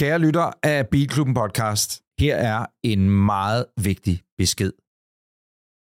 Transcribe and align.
Kære 0.00 0.18
lytter 0.26 0.46
af 0.72 0.88
Bilklubben 0.92 1.34
podcast, 1.42 1.90
her 2.22 2.36
er 2.52 2.60
en 2.92 3.02
meget 3.32 3.64
vigtig 3.88 4.16
besked. 4.40 4.72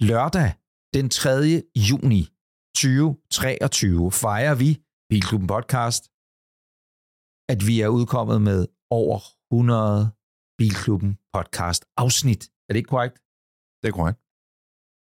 Lørdag 0.08 0.50
den 0.96 1.06
3. 1.10 1.30
juni 1.88 2.22
2023 2.76 4.12
fejrer 4.24 4.54
vi 4.62 4.71
Bilklubben 5.11 5.48
podcast, 5.54 6.03
at 7.53 7.61
vi 7.69 7.74
er 7.84 7.90
udkommet 7.98 8.38
med 8.48 8.61
over 9.00 9.19
100 9.53 10.10
Bilklubben 10.58 11.12
podcast 11.35 11.83
afsnit. 12.04 12.42
Er 12.67 12.71
det 12.72 12.80
ikke 12.83 12.92
korrekt? 12.94 13.17
Det 13.80 13.87
er 13.90 13.94
korrekt. 14.01 14.21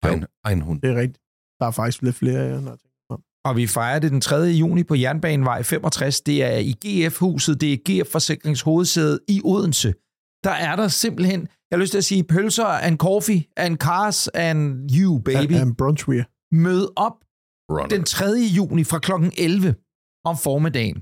Jo. 0.03 0.09
Egen, 0.09 0.23
egen 0.47 0.61
hund. 0.67 0.77
Det 0.83 0.89
er 0.93 0.97
rigtigt. 1.03 1.21
Der 1.59 1.65
er 1.71 1.75
faktisk 1.79 1.99
lidt 2.05 2.17
flere, 2.21 2.41
ja, 2.51 2.57
når 2.65 2.71
jeg 2.75 2.79
tænker 2.83 2.99
mig 3.09 3.15
om. 3.17 3.23
Og 3.47 3.55
vi 3.55 3.67
fejrer 3.67 3.99
det 3.99 4.11
den 4.11 4.21
3. 4.21 4.35
juni 4.35 4.83
på 4.83 4.95
Jernbanevej 4.95 5.63
65. 5.63 6.21
Det 6.21 6.43
er 6.43 6.57
i 6.57 6.73
GF-huset. 6.85 7.61
Det 7.61 7.73
er 7.73 7.77
GF 7.77 8.11
Forsikrings 8.11 8.61
hovedsæde 8.61 9.19
i 9.27 9.41
Odense. 9.43 9.93
Der 10.43 10.51
er 10.51 10.75
der 10.75 10.87
simpelthen, 10.87 11.41
jeg 11.41 11.77
har 11.77 11.77
lyst 11.77 11.91
til 11.91 11.97
at 11.97 12.03
sige, 12.03 12.23
pølser 12.23 12.65
and 12.65 12.97
coffee 12.97 13.43
and 13.57 13.77
cars 13.77 14.27
and 14.27 14.89
you, 14.99 15.19
baby. 15.19 15.51
Ja, 15.51 15.61
en 15.61 15.75
brunchwear. 15.75 16.25
Mød 16.55 16.87
op 16.95 17.13
Runner. 17.71 17.87
den 17.87 18.03
3. 18.03 18.25
juni 18.57 18.83
fra 18.83 18.99
kl. 18.99 19.11
11 19.37 19.75
om 20.25 20.37
formiddagen. 20.37 21.01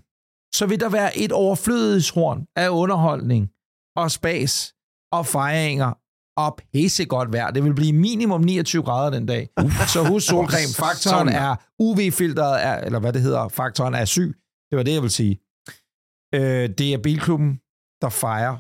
Så 0.56 0.66
vil 0.66 0.80
der 0.80 0.90
være 0.90 1.18
et 1.18 1.32
overflødighedshorn 1.32 2.46
af 2.56 2.70
underholdning 2.70 3.50
og 3.96 4.12
spas 4.12 4.74
og 5.12 5.26
fejringer 5.26 5.94
og 6.38 6.60
pissegodt 6.74 7.34
vejr. 7.34 7.52
Det 7.52 7.64
vil 7.64 7.76
blive 7.76 7.94
minimum 7.94 8.42
29 8.42 8.84
grader 8.84 9.10
den 9.18 9.26
dag. 9.26 9.50
Så 9.94 10.06
husk 10.10 10.28
solcreme. 10.28 10.74
Faktoren 10.76 11.28
er 11.30 11.56
UV-filteret, 11.80 12.64
er, 12.66 12.76
eller 12.78 13.00
hvad 13.00 13.14
det 13.14 13.22
hedder, 13.22 13.48
faktoren 13.48 13.94
er 13.94 14.06
syg. 14.06 14.36
Det 14.70 14.78
var 14.78 14.84
det, 14.84 14.94
jeg 14.94 15.02
vil 15.02 15.10
sige. 15.10 15.40
Øh, 16.36 16.70
det 16.78 16.94
er 16.94 16.98
Bilklubben, 17.04 17.52
der 18.02 18.10
fejrer, 18.10 18.58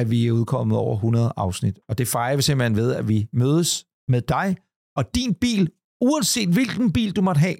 at 0.00 0.10
vi 0.10 0.26
er 0.26 0.32
udkommet 0.32 0.78
over 0.78 0.94
100 0.94 1.32
afsnit. 1.36 1.78
Og 1.88 1.98
det 1.98 2.08
fejrer 2.08 2.36
vi 2.36 2.42
simpelthen 2.42 2.76
ved, 2.76 2.94
at 2.94 3.08
vi 3.08 3.28
mødes 3.32 3.86
med 4.08 4.22
dig 4.22 4.56
og 4.96 5.14
din 5.14 5.34
bil, 5.34 5.70
uanset 6.00 6.48
hvilken 6.48 6.92
bil 6.92 7.16
du 7.16 7.22
måtte 7.22 7.38
have. 7.38 7.56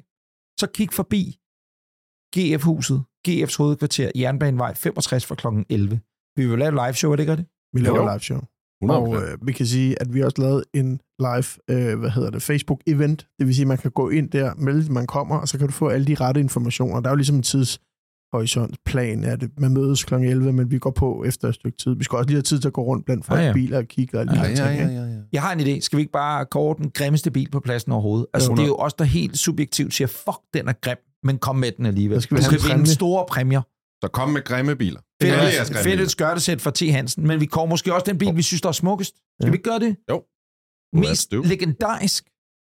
Så 0.61 0.67
kig 0.75 0.89
forbi 0.93 1.39
GF-huset, 2.37 3.05
GF's 3.29 3.57
hovedkvarter, 3.59 4.11
Jernbanevej 4.17 4.75
65 4.75 5.27
fra 5.27 5.35
kl. 5.35 5.47
11. 5.69 6.01
Vi 6.37 6.47
vil 6.47 6.59
lave 6.59 6.69
et 6.69 6.75
live 6.87 6.95
show, 6.95 7.13
er 7.13 7.17
det 7.17 7.23
ikke 7.23 7.37
det? 7.37 7.47
Vi 7.75 7.81
laver 7.81 7.99
Jo. 8.03 8.09
live 8.13 8.21
show. 8.21 8.41
100%. 8.85 8.91
Og 8.91 9.17
øh, 9.17 9.39
vi 9.43 9.53
kan 9.53 9.67
sige, 9.67 10.03
at 10.03 10.15
vi 10.15 10.23
også 10.23 10.43
lavet 10.43 10.65
en 10.75 11.01
live, 11.19 11.45
øh, 11.71 11.99
hvad 11.99 12.11
hedder 12.11 12.31
det, 12.31 12.43
Facebook-event. 12.51 13.35
Det 13.39 13.47
vil 13.47 13.55
sige, 13.55 13.63
at 13.65 13.69
man 13.69 13.79
kan 13.79 13.91
gå 13.91 14.09
ind 14.09 14.31
der, 14.31 14.55
melde, 14.55 14.81
at 14.85 14.89
man 14.91 15.07
kommer, 15.07 15.37
og 15.37 15.49
så 15.49 15.59
kan 15.59 15.67
du 15.67 15.73
få 15.73 15.89
alle 15.89 16.07
de 16.07 16.15
rette 16.15 16.41
informationer. 16.41 17.01
Der 17.01 17.09
er 17.09 17.13
jo 17.13 17.17
ligesom 17.17 17.37
en 17.37 17.43
tidshorisontplan 17.43 19.25
af 19.25 19.39
det. 19.39 19.51
Man 19.59 19.73
mødes 19.75 20.05
kl. 20.05 20.15
11, 20.15 20.53
men 20.53 20.71
vi 20.71 20.79
går 20.79 20.91
på 20.91 21.25
efter 21.25 21.49
et 21.49 21.55
stykke 21.55 21.79
tid. 21.79 21.95
Vi 21.97 22.05
skal 22.05 22.17
også 22.17 22.29
lige 22.29 22.37
have 22.37 22.43
tid 22.43 22.59
til 22.59 22.69
at 22.69 22.73
gå 22.73 22.83
rundt 22.83 23.05
blandt 23.07 23.27
folk, 23.27 23.41
Ja, 23.41 23.47
ja, 23.47 23.53
biler 23.53 23.79
og 23.79 23.85
kigge 23.85 24.17
og 24.17 24.21
alle 24.21 24.33
de 24.33 24.39
Ja, 24.41 24.47
ting. 24.47 24.59
ja, 24.59 24.87
ja, 24.87 25.05
ja. 25.05 25.17
Jeg 25.33 25.43
har 25.43 25.53
en 25.53 25.61
idé. 25.61 25.81
Skal 25.81 25.97
vi 25.97 26.01
ikke 26.01 26.13
bare 26.13 26.47
kåre 26.47 26.75
den 26.79 26.91
grimmeste 26.91 27.31
bil 27.31 27.51
på 27.51 27.61
pladsen 27.61 27.93
overhovedet? 27.93 28.27
Altså, 28.35 28.51
Jo. 28.51 28.57
det 28.57 28.63
er 28.63 28.67
jo 28.67 28.77
os, 28.77 28.95
der 28.95 29.05
helt 29.05 29.39
subjektivt 29.39 29.95
siger, 29.95 30.09
fuck, 30.09 30.39
den 30.55 30.69
er 30.69 30.73
grim, 30.83 30.97
men 31.25 31.39
kom 31.39 31.57
med 31.57 31.73
den 31.77 31.87
alligevel. 31.87 32.17
Så 32.17 32.25
skal 32.25 32.37
vi 32.37 32.43
du 32.43 32.47
en 32.49 32.53
vinde 32.55 32.69
præmie. 32.73 32.87
store 32.87 33.25
præmier. 33.29 33.63
Så 34.05 34.09
kom 34.13 34.29
med 34.31 34.45
grimme 34.45 34.77
biler. 34.77 35.01
Fedt, 35.23 35.77
fedt 35.79 36.01
et 36.01 36.11
skørtesæt 36.11 36.61
fra 36.61 36.71
T. 36.71 36.81
Hansen, 36.81 37.27
men 37.27 37.41
vi 37.41 37.47
kommer 37.47 37.71
måske 37.71 37.95
også 37.95 38.05
den 38.07 38.19
bil, 38.19 38.37
vi 38.37 38.43
synes, 38.43 38.61
der 38.61 38.69
er 38.69 38.73
smukkest. 38.73 39.15
Skal 39.17 39.25
Ja. 39.43 39.51
vi 39.51 39.55
ikke 39.55 39.71
gøre 39.71 39.79
det? 39.79 39.97
Jo. 40.11 40.23
Mest 40.93 41.33
legendarisk. 41.33 42.25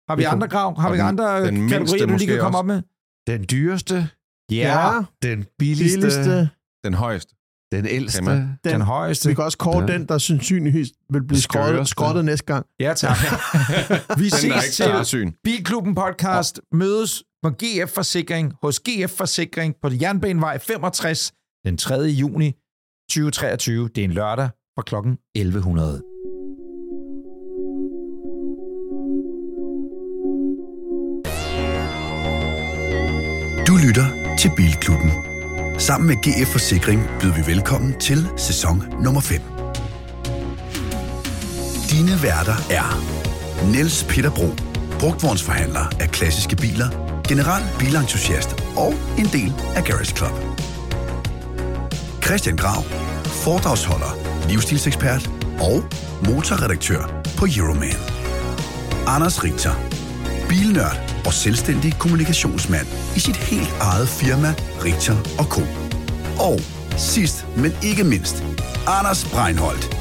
Har 0.08 0.16
vi 0.16 0.22
andre 0.22 0.48
grav? 0.48 0.80
Har 0.80 0.92
vi 0.92 0.98
andre 0.98 1.46
den 1.46 1.54
mindste 1.56 1.74
kategorier, 1.78 2.06
du 2.06 2.16
lige 2.16 2.26
kan 2.26 2.38
komme 2.38 2.58
også. 2.58 2.58
op 2.58 2.66
med? 2.66 2.82
Den 3.26 3.46
dyreste, 3.50 4.08
Ja, 4.50 4.90
den 5.22 5.44
billigste, 5.58 5.96
billigste. 6.00 6.48
Den 6.84 6.94
højeste. 6.94 7.34
den 7.72 7.86
ældste. 7.86 8.24
Den, 8.24 8.58
Den 8.64 8.80
højeste. 8.80 9.28
vi 9.28 9.34
kan 9.34 9.44
også 9.44 9.58
kåre 9.58 9.80
Ja. 9.80 9.86
den, 9.92 10.06
der 10.08 10.18
sandsynligvis 10.18 10.88
vil 11.12 11.24
blive 11.26 11.40
skrottet, 11.40 11.88
skrottet 11.88 12.24
næste 12.24 12.46
gang. 12.46 12.66
Ja, 12.80 12.94
tak. 12.94 13.16
vi 14.18 14.24
Den 14.28 14.30
ses 14.30 15.06
til. 15.10 15.34
Bilklubben 15.44 15.94
podcast 15.94 16.60
mødes 16.72 17.22
på 17.42 17.50
GF 17.50 17.90
Forsikring 17.90 18.52
hos 18.62 18.80
GF 18.80 19.10
Forsikring 19.10 19.74
på 19.82 19.88
Jernbanevej 20.02 20.58
65 20.58 21.32
den 21.64 21.76
3. 21.76 21.94
juni 21.94 22.52
2023. 23.10 23.88
Det 23.88 23.98
er 23.98 24.04
en 24.04 24.12
lørdag 24.12 24.48
fra 24.74 24.82
klokken 24.82 25.18
1100. 25.34 26.02
Du 33.68 33.76
lytter 33.86 34.36
til 34.38 34.50
Bilklubben. 34.56 35.10
Sammen 35.78 36.06
med 36.08 36.16
GF 36.16 36.48
Forsikring 36.52 37.00
byder 37.20 37.34
vi 37.34 37.52
velkommen 37.52 38.00
til 38.00 38.18
sæson 38.36 38.82
nummer 39.04 39.20
5. 39.20 39.40
Dine 41.90 42.14
værter 42.22 42.58
er 42.78 42.88
Niels 43.72 44.04
Peter 44.04 44.30
Bro, 44.30 44.48
brugtvognsforhandler 45.00 45.84
af 46.00 46.08
klassiske 46.08 46.56
biler, 46.56 47.07
general 47.28 47.62
bilentusiast 47.78 48.64
og 48.76 48.94
en 49.18 49.26
del 49.26 49.52
af 49.76 49.84
Garage 49.84 50.16
Club. 50.16 50.32
Christian 52.24 52.56
Grav, 52.56 52.82
foredragsholder, 53.24 54.12
livsstilsekspert 54.48 55.30
og 55.60 55.84
motorredaktør 56.26 57.22
på 57.38 57.46
Euroman. 57.56 58.00
Anders 59.06 59.44
Richter, 59.44 59.74
bilnørd 60.48 60.96
og 61.26 61.32
selvstændig 61.32 61.94
kommunikationsmand 61.98 62.86
i 63.16 63.20
sit 63.20 63.36
helt 63.36 63.72
eget 63.80 64.08
firma, 64.08 64.54
Richter 64.84 65.16
Co. 65.36 65.62
Og 66.38 66.60
sidst, 66.96 67.46
men 67.56 67.72
ikke 67.82 68.04
mindst, 68.04 68.44
Anders 68.86 69.24
Breinholt, 69.24 69.96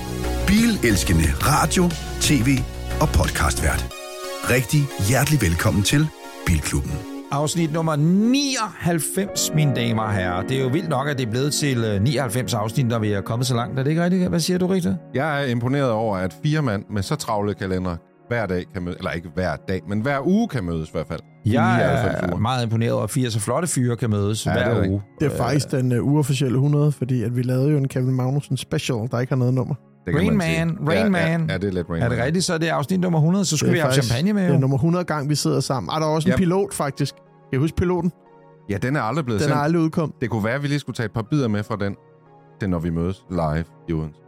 bilelskende 0.47 1.33
radio, 1.41 1.89
tv 2.21 2.59
og 3.01 3.09
podcastvært. 3.09 3.85
Rigtig 4.49 4.87
hjertelig 5.07 5.41
velkommen 5.41 5.83
til 5.83 6.07
Bilklubben. 6.45 7.16
Afsnit 7.31 7.73
nummer 7.73 7.95
99, 7.95 9.51
mine 9.55 9.75
damer 9.75 10.03
og 10.03 10.13
herrer. 10.13 10.41
Det 10.47 10.57
er 10.57 10.61
jo 10.63 10.67
vildt 10.67 10.89
nok, 10.89 11.07
at 11.07 11.17
det 11.17 11.25
er 11.27 11.31
blevet 11.31 11.53
til 11.53 11.77
øh, 11.83 12.01
99 12.01 12.53
afsnit, 12.53 12.87
når 12.87 12.99
vi 12.99 13.11
er 13.11 13.21
kommet 13.21 13.47
så 13.47 13.55
langt. 13.55 13.79
Er 13.79 13.83
det 13.83 13.89
ikke 13.89 14.03
rigtigt? 14.03 14.29
Hvad 14.29 14.39
siger 14.39 14.57
du, 14.57 14.67
Richter? 14.67 14.95
Jeg 15.13 15.43
er 15.43 15.47
imponeret 15.47 15.91
over, 15.91 16.17
at 16.17 16.35
fire 16.43 16.61
mand 16.61 16.83
med 16.91 17.01
så 17.01 17.15
travle 17.15 17.53
kalender 17.53 17.95
hver 18.27 18.45
dag 18.45 18.65
kan 18.73 18.83
mødes, 18.83 18.97
eller 18.97 19.11
ikke 19.11 19.29
hver 19.35 19.55
dag, 19.67 19.81
men 19.89 20.01
hver 20.01 20.27
uge 20.27 20.47
kan 20.47 20.63
mødes 20.63 20.89
i 20.89 20.91
hvert 20.91 21.07
fald. 21.07 21.19
Jeg 21.45 21.77
99 21.77 22.23
er 22.23 22.27
uger. 22.27 22.37
meget 22.39 22.63
imponeret 22.63 22.91
over, 22.93 23.03
at 23.03 23.09
fire 23.09 23.31
så 23.31 23.39
flotte 23.39 23.67
fyre 23.67 23.95
kan 23.95 24.09
mødes 24.09 24.45
Ja, 24.45 24.51
det 24.51 24.61
er 24.61 24.65
hver 24.65 24.75
rigtigt. 24.75 24.91
uge. 24.91 25.01
Det 25.19 25.33
er 25.33 25.37
faktisk 25.37 25.71
den 25.71 25.99
uh, 25.99 26.07
uofficielle 26.13 26.55
100, 26.55 26.91
fordi 26.91 27.23
at 27.23 27.35
vi 27.35 27.41
lavede 27.41 27.71
jo 27.71 27.77
en 27.77 27.87
Kevin 27.87 28.13
Magnussen 28.15 28.57
special, 28.57 28.97
der 29.11 29.19
ikke 29.19 29.31
har 29.31 29.37
noget 29.37 29.53
nummer. 29.53 29.75
Det 30.07 30.15
kan 30.15 30.27
Rain 30.27 30.37
man 30.37 30.77
Rain 30.89 31.03
ja, 31.03 31.09
Man. 31.09 31.45
Ja, 31.47 31.53
ja, 31.53 31.57
det 31.57 31.67
er 31.67 31.71
lidt 31.71 31.89
Rain 31.89 32.01
Er 32.03 32.09
det 32.09 32.17
rigtigt, 32.23 32.45
så 32.45 32.53
er 32.53 32.57
det 32.57 32.67
afsnit 32.67 32.99
nummer 32.99 33.19
100, 33.19 33.45
så 33.45 33.57
skulle 33.57 33.67
Det 33.69 33.73
vi 33.73 33.79
er 33.79 33.83
have 33.83 33.93
faktisk- 33.93 34.13
champagne 34.13 34.33
med. 34.33 34.41
Det 34.43 34.49
er 34.49 34.53
Jo. 34.53 34.59
nummer 34.59 34.77
100 34.77 35.05
gang, 35.05 35.29
vi 35.29 35.35
sidder 35.35 35.59
sammen. 35.59 35.89
Ah, 35.93 36.01
der 36.01 36.07
er 36.07 36.11
også 36.11 36.29
en 36.29 36.31
Yep. 36.31 36.37
pilot, 36.37 36.73
faktisk. 36.73 37.15
Kan 37.15 37.23
I 37.53 37.55
huske 37.57 37.75
piloten? 37.77 38.11
Ja, 38.69 38.77
den 38.77 38.95
er 38.95 39.01
aldrig 39.01 39.25
blevet 39.25 39.41
Den 39.41 39.49
er 39.49 39.53
sendt. 39.53 39.63
aldrig 39.63 39.81
udkommet. 39.81 40.21
Det 40.21 40.29
kunne 40.29 40.43
være, 40.43 40.53
at 40.55 40.63
vi 40.63 40.67
lige 40.67 40.79
skulle 40.79 40.95
tage 40.95 41.05
et 41.05 41.11
par 41.11 41.21
bidder 41.21 41.47
med 41.47 41.63
fra 41.63 41.75
den, 41.75 41.95
til 42.59 42.69
når 42.69 42.79
vi 42.79 42.89
mødes 42.89 43.25
live 43.29 43.63
i 43.89 43.93
Odense. 43.93 44.19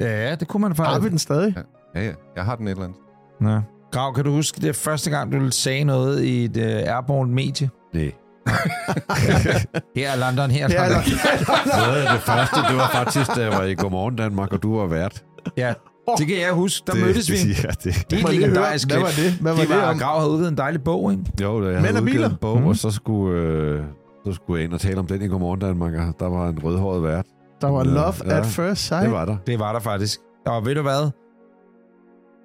Ja, 0.00 0.34
det 0.34 0.48
kunne 0.48 0.60
man 0.60 0.70
Har 0.76 0.84
vi 0.84 0.88
faktisk. 0.94 1.10
den 1.10 1.18
stadig? 1.18 1.54
Ja, 1.94 2.02
ja. 2.04 2.12
Jeg 2.36 2.44
har 2.44 2.56
den 2.56 2.66
et 2.66 2.70
eller 2.70 2.84
andet. 2.84 2.98
Ja. 3.42 3.60
Grav, 3.92 4.14
kan 4.14 4.24
du 4.24 4.30
huske 4.30 4.60
det 4.60 4.68
er 4.68 4.72
første 4.72 5.10
gang, 5.10 5.32
du 5.32 5.50
sagde 5.50 5.84
noget 5.84 6.22
i 6.24 6.44
et 6.44 6.56
uh, 6.56 6.62
airborne 6.94 7.32
medie? 7.32 7.70
Nej. 7.94 8.12
Her 9.96 10.10
er 10.10 10.16
London, 10.16 10.50
her 10.50 10.64
er 10.64 10.88
London. 10.88 11.02
eller, 11.02 11.76
Noget 11.86 12.02
af 12.02 12.12
det 12.12 12.22
første, 12.22 12.56
det 12.68 12.76
var 12.76 12.88
faktisk, 12.92 13.34
da 13.36 13.40
jeg 13.42 13.50
var 13.52 13.62
i 13.62 13.74
Godmorgen 13.74 14.16
Danmark, 14.16 14.52
og 14.52 14.62
du 14.62 14.76
var 14.78 14.86
vært. 14.86 15.24
Ja, 15.56 15.72
det 16.18 16.26
kan 16.26 16.36
jeg 16.40 16.52
huske. 16.52 16.84
Der 16.86 16.92
det, 16.92 17.02
mødtes 17.02 17.30
vi. 17.30 17.36
Ja, 17.36 17.68
det, 17.84 18.06
Det 18.10 18.22
er 18.22 18.28
legendarisk 18.32 18.88
hvad 18.90 18.98
var 19.00 19.06
det? 19.06 19.32
Hvad 19.40 19.52
var 19.52 19.60
det 19.60 19.68
det 19.68 19.76
var, 19.76 19.90
om? 19.90 19.98
Grav 19.98 20.18
havde 20.18 20.30
udgivet 20.32 20.48
en 20.50 20.56
dejlig 20.56 20.82
bog, 20.84 21.12
ikke? 21.12 21.24
jo, 21.42 21.60
da 21.64 21.66
jeg 21.66 21.74
Mænd 21.74 21.86
havde 21.86 21.96
og 21.98 22.02
udgivet 22.02 22.14
biler? 22.16 22.28
en 22.30 22.36
bog, 22.40 22.58
Mhm. 22.58 22.66
og 22.66 22.76
så 22.76 22.90
skulle, 22.90 23.40
øh, 23.40 23.82
så 24.26 24.32
skulle 24.32 24.58
jeg 24.58 24.64
ind 24.64 24.74
og 24.74 24.80
tale 24.80 24.98
om 24.98 25.06
den 25.06 25.22
i 25.22 25.26
Godmorgen 25.28 25.60
Danmark, 25.60 25.92
og 25.94 26.14
der 26.20 26.28
var 26.28 26.48
en 26.48 26.58
rødhåret 26.64 27.02
vært. 27.02 27.24
Der 27.60 27.68
var 27.68 27.84
love 27.84 28.14
ja. 28.26 28.38
at 28.38 28.46
first 28.46 28.82
sight. 28.86 29.02
Det 29.04 29.12
var 29.12 29.24
der. 29.24 29.36
Det 29.46 29.58
var 29.58 29.72
der 29.72 29.80
faktisk. 29.80 30.20
Og 30.46 30.66
ved 30.66 30.74
du 30.74 30.82
hvad? 30.82 31.10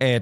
At 0.01 0.21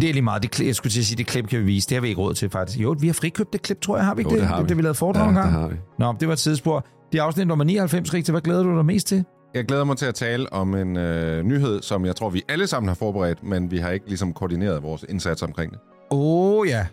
det 0.00 0.08
er 0.08 0.12
lige 0.12 0.22
meget. 0.22 0.42
Det, 0.42 0.66
jeg 0.66 0.74
skulle 0.74 0.92
til 0.92 1.00
at 1.00 1.04
sige, 1.06 1.16
det 1.16 1.26
klip 1.26 1.48
kan 1.48 1.58
vi 1.60 1.64
vise. 1.64 1.88
Det 1.88 1.94
har 1.94 2.00
vi 2.02 2.08
ikke 2.08 2.20
råd 2.20 2.34
til, 2.34 2.50
faktisk. 2.50 2.78
Jo, 2.78 2.96
vi 3.00 3.06
har 3.06 3.14
frikøbt 3.14 3.52
det 3.52 3.62
klip, 3.62 3.80
tror 3.80 3.96
jeg. 3.96 4.06
Har 4.06 4.14
vi 4.14 4.20
ikke 4.20 4.30
Jo, 4.30 4.34
det? 4.34 4.40
det 4.40 4.48
har 4.48 4.62
vi. 4.62 4.68
Det, 4.68 4.76
vi 4.76 4.82
lavede 4.82 4.94
foredrag 4.94 5.22
Ja, 5.24 5.28
en 5.30 5.36
det 5.36 5.44
har 5.44 5.68
vi. 5.68 5.74
Nå, 5.98 6.14
det 6.20 6.28
var 6.28 6.32
et 6.34 6.38
tidsspor. 6.38 6.86
Det 7.12 7.18
er 7.18 7.22
afsnit 7.22 7.46
nummer 7.46 7.64
99, 7.64 8.14
Rigtig. 8.14 8.32
Hvad 8.32 8.42
glæder 8.42 8.62
du 8.62 8.76
dig 8.76 8.84
mest 8.84 9.06
til? 9.06 9.24
Jeg 9.54 9.64
glæder 9.64 9.84
mig 9.84 9.96
til 9.96 10.06
at 10.06 10.14
tale 10.14 10.52
om 10.52 10.74
en 10.74 10.96
øh, 10.96 11.44
nyhed, 11.44 11.82
som 11.82 12.06
jeg 12.06 12.16
tror, 12.16 12.30
vi 12.30 12.42
alle 12.48 12.66
sammen 12.66 12.88
har 12.88 12.94
forberedt, 12.94 13.42
men 13.42 13.70
vi 13.70 13.78
har 13.78 13.90
ikke 13.90 14.06
ligesom 14.08 14.32
koordineret 14.32 14.82
vores 14.82 15.04
indsats 15.08 15.42
omkring 15.42 15.72
det. 15.72 15.78
Åh, 16.10 16.18
oh, 16.58 16.68
ja. 16.68 16.86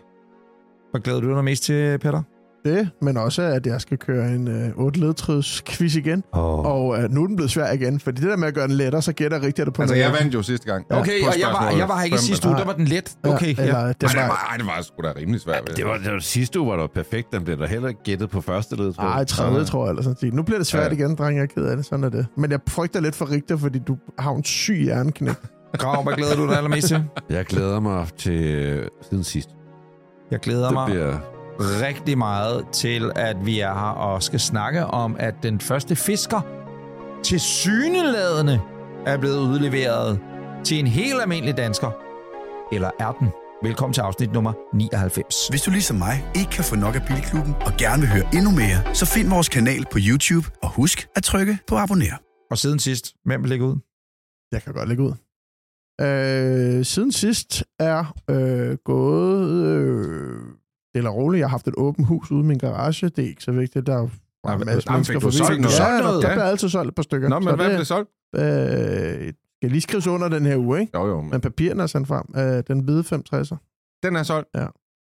Hvad 0.90 1.00
glæder 1.00 1.20
du 1.20 1.34
dig 1.34 1.44
mest 1.44 1.62
til, 1.64 1.98
Peter? 1.98 2.22
Det, 2.64 2.90
men 3.02 3.16
også, 3.16 3.42
at 3.42 3.66
jeg 3.66 3.80
skal 3.80 3.98
køre 3.98 4.28
en 4.28 4.48
øh, 4.48 4.70
8 4.76 5.00
ledtråds 5.00 5.62
quiz 5.68 5.94
igen. 5.96 6.24
Oh. 6.32 6.42
Og 6.66 7.02
øh, 7.02 7.10
nu 7.10 7.22
er 7.22 7.26
den 7.26 7.36
blevet 7.36 7.50
svær 7.50 7.72
igen, 7.72 8.00
fordi 8.00 8.20
det 8.20 8.30
der 8.30 8.36
med 8.36 8.48
at 8.48 8.54
gøre 8.54 8.68
den 8.68 8.76
lettere, 8.76 9.02
så 9.02 9.12
gætter 9.12 9.36
jeg 9.38 9.46
rigtigt 9.46 9.66
det 9.66 9.74
på 9.74 9.82
Altså, 9.82 9.96
jeg 9.96 10.12
vandt 10.20 10.34
jo 10.34 10.42
sidste 10.42 10.66
gang. 10.72 10.86
Okay, 10.90 11.22
På 11.22 11.28
og 11.28 11.40
jeg 11.40 11.48
var, 11.48 11.70
jeg 11.78 11.88
var 11.88 11.96
her 11.98 12.04
ikke 12.04 12.18
sidste 12.18 12.48
uge, 12.48 12.56
der 12.56 12.64
var 12.64 12.72
den 12.72 12.84
let. 12.84 13.16
Okay, 13.24 13.56
ja. 13.56 13.62
ja. 13.62 13.68
Eller, 13.68 13.92
det 13.92 14.02
Nej, 14.02 14.12
det 14.12 14.16
var, 14.20 14.26
var, 14.26 14.46
ej, 14.50 14.56
det 14.56 14.66
var 14.66 14.82
sgu 14.82 15.02
da 15.02 15.12
rimelig 15.16 15.40
svært. 15.40 15.62
jeg 15.68 15.76
Det 15.76 15.84
var, 15.86 15.96
det 15.96 16.12
var 16.12 16.18
sidste 16.18 16.60
uge, 16.60 16.70
var 16.70 16.76
der 16.76 16.86
perfekt. 16.86 17.32
Den 17.32 17.44
blev 17.44 17.58
der 17.58 17.66
heller 17.66 17.88
ikke 17.88 18.02
gættet 18.04 18.30
på 18.30 18.40
første 18.40 18.76
led, 18.76 18.92
tror 18.92 19.02
jeg. 19.04 19.12
ej, 19.12 19.24
tredje, 19.24 19.64
tror 19.64 19.84
jeg, 19.84 19.90
eller 19.90 20.02
sådan 20.02 20.16
noget. 20.22 20.34
Nu 20.34 20.42
bliver 20.42 20.58
det 20.58 20.66
svært 20.66 20.92
Ja. 20.92 20.96
igen, 20.96 21.14
dreng, 21.14 21.36
jeg 21.36 21.42
er 21.42 21.46
ked 21.46 21.64
af 21.64 21.76
det. 21.76 21.84
Sådan 21.86 22.04
er 22.04 22.08
det. 22.08 22.26
Men 22.36 22.50
jeg 22.50 22.60
frygter 22.68 23.00
lidt 23.00 23.14
for 23.14 23.30
Richter, 23.30 23.56
fordi 23.56 23.78
du 23.78 23.96
har 24.18 24.30
en 24.32 24.44
syg 24.44 24.76
hjerneknæk. 24.84 25.34
Grav, 25.78 26.02
hvad 26.02 26.12
glæder 26.14 26.36
du 26.36 26.46
dig 26.46 26.56
allermest 26.56 26.88
til? 26.88 27.04
Jeg 27.30 27.44
glæder 27.44 27.80
mig 27.80 28.06
til 28.18 28.44
øh, 28.54 28.86
siden 29.10 29.24
sidst. 29.24 29.48
Jeg 30.30 30.40
glæder 30.40 30.64
Det 30.64 30.72
mig 30.72 30.86
bliver... 30.86 31.33
rigtig 31.60 32.18
meget 32.18 32.66
til, 32.72 33.12
at 33.16 33.46
vi 33.46 33.60
er 33.60 33.74
her 33.74 33.90
og 33.90 34.22
skal 34.22 34.40
snakke 34.40 34.84
om, 34.84 35.16
at 35.18 35.34
den 35.42 35.60
første 35.60 35.96
fisker 35.96 36.40
til 37.22 37.40
syneladende 37.40 38.60
er 39.06 39.16
blevet 39.18 39.38
udleveret 39.38 40.20
til 40.64 40.78
en 40.78 40.86
helt 40.86 41.20
almindelig 41.22 41.56
dansker. 41.56 41.90
Eller 42.72 42.90
er 43.00 43.12
den? 43.12 43.28
Velkommen 43.62 43.94
til 43.94 44.00
afsnit 44.00 44.32
nummer 44.32 44.52
99. 44.74 45.48
Hvis 45.48 45.62
du 45.62 45.70
ligesom 45.70 45.96
mig 45.96 46.24
ikke 46.36 46.50
kan 46.50 46.64
få 46.64 46.76
nok 46.76 46.94
af 46.94 47.02
Bilklubben 47.08 47.54
og 47.54 47.72
gerne 47.78 48.00
vil 48.00 48.10
høre 48.10 48.28
endnu 48.34 48.50
mere, 48.50 48.94
så 48.94 49.06
find 49.06 49.28
vores 49.28 49.48
kanal 49.48 49.84
på 49.92 49.98
YouTube 50.08 50.46
og 50.62 50.70
husk 50.70 51.08
at 51.16 51.22
trykke 51.22 51.58
på 51.68 51.76
abonner. 51.76 52.16
Og 52.50 52.58
siden 52.58 52.78
sidst, 52.78 53.14
hvem 53.24 53.42
vil 53.42 53.48
lægge 53.48 53.64
ud? 53.64 53.76
Jeg 54.52 54.62
kan 54.62 54.72
godt 54.72 54.88
lægge 54.88 55.02
ud. 55.02 55.14
Øh, 56.00 56.84
siden 56.84 57.12
sidst 57.12 57.64
er 57.78 58.14
øh, 58.30 58.76
gået 58.84 59.64
øh, 59.66 60.40
stille 60.94 61.08
og 61.10 61.16
roligt. 61.16 61.38
Jeg 61.40 61.46
har 61.46 61.50
haft 61.50 61.68
et 61.68 61.74
åbent 61.76 62.06
hus 62.06 62.30
ude 62.30 62.40
i 62.40 62.46
min 62.46 62.58
garage. 62.58 63.08
Det 63.08 63.18
er 63.24 63.28
ikke 63.28 63.42
så 63.42 63.52
vigtigt. 63.52 63.86
Der 63.86 63.94
er 63.96 64.08
Nej, 64.44 64.52
en 64.54 64.58
men- 64.58 64.66
masse 64.66 64.88
nej, 64.88 64.92
men 64.92 64.98
mennesker 64.98 65.20
forbi. 65.20 65.36
solgt 65.36 65.60
noget? 65.60 65.78
Ja, 65.78 65.84
der, 65.84 66.20
der 66.20 66.28
Ja. 66.28 66.34
bliver 66.34 66.44
altid 66.44 66.68
solgt 66.68 66.88
et 66.88 66.94
par 66.94 67.02
stykker. 67.02 67.28
Nå, 67.28 67.38
men 67.38 67.48
Så 67.48 67.56
hvad 67.56 67.66
det, 67.70 67.76
blev 67.76 67.84
solgt? 67.84 68.10
Øh, 68.36 69.32
skal 69.58 69.70
lige 69.70 69.80
skrives 69.80 70.06
under 70.06 70.28
den 70.28 70.46
her 70.46 70.56
uge, 70.56 70.80
ikke? 70.80 70.98
Jo, 70.98 71.06
jo. 71.06 71.20
Men 71.20 71.30
Men 71.30 71.40
papirerne 71.40 71.82
er 71.82 71.86
sendt 71.86 72.08
frem. 72.08 72.24
Øh, 72.36 72.62
den 72.68 72.80
hvide 72.80 73.04
65'er. 73.14 73.56
den 74.02 74.16
er 74.16 74.22
solgt? 74.22 74.48
Ja. 74.54 74.66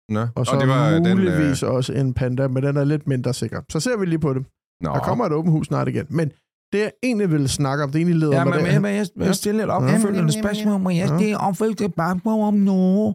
Nå. 0.08 0.26
Og 0.34 0.46
så 0.46 0.56
det 0.60 0.68
var 0.68 0.90
den, 0.90 1.08
muligvis 1.08 1.62
øh... 1.62 1.70
også 1.70 1.92
en 1.92 2.14
panda, 2.14 2.48
men 2.48 2.62
den 2.62 2.76
er 2.76 2.84
lidt 2.84 3.06
mindre 3.06 3.34
sikker. 3.34 3.60
Så 3.70 3.80
ser 3.80 3.96
vi 3.96 4.06
lige 4.06 4.18
på 4.18 4.34
det. 4.34 4.44
Nå. 4.80 4.90
Der 4.92 5.00
kommer 5.00 5.24
et 5.24 5.32
åbent 5.32 5.52
hus 5.52 5.66
snart 5.66 5.88
igen. 5.88 6.06
Men 6.10 6.28
det, 6.72 6.78
jeg 6.78 6.92
egentlig 7.02 7.30
ville 7.30 7.48
snakke 7.48 7.84
om, 7.84 7.90
det 7.90 7.98
egentlig 7.98 8.16
leder 8.20 8.36
Ja, 8.38 8.44
mig 8.44 8.54
men, 8.56 8.64
derhen. 8.64 8.82
men 8.82 8.94
jeg, 8.96 9.06
jeg, 9.16 9.34
stiller 9.34 9.64
et 9.64 9.68
Ja. 9.68 9.74
opfølgende 9.96 10.32
spørgsmål. 10.42 10.80
Må 10.80 10.90
jeg 10.90 11.08
Ja. 11.10 11.18
stille 11.18 11.38
opfølgende 11.38 11.92
spørgsmål 11.92 12.40
om 12.40 12.54
noget? 12.54 13.14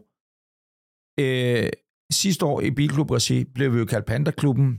Øh, 1.20 1.68
sidste 2.12 2.46
år 2.46 2.60
i 2.60 2.70
Bilklub-regi 2.70 3.44
blev 3.54 3.74
vi 3.74 3.78
jo 3.78 3.84
kaldt 3.84 4.06
Panda-klubben. 4.06 4.78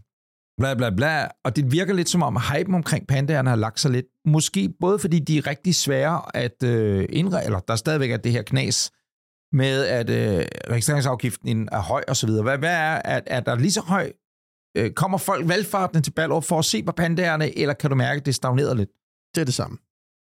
Bla, 0.58 0.74
bla, 0.74 0.90
bla. 0.90 1.28
Og 1.46 1.56
det 1.56 1.72
virker 1.72 1.94
lidt 1.94 2.10
som 2.10 2.24
om, 2.24 2.38
hypen 2.54 2.76
omkring 2.76 3.08
pandaerne 3.08 3.50
har 3.50 3.58
lagt 3.58 3.80
sig 3.80 3.92
lidt. 3.92 4.06
Måske 4.26 4.74
både 4.80 5.00
fordi 5.00 5.20
de 5.20 5.38
er 5.38 5.48
rigtig 5.48 5.76
svære 5.76 6.36
at 6.36 6.64
øh, 6.64 7.06
indre, 7.10 7.46
eller 7.46 7.60
der 7.60 7.76
stadigvæk 7.76 8.12
er 8.12 8.18
det 8.18 8.32
her 8.32 8.42
knas 8.42 8.92
med, 9.52 9.86
at 9.86 10.10
øh, 10.10 10.46
registreringsafgiften 10.70 11.70
er 11.72 11.80
høj 11.80 12.04
og 12.08 12.16
så 12.16 12.28
videre. 12.28 12.44
Hvad, 12.44 12.58
hvad 12.58 12.76
er, 12.76 13.02
at 13.06 13.24
er 13.28 13.40
der 13.40 13.56
lige 13.56 13.72
så 13.72 13.82
høj? 13.82 14.12
Øh, 14.78 14.92
kommer 14.92 15.18
folk 15.18 15.48
valgfartende 15.48 16.02
til 16.02 16.12
Ballerup 16.12 16.44
for 16.44 16.60
at 16.60 16.66
se 16.66 16.84
på 16.84 16.92
pandaerne, 16.92 17.58
eller 17.58 17.74
kan 17.74 17.90
du 17.90 17.96
mærke, 17.96 18.20
at 18.20 18.26
det 18.26 18.36
stagnerer 18.36 18.74
lidt? 18.74 18.90
Det 19.36 19.42
er 19.42 19.46
det 19.46 19.54
samme, 19.54 19.78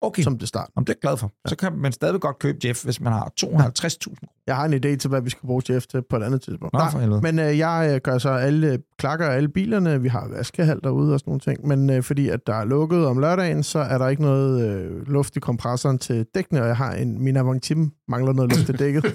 Okay. 0.02 0.22
som 0.22 0.38
det 0.38 0.48
start. 0.48 0.68
Jamen, 0.76 0.84
det 0.84 0.90
er 0.90 0.94
jeg 0.94 1.00
glad 1.00 1.16
for. 1.16 1.32
Så 1.48 1.56
kan 1.56 1.72
man 1.72 1.92
stadig 1.92 2.20
godt 2.20 2.38
købe 2.38 2.58
Jeff, 2.64 2.84
hvis 2.84 3.00
man 3.00 3.12
har 3.12 3.32
250.000 3.40 4.44
Jeg 4.46 4.56
har 4.56 4.64
en 4.64 4.74
idé 4.74 4.96
til, 4.96 5.08
hvad 5.08 5.20
vi 5.20 5.30
skal 5.30 5.46
bruge 5.46 5.62
Jeff 5.70 5.86
til 5.86 6.02
på 6.10 6.16
et 6.16 6.22
andet 6.22 6.42
tidspunkt. 6.42 6.72
Nå, 6.72 6.80
for 6.92 6.98
helvede. 6.98 7.20
Men 7.20 7.38
øh, 7.38 7.58
jeg 7.58 7.90
øh, 7.94 8.00
gør 8.00 8.18
så 8.18 8.28
alle, 8.28 8.78
klakker 8.98 9.26
alle 9.26 9.48
bilerne. 9.48 10.02
Vi 10.02 10.08
har 10.08 10.28
vaskehal 10.28 10.80
derude 10.84 11.14
og 11.14 11.20
sådan 11.20 11.30
nogle 11.30 11.40
ting. 11.40 11.66
Men 11.66 11.90
øh, 11.90 12.02
fordi 12.02 12.28
at 12.28 12.46
der 12.46 12.54
er 12.54 12.64
lukket 12.64 13.06
om 13.06 13.18
lørdagen, 13.18 13.62
så 13.62 13.78
er 13.78 13.98
der 13.98 14.08
ikke 14.08 14.22
noget 14.22 14.68
øh, 14.68 15.08
luft 15.08 15.36
i 15.36 15.40
kompressoren 15.40 15.98
til 15.98 16.26
dækkene, 16.34 16.62
og 16.62 16.66
jeg 16.66 16.76
har 16.76 16.92
en, 16.92 17.22
min 17.22 17.36
Avantim 17.36 17.92
mangler 18.08 18.32
noget 18.32 18.52
luft 18.52 18.66
til 18.66 18.78
dækket. 18.78 19.04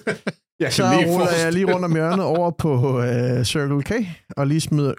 Jeg 0.59 0.73
så 0.73 0.83
ruller 0.83 1.27
jeg 1.43 1.53
lige 1.53 1.73
rundt 1.73 1.85
om 1.85 1.93
hjørnet 1.93 2.25
over 2.25 2.51
på 2.51 3.01
øh, 3.01 3.43
Circle 3.45 3.83
K, 3.83 3.91
og 4.37 4.47
lige 4.47 4.61
smider, 4.61 4.93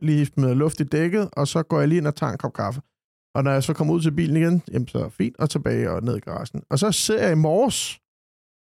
lige 0.00 0.26
smider 0.26 0.54
luft 0.54 0.80
i 0.80 0.84
dækket, 0.84 1.28
og 1.32 1.48
så 1.48 1.62
går 1.62 1.78
jeg 1.78 1.88
lige 1.88 1.98
ind 1.98 2.06
og 2.06 2.14
tager 2.14 2.32
en 2.32 2.38
kop 2.38 2.52
kaffe. 2.52 2.80
Og 3.34 3.44
når 3.44 3.50
jeg 3.50 3.62
så 3.62 3.72
kommer 3.72 3.94
ud 3.94 4.00
til 4.00 4.12
bilen 4.12 4.36
igen, 4.36 4.62
jamen 4.72 4.88
så 4.88 4.98
er 4.98 5.02
det 5.02 5.12
fint, 5.12 5.36
og 5.38 5.50
tilbage 5.50 5.90
og 5.90 6.02
ned 6.02 6.16
i 6.16 6.20
garagen. 6.20 6.62
Og 6.70 6.78
så 6.78 6.92
ser 6.92 7.22
jeg 7.22 7.32
i 7.32 7.34
morges, 7.34 8.00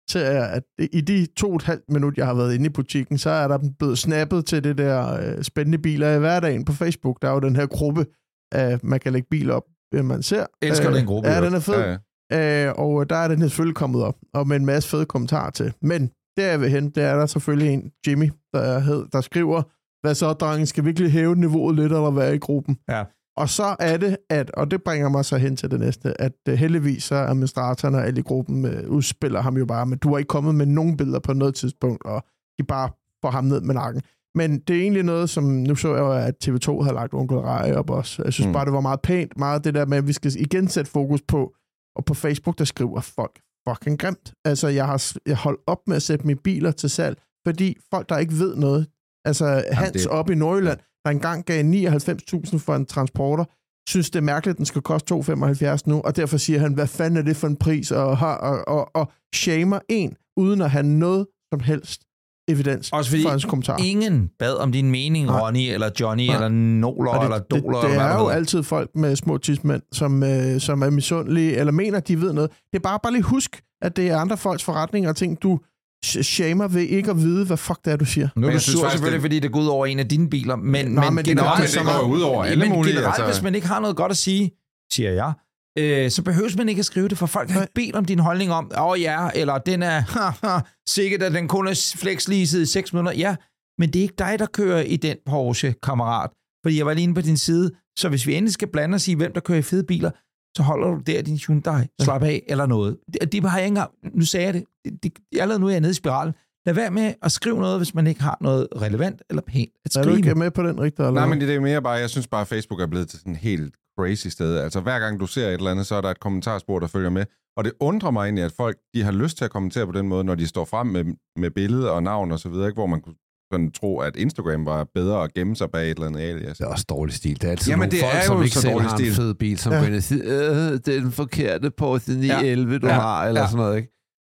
ser 0.10 0.32
jeg, 0.32 0.50
at 0.50 0.64
i 0.94 1.02
de 1.02 1.26
to 1.26 1.50
og 1.50 1.56
et 1.56 1.64
halvt 1.64 1.90
minut, 1.90 2.18
jeg 2.18 2.26
har 2.26 2.34
været 2.34 2.54
inde 2.54 2.66
i 2.66 2.70
butikken, 2.70 3.18
så 3.18 3.30
er 3.30 3.48
der 3.48 3.60
blevet 3.80 3.98
snappet 3.98 4.46
til 4.46 4.64
det 4.64 4.78
der 4.78 5.14
øh, 5.14 5.44
spændende 5.44 5.78
biler 5.78 6.16
i 6.16 6.20
hverdagen 6.20 6.66
på 6.66 6.74
Facebook. 6.74 7.22
Der 7.22 7.28
er 7.30 7.34
jo 7.34 7.40
den 7.40 7.56
her 7.56 7.66
gruppe, 7.66 8.06
af, 8.52 8.80
man 8.84 9.00
kan 9.00 9.14
lægge 9.14 9.28
biler 9.32 9.54
op, 9.54 9.64
øh, 9.94 10.06
man 10.06 10.24
ser. 10.24 10.46
Elsker 10.62 10.90
Øh, 10.90 10.96
den 10.96 11.06
gruppe, 11.06 11.30
Ja, 11.30 11.46
den 11.46 11.54
er 11.54 11.60
fed. 11.60 11.80
Ja, 11.80 11.98
ja. 12.32 12.68
Øh, 12.68 12.74
og 12.78 13.10
der 13.10 13.16
er 13.16 13.28
den 13.28 13.42
her 13.42 13.48
selvfølgelig 13.48 13.76
kommet 13.76 14.04
op, 14.04 14.16
og 14.34 14.48
med 14.48 14.56
en 14.56 14.66
masse 14.66 14.90
fede 14.90 15.06
kommentarer 15.06 15.50
til. 15.50 15.74
Men 15.82 16.10
der 16.38 16.46
jeg 16.46 16.62
vil 16.62 16.70
hen, 16.70 16.90
der 16.90 17.06
er 17.06 17.20
der 17.20 17.26
selvfølgelig 17.26 17.74
en, 17.74 17.92
Jimmy, 18.08 18.32
der, 18.54 18.80
hed, 18.80 19.06
der 19.12 19.22
skriver, 19.22 19.62
hvad 20.02 20.16
så, 20.16 20.34
drengen, 20.34 20.66
skal 20.68 20.84
vi 20.84 20.90
ikke 20.90 21.02
lige 21.02 21.12
hæve 21.12 21.36
niveauet 21.36 21.76
lidt, 21.76 21.92
eller 21.92 22.12
hvad 22.12 22.34
i 22.34 22.38
gruppen? 22.38 22.78
Ja. 22.90 23.04
Og 23.38 23.50
så 23.50 23.76
er 23.80 23.98
det, 23.98 24.18
at, 24.30 24.52
og 24.52 24.72
det 24.72 24.84
bringer 24.84 25.10
mig 25.10 25.26
så 25.26 25.38
hen 25.38 25.56
til 25.58 25.72
det 25.72 25.80
næste, 25.80 26.22
at 26.22 26.34
uh, 26.50 26.54
heldigvis 26.56 27.04
så 27.04 27.16
administratoren 27.16 27.96
og 27.96 28.06
alle 28.08 28.20
i 28.20 28.24
gruppen 28.24 28.66
uh, 28.66 28.90
udspiller 28.90 29.42
ham 29.42 29.58
jo 29.58 29.66
bare, 29.66 29.86
men 29.86 29.98
du 29.98 30.10
har 30.10 30.18
ikke 30.18 30.28
kommet 30.28 30.56
med 30.56 30.66
nogen 30.66 30.98
billeder 30.98 31.20
på 31.20 31.34
noget 31.34 31.56
tidspunkt, 31.56 32.06
og 32.06 32.24
de 32.60 32.64
bare 32.64 32.90
får 33.22 33.32
ham 33.32 33.44
ned 33.44 33.62
med 33.62 33.74
nakken. 33.76 34.02
Men 34.36 34.60
det 34.60 34.76
er 34.78 34.82
egentlig 34.82 35.04
noget, 35.04 35.30
som 35.30 35.44
nu 35.44 35.76
så 35.76 35.90
jeg 35.96 36.00
jo, 36.00 36.12
at 36.12 36.36
TV2 36.48 36.82
havde 36.84 36.96
lagt 36.96 37.14
Onkel 37.14 37.38
Rej 37.38 37.74
op 37.76 37.90
også. 37.90 38.24
Jeg 38.24 38.34
synes 38.34 38.48
Mm. 38.48 38.54
bare, 38.54 38.66
det 38.66 38.74
var 38.74 38.82
meget 38.82 39.02
pænt, 39.02 39.38
meget 39.38 39.64
det 39.64 39.74
der 39.74 39.86
med, 39.86 39.98
at 39.98 40.08
vi 40.08 40.14
skal 40.14 40.32
igen 40.40 40.68
sætte 40.68 40.92
fokus 40.92 41.22
på, 41.28 41.54
og 41.96 42.06
på 42.06 42.14
Facebook, 42.14 42.58
der 42.58 42.66
skriver 42.66 43.02
folk 43.02 43.40
fucking 43.70 44.00
grimt. 44.00 44.34
Altså, 44.46 44.68
jeg 44.68 44.86
har 44.86 45.14
jeg 45.26 45.36
holdt 45.36 45.60
op 45.68 45.78
med 45.88 45.96
at 45.96 46.02
sætte 46.02 46.28
mine 46.28 46.40
biler 46.44 46.72
til 46.72 46.90
salg, 46.90 47.18
fordi 47.48 47.78
folk, 47.94 48.10
der 48.10 48.18
ikke 48.18 48.34
ved 48.34 48.56
noget, 48.56 48.88
altså 49.26 49.64
Hans 49.72 49.92
det- 49.92 50.02
det... 50.02 50.08
op 50.08 50.30
i 50.30 50.36
Nordjylland, 50.36 50.80
der 51.08 51.12
engang 51.12 51.46
gav 51.46 51.64
99.000 51.64 52.58
for 52.58 52.76
en 52.76 52.86
transporter, 52.86 53.46
synes, 53.90 54.10
det 54.10 54.20
er 54.20 54.24
mærkeligt, 54.24 54.54
at 54.54 54.58
den 54.58 54.66
skal 54.66 54.82
koste 54.82 55.14
2,75 55.16 55.78
nu, 55.86 56.02
og 56.02 56.16
derfor 56.16 56.38
siger 56.38 56.60
han, 56.60 56.74
hvad 56.74 56.88
fanden 56.88 57.18
er 57.18 57.22
det 57.22 57.36
for 57.36 57.48
en 57.48 57.56
pris, 57.56 57.92
og, 57.92 58.18
har, 58.18 58.36
og, 58.36 58.68
og, 58.68 58.90
og 58.96 59.12
shamer 59.36 59.80
en, 59.90 60.16
uden 60.38 60.62
at 60.62 60.72
have 60.72 60.84
noget 60.84 61.28
som 61.54 61.60
helst 61.60 62.02
evidens 62.50 62.90
Også 62.94 63.10
fordi 63.12 63.24
for 63.24 63.30
hans 63.30 63.46
kommentar. 63.46 63.78
ingen 63.78 64.30
bad 64.40 64.54
om 64.56 64.72
din 64.72 64.92
mening, 64.92 65.26
Nej. 65.26 65.40
Ronny, 65.40 65.60
eller 65.74 65.90
Johnny, 66.00 66.26
Nej. 66.26 66.36
eller 66.36 66.50
Noler, 66.50 67.12
Og 67.12 67.24
eller 67.24 67.38
det, 67.40 67.52
det, 67.52 67.64
Doler, 67.64 67.80
det 67.82 67.90
eller 67.90 68.04
er 68.04 68.20
jo 68.20 68.30
det 68.30 68.34
altid 68.36 68.64
folk 68.64 68.90
med 68.96 69.16
små 69.16 69.38
tidsmænd, 69.38 69.82
som, 69.92 70.24
øh, 70.24 70.60
som 70.60 70.82
er 70.82 70.90
misundelige, 70.90 71.56
eller 71.58 71.72
mener, 71.74 71.98
at 71.98 72.08
de 72.08 72.22
ved 72.22 72.34
noget. 72.34 72.50
Det 72.72 72.78
er 72.78 72.84
bare, 72.84 73.00
bare 73.04 73.14
lige 73.14 73.24
husk, 73.24 73.62
at 73.82 73.96
det 73.96 74.10
er 74.10 74.18
andre 74.18 74.38
folks 74.38 74.64
forretninger 74.64 75.10
og 75.10 75.16
ting, 75.16 75.42
du 75.44 75.60
shamer 76.06 76.68
ved 76.68 76.82
ikke 76.82 77.10
at 77.12 77.18
vide, 77.18 77.46
hvad 77.46 77.58
fuck 77.58 77.86
det 77.86 77.94
er, 77.94 77.98
du 77.98 78.06
siger. 78.06 78.30
Nu 78.36 78.48
er 78.48 78.52
du 78.52 78.60
sur 78.60 78.90
selvfølgelig, 78.90 79.14
det- 79.14 79.22
fordi 79.22 79.40
det 79.40 79.52
går 79.52 79.60
ud 79.60 79.68
over 79.68 79.86
en 79.86 80.00
af 80.00 80.08
dine 80.08 80.30
biler, 80.30 80.56
men, 80.56 80.86
Nå, 80.86 81.02
men, 81.02 81.14
men 81.16 81.26
det 81.26 81.38
generelt, 81.38 81.74
det 81.74 81.84
går 81.86 82.08
ud 82.08 82.22
over 82.22 82.44
alle 82.44 82.66
men 82.66 82.74
mulige, 82.74 82.94
generelt, 82.96 83.20
altså. 83.20 83.26
hvis 83.34 83.42
man 83.44 83.56
ikke 83.56 83.68
har 83.68 83.80
noget 83.80 83.96
godt 83.96 84.12
at 84.12 84.18
sige, 84.18 84.52
siger 84.92 85.12
jeg, 85.12 85.34
øh, 85.80 86.12
så 86.12 86.22
behøves 86.24 86.56
man 86.58 86.70
ikke 86.70 86.80
at 86.80 86.86
skrive 86.86 87.08
det, 87.08 87.18
for 87.18 87.26
folk 87.26 87.50
har 87.50 87.62
ikke 87.62 87.74
bedt 87.74 87.96
om 87.96 88.06
din 88.06 88.20
holdning 88.20 88.52
om, 88.52 88.72
åh 88.78 88.86
oh, 88.86 89.02
ja, 89.02 89.30
eller 89.36 89.58
den 89.58 89.84
er, 89.84 90.00
haha, 90.00 90.60
sikkert 90.90 91.24
at 91.24 91.34
den 91.34 91.48
kun 91.48 91.68
er 91.68 91.92
flexleaset 91.96 92.62
i 92.62 92.66
6 92.66 92.94
minutter. 92.94 93.12
Ja, 93.12 93.36
men 93.80 93.94
det 93.94 94.00
er 94.00 94.04
ikke 94.04 94.16
dig, 94.18 94.36
der 94.40 94.46
kører 94.46 94.82
i 94.82 94.96
den 94.96 95.18
Porsche, 95.26 95.74
kammerat. 95.84 96.30
Fordi 96.66 96.78
jeg 96.78 96.86
var 96.86 96.94
lige 96.94 97.04
inde 97.04 97.16
på 97.16 97.22
din 97.22 97.38
side, 97.38 97.72
så 97.98 98.10
hvis 98.10 98.28
vi 98.28 98.36
endelig 98.36 98.54
skal 98.54 98.68
blande 98.72 98.96
os 98.96 99.08
i, 99.08 99.14
hvem 99.14 99.34
der 99.34 99.42
kører 99.42 99.60
i 99.60 99.62
fede 99.62 99.84
biler, 99.84 100.12
så 100.58 100.64
holder 100.64 100.88
du 100.88 101.00
der 101.08 101.22
din 101.22 101.38
Hyundai, 101.48 101.86
slap 102.02 102.24
af, 102.24 102.44
eller 102.48 102.66
noget. 102.66 102.98
Det, 103.14 103.32
det 103.32 103.44
har 103.44 103.58
jeg 103.58 103.66
ikke 103.66 103.72
engang, 103.72 103.92
nu 104.14 104.26
sagde 104.26 104.46
jeg 104.46 104.54
det, 104.54 104.64
det, 104.86 105.04
det 105.04 105.14
allerede 105.42 105.60
nu 105.60 105.68
er 105.68 105.72
jeg 105.72 105.82
nede 105.82 105.92
i 105.92 105.94
spiralen. 105.94 106.34
Lad 106.66 106.74
være 106.74 106.92
med 106.92 107.14
at 107.24 107.32
skrive 107.32 107.60
noget, 107.60 107.80
hvis 107.80 107.94
man 107.96 108.08
ikke 108.08 108.22
har 108.22 108.38
noget 108.42 108.68
relevant 108.82 109.22
eller 109.30 109.42
pænt 109.42 109.72
at 109.86 109.96
Er 109.96 110.00
du 110.02 110.04
skrive. 110.04 110.18
ikke 110.18 110.36
med 110.36 110.52
på 110.52 110.64
den, 110.64 110.80
Rigtig? 110.82 111.04
Eller? 111.04 111.12
Nej, 111.22 111.26
men 111.30 111.42
det 111.42 111.56
er 111.56 111.60
mere 111.60 111.82
bare, 111.82 111.94
jeg 111.94 112.10
synes 112.10 112.28
bare, 112.28 112.42
at 112.42 112.48
Facebook 112.48 112.82
er 112.82 112.88
blevet 112.88 113.10
til 113.10 113.20
sådan 113.20 113.34
et 113.34 113.40
helt 113.40 113.76
crazy 114.00 114.28
sted. 114.28 114.58
Altså 114.58 114.80
hver 114.82 115.00
gang 115.00 115.20
du 115.20 115.28
ser 115.28 115.48
et 115.48 115.54
eller 115.54 115.72
andet, 115.72 115.86
så 115.88 115.96
er 115.96 116.02
der 116.02 116.10
et 116.10 116.20
kommentarspor, 116.20 116.80
der 116.80 116.88
følger 116.88 117.10
med. 117.10 117.26
Og 117.58 117.64
det 117.64 117.74
undrer 117.80 118.12
mig 118.12 118.24
egentlig, 118.24 118.44
at 118.44 118.52
folk 118.52 118.78
de 118.94 119.04
har 119.04 119.12
lyst 119.12 119.38
til 119.38 119.46
at 119.46 119.52
kommentere 119.52 119.86
på 119.86 119.92
den 119.92 120.08
måde, 120.08 120.24
når 120.24 120.36
de 120.36 120.48
står 120.48 120.66
frem 120.66 120.88
med, 120.88 121.04
med 121.36 121.52
billede 121.52 121.92
og 121.92 122.04
navn 122.04 122.32
og 122.32 122.40
så 122.40 122.50
videre, 122.50 122.68
ikke? 122.68 122.76
hvor 122.78 122.86
man 122.86 123.02
kunne 123.02 123.16
sådan 123.52 123.72
tro, 123.72 124.00
at 124.00 124.16
Instagram 124.16 124.66
var 124.66 124.88
bedre 124.96 125.24
at 125.24 125.34
gemme 125.34 125.56
sig 125.56 125.72
bag 125.72 125.84
et 125.84 125.90
eller 125.96 126.08
andet 126.08 126.20
alias. 126.22 126.58
Det 126.58 126.64
er 126.66 126.70
også 126.70 126.86
dårlig 126.90 127.16
stil. 127.16 127.42
Det 127.42 127.48
er 127.48 127.52
altid 127.52 127.72
Jamen, 127.72 127.80
nogle 127.90 127.92
det 127.92 128.00
folk, 128.00 128.16
er 128.16 128.22
som 128.26 128.38
jo 128.38 128.44
ikke 128.44 128.56
så 128.56 128.62
selv 128.62 128.80
har 128.80 128.98
stil. 128.98 129.08
en 129.08 129.14
fed 129.14 129.34
bil, 129.34 129.58
som 129.58 129.72
Ja. 129.72 129.78
ja. 129.78 129.82
går 129.84 129.88
ind 129.88 129.96
og 129.96 130.04
siger, 130.04 130.24
øh, 130.26 130.72
det 130.86 130.88
er 130.88 131.00
den 131.00 131.12
forkerte 131.12 131.72
Porsche 131.72 132.14
911, 132.14 132.80
du 132.80 132.88
Ja. 132.88 132.94
har, 132.94 133.26
eller 133.26 133.42
Ja. 133.42 133.48
sådan 133.48 133.58
noget, 133.58 133.78
ikke? 133.78 133.90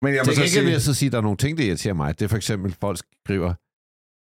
Men 0.02 0.14
jeg 0.16 0.26
så 0.26 0.32
gengæld 0.32 0.44
vil 0.44 0.50
sige, 0.64 0.72
jeg 0.72 0.82
så 0.82 0.94
sige, 0.94 1.08
at 1.08 1.12
der 1.12 1.18
er 1.18 1.22
nogle 1.22 1.38
ting, 1.38 1.58
der 1.58 1.64
irriterer 1.64 1.94
mig. 1.94 2.20
Det 2.20 2.26
er 2.26 2.30
for 2.30 2.38
eksempel, 2.38 2.76
folk 2.82 2.98
skriver, 3.26 3.54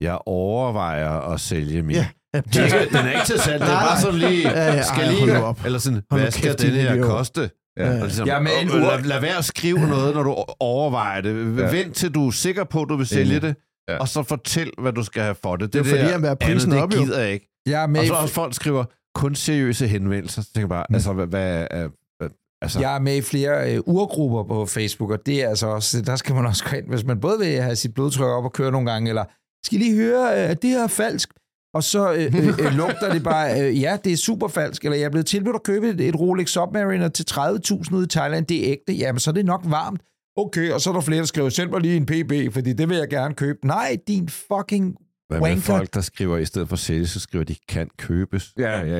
jeg 0.03 0.19
overvejer 0.25 1.09
at 1.09 1.39
sælge 1.39 1.81
min. 1.81 1.95
Ja. 1.95 2.07
Ja, 2.33 2.39
Det 2.41 2.55
er 2.57 2.63
ikke, 2.81 2.97
den 2.97 3.05
er 3.05 3.11
ikke 3.11 3.25
til 3.25 3.39
salg, 3.39 3.61
det 3.61 3.69
er 3.69 3.79
bare 3.79 4.01
sådan 4.01 4.19
lige, 4.19 4.49
Ja, 4.49 4.65
ja, 4.73 4.81
skal 4.83 5.07
lige, 5.13 5.43
op. 5.43 5.65
eller 5.65 5.79
sådan, 5.79 6.01
Hold 6.11 6.21
hvad 6.21 6.31
skal 6.31 6.59
den 6.59 6.71
her 6.71 7.01
koste? 7.03 7.49
Ja. 7.77 7.89
Og 7.99 8.05
ligesom, 8.05 8.27
Ja, 8.27 8.39
men 8.39 8.51
en 8.61 8.67
lad, 8.67 9.03
lad 9.03 9.21
være 9.21 9.37
at 9.37 9.45
skrive 9.45 9.79
noget, 9.95 10.15
når 10.15 10.23
du 10.23 10.35
overvejer 10.59 11.21
det. 11.21 11.57
Ja. 11.57 11.71
Vent 11.71 11.95
til 11.95 12.11
du 12.13 12.27
er 12.27 12.31
sikker 12.31 12.63
på, 12.63 12.81
at 12.81 12.89
du 12.89 12.95
vil 12.95 13.07
sælge 13.07 13.39
det. 13.39 13.55
Ja. 13.89 13.97
og 13.97 14.07
så 14.07 14.23
fortæl, 14.23 14.71
hvad 14.81 14.93
du 14.93 15.03
skal 15.03 15.21
have 15.23 15.35
for 15.35 15.55
det. 15.55 15.73
Det 15.73 15.79
er 15.79 15.83
det 15.83 15.89
fordi, 15.89 16.03
der 16.03 16.15
at 16.15 16.21
være 16.21 16.35
prisen 16.35 16.71
andet, 16.71 16.83
op, 16.83 16.91
det 16.91 16.97
jo. 16.97 17.03
gider 17.03 17.19
jeg 17.19 17.31
ikke. 17.33 17.47
Jeg 17.65 17.83
er 17.83 17.87
med, 17.87 17.99
Og 17.99 18.05
så 18.07 18.13
også 18.13 18.33
folk 18.33 18.53
skriver 18.53 18.83
kun 19.15 19.35
seriøse 19.35 19.87
henvendelser. 19.87 20.41
Så 20.41 20.47
tænker 20.53 20.61
jeg 20.61 20.69
bare, 20.69 20.85
Mm. 20.89 20.95
altså, 20.95 21.13
hvad, 21.13 21.27
hvad 21.27 21.67
er... 21.71 21.87
hvad- 22.19 22.29
Altså, 22.63 22.79
jeg 22.79 22.95
er 22.95 22.99
med 22.99 23.15
i 23.15 23.21
flere 23.21 23.73
øh, 23.75 23.81
urgrupper 23.85 24.43
på 24.43 24.65
Facebook, 24.65 25.11
og 25.11 25.25
det 25.25 25.43
er 25.43 25.49
altså 25.49 25.67
også, 25.67 26.01
der 26.01 26.15
skal 26.15 26.35
man 26.35 26.45
også 26.45 26.65
gå 26.69 26.77
ind, 26.77 26.87
hvis 26.87 27.03
man 27.05 27.19
både 27.19 27.39
vil 27.39 27.61
have 27.61 27.75
sit 27.75 27.93
blodtryk 27.93 28.25
op 28.25 28.43
og 28.43 28.53
køre 28.53 28.71
nogle 28.71 28.91
gange, 28.91 29.09
eller 29.09 29.23
skal 29.65 29.79
lige 29.79 29.95
høre, 29.95 30.43
øh, 30.43 30.49
at 30.49 30.61
det 30.61 30.69
her 30.69 30.83
er 30.83 30.87
falsk, 30.87 31.29
og 31.73 31.83
så 31.83 32.13
øh, 32.13 32.19
øh, 32.25 32.47
øh, 32.65 32.73
lugter 32.73 33.13
det 33.13 33.23
bare, 33.23 33.61
øh, 33.61 33.81
ja, 33.81 33.97
det 34.03 34.13
er 34.13 34.17
super 34.17 34.47
falsk, 34.47 34.83
eller 34.85 34.97
jeg 34.97 35.05
er 35.05 35.09
blevet 35.09 35.25
tilbudt 35.25 35.55
at 35.55 35.63
købe 35.63 35.89
et, 35.89 36.01
et 36.01 36.15
Rolex 36.19 36.49
Submariner 36.49 37.07
til 37.07 37.25
30.000 37.31 37.95
ude 37.95 38.03
i 38.03 38.07
Thailand, 38.07 38.45
det 38.45 38.57
er 38.67 38.71
ægte, 38.71 38.93
jamen 38.93 39.19
så 39.19 39.29
er 39.29 39.33
det 39.33 39.45
nok 39.45 39.61
varmt. 39.65 40.01
Okay, 40.37 40.71
og 40.71 40.81
så 40.81 40.89
er 40.89 40.93
der 40.93 41.01
flere, 41.01 41.19
der 41.19 41.25
skriver, 41.25 41.49
send 41.49 41.69
mig 41.71 41.81
lige 41.81 41.97
en 41.97 42.05
PB, 42.05 42.53
fordi 42.53 42.73
det 42.73 42.89
vil 42.89 42.97
jeg 42.97 43.09
gerne 43.09 43.33
købe. 43.33 43.59
Nej, 43.67 43.97
din 44.07 44.29
fucking 44.29 44.95
hvad 45.29 45.39
med 45.39 45.47
wanker. 45.47 45.61
folk, 45.61 45.93
der 45.93 46.01
skriver, 46.01 46.37
i 46.37 46.45
stedet 46.45 46.69
for 46.69 46.75
sælge, 46.75 47.07
så 47.07 47.19
skriver 47.19 47.45
de, 47.45 47.55
kan 47.69 47.87
købes. 47.97 48.49
Ja, 48.59 48.79
ja, 48.79 48.85
ja. 48.85 48.99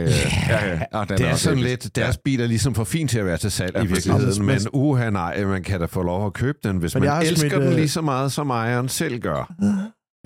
ja, 0.50 0.66
ja, 0.66 0.80
ja. 0.94 1.04
Den 1.10 1.18
Det 1.18 1.28
er 1.28 1.36
sådan 1.36 1.60
lidt, 1.60 1.96
deres 1.96 2.18
bil 2.18 2.42
er 2.42 2.48
ligesom 2.48 2.76
for 2.76 2.84
fin 2.84 3.08
til 3.08 3.20
at 3.20 3.26
være 3.26 3.38
til 3.38 3.52
salg 3.52 3.76
Ja, 3.76 3.84
i 3.84 3.88
virkeligheden, 3.88 4.46
Men- 4.46 4.56
men 4.56 4.68
uha 4.74 5.10
nej, 5.10 5.44
man 5.46 5.64
kan 5.64 5.80
da 5.80 5.86
få 5.86 6.02
lov 6.04 6.26
at 6.26 6.34
købe 6.34 6.58
den, 6.64 6.78
hvis 6.78 6.96
Men 6.96 7.04
jeg 7.04 7.14
man 7.14 7.22
elsker 7.22 7.50
smidt, 7.50 7.54
den 7.54 7.64
øh, 7.70 7.76
lige 7.76 7.90
så 7.90 8.02
meget, 8.02 8.32
som 8.32 8.50
ejeren 8.50 8.90
selv 8.90 9.20
gør. 9.20 9.54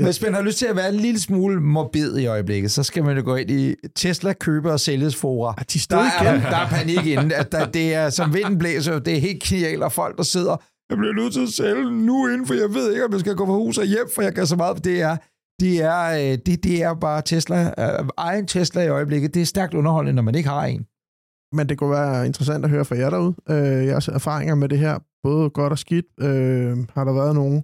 Hvis 0.04 0.22
man 0.22 0.34
har 0.34 0.42
lyst 0.42 0.58
til 0.60 0.66
at 0.66 0.76
være 0.76 0.90
en 0.90 0.96
lille 0.96 1.20
smule 1.20 1.62
morbid 1.62 2.18
i 2.18 2.26
øjeblikket, 2.26 2.72
så 2.72 2.84
skal 2.84 3.04
man 3.04 3.18
jo 3.18 3.24
gå 3.24 3.36
ind 3.36 3.52
i 3.52 3.76
Tesla 3.96 4.34
køber 4.34 4.72
og 4.72 4.80
sælges 4.80 5.16
fora. 5.16 5.54
de 5.74 5.80
er 5.80 5.86
Der 5.90 6.30
er, 6.30 6.50
der 6.50 6.58
er 6.58 6.68
panik 6.68 7.06
inden. 7.06 7.32
At 7.32 7.52
der, 7.52 7.66
det 7.66 7.94
er 7.94 8.10
som 8.10 8.34
vinden 8.34 8.58
blæser, 8.58 9.00
det 9.00 9.16
er 9.16 9.20
helt 9.22 9.44
knæl, 9.44 9.84
og 9.84 9.92
folk, 9.92 10.18
der 10.18 10.24
sidder, 10.24 10.64
jeg 10.90 10.98
bliver 10.98 11.14
nødt 11.14 11.34
til 11.34 11.42
at 11.42 11.50
sælge 11.50 11.92
nu 12.06 12.28
inden, 12.28 12.48
for 12.48 12.54
jeg 12.54 12.74
ved 12.74 12.92
ikke, 12.92 13.06
om 13.06 13.12
jeg 13.12 13.20
skal 13.20 13.36
gå 13.36 13.46
fra 13.46 13.54
hus 13.54 13.78
og 13.78 13.86
hjem, 13.86 14.08
for 14.16 14.22
jeg 14.22 14.34
kan 14.36 14.48
så 14.48 14.56
meget. 14.56 14.84
Det 14.84 15.02
er, 15.02 15.18
det 15.60 15.82
er, 15.82 16.02
øh, 16.32 16.38
det, 16.46 16.64
det 16.64 16.84
er 16.84 16.94
bare 16.94 17.22
Tesla. 17.22 17.60
Uh, 18.02 18.08
egen 18.18 18.48
Tesla 18.48 18.82
i 18.84 18.88
øjeblikket. 18.88 19.34
Det 19.34 19.42
er 19.42 19.46
stærkt 19.46 19.74
underholdende, 19.74 20.14
når 20.16 20.22
man 20.22 20.36
ikke 20.36 20.50
har 20.50 20.66
en. 20.66 20.86
Men 21.58 21.70
det 21.70 21.78
kunne 21.78 21.92
være 21.92 22.26
interessant 22.26 22.66
at 22.66 22.72
høre 22.72 22.86
fra 22.86 22.96
jer 22.96 23.10
derude. 23.10 23.36
Øh, 23.50 23.86
jeres 23.86 24.08
erfaringer 24.08 24.56
med 24.56 24.70
det 24.70 24.80
her, 24.80 25.00
både 25.24 25.50
godt 25.50 25.72
og 25.72 25.80
skidt. 25.80 26.06
Øh, 26.20 26.78
har 26.94 27.04
der 27.04 27.14
været 27.14 27.36
nogle 27.36 27.62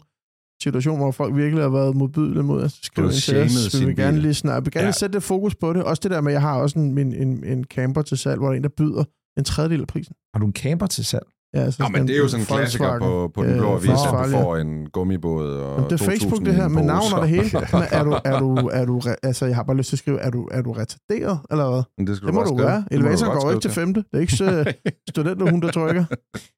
situationer, 0.63 0.97
hvor 1.03 1.11
folk 1.11 1.35
virkelig 1.35 1.63
har 1.63 1.69
været 1.69 1.95
modbydelige 1.95 2.43
mod 2.43 2.63
at 2.63 2.71
skrive 2.71 3.07
ind 3.07 3.13
til 3.13 3.37
os? 3.41 3.79
Vi 3.81 3.85
vil 3.85 3.95
gerne 3.95 4.19
lige 4.19 4.33
snart, 4.33 4.55
jeg 4.55 4.65
vil 4.65 4.73
gerne 4.73 4.85
Ja. 4.85 4.91
sætte 4.91 5.15
lidt 5.15 5.23
fokus 5.23 5.55
på 5.55 5.73
det. 5.73 5.83
Også 5.83 5.99
det 6.03 6.11
der 6.11 6.21
med, 6.21 6.31
at 6.31 6.33
jeg 6.33 6.41
har 6.41 6.61
også 6.61 6.79
en, 6.79 6.97
en, 6.97 7.13
en, 7.13 7.43
en 7.43 7.63
camper 7.63 8.01
til 8.01 8.17
salg, 8.17 8.37
hvor 8.39 8.47
der 8.47 8.53
er 8.53 8.57
en, 8.57 8.63
der 8.63 8.69
byder 8.77 9.03
en 9.37 9.43
tredjedel 9.43 9.81
af 9.81 9.87
prisen. 9.87 10.15
Har 10.33 10.39
du 10.39 10.45
en 10.45 10.53
camper 10.53 10.87
til 10.87 11.05
salg? 11.05 11.25
Ja, 11.53 11.59
altså 11.59 11.83
Nå, 11.83 11.89
men 11.89 12.07
det 12.07 12.15
er 12.15 12.19
jo 12.19 12.27
sådan 12.27 12.41
en 12.41 12.45
klassiker 12.45 12.99
på, 12.99 13.31
på 13.35 13.43
den 13.43 13.57
blå 13.57 13.67
øh, 13.67 13.73
avis, 13.73 13.89
at 13.89 14.25
du 14.25 14.31
får 14.31 14.57
en 14.57 14.89
gummibåd 14.89 15.55
og 15.57 15.75
Jamen, 15.75 15.89
det 15.89 16.01
er 16.01 16.05
2.000 16.05 16.09
Facebook, 16.09 16.45
det 16.45 16.55
her, 16.55 16.67
med 16.67 16.83
navn 16.83 17.13
og 17.13 17.21
det 17.21 17.29
hele. 17.29 17.49
Men 17.73 17.83
er 17.91 18.03
du, 18.03 18.11
er 18.25 18.39
du, 18.39 18.55
er 18.73 18.85
du, 18.85 19.01
altså, 19.23 19.45
jeg 19.45 19.55
har 19.55 19.63
bare 19.63 19.77
lyst 19.77 19.89
til 19.89 19.95
at 19.95 19.99
skrive, 19.99 20.19
er 20.19 20.29
du, 20.29 20.47
er 20.51 20.61
du 20.61 20.71
retarderet, 20.71 21.39
eller 21.51 21.69
hvad? 21.69 21.83
Men 21.97 22.07
det, 22.07 22.17
skal 22.17 22.25
Det 22.27 22.33
må 22.33 22.41
du 22.41 22.47
skrive. 22.47 22.67
være. 22.67 22.83
Godt 23.25 23.43
går 23.43 23.51
ikke 23.51 23.61
til 23.61 23.71
femte. 23.71 23.99
Det 23.99 24.17
er 24.17 24.19
ikke 24.19 24.35
så 24.35 24.73
studenterhund, 25.09 25.61
der 25.61 25.71
trykker. 25.71 26.05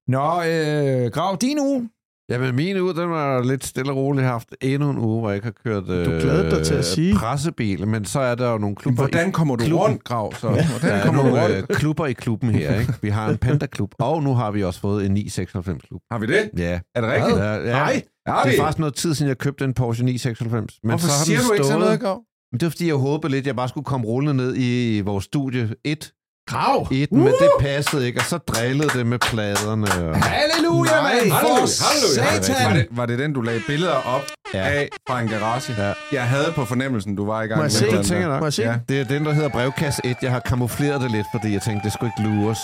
Nå, 0.08 0.28
øh, 0.50 1.12
Grav, 1.12 1.38
din 1.42 1.60
uge. 1.60 1.90
Jamen, 2.34 2.56
min 2.56 2.78
uge, 2.78 2.94
den 2.96 3.10
var 3.10 3.44
lidt 3.44 3.66
stille 3.66 3.92
og 3.92 3.98
roligt 3.98 4.26
haft 4.26 4.50
endnu 4.62 4.90
en 4.90 4.98
uge, 4.98 5.20
hvor 5.20 5.30
jeg 5.30 5.36
ikke 5.36 5.46
har 5.46 5.54
kørt 5.66 5.84
øh, 5.90 6.06
glædede 6.06 6.52
dig 6.56 6.66
til 6.66 6.74
at 6.74 6.86
sige. 6.86 7.16
pressebil, 7.16 7.88
men 7.88 8.06
så 8.06 8.20
er 8.20 8.36
der 8.36 8.52
jo 8.52 8.58
nogle 8.58 8.76
klubber 8.76 9.02
hvordan 9.02 9.32
kommer 9.32 9.56
du 9.56 9.64
klubben. 9.66 9.88
rundt, 9.88 10.04
Grav? 10.04 10.34
Så? 10.36 10.48
Der 10.48 10.68
Hvordan 10.80 11.00
er 11.00 11.06
kommer 11.06 11.22
du 11.24 11.28
nogle 11.30 11.44
rundt? 11.44 11.56
øh, 11.58 11.76
klubber 11.78 12.06
i 12.06 12.14
klubben 12.14 12.50
her, 12.50 12.80
ikke? 12.80 12.94
Vi 13.02 13.10
har 13.10 13.30
en 13.30 13.38
Panda-klub, 13.38 13.92
og 14.00 14.24
nu 14.24 14.34
har 14.34 14.52
vi 14.52 14.64
også 14.64 14.80
fået 14.80 15.06
en 15.06 15.18
996-klub. 15.18 16.02
Har 16.12 16.20
vi 16.20 16.26
det? 16.26 16.50
Ja. 16.58 16.80
Er 16.96 17.02
det 17.02 17.10
rigtigt? 17.12 17.38
Ja, 17.38 17.54
ja. 17.54 17.72
Nej. 17.72 18.02
Har 18.28 18.44
Det 18.44 18.54
er 18.54 18.58
faktisk 18.62 18.80
noget 18.80 18.94
tid 18.94 19.14
siden, 19.14 19.28
jeg 19.30 19.38
købte 19.38 19.66
en 19.66 19.74
Porsche 19.74 20.06
996. 20.06 20.80
Men 20.84 20.90
Hvorfor 20.90 21.08
så 21.08 21.14
har 21.18 21.26
siger 21.26 21.38
den 21.40 21.48
du 21.48 21.54
ikke 21.54 21.64
sådan 21.66 21.80
stået- 21.80 21.86
noget, 21.86 22.00
Grav? 22.00 22.22
Men 22.52 22.60
det 22.60 22.66
var 22.66 22.70
fordi, 22.70 22.88
jeg 22.88 22.96
håbede 22.96 23.32
lidt, 23.32 23.44
at 23.44 23.48
jeg 23.48 23.56
bare 23.56 23.70
skulle 23.70 23.86
komme 23.86 24.08
rullende 24.08 24.34
ned 24.34 24.54
i 24.58 25.02
vores 25.02 25.26
studie 25.26 25.70
1. 25.84 26.12
Grav! 26.48 26.88
1, 26.92 27.12
men 27.12 27.28
det 27.28 27.50
passede 27.60 28.08
ikke, 28.08 28.20
og 28.20 28.26
så 28.26 28.38
drillede 28.38 28.90
det 28.90 29.06
med 29.08 29.20
pladerne. 29.20 29.88
Og... 30.10 30.24
Halleluja, 30.24 30.92
Nej, 30.92 31.02
mand! 31.02 31.14
halleluja, 31.14 31.66
For 31.66 31.84
halleluja. 31.86 32.42
satan! 32.42 32.66
Var 32.68 32.74
det, 32.74 32.88
var 32.92 33.06
det 33.06 33.20
den, 33.20 33.34
du 33.34 33.42
lagde 33.42 33.62
billeder 33.68 33.96
op 34.16 34.22
Ja. 34.54 34.60
af 34.68 34.90
fra 35.08 35.22
en 35.22 35.28
garage? 35.28 35.74
Ja. 35.78 35.94
Jeg 36.12 36.24
havde 36.24 36.52
på 36.56 36.66
fornemmelsen, 36.66 37.16
du 37.16 37.26
var 37.26 37.42
i 37.42 37.46
gang 37.48 37.58
Må 37.58 37.62
med 37.64 37.70
se 37.70 37.86
et 37.88 37.92
tænker 38.06 38.18
jeg 38.20 38.28
nok. 38.28 38.40
Må 38.40 38.46
jeg 38.46 38.54
se 38.54 38.62
Ja. 38.62 38.76
Det 38.90 39.00
er 39.00 39.06
den, 39.06 39.26
der 39.26 39.34
hedder 39.34 39.50
brevkasse 39.50 40.02
1. 40.06 40.16
Jeg 40.22 40.32
har 40.32 40.40
kamufleret 40.40 41.02
det 41.02 41.12
lidt, 41.12 41.28
fordi 41.34 41.54
jeg 41.54 41.62
tænkte, 41.62 41.86
det 41.86 41.94
skulle 41.94 42.12
ikke 42.18 42.30
lures. 42.30 42.60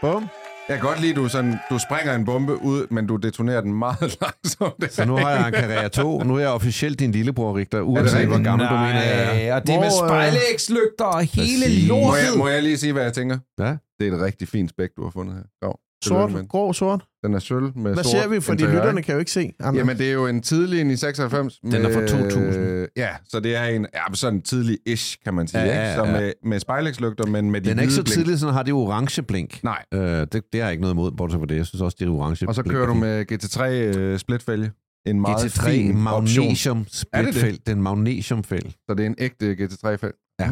Bum. 0.00 0.28
Jeg 0.68 0.78
kan 0.80 0.86
godt 0.88 1.00
lide, 1.00 1.10
at 1.10 1.16
du, 1.16 1.28
sådan, 1.28 1.54
du 1.70 1.78
springer 1.78 2.14
en 2.14 2.24
bombe 2.24 2.62
ud, 2.62 2.86
men 2.90 3.06
du 3.06 3.16
detonerer 3.16 3.60
den 3.60 3.74
meget 3.74 4.00
langsomt. 4.22 4.92
Så 4.92 5.04
nu 5.04 5.16
har 5.16 5.30
jeg 5.30 5.48
en 5.48 5.54
Carrera 5.54 5.88
2. 5.88 6.18
Nu 6.22 6.34
er 6.36 6.38
jeg 6.40 6.48
officielt 6.48 6.98
din 6.98 7.12
lillebror, 7.12 7.56
Richter, 7.56 7.80
uanset 7.80 8.26
hvor 8.26 8.42
gammel 8.42 8.68
du 8.68 8.74
mener, 8.74 9.02
jeg 9.02 9.22
er. 9.22 9.34
Nej, 9.48 9.52
og 9.56 9.66
det 9.66 9.74
er 9.74 9.80
med 9.80 9.88
Hvor, 9.88 10.02
øh, 10.04 10.08
spejlægslygter 10.08 11.04
og 11.04 11.20
hele 11.22 11.64
Præcis. 11.64 11.88
Må 11.88 11.96
jeg, 11.96 12.24
lortet. 12.24 12.38
må 12.38 12.48
jeg 12.48 12.62
lige 12.62 12.78
sige, 12.78 12.92
hvad 12.92 13.02
jeg 13.02 13.12
tænker? 13.12 13.38
Ja. 13.58 13.76
Det 14.00 14.08
er 14.08 14.12
et 14.16 14.20
rigtig 14.20 14.48
fint 14.48 14.70
spæk, 14.70 14.88
du 14.96 15.02
har 15.02 15.10
fundet 15.10 15.34
her. 15.34 15.42
Grav. 15.62 15.78
Sort, 16.02 16.30
med 16.32 16.38
den. 16.40 16.48
grå, 16.48 16.72
sort. 16.72 17.04
Den 17.24 17.34
er 17.34 17.38
sølv 17.38 17.62
med 17.78 17.94
Hvad 17.94 18.04
sort 18.04 18.10
ser 18.22 18.28
vi? 18.28 18.40
Fordi 18.40 18.62
interiør, 18.62 18.80
lytterne 18.80 19.02
kan 19.02 19.12
jo 19.14 19.18
ikke 19.18 19.30
se. 19.30 19.52
Jamen, 19.60 19.78
Jamen, 19.78 19.98
det 19.98 20.08
er 20.08 20.12
jo 20.12 20.26
en 20.26 20.42
tidlig 20.42 20.90
i 20.92 20.96
96. 20.96 21.58
Den 21.58 21.74
er 21.74 21.92
fra 21.92 22.06
2000. 22.06 22.86
Ja, 22.96 23.08
så 23.28 23.40
det 23.40 23.56
er 23.56 23.64
en 23.64 23.86
ja, 23.94 24.14
sådan 24.14 24.42
tidlig-ish, 24.42 25.16
kan 25.24 25.34
man 25.34 25.46
sige. 25.48 25.60
Ja, 25.60 25.66
ikke? 25.66 25.76
ja, 25.78 25.94
Så 25.96 26.04
ja. 26.04 26.12
med, 26.20 26.32
med 26.44 26.60
spejlægslygter, 26.60 27.26
men 27.26 27.50
med 27.50 27.60
de 27.60 27.70
Den 27.70 27.78
er 27.78 27.82
ikke 27.82 27.94
så 27.94 28.02
blink. 28.02 28.14
tidlig, 28.14 28.38
sådan 28.38 28.54
har 28.54 28.62
det 28.62 28.72
orange 28.74 29.22
blink. 29.22 29.64
Nej. 29.64 29.84
Øh, 29.94 30.00
det, 30.00 30.32
det 30.32 30.42
har 30.54 30.60
jeg 30.60 30.70
ikke 30.70 30.80
noget 30.82 30.94
imod, 30.94 31.10
bortset 31.12 31.38
fra 31.40 31.46
det. 31.46 31.56
Jeg 31.56 31.66
synes 31.66 31.82
også, 31.82 31.96
det 32.00 32.06
er 32.08 32.10
orange 32.12 32.48
Og 32.48 32.54
så 32.54 32.62
kører 32.62 32.82
er 32.82 32.86
du 32.86 32.94
med 32.94 33.32
GT3 33.32 33.98
uh, 34.12 34.18
splitfælge. 34.18 34.70
En 35.06 35.20
meget 35.20 35.36
GT3 35.44 35.68
fin 35.70 35.96
magnesium 35.98 36.78
Er 36.78 36.82
det 36.82 37.26
det? 37.26 37.34
splitfelt. 37.34 37.66
Den 37.66 37.82
magnesiumfæld. 37.82 38.64
Så 38.88 38.94
det 38.94 39.00
er 39.00 39.06
en 39.06 39.14
ægte 39.18 39.52
GT3-fæld. 39.52 40.12
Ja. 40.40 40.50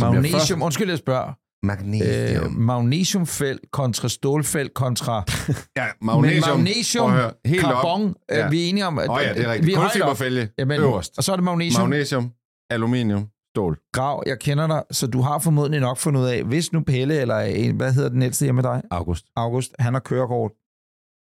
Magnesium, 0.00 0.62
undskyld, 0.62 0.88
jeg 0.88 0.98
spørger. 0.98 1.32
Magnesium. 1.62 2.44
Øh, 2.44 2.50
magnesiumfelt 2.52 3.60
kontra 3.72 4.08
stålfelt 4.08 4.74
kontra... 4.74 5.24
ja, 5.76 5.86
Magnesium, 6.02 6.56
Men 6.58 6.64
magnesium 6.64 7.10
høre. 7.10 7.30
Helt 7.44 7.62
carbon, 7.62 8.08
op. 8.08 8.14
ja. 8.30 8.38
Ja. 8.38 8.48
vi 8.50 8.64
er 8.64 8.68
enige 8.68 8.86
om... 8.86 8.98
at- 8.98 9.08
oh, 9.10 9.20
ja, 9.22 9.34
det 9.34 9.44
er 9.44 9.52
rigtigt. 9.52 9.76
Kulfiberfælge 9.78 10.48
Jamen, 10.58 10.80
øverst. 10.80 11.18
Og 11.18 11.24
så 11.24 11.32
er 11.32 11.36
det 11.36 11.44
magnesium. 11.44 11.88
Magnesium, 11.88 12.30
aluminium, 12.70 13.26
stål. 13.54 13.78
Grav, 13.92 14.22
jeg 14.26 14.38
kender 14.38 14.66
dig, 14.66 14.82
så 14.90 15.06
du 15.06 15.20
har 15.20 15.38
formodentlig 15.38 15.80
nok 15.80 15.98
fundet 15.98 16.20
ud 16.20 16.26
af, 16.26 16.42
hvis 16.44 16.72
nu 16.72 16.80
Pelle, 16.80 17.20
eller 17.20 17.72
hvad 17.72 17.92
hedder 17.92 18.08
den 18.08 18.22
ældste 18.22 18.44
hjemme 18.44 18.62
med 18.62 18.70
dig, 18.70 18.82
August. 18.90 19.24
August, 19.36 19.72
han 19.78 19.92
har 19.92 20.00
kørekort, 20.00 20.50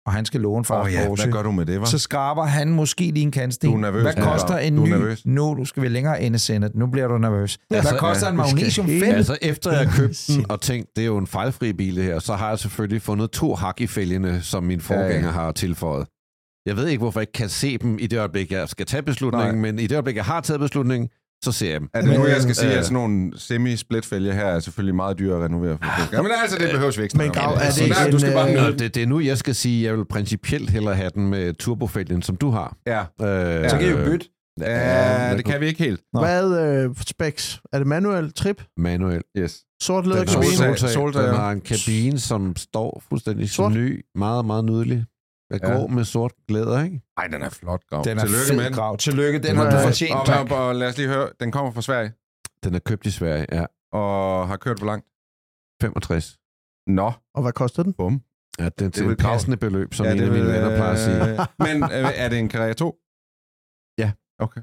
og 0.05 0.13
han 0.13 0.25
skal 0.25 0.41
låne 0.41 0.65
Åh 0.69 0.79
oh, 0.81 0.93
ja, 0.93 1.07
Porsche, 1.07 1.25
hvad 1.25 1.33
gør 1.33 1.43
du 1.43 1.51
med 1.51 1.65
det, 1.65 1.79
var? 1.79 1.85
så 1.85 2.00
skraber 2.00 2.43
han 2.43 2.69
måske 2.69 3.03
lige 3.03 3.19
en 3.24 3.31
kantsten. 3.31 3.69
Du 3.69 3.75
er 3.75 3.81
nervøs 3.81 4.01
Hvad 4.03 4.13
koster 4.13 4.47
Grav. 4.47 4.59
en 4.67 4.75
ny? 4.75 4.89
nervøs. 4.89 5.25
Nu, 5.25 5.55
du 5.59 5.65
skal 5.65 5.83
vi 5.83 5.88
længere 5.88 6.21
ind 6.24 6.35
i 6.35 6.39
sendet. 6.39 6.75
Nu 6.75 6.88
bliver 6.88 7.07
du 7.07 7.17
nervøs. 7.17 7.57
Hvad 7.67 7.77
Altså, 7.79 7.95
koster 7.97 8.25
ja, 8.27 8.31
en 8.31 8.38
magnesiumfelt? 8.38 9.03
helt- 9.05 9.15
Altså, 9.17 9.38
efter 9.41 9.71
jeg 9.71 9.88
købte 9.88 10.17
den 10.33 10.51
og 10.51 10.62
tænkt, 10.62 10.89
det 10.95 11.01
er 11.01 11.05
jo 11.05 11.17
en 11.17 11.27
fejlfri 11.27 11.74
bil 11.74 11.95
det 11.95 12.03
her, 12.03 12.19
så 12.19 12.33
har 12.33 12.50
jeg 12.50 12.59
selvfølgelig 12.59 13.01
fundet 13.01 13.31
to 13.31 13.55
hak 13.55 13.81
i 13.81 13.88
fælgene, 13.88 14.41
som 14.41 14.63
min 14.63 14.81
forgænger 14.81 15.15
Ja, 15.19 15.25
ja. 15.25 15.31
har 15.31 15.51
tilføjet. 15.51 16.07
Jeg 16.65 16.77
ved 16.77 16.88
ikke, 16.88 17.00
hvorfor 17.01 17.19
jeg 17.19 17.24
ikke 17.24 17.31
kan 17.33 17.50
se 17.50 17.77
dem 17.77 17.97
i 18.00 18.07
det 18.07 18.19
øjeblik, 18.19 18.51
jeg 18.51 18.69
skal 18.69 18.85
tage 18.85 19.03
beslutningen, 19.03 19.55
Nej. 19.55 19.71
men 19.71 19.79
i 19.79 19.88
det 19.88 19.91
øjeblik, 19.91 20.15
jeg 20.15 20.25
har 20.25 20.41
taget 20.41 20.59
beslutningen, 20.59 21.09
så 21.45 21.51
ser 21.51 21.71
jeg 21.71 21.79
dem. 21.79 21.89
Er 21.93 22.01
det 22.01 22.09
nu, 22.13 22.19
Men, 22.19 22.29
jeg 22.31 22.41
skal 22.41 22.55
sige, 22.55 22.71
øh, 22.71 22.77
at 22.77 22.83
sådan 22.85 22.93
nogle 22.93 23.31
semi-splitfælge 23.39 24.33
her 24.33 24.45
er 24.45 24.59
selvfølgelig 24.59 24.95
meget 24.95 25.19
dyre 25.19 25.35
at 25.37 25.43
renovere? 25.43 25.77
For. 25.83 26.15
Ja, 26.15 26.21
men 26.21 26.31
altså, 26.41 26.57
det 26.59 26.69
behøves 26.71 26.97
vi 26.97 27.03
ikke 27.03 27.17
Men. 27.17 27.31
Grav, 27.31 27.53
er 27.53 27.59
det 27.65 27.73
Så 27.73 27.83
ikke 27.83 27.95
der, 27.95 28.11
du 28.11 28.19
skal 28.19 28.31
en, 28.31 28.35
bare 28.37 28.49
øh, 28.49 28.63
Nå, 28.63 28.69
det, 28.71 28.95
det 28.95 29.03
er 29.03 29.07
nu, 29.07 29.19
jeg 29.19 29.37
skal 29.37 29.55
sige, 29.55 29.85
at 29.85 29.89
jeg 29.91 29.97
vil 29.97 30.05
principielt 30.05 30.69
hellere 30.69 30.95
have 30.95 31.09
den 31.15 31.27
med 31.29 31.53
turbofælgen, 31.53 32.21
som 32.21 32.35
du 32.35 32.49
har. 32.49 32.77
Ja, 32.87 32.99
Øh, 33.01 33.69
Så 33.69 33.77
kan 33.77 33.87
I 33.87 33.89
jo 33.91 33.97
bytte. 34.05 34.25
ja, 34.61 35.33
det 35.37 35.45
kan 35.45 35.61
vi 35.61 35.65
ikke 35.67 35.83
helt. 35.83 36.01
Nå. 36.13 36.19
Hvad 36.19 36.59
øh, 36.85 36.95
specs? 37.07 37.61
Er 37.73 37.77
det 37.77 37.87
manuel, 37.87 38.33
trip, 38.33 38.63
Manuel. 38.77 39.21
Yes. 39.37 39.59
sort 39.81 40.05
soltag, 40.05 40.89
soltag- 40.89 41.23
den 41.27 41.35
har 41.35 41.51
en 41.51 41.61
kabine, 41.61 42.19
som 42.19 42.55
står 42.55 43.03
fuldstændig 43.09 43.49
Sort. 43.49 43.71
ny. 43.73 44.05
Meget, 44.15 44.45
meget 44.45 44.65
nydelig. 44.65 45.05
Jeg 45.49 45.59
Ja. 45.63 45.71
går 45.71 45.87
med 45.87 46.03
sort 46.03 46.33
glæder, 46.47 46.83
ikke? 46.83 47.01
Ej, 47.17 47.27
den 47.27 47.41
er 47.41 47.49
flot, 47.49 47.81
Grav. 47.89 48.03
Den 48.03 48.17
er 48.17 48.21
Tillykke 48.21 48.45
fed, 48.49 48.55
med 48.55 48.65
den. 48.65 48.73
Grav. 48.73 48.97
Tillykke, 48.97 49.39
den 49.39 49.55
har 49.55 49.69
du 49.69 49.75
Ja. 49.77 49.87
fortjent. 49.87 50.15
Og, 50.15 50.25
tak. 50.25 50.51
og, 50.51 50.75
lad 50.75 50.87
os 50.87 50.97
lige 50.97 51.07
høre, 51.09 51.29
den 51.39 51.51
kommer 51.51 51.71
fra 51.71 51.81
Sverige, 51.81 52.13
Den 52.63 52.75
er 52.75 52.79
købt 52.79 53.05
i 53.05 53.11
Sverige, 53.11 53.45
ja. 53.51 53.65
og 53.91 54.47
har 54.47 54.57
kørt 54.57 54.77
hvor 54.77 54.87
langt? 54.87 55.05
65. 55.81 56.37
Nå, 56.87 57.11
Og 57.35 57.41
hvad 57.41 57.53
koster 57.53 57.83
den? 57.83 57.93
bum. 57.93 58.21
Ja, 58.59 58.69
det 58.79 58.81
er 58.85 58.89
til 58.89 59.05
et 59.09 59.17
Grav. 59.19 59.31
passende 59.31 59.57
beløb, 59.57 59.93
som 59.93 60.05
Ja, 60.05 60.11
en 60.11 60.17
det 60.17 60.25
af 60.25 60.31
mine 60.31 60.45
venner 60.45 60.75
plejer 60.75 60.91
at 60.91 60.99
sige. 60.99 61.31
øh, 61.31 61.39
Men 61.67 61.83
øh, 61.83 62.11
er 62.15 62.29
det 62.29 62.39
en 62.39 62.49
Carrera 62.49 62.73
2? 62.73 62.95
Ja. 63.99 64.11
Okay. 64.39 64.61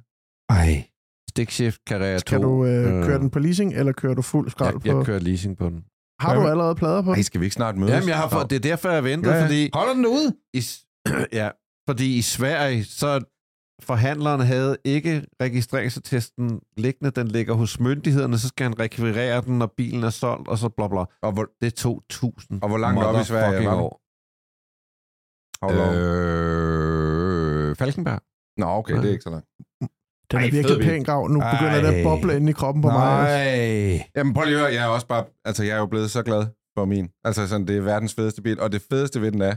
Ej. 0.49 0.89
Stickshift 1.31 1.81
Carrera 1.89 2.15
2. 2.15 2.19
Skal 2.19 2.43
du 2.43 2.65
øh, 2.65 2.99
øh, 2.99 3.05
køre 3.05 3.19
den 3.19 3.31
på 3.31 3.39
leasing, 3.39 3.75
eller 3.75 3.93
kører 3.93 4.15
du 4.15 4.23
fuld 4.23 4.51
skrald 4.51 4.75
jeg, 4.85 4.93
på? 4.93 4.99
jeg 4.99 5.07
kører 5.07 5.19
leasing 5.19 5.57
på 5.59 5.69
den. 5.69 5.85
Har 6.23 6.35
du 6.35 6.47
allerede 6.49 6.75
plader 6.75 7.03
på? 7.03 7.13
Ej, 7.13 7.23
skal 7.23 7.41
vi 7.41 7.47
ikke 7.47 7.55
snart 7.55 7.77
mødes? 7.77 7.93
Jamen, 7.93 8.09
jeg 8.09 8.17
har 8.17 8.29
fået, 8.29 8.51
det 8.51 8.57
er 8.57 8.61
derfor, 8.61 8.89
jeg 8.91 9.05
venter, 9.05 9.31
Ja, 9.31 9.37
ja, 9.37 9.41
ja. 9.41 9.45
ja. 9.45 9.47
fordi, 9.49 9.71
Holder 9.75 9.95
den 9.95 10.07
ude? 10.07 10.35
i, 10.55 10.63
ja, 11.41 11.49
fordi 11.89 12.19
i 12.19 12.23
Sverige, 12.23 12.85
så 12.85 13.21
forhandleren 13.83 14.41
havde 14.41 14.77
ikke 14.85 15.27
registreringsattesten 15.43 16.61
liggende. 16.77 17.11
Den 17.11 17.29
ligger 17.29 17.55
hos 17.55 17.81
myndighederne, 17.81 18.39
så 18.39 18.49
skal 18.49 18.65
han 18.65 18.79
rekvirere 18.79 19.41
den, 19.41 19.59
når 19.59 19.67
bilen 19.77 20.05
er 20.05 20.11
solgt, 20.11 20.49
og 20.49 20.59
så 20.59 20.69
bla 20.69 20.89
bla. 20.89 21.05
Og 21.23 21.33
hvor, 21.33 21.47
Det 21.61 21.75
tog 21.75 22.03
1000 22.11 22.63
og 22.63 22.69
hvor 22.69 22.79
langt 22.79 23.05
op 23.05 23.21
i 23.21 23.25
Sverige 23.25 23.67
var 23.69 23.75
du? 23.77 23.81
år. 23.83 23.99
How 25.67 25.77
long? 25.77 25.95
Øh, 25.97 27.77
Falkenberg. 27.77 28.21
Nå, 28.57 28.67
okay, 28.67 28.97
det 28.97 29.05
er 29.05 29.11
ikke 29.11 29.23
så 29.23 29.31
langt. 29.31 29.47
Den 30.33 30.41
er 30.41 30.45
Ej, 30.45 30.51
virkelig 30.51 30.77
fed 30.77 30.91
pæn 30.93 31.03
grav. 31.05 31.29
Nu 31.29 31.41
begynder 31.53 31.81
det 31.81 31.91
Ej. 31.91 31.99
at 31.99 32.05
boble 32.05 32.37
ind 32.37 32.49
i 32.49 32.53
kroppen 32.53 32.83
på 32.83 32.89
mig. 32.89 33.21
også. 33.21 33.33
Nej. 33.33 34.09
Jamen 34.17 34.35
prøv 34.35 34.45
lige 34.45 34.55
at 34.57 34.61
høre, 34.61 34.73
jeg 34.75 34.83
er 34.85 34.89
også 34.89 35.07
bare, 35.07 35.25
altså 35.45 35.65
jeg 35.65 35.73
er 35.75 35.79
jo 35.79 35.87
blevet 35.87 36.11
så 36.11 36.23
glad 36.23 36.47
for 36.79 36.85
min. 36.85 37.09
Altså 37.25 37.47
sådan, 37.49 37.67
det 37.67 37.77
er 37.77 37.81
verdens 37.81 38.15
fedeste 38.15 38.43
bil, 38.43 38.61
og 38.61 38.73
det 38.73 38.83
fedeste 38.91 39.21
ved 39.21 39.33
den 39.33 39.43
er, 39.43 39.55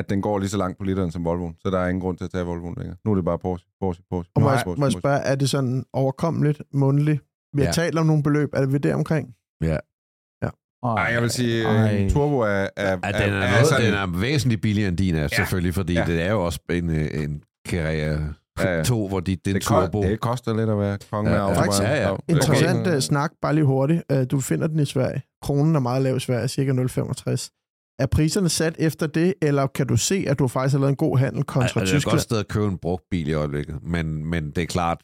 at 0.00 0.10
den 0.10 0.22
går 0.22 0.38
lige 0.38 0.48
så 0.48 0.56
langt 0.56 0.78
på 0.78 0.84
literen 0.84 1.10
som 1.10 1.24
Volvoen, 1.24 1.54
så 1.62 1.70
der 1.70 1.78
er 1.78 1.88
ingen 1.88 2.00
grund 2.00 2.16
til 2.18 2.24
at 2.24 2.30
tage 2.30 2.44
Volvoen 2.44 2.74
længere. 2.78 2.96
Nu 3.04 3.10
er 3.10 3.14
det 3.14 3.24
bare 3.24 3.38
Porsche, 3.38 3.68
Porsche, 3.80 4.04
Porsche. 4.10 4.32
Og 4.36 4.42
må 4.42 4.50
jeg, 4.50 4.60
Porsche, 4.64 4.80
må 4.80 4.86
jeg 4.86 4.92
spørge, 4.92 5.18
er 5.18 5.34
det 5.34 5.50
sådan 5.50 5.84
overkommeligt, 5.92 6.62
mundtligt? 6.72 7.20
Vi 7.56 7.62
har 7.62 7.66
Ja. 7.66 7.72
talt 7.72 7.98
om 7.98 8.06
nogle 8.06 8.22
beløb. 8.22 8.48
Er 8.52 8.60
det 8.60 8.72
ved 8.72 8.80
det 8.80 8.94
omkring? 8.94 9.34
Ej, 10.84 11.02
jeg 11.12 11.22
vil 11.22 11.30
sige, 11.30 11.64
Ej. 11.64 11.94
øh, 11.94 12.00
en 12.02 12.10
turbo 12.10 12.38
er... 12.38 12.46
er, 12.46 12.68
Ja, 12.76 12.90
den 12.94 12.98
er, 13.04 13.18
er, 13.18 13.30
noget, 13.30 13.60
er 13.60 13.64
sådan, 13.64 13.86
den 13.86 13.94
er 13.94 14.20
væsentligt 14.20 14.62
billigere 14.62 14.88
end 14.88 14.96
din 14.98 15.14
er, 15.14 15.28
selvfølgelig, 15.28 15.74
fordi 15.74 15.92
Ja. 15.92 16.04
det 16.06 16.22
er 16.22 16.30
jo 16.30 16.44
også 16.44 16.60
en, 16.70 16.90
øh, 16.90 17.22
en 17.24 17.42
Carrera 17.68 18.18
Ja, 18.58 18.76
ja. 18.76 18.82
2, 18.82 19.08
hvor 19.08 19.20
de, 19.20 19.36
det 19.36 19.46
er 19.46 19.52
det, 19.52 19.66
ko- 19.66 19.74
turbo. 19.80 20.02
det 20.02 20.20
koster 20.20 20.56
lidt 20.56 20.70
at 20.70 20.78
være 20.78 20.98
konge 21.10 21.30
Ja, 21.30 21.50
af 21.50 21.66
ja. 21.80 21.90
ja, 21.94 22.08
ja. 22.10 22.16
Interessant 22.28 22.78
Okay. 22.80 22.90
okay. 22.90 23.00
snak, 23.00 23.32
bare 23.42 23.54
lige 23.54 23.64
hurtigt. 23.64 24.02
Øh, 24.12 24.24
Du 24.30 24.40
finder 24.40 24.66
den 24.66 24.78
i 24.78 24.84
Sverige. 24.84 25.22
Kronen 25.42 25.76
er 25.76 25.80
meget 25.80 26.02
lav 26.02 26.16
i 26.16 26.20
Sverige, 26.20 26.48
cirka 26.48 26.72
0,65. 26.72 27.96
Er 27.98 28.06
priserne 28.06 28.48
sat 28.48 28.76
efter 28.78 29.06
det, 29.06 29.34
eller 29.42 29.66
kan 29.66 29.86
du 29.86 29.96
se, 29.96 30.24
at 30.28 30.38
du 30.38 30.48
faktisk 30.48 30.72
har 30.72 30.80
lavet 30.80 30.90
en 30.90 30.96
god 30.96 31.18
handel 31.18 31.44
kontra 31.44 31.62
altså, 31.64 31.80
det 31.80 31.90
er 31.92 31.96
et 31.96 32.00
Tyskland? 32.00 32.12
godt 32.12 32.22
sted 32.22 32.38
at 32.38 32.48
købe 32.48 32.66
en 32.66 32.78
brugt 32.78 33.02
bil 33.10 33.28
i 33.28 33.32
øjeblikket, 33.32 33.78
men, 33.82 34.24
men 34.26 34.50
det 34.50 34.58
er 34.62 34.66
klart, 34.66 35.02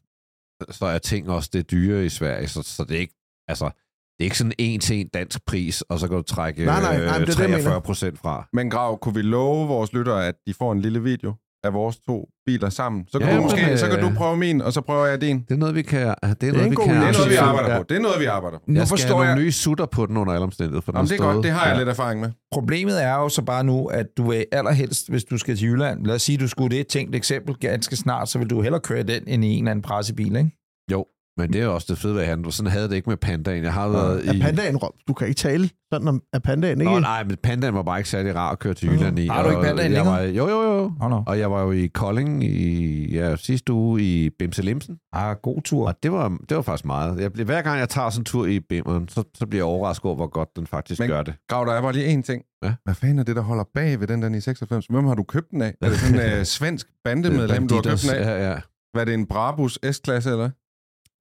så 0.71 0.87
er 0.87 0.99
ting 0.99 1.31
også 1.31 1.51
det 1.53 1.71
dyre 1.71 2.05
i 2.05 2.09
Sverige, 2.09 2.49
så, 2.49 2.63
så 2.63 2.85
det 2.85 2.97
er 2.97 3.01
ikke, 3.01 3.15
altså, 3.49 3.65
det 3.65 4.21
er 4.21 4.25
ikke 4.25 4.39
sådan 4.39 4.53
en 4.59 4.81
til 4.81 5.01
en 5.01 5.09
dansk 5.09 5.45
pris, 5.47 5.83
og 5.83 5.99
så 5.99 6.09
kan 6.09 6.17
du 6.17 6.23
trække 6.23 6.65
Nej, 6.65 6.81
nej, 6.81 6.97
nej, 6.97 7.07
øh, 7.07 7.13
men 7.13 7.21
det 7.21 7.29
er 7.29 7.37
det, 7.37 7.39
jeg 7.41 7.51
mener. 7.51 7.63
43 7.63 7.81
procent 7.83 8.19
fra. 8.19 8.49
Men 8.53 8.71
Grav, 8.71 8.99
kunne 8.99 9.15
vi 9.15 9.23
love 9.23 9.69
vores 9.69 9.93
lyttere, 9.93 10.27
at 10.27 10.35
de 10.47 10.55
får 10.55 10.73
en 10.73 10.81
lille 10.81 11.03
video 11.03 11.35
af 11.65 11.73
vores 11.73 11.97
to 11.99 12.29
biler 12.47 12.69
sammen? 12.69 13.05
Så 13.09 13.19
kan, 13.19 13.29
Ja, 13.29 13.35
du, 13.35 13.41
men, 13.41 13.45
måske, 13.51 13.73
øh, 13.73 13.79
så 13.79 13.89
kan 13.89 14.01
du 14.01 14.11
prøve 14.17 14.37
min, 14.37 14.63
og 14.63 14.73
så 14.73 14.81
prøver 14.81 15.07
jeg 15.07 15.21
din. 15.21 15.39
Det 15.49 15.51
er 15.55 15.59
noget, 15.59 15.75
vi 15.75 15.83
kan... 15.83 16.01
Det 16.01 16.15
er, 16.23 16.27
en 16.49 16.55
noget, 16.55 16.71
vi 16.71 16.75
god 16.75 16.85
kan. 16.87 16.95
Det 16.97 17.03
er 17.09 17.13
noget, 17.13 17.31
vi 17.31 17.37
arbejder 17.37 17.73
Ja. 17.73 17.79
på. 17.79 17.85
Det 17.89 17.97
er 17.97 18.01
noget, 18.01 18.21
vi 18.21 18.25
arbejder 18.25 18.59
på. 18.59 18.65
Nu 18.67 18.75
Jeg 18.75 18.87
skal 18.87 18.99
forstår 18.99 19.17
have 19.17 19.23
jeg, 19.25 19.31
nogle 19.35 19.45
nye 19.45 19.53
sutter 19.53 19.87
på 19.87 20.07
den 20.07 20.17
under 20.17 20.33
alle 20.33 20.45
omstændigheder. 20.45 20.81
For 20.81 20.93
den 20.93 20.99
Jamen, 20.99 21.09
det 21.09 21.13
er 21.13 21.17
stået. 21.17 21.35
godt, 21.35 21.45
det 21.45 21.53
har 21.53 21.67
jeg 21.67 21.73
Ja. 21.75 21.79
lidt 21.79 21.89
erfaring 21.89 22.21
med. 22.21 22.31
problemet 22.53 23.05
er 23.05 23.15
jo 23.15 23.29
så 23.29 23.43
bare 23.43 23.65
nu, 23.65 23.87
at 23.87 24.07
du 24.17 24.31
vil 24.31 24.45
allerhelst, 24.53 25.11
hvis 25.11 25.25
du 25.25 25.39
skal 25.39 25.57
til 25.57 25.69
Jylland, 25.69 26.07
lad 26.07 26.15
os 26.15 26.23
sige, 26.23 26.39
du 26.39 26.49
skulle 26.49 26.69
det 26.71 26.77
er 26.77 26.81
et 26.81 26.87
tænkt 26.87 27.15
eksempel 27.17 27.55
ganske 27.61 27.97
snart, 27.97 28.29
så 28.29 28.39
vil 28.39 28.51
du 28.51 28.63
hellere 28.63 28.81
køre 28.81 29.03
den 29.03 29.23
end 29.27 29.45
i 29.45 29.49
en 29.49 29.59
eller 29.65 29.71
anden 29.71 29.83
pressebil, 29.83 30.37
ikke? 30.37 30.51
Jo, 30.93 31.05
men 31.37 31.53
det 31.53 31.61
er 31.63 31.67
også 31.67 31.87
det 31.91 31.99
fede 31.99 32.15
ved 32.15 32.21
at 32.23 32.27
handle. 32.29 32.53
Sådan 32.53 32.73
havde 32.73 32.89
det 32.89 32.95
ikke 32.95 33.11
med 33.11 33.17
Pandaen. 33.17 33.65
Jeg 33.65 33.73
har 33.73 33.89
været 33.89 34.29
Er 34.29 34.33
i... 34.33 34.41
pandaen 34.41 34.77
råb? 34.77 34.93
Du 35.09 35.13
kan 35.13 35.29
ikke 35.29 35.39
tale 35.39 35.71
sådan 35.93 36.09
om 36.09 36.23
er 36.33 36.39
pandaen, 36.39 36.81
ikke? 36.81 36.93
Nå, 36.93 36.99
nej, 37.01 37.25
men 37.25 37.37
Pandaen 37.43 37.75
var 37.75 37.83
bare 37.83 37.99
ikke 37.99 38.09
særlig 38.11 38.35
rar 38.35 38.51
at 38.53 38.59
køre 38.59 38.75
til 38.75 38.89
Jylland 38.91 39.19
i. 39.19 39.27
Har 39.27 39.43
du 39.43 39.51
ikke 39.51 39.63
Pandaen 39.63 39.93
længere? 39.93 40.13
var, 40.13 40.21
Jo, 40.21 40.49
jo, 40.49 40.63
jo. 40.63 40.93
Oh, 41.01 41.11
no. 41.11 41.23
Og 41.27 41.39
jeg 41.39 41.51
var 41.51 41.63
jo 41.63 41.71
i 41.73 41.87
Kolding 41.87 42.45
i 42.45 43.15
ja, 43.15 43.37
sidste 43.37 43.73
uge 43.73 44.03
i 44.03 44.31
Bimse 44.39 44.63
Limsen. 44.63 44.97
Ah, 45.13 45.37
god 45.43 45.63
tur. 45.63 45.87
Og 45.89 45.95
det 46.03 46.13
var, 46.13 46.37
det 46.49 46.57
var 46.57 46.63
faktisk 46.63 46.85
meget. 46.85 47.21
Jeg, 47.21 47.45
hver 47.45 47.63
gang 47.63 47.79
jeg 47.79 47.89
tager 47.89 48.11
sådan 48.11 48.21
en 48.21 48.25
tur 48.25 48.47
i 48.47 48.61
Bimmeren, 48.61 49.09
så, 49.09 49.23
så 49.35 49.47
bliver 49.47 49.59
jeg 49.61 49.65
overrasket 49.65 50.05
over, 50.05 50.17
hvor 50.17 50.27
godt 50.27 50.49
den 50.57 50.67
faktisk 50.67 51.01
Men- 51.01 51.09
gør 51.09 51.23
det. 51.23 51.35
Grav, 51.49 51.67
der 51.67 51.73
er 51.73 51.83
bare 51.83 51.93
lige 51.93 52.19
én 52.19 52.23
ting. 52.23 52.43
Ja. 52.65 52.75
Hvad 52.85 52.95
fanden 52.95 53.19
er 53.19 53.23
det, 53.23 53.37
der 53.37 53.43
holder 53.43 53.65
bag 53.75 54.01
ved 54.01 54.07
den 54.07 54.23
der 54.23 54.29
996? 54.29 54.87
Hvem 54.87 55.07
har 55.07 55.15
du 55.15 55.23
købt 55.23 55.51
den 55.51 55.63
af? 55.63 55.75
Er 55.83 55.89
det 55.89 55.99
sådan 55.99 56.33
en 56.33 56.39
uh, 56.39 56.45
svensk 56.59 56.87
bandemedlem, 57.05 57.69
du 57.69 57.75
har 57.75 57.83
købt 57.83 58.03
den 58.03 58.11
af? 58.11 58.21
Ja, 58.25 58.51
ja. 58.51 58.59
Hvad 58.93 59.01
er 59.03 59.05
det, 59.05 59.15
en 59.15 59.27
Brabus 59.27 59.79
S-klasse, 59.93 60.31
eller? 60.31 60.51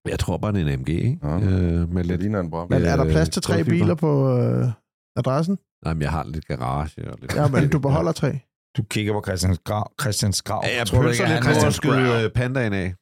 Jeg 0.07 0.19
tror 0.19 0.37
bare, 0.37 0.51
det 0.53 0.67
er 0.67 0.73
en 0.73 0.79
MG, 0.79 0.89
ikke? 0.89 1.19
Ja. 1.23 1.35
Øh, 1.35 1.41
med 1.41 1.97
Det 1.97 2.05
lidt... 2.05 2.21
ligner 2.21 2.39
en 2.39 2.49
Brabus. 2.49 2.69
Men 2.69 2.85
er 2.85 2.95
der 2.95 3.05
øh, 3.05 3.11
plads 3.11 3.29
til 3.29 3.41
tre 3.41 3.63
biler 3.63 3.95
på 3.95 4.37
øh, 4.37 4.67
adressen? 5.15 5.57
Nej, 5.85 5.93
men 5.93 6.01
jeg 6.01 6.11
har 6.11 6.23
lidt 6.23 6.47
garage 6.47 7.11
og 7.11 7.17
lidt... 7.21 7.35
Ja, 7.35 7.47
men 7.47 7.69
du 7.69 7.79
beholder 7.79 8.11
tre. 8.11 8.39
Du 8.77 8.83
kigger 8.83 9.13
på 9.13 9.21
Christians 9.27 9.59
grav. 9.65 9.91
Christians 10.01 10.41
grav. 10.41 10.61
Ja, 10.65 10.77
jeg 10.77 10.87
Tror 10.87 10.97
ikke, 10.97 11.09
lidt 11.09 11.29
han 11.29 11.55
på 11.61 11.67
at 11.67 11.73
skyde 11.73 12.23
øh, 12.23 12.29
pandaen 12.31 12.73
af. 12.73 12.95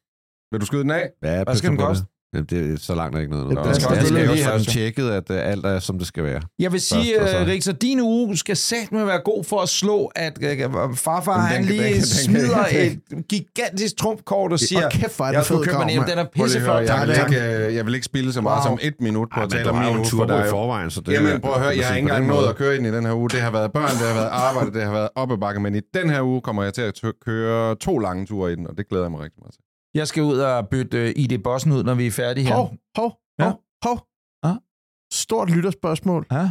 Vil 0.52 0.60
du 0.60 0.66
skyde 0.66 0.82
den 0.82 0.90
af? 0.90 1.10
Ja, 1.22 1.44
Hvad 1.44 1.54
skal 1.56 1.70
den 1.70 1.78
koste? 1.78 2.04
Det. 2.32 2.52
Jamen, 2.52 2.66
det 2.68 2.74
er 2.74 2.78
så 2.84 2.94
langt 2.94 3.16
er 3.16 3.20
ikke 3.20 3.32
noget. 3.32 3.46
Det 3.48 3.54
Nå, 3.54 3.62
skal 3.62 3.88
også 3.88 4.06
skal, 4.06 4.28
lige 4.28 4.44
have 4.44 4.64
tjekket, 4.64 5.10
at 5.10 5.30
uh, 5.30 5.36
alt 5.50 5.66
er, 5.66 5.78
som 5.78 5.98
det 5.98 6.06
skal 6.06 6.24
være. 6.24 6.40
Jeg 6.58 6.72
vil 6.72 6.80
sige, 6.80 7.14
Først, 7.20 7.34
uh, 7.40 7.46
Rik, 7.46 7.62
så 7.62 7.72
din 7.72 8.00
uge 8.00 8.36
skal 8.36 8.56
satme 8.56 9.06
være 9.06 9.20
god 9.24 9.44
for 9.44 9.60
at 9.60 9.68
slå, 9.68 10.10
at 10.16 10.38
uh, 10.38 10.96
farfar 10.96 11.32
Jamen, 11.32 11.46
han 11.46 11.56
den 11.60 11.66
kan- 11.66 11.76
lige 11.76 11.84
den 11.88 11.94
den 11.94 12.02
smider 12.06 12.64
et 12.86 12.98
gigantisk 13.28 13.96
trumfkort 13.96 14.52
og 14.52 14.58
siger, 14.58 14.84
Og 14.86 14.92
kæft, 14.92 15.16
hvor 15.16 15.26
er 15.26 15.32
den 15.32 15.44
fed 15.44 15.64
købe 15.64 15.76
den 15.78 15.88
den 16.10 16.18
er 16.18 16.24
pisseflot. 16.34 16.82
jeg, 16.82 17.06
vil 17.06 17.16
ikke, 17.34 17.66
øh, 17.66 17.74
jeg 17.74 17.86
vil 17.86 17.94
ikke 17.94 18.04
spille 18.04 18.32
så 18.32 18.40
meget 18.40 18.58
Wow. 18.68 18.76
som 18.76 18.78
et 18.82 18.94
minut 19.00 19.28
på 19.34 19.40
Ej, 19.40 19.44
at 19.44 19.50
tale 19.50 19.70
om 19.70 19.76
min 19.84 19.96
uge, 19.96 20.06
for 20.06 20.24
der 20.24 20.34
er 20.36 20.46
i 20.46 20.50
forvejen, 20.50 20.90
så 20.90 21.00
det 21.00 21.12
Jamen, 21.12 21.40
prøv 21.40 21.52
at 21.54 21.60
høre, 21.60 21.76
jeg 21.76 21.86
har 21.86 21.94
ikke 21.94 22.04
engang 22.04 22.26
nået 22.26 22.36
måde. 22.40 22.48
at 22.48 22.56
køre 22.56 22.76
ind 22.76 22.86
i 22.86 22.90
den 22.92 23.06
her 23.06 23.12
uge. 23.14 23.28
Det 23.30 23.40
har 23.40 23.50
været 23.50 23.72
børn, 23.72 23.88
det 23.90 24.06
har 24.06 24.14
været 24.14 24.28
arbejde, 24.32 24.72
det 24.72 24.82
har 24.82 24.92
været 24.92 25.08
op 25.14 25.32
ad 25.32 25.36
bakke, 25.38 25.60
men 25.60 25.74
i 25.74 25.80
den 25.94 26.10
her 26.10 26.22
uge 26.22 26.40
kommer 26.40 26.62
jeg 26.62 26.74
til 26.74 26.82
at 26.82 27.00
køre 27.24 27.74
to 27.76 27.98
lange 27.98 28.26
ture 28.26 28.52
i 28.52 28.56
den, 28.56 28.66
og 28.66 28.78
det 28.78 28.88
glæder 28.88 29.04
jeg 29.04 29.10
mig 29.10 29.20
rigtig 29.20 29.38
meget 29.42 29.52
til. 29.54 29.60
Jeg 29.94 30.08
skal 30.08 30.22
ud 30.22 30.38
og 30.38 30.68
bytte 30.68 31.04
uh, 31.04 31.10
ID-bossen 31.22 31.72
ud, 31.72 31.84
når 31.84 31.94
vi 31.94 32.06
er 32.06 32.10
færdige 32.10 32.46
her. 32.46 32.54
Hov, 32.54 32.74
hov, 32.96 33.10
Ja. 33.40 33.44
hov, 33.44 33.60
hov. 33.84 34.06
Ja. 34.44 34.56
Stort 35.12 35.50
lytterspørgsmål. 35.50 36.26
Ja? 36.32 36.50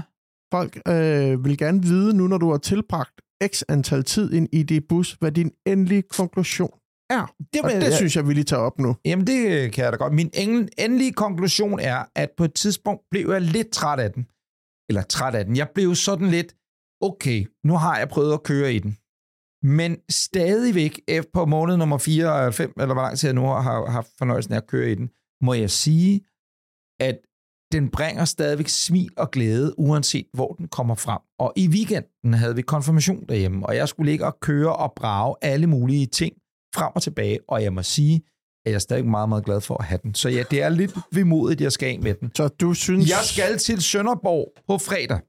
Folk 0.53 0.77
øh, 0.87 1.45
vil 1.45 1.57
gerne 1.57 1.81
vide 1.81 2.17
nu, 2.17 2.27
når 2.27 2.37
du 2.37 2.51
har 2.51 2.57
tilbragt 2.57 3.21
x 3.47 3.63
antal 3.69 4.03
tid 4.03 4.33
i 4.33 4.37
en 4.37 4.47
ID-bus, 4.51 5.13
hvad 5.19 5.31
din 5.31 5.51
endelige 5.65 6.01
konklusion 6.01 6.79
er. 7.09 7.33
Det, 7.53 7.61
Og 7.61 7.71
det 7.71 7.93
synes 7.93 8.15
jeg, 8.15 8.27
vi 8.27 8.33
lige 8.33 8.43
tager 8.43 8.61
op 8.63 8.79
nu. 8.79 8.95
Jamen, 9.05 9.27
det 9.27 9.39
øh, 9.47 9.71
kan 9.71 9.83
jeg 9.83 9.91
da 9.91 9.97
godt. 9.97 10.13
Min 10.13 10.29
engel- 10.33 10.69
endelige 10.77 11.13
konklusion 11.13 11.79
er, 11.79 12.05
at 12.15 12.29
på 12.37 12.43
et 12.43 12.53
tidspunkt 12.53 13.01
blev 13.11 13.29
jeg 13.31 13.41
lidt 13.41 13.69
træt 13.71 13.99
af 13.99 14.11
den. 14.13 14.23
Eller 14.89 15.01
træt 15.01 15.35
af 15.35 15.45
den. 15.45 15.55
Jeg 15.57 15.69
blev 15.75 15.95
sådan 15.95 16.27
lidt, 16.27 16.55
okay, 17.01 17.45
nu 17.65 17.73
har 17.77 17.97
jeg 17.97 18.09
prøvet 18.09 18.33
at 18.33 18.43
køre 18.43 18.73
i 18.73 18.79
den. 18.79 18.97
Men 19.67 19.97
stadigvæk, 20.09 21.01
efter 21.07 21.31
på 21.33 21.45
måned 21.45 21.77
nummer 21.77 21.97
4 21.97 22.39
eller 22.39 22.51
5, 22.51 22.73
eller 22.77 22.93
hvor 22.93 23.03
lang 23.03 23.17
tid 23.17 23.27
jeg 23.27 23.35
nu 23.35 23.41
har 23.41 23.61
har 23.61 23.91
haft 23.91 24.09
fornøjelsen 24.17 24.53
af 24.53 24.57
at 24.57 24.67
køre 24.67 24.91
i 24.91 24.95
den, 24.95 25.09
må 25.41 25.53
jeg 25.53 25.69
sige, 25.69 26.21
at 26.99 27.17
den 27.71 27.89
bringer 27.89 28.25
stadigvæk 28.25 28.67
smil 28.67 29.09
og 29.17 29.31
glæde, 29.31 29.79
uanset 29.79 30.27
hvor 30.33 30.53
den 30.53 30.67
kommer 30.67 30.95
frem. 30.95 31.19
Og 31.39 31.53
i 31.55 31.67
weekenden 31.67 32.33
havde 32.33 32.55
vi 32.55 32.61
konfirmation 32.61 33.25
derhjemme, 33.29 33.65
og 33.65 33.75
jeg 33.75 33.89
skulle 33.89 34.11
ligge 34.11 34.25
og 34.25 34.39
køre 34.39 34.75
og 34.75 34.93
brage 34.95 35.35
alle 35.41 35.67
mulige 35.67 36.05
ting 36.05 36.33
frem 36.75 36.91
og 36.95 37.01
tilbage, 37.01 37.39
og 37.47 37.63
jeg 37.63 37.73
må 37.73 37.83
sige, 37.83 38.15
at 38.65 38.71
jeg 38.71 38.75
er 38.75 38.79
stadig 38.79 39.05
meget, 39.05 39.29
meget 39.29 39.45
glad 39.45 39.61
for 39.61 39.77
at 39.77 39.85
have 39.85 39.99
den. 40.03 40.13
Så 40.15 40.29
ja, 40.29 40.43
det 40.51 40.61
er 40.61 40.69
lidt 40.69 40.97
vemodigt, 41.11 41.57
at 41.57 41.63
jeg 41.63 41.71
skal 41.71 41.89
af 41.89 41.99
med 41.99 42.13
den. 42.13 42.31
Så 42.35 42.47
du 42.47 42.73
synes... 42.73 43.09
Jeg 43.09 43.23
skal 43.23 43.57
til 43.57 43.81
Sønderborg 43.81 44.53
på 44.67 44.77
fredag. 44.77 45.19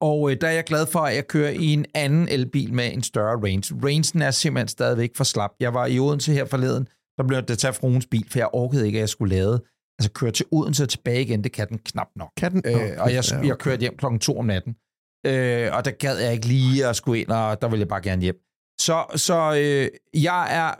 Og 0.00 0.30
øh, 0.30 0.36
der 0.40 0.48
er 0.48 0.52
jeg 0.52 0.64
glad 0.64 0.86
for, 0.86 0.98
at 0.98 1.14
jeg 1.14 1.26
kører 1.26 1.50
i 1.50 1.66
en 1.72 1.86
anden 1.94 2.28
elbil 2.28 2.74
med 2.74 2.92
en 2.92 3.02
større 3.02 3.36
range. 3.36 3.74
Rangen 3.84 4.22
er 4.22 4.30
simpelthen 4.30 4.68
stadigvæk 4.68 5.10
for 5.16 5.24
slap. 5.24 5.50
Jeg 5.60 5.74
var 5.74 5.86
i 5.86 5.98
Odense 5.98 6.32
her 6.32 6.44
forleden, 6.44 6.88
der 7.18 7.24
blev 7.26 7.42
det 7.42 7.58
tage 7.58 7.72
fruens 7.72 8.06
bil, 8.06 8.26
for 8.30 8.38
jeg 8.38 8.48
orkede 8.52 8.86
ikke, 8.86 8.98
at 8.98 9.00
jeg 9.00 9.08
skulle 9.08 9.36
lade. 9.36 9.62
Altså 9.98 10.12
køre 10.12 10.30
til 10.30 10.46
Odense 10.52 10.82
og 10.82 10.88
tilbage 10.88 11.22
igen, 11.22 11.44
det 11.44 11.52
kan 11.52 11.68
den 11.68 11.78
knap 11.78 12.08
nok. 12.16 12.30
Kan 12.36 12.52
den? 12.52 12.62
Øh, 12.66 12.90
og 12.98 13.14
jeg, 13.14 13.24
jeg 13.44 13.58
kørte 13.58 13.80
hjem 13.80 13.96
klokken 13.96 14.20
to 14.20 14.38
om 14.38 14.44
natten. 14.44 14.76
Øh, 15.26 15.76
og 15.76 15.84
der 15.84 15.90
gad 15.90 16.18
jeg 16.18 16.32
ikke 16.32 16.46
lige 16.46 16.86
at 16.86 16.96
skulle 16.96 17.20
ind, 17.20 17.28
og 17.28 17.62
der 17.62 17.68
ville 17.68 17.80
jeg 17.80 17.88
bare 17.88 18.02
gerne 18.02 18.22
hjem. 18.22 18.36
Så, 18.80 19.04
så 19.16 19.54
øh, 19.62 19.88
jeg 20.22 20.56
er 20.60 20.70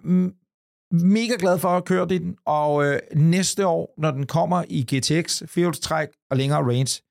mega 0.94 1.34
glad 1.38 1.58
for 1.58 1.68
at 1.68 1.84
køre 1.84 2.08
den, 2.08 2.36
og 2.46 2.84
øh, 2.84 3.00
næste 3.14 3.66
år, 3.66 3.94
når 3.98 4.10
den 4.10 4.26
kommer 4.26 4.64
i 4.68 4.82
GTX, 4.82 5.42
firehjulstræk 5.46 6.08
og 6.30 6.36
længere 6.36 6.60
range, 6.60 7.02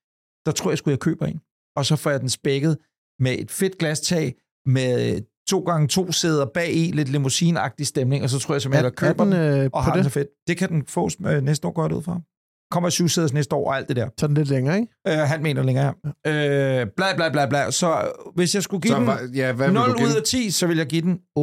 der 0.45 0.51
tror 0.51 0.71
jeg, 0.71 0.77
skulle 0.77 0.91
jeg 0.91 0.99
køber 0.99 1.25
en. 1.25 1.41
Og 1.75 1.85
så 1.85 1.95
får 1.95 2.09
jeg 2.09 2.19
den 2.21 2.29
spækket 2.29 2.77
med 3.19 3.31
et 3.39 3.51
fedt 3.51 3.77
glastag, 3.77 4.35
med 4.65 5.21
to 5.49 5.59
gange 5.59 5.87
to 5.87 6.11
sæder 6.11 6.45
bag 6.53 6.73
i, 6.75 6.91
lidt 6.91 7.09
limousineagtig 7.09 7.87
stemning, 7.87 8.23
og 8.23 8.29
så 8.29 8.39
tror 8.39 8.55
jeg 8.55 8.61
simpelthen, 8.61 8.85
at 8.85 9.01
jeg 9.01 9.07
er 9.07 9.13
køber 9.13 9.23
den 9.23 9.33
den, 9.33 9.59
øh, 9.59 9.65
og 9.65 9.71
på 9.71 9.79
har 9.79 9.93
den 9.93 10.03
så 10.03 10.07
det? 10.07 10.13
fedt. 10.13 10.27
Det 10.47 10.57
kan 10.57 10.69
den 10.69 10.85
få 10.85 11.09
øh, 11.25 11.41
næste 11.43 11.67
år 11.67 11.71
godt 11.71 11.91
ud 11.91 12.01
fra. 12.03 12.19
Kommer 12.71 12.89
syv 12.89 13.07
sæders 13.07 13.33
næste 13.33 13.55
år 13.55 13.67
og 13.69 13.77
alt 13.77 13.87
det 13.87 13.95
der. 13.95 14.09
Så 14.19 14.25
er 14.25 14.27
den 14.27 14.37
lidt 14.37 14.49
længere, 14.49 14.75
ikke? 14.79 14.93
Øh, 15.07 15.13
halv 15.17 15.41
meter 15.41 15.63
længere. 15.63 15.93
Øh, 16.05 16.87
bla, 16.97 17.15
bla, 17.15 17.29
bla, 17.29 17.45
bla. 17.45 17.71
Så 17.71 18.11
hvis 18.35 18.55
jeg 18.55 18.63
skulle 18.63 18.81
give 18.81 18.93
Så, 18.93 19.17
den 19.23 19.35
ja, 19.35 19.51
hvad 19.51 19.67
vil 19.67 19.73
0 19.73 19.89
du 19.89 19.93
give 19.97 20.07
ud 20.07 20.13
af 20.15 20.23
10, 20.23 20.51
så 20.51 20.67
vil 20.67 20.77
jeg 20.77 20.87
give 20.87 21.01
den 21.01 21.13
8,5. 21.13 21.35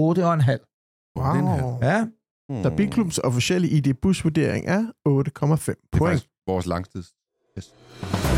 Wow. 1.18 1.78
Her. 1.80 1.90
Ja, 1.92 2.06
Hmm. 2.50 2.62
Så 2.62 2.70
Bilklubs 2.76 3.18
officielle 3.18 3.68
ID-busvurdering 3.68 4.66
er 4.66 4.82
8,5 5.08 5.66
Det 5.66 5.76
er 5.92 5.98
point. 5.98 6.26
vores 6.46 6.66
langtids. 6.66 7.06
Yes. 7.58 8.35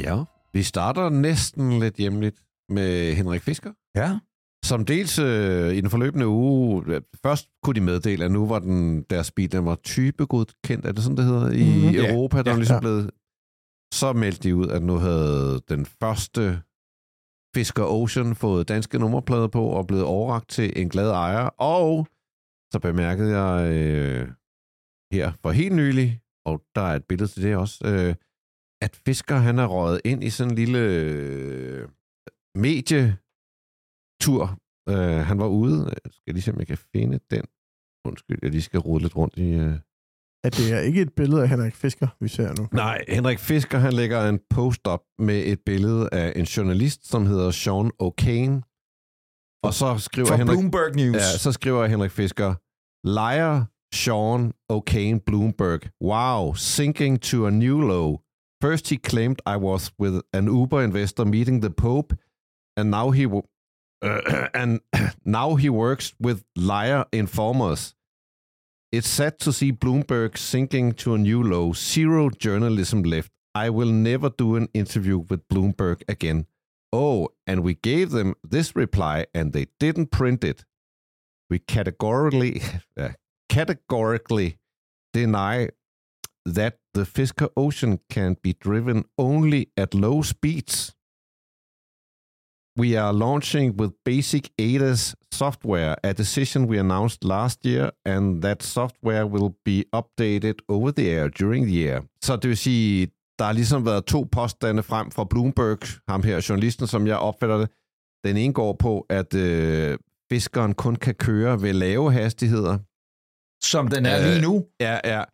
Ja, 0.00 0.24
vi 0.52 0.62
starter 0.62 1.08
næsten 1.08 1.78
lidt 1.80 1.94
hjemligt 1.94 2.42
med 2.68 3.14
Henrik 3.14 3.42
Fisker. 3.42 3.72
ja. 3.96 4.18
Som 4.64 4.84
dels 4.84 5.18
øh, 5.18 5.72
i 5.74 5.80
den 5.80 5.90
forløbende 5.90 6.26
uge, 6.28 7.02
først 7.22 7.48
kunne 7.62 7.74
de 7.74 7.80
meddele, 7.80 8.24
at 8.24 8.30
nu 8.32 8.46
var 8.46 8.58
den, 8.58 9.02
deres 9.02 9.30
bil, 9.32 9.52
den 9.52 9.64
var 9.64 9.74
typegodkendt, 9.74 10.86
er 10.86 10.92
det 10.92 11.02
sådan, 11.02 11.16
det 11.16 11.24
hedder, 11.24 11.50
i 11.50 11.64
Mhm. 11.64 11.80
mm-hmm. 11.82 11.94
Europa, 12.04 12.36
der 12.42 12.50
Ja. 12.50 12.50
ja, 12.50 12.56
ligesom 12.56 12.74
Ja. 12.74 12.80
blevet... 12.80 13.10
Så 13.94 14.12
meldte 14.12 14.42
de 14.48 14.56
ud, 14.56 14.68
at 14.68 14.82
nu 14.82 14.94
havde 14.96 15.60
den 15.68 15.86
første 15.86 16.62
Fisker 17.56 17.84
Ocean 17.84 18.34
fået 18.34 18.68
danske 18.68 18.98
nummerplader 18.98 19.48
på 19.48 19.64
og 19.64 19.86
blevet 19.86 20.04
overragt 20.04 20.48
til 20.48 20.72
en 20.82 20.88
glad 20.88 21.10
ejer. 21.10 21.44
Og 21.46 22.06
så 22.72 22.78
bemærkede 22.82 23.38
jeg 23.38 23.72
øh, 23.72 24.28
her 25.12 25.32
for 25.42 25.50
helt 25.50 25.74
nylig, 25.74 26.20
og 26.46 26.62
der 26.74 26.80
er 26.82 26.96
et 26.96 27.04
billede 27.04 27.28
til 27.30 27.42
det 27.42 27.56
også, 27.56 27.78
øh, 27.86 28.14
at 28.82 28.96
Fisker 28.96 29.36
han 29.36 29.58
er 29.58 29.66
røget 29.66 30.00
ind 30.04 30.24
i 30.24 30.30
sådan 30.30 30.50
en 30.50 30.56
lille 30.56 30.78
øh, 30.78 31.88
medietur. 32.54 34.58
Øh, 34.88 35.26
han 35.28 35.38
var 35.38 35.46
ude. 35.46 35.84
Jeg 36.04 36.12
skal 36.12 36.34
lige 36.34 36.42
se, 36.42 36.52
om 36.52 36.58
jeg 36.58 36.66
kan 36.66 36.78
finde 36.96 37.20
den. 37.30 37.44
Undskyld, 38.04 38.38
jeg 38.42 38.50
lige 38.50 38.62
skal 38.62 38.80
rode 38.80 39.02
lidt 39.02 39.16
rundt 39.16 39.36
i... 39.36 39.50
Øh... 39.50 39.74
At 40.44 40.56
det 40.56 40.72
er 40.72 40.80
ikke 40.80 41.00
et 41.00 41.12
billede 41.12 41.42
af 41.42 41.48
Henrik 41.48 41.74
Fisker, 41.74 42.08
vi 42.20 42.28
ser 42.28 42.54
nu. 42.58 42.68
Nej, 42.72 43.04
Henrik 43.08 43.38
Fisker, 43.38 43.78
han 43.78 43.92
lægger 43.92 44.28
en 44.28 44.40
post 44.50 44.86
op 44.86 45.02
med 45.18 45.42
et 45.46 45.60
billede 45.66 46.08
af 46.12 46.32
en 46.36 46.44
journalist, 46.44 47.06
som 47.06 47.26
hedder 47.26 47.50
Sean 47.50 47.90
O'Kane. 48.02 48.60
Og 49.62 49.74
så 49.74 49.98
skriver 49.98 50.28
For 50.28 50.36
Henrik... 50.36 50.58
Bloomberg 50.58 50.94
News. 50.96 51.16
Ja, 51.16 51.38
så 51.38 51.52
skriver 51.52 51.86
Henrik 51.86 52.10
Fisker, 52.10 52.54
Liar 53.06 53.66
Sean 53.94 54.52
O'Kane 54.72 55.18
Bloomberg. 55.26 55.80
Wow, 56.10 56.54
sinking 56.54 57.22
to 57.22 57.46
a 57.46 57.50
new 57.50 57.80
low. 57.80 58.18
First 58.60 58.88
he 58.88 58.98
claimed 58.98 59.40
I 59.46 59.56
was 59.56 59.90
with 59.98 60.22
an 60.32 60.46
Uber 60.46 60.82
investor 60.82 61.24
meeting 61.24 61.60
the 61.60 61.70
Pope, 61.70 62.12
and 62.76 62.90
now 62.90 63.10
he 63.10 63.26
uh, 63.26 64.48
and 64.54 64.80
now 65.24 65.54
he 65.54 65.70
works 65.70 66.14
with 66.20 66.44
liar 66.54 67.06
informers. 67.12 67.94
It's 68.92 69.08
sad 69.08 69.38
to 69.40 69.52
see 69.52 69.72
Bloomberg 69.72 70.36
sinking 70.36 70.92
to 70.94 71.14
a 71.14 71.18
new 71.18 71.42
low. 71.42 71.72
Zero 71.72 72.28
journalism 72.28 73.02
left. 73.02 73.30
I 73.54 73.70
will 73.70 73.90
never 73.90 74.30
do 74.30 74.56
an 74.56 74.68
interview 74.74 75.18
with 75.18 75.46
Bloomberg 75.48 76.02
again. 76.08 76.46
Oh, 76.92 77.28
and 77.46 77.62
we 77.62 77.74
gave 77.74 78.10
them 78.10 78.34
this 78.42 78.74
reply 78.74 79.26
and 79.32 79.52
they 79.52 79.68
didn't 79.78 80.10
print 80.10 80.42
it. 80.42 80.64
We 81.48 81.60
categorically 81.60 82.62
uh, 82.96 83.10
categorically 83.48 84.58
deny 85.12 85.70
that 86.44 86.79
the 86.94 87.04
Fisker 87.04 87.48
Ocean 87.56 87.98
can 88.10 88.36
be 88.42 88.52
driven 88.52 89.04
only 89.18 89.64
at 89.76 89.94
low 89.94 90.22
speeds. 90.22 90.94
We 92.78 92.96
are 92.96 93.12
launching 93.12 93.80
with 93.80 93.92
basic 94.04 94.44
ADAS 94.58 95.14
software, 95.32 95.96
a 96.04 96.12
decision 96.12 96.68
we 96.70 96.78
announced 96.78 97.24
last 97.24 97.66
year, 97.66 97.90
and 98.06 98.42
that 98.42 98.62
software 98.62 99.26
will 99.26 99.52
be 99.64 99.84
updated 99.92 100.54
over 100.68 100.90
the 100.92 101.10
air 101.10 101.28
during 101.28 101.66
the 101.66 101.74
year. 101.84 102.02
Så 102.22 102.36
det 102.36 102.48
vil 102.48 102.56
sige, 102.56 103.06
der 103.38 103.44
har 103.44 103.52
ligesom 103.52 103.86
været 103.86 104.04
to 104.04 104.28
påstande 104.32 104.82
frem 104.82 105.10
fra 105.10 105.24
Bloomberg, 105.24 105.78
ham 106.08 106.22
her 106.22 106.46
journalisten, 106.48 106.86
som 106.86 107.06
jeg 107.06 107.16
opfatter 107.16 107.58
det. 107.58 107.68
Den 108.24 108.36
ene 108.36 108.52
går 108.52 108.72
på, 108.72 109.06
at 109.08 109.34
øh, 109.34 109.98
fiskeren 110.32 110.74
kun 110.74 110.96
kan 110.96 111.14
køre 111.14 111.62
ved 111.62 111.72
lave 111.72 112.12
hastigheder, 112.12 112.78
Som 113.62 113.88
den 113.88 114.06
er 114.06 114.18
Øh, 114.18 114.24
lige 114.26 114.42
nu. 114.42 114.66
Ja, 114.80 114.98
ja. 115.04 115.24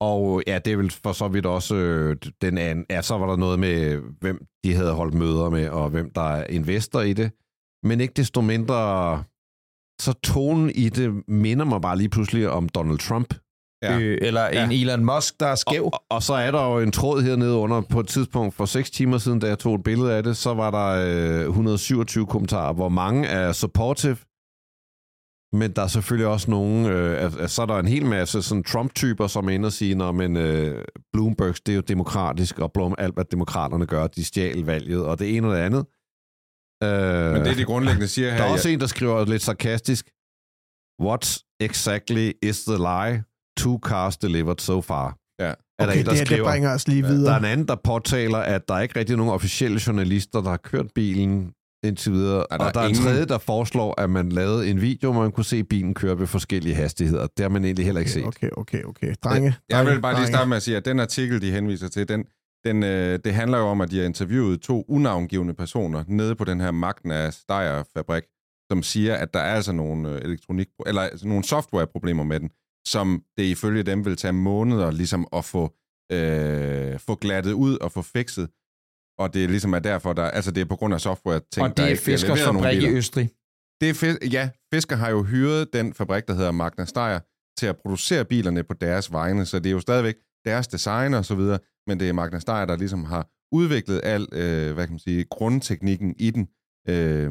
Og 0.00 0.42
ja, 0.46 0.58
det 0.64 0.72
er 0.72 0.76
vel 0.76 0.90
for 0.90 1.12
så 1.12 1.28
vidt 1.28 1.46
også 1.46 1.74
øh, 1.74 2.16
den 2.42 2.58
anden. 2.58 2.84
Ja, 2.90 3.02
så 3.02 3.18
var 3.18 3.26
der 3.26 3.36
noget 3.36 3.58
med, 3.58 4.00
hvem 4.20 4.46
de 4.64 4.74
havde 4.74 4.92
holdt 4.92 5.14
møder 5.14 5.50
med, 5.50 5.68
og 5.68 5.90
hvem 5.90 6.10
der 6.14 6.20
er 6.20 6.46
investor 6.48 7.00
i 7.00 7.12
det. 7.12 7.30
Men 7.82 8.00
ikke 8.00 8.14
desto 8.16 8.40
mindre, 8.40 8.78
så 10.00 10.12
tonen 10.24 10.70
i 10.74 10.88
det 10.88 11.28
minder 11.28 11.64
mig 11.64 11.80
bare 11.80 11.96
lige 11.98 12.08
pludselig 12.08 12.50
om 12.50 12.68
Donald 12.68 12.98
Trump. 12.98 13.34
Ja. 13.82 13.98
Øh, 13.98 14.18
eller 14.22 14.44
Ja. 14.44 14.64
en 14.64 14.72
Elon 14.72 15.04
Musk, 15.04 15.40
der 15.40 15.46
er 15.46 15.54
skæv. 15.54 15.84
Og, 15.84 16.02
og 16.10 16.22
så 16.22 16.34
er 16.34 16.50
der 16.50 16.66
jo 16.72 16.78
en 16.78 16.92
tråd 16.92 17.22
hernede 17.22 17.54
under 17.56 17.80
på 17.80 18.00
et 18.00 18.08
tidspunkt 18.08 18.54
for 18.54 18.64
6 18.64 18.90
timer 18.90 19.18
siden, 19.18 19.38
da 19.38 19.46
jeg 19.46 19.58
tog 19.58 19.74
et 19.74 19.82
billede 19.82 20.14
af 20.14 20.22
det, 20.22 20.36
så 20.36 20.54
var 20.54 20.70
der 20.70 21.40
øh, 21.40 21.46
127 21.48 22.26
kommentarer, 22.26 22.72
hvor 22.72 22.88
mange 22.88 23.26
er 23.28 23.52
supportive, 23.52 24.16
men 25.52 25.72
der 25.72 25.82
er 25.82 25.86
selvfølgelig 25.86 26.26
også 26.26 26.50
nogen, 26.50 26.86
øh, 26.86 27.24
at, 27.24 27.36
at 27.36 27.50
så 27.50 27.62
er 27.62 27.66
der 27.66 27.78
en 27.78 27.88
hel 27.88 28.06
masse 28.06 28.42
sådan 28.42 28.64
Trump-typer, 28.64 29.26
som 29.26 29.46
er 29.48 29.50
inde 29.52 29.66
og 29.66 29.72
siger, 29.72 29.96
når 29.96 30.12
men 30.12 30.36
øh, 30.36 30.84
Bloomberg, 31.12 31.54
det 31.66 31.68
er 31.68 31.76
jo 31.76 31.80
demokratisk, 31.80 32.58
og 32.58 32.72
Blom, 32.72 32.94
alt 32.98 33.14
hvad 33.14 33.24
demokraterne 33.24 33.86
gør, 33.86 34.06
de 34.06 34.24
stjal 34.24 34.58
valget, 34.64 35.04
og 35.04 35.18
det 35.18 35.36
ene 35.36 35.48
og 35.48 35.54
det 35.54 35.60
andet. 35.60 35.84
Øh, 36.82 37.32
Men 37.32 37.44
det, 37.44 37.56
de 37.56 37.64
grundlæggende 37.64 38.08
siger 38.08 38.30
her... 38.32 38.36
der 38.38 38.44
er 38.44 38.52
også 38.52 38.68
en, 38.68 38.80
der 38.80 38.86
skriver 38.86 39.24
lidt 39.24 39.42
sarkastisk, 39.42 40.10
What 41.02 41.38
exactly 41.60 42.30
is 42.42 42.64
the 42.64 42.76
lie? 42.76 43.24
Two 43.58 43.78
cars 43.82 44.16
delivered 44.16 44.58
so 44.58 44.80
far. 44.80 45.16
Ja. 45.40 45.44
Er 45.44 45.54
der 45.78 45.86
Okay, 45.86 45.98
en, 46.00 46.04
der 46.06 46.10
det, 46.10 46.18
her, 46.18 46.24
det 46.24 46.26
skriver, 46.26 46.44
bringer 46.50 46.74
os 46.74 46.88
lige 46.88 47.00
Ja, 47.00 47.06
der 47.08 47.12
er 47.14 47.16
videre. 47.18 47.38
en 47.38 47.44
anden, 47.44 47.68
der 47.68 47.76
påtaler, 47.84 48.38
at 48.38 48.68
der 48.68 48.74
er 48.74 48.80
ikke 48.80 48.98
rigtig 48.98 49.16
nogen 49.16 49.32
officielle 49.32 49.80
journalister, 49.86 50.40
der 50.42 50.50
har 50.50 50.56
kørt 50.56 50.86
bilen 50.94 51.52
indtil 51.84 52.12
videre. 52.12 52.46
Er 52.50 52.56
der 52.56 52.64
og 52.64 52.74
der 52.74 52.80
er 52.80 52.88
en 52.88 52.94
tredje, 52.94 53.24
der 53.24 53.38
foreslår, 53.38 54.00
at 54.00 54.10
man 54.10 54.28
lavede 54.28 54.70
en 54.70 54.80
video, 54.80 55.12
hvor 55.12 55.22
man 55.22 55.32
kunne 55.32 55.44
se 55.44 55.64
bilen 55.64 55.94
køre 55.94 56.18
ved 56.18 56.26
forskellige 56.26 56.74
hastigheder. 56.74 57.26
Det 57.26 57.42
har 57.42 57.48
man 57.48 57.64
egentlig 57.64 57.84
heller 57.84 57.98
ikke 57.98 58.10
set. 58.12 58.26
Okay, 58.26 58.50
okay, 58.56 58.82
okay. 58.84 59.14
Drenge, 59.24 59.54
Jeg 59.68 59.76
drenge, 59.76 59.92
vil 59.92 60.00
bare 60.00 60.16
lige 60.20 60.26
starte 60.26 60.48
med 60.48 60.56
at 60.56 60.62
sige, 60.62 60.76
at 60.76 60.84
den 60.84 61.00
artikel, 61.00 61.40
de 61.40 61.50
henviser 61.50 61.88
til, 61.88 62.08
den, 62.08 62.24
den, 62.64 62.82
øh, 62.82 63.18
det 63.24 63.34
handler 63.34 63.58
jo 63.58 63.64
om, 63.64 63.80
at 63.80 63.90
de 63.90 63.98
har 63.98 64.04
interviewet 64.04 64.60
to 64.60 64.84
unavngivende 64.88 65.54
personer 65.54 66.04
nede 66.08 66.34
på 66.34 66.44
den 66.44 66.60
her 66.60 66.70
Magna 66.70 67.30
Steyr-fabrik, 67.30 68.22
som 68.70 68.82
siger, 68.82 69.14
at 69.14 69.34
der 69.34 69.40
er 69.40 69.54
altså 69.54 69.72
nogle 69.72 70.08
øh, 70.08 70.20
elektronik, 70.24 70.68
eller 70.86 71.02
altså 71.02 71.28
nogle 71.28 71.44
softwareproblemer 71.44 72.24
med 72.24 72.40
den, 72.40 72.50
som 72.86 73.22
det 73.36 73.44
ifølge 73.44 73.82
dem 73.82 74.04
vil 74.04 74.16
tage 74.16 74.32
måneder 74.32 74.90
ligesom 74.90 75.26
at 75.32 75.44
få, 75.44 75.74
øh, 76.12 76.98
få 76.98 77.14
glattet 77.14 77.52
ud 77.52 77.78
og 77.78 77.92
få 77.92 78.02
fikset. 78.02 78.48
Og 79.20 79.34
det 79.34 79.44
er 79.44 79.48
ligesom 79.48 79.72
er 79.74 79.78
derfor, 79.78 80.12
der, 80.12 80.22
altså 80.24 80.50
det 80.50 80.60
er 80.60 80.64
på 80.64 80.76
grund 80.76 80.94
af 80.94 81.00
software 81.00 81.40
ting, 81.52 81.66
Og 81.66 81.76
det 81.76 81.92
er 81.92 81.96
Fiskers 81.96 82.40
fabrik 82.42 82.82
i 82.82 82.88
Østrig. 82.88 83.30
det 83.80 83.90
er 83.90 83.94
fis- 83.94 84.28
ja, 84.32 84.48
Fisker 84.74 84.96
har 84.96 85.10
jo 85.10 85.22
hyret 85.22 85.72
den 85.72 85.94
fabrik, 85.94 86.28
der 86.28 86.34
hedder 86.34 86.50
Magna 86.50 86.84
Steyr, 86.84 87.18
til 87.58 87.66
at 87.66 87.76
producere 87.76 88.24
bilerne 88.24 88.62
på 88.62 88.74
deres 88.74 89.12
vegne, 89.12 89.46
så 89.46 89.58
det 89.58 89.66
er 89.66 89.70
jo 89.70 89.80
stadigvæk 89.80 90.14
deres 90.44 90.68
design 90.68 91.14
og 91.14 91.24
så 91.24 91.34
videre, 91.34 91.58
men 91.86 92.00
det 92.00 92.08
er 92.08 92.12
Magna 92.12 92.38
Steyr, 92.38 92.64
der 92.64 92.76
ligesom 92.76 93.04
har 93.04 93.26
udviklet 93.52 94.00
al, 94.04 94.26
øh, 94.32 94.74
hvad 94.74 94.84
kan 94.86 94.92
man 94.92 94.98
sige, 94.98 95.24
grundteknikken 95.30 96.14
i 96.18 96.30
den. 96.30 96.48
Øh, 96.88 97.30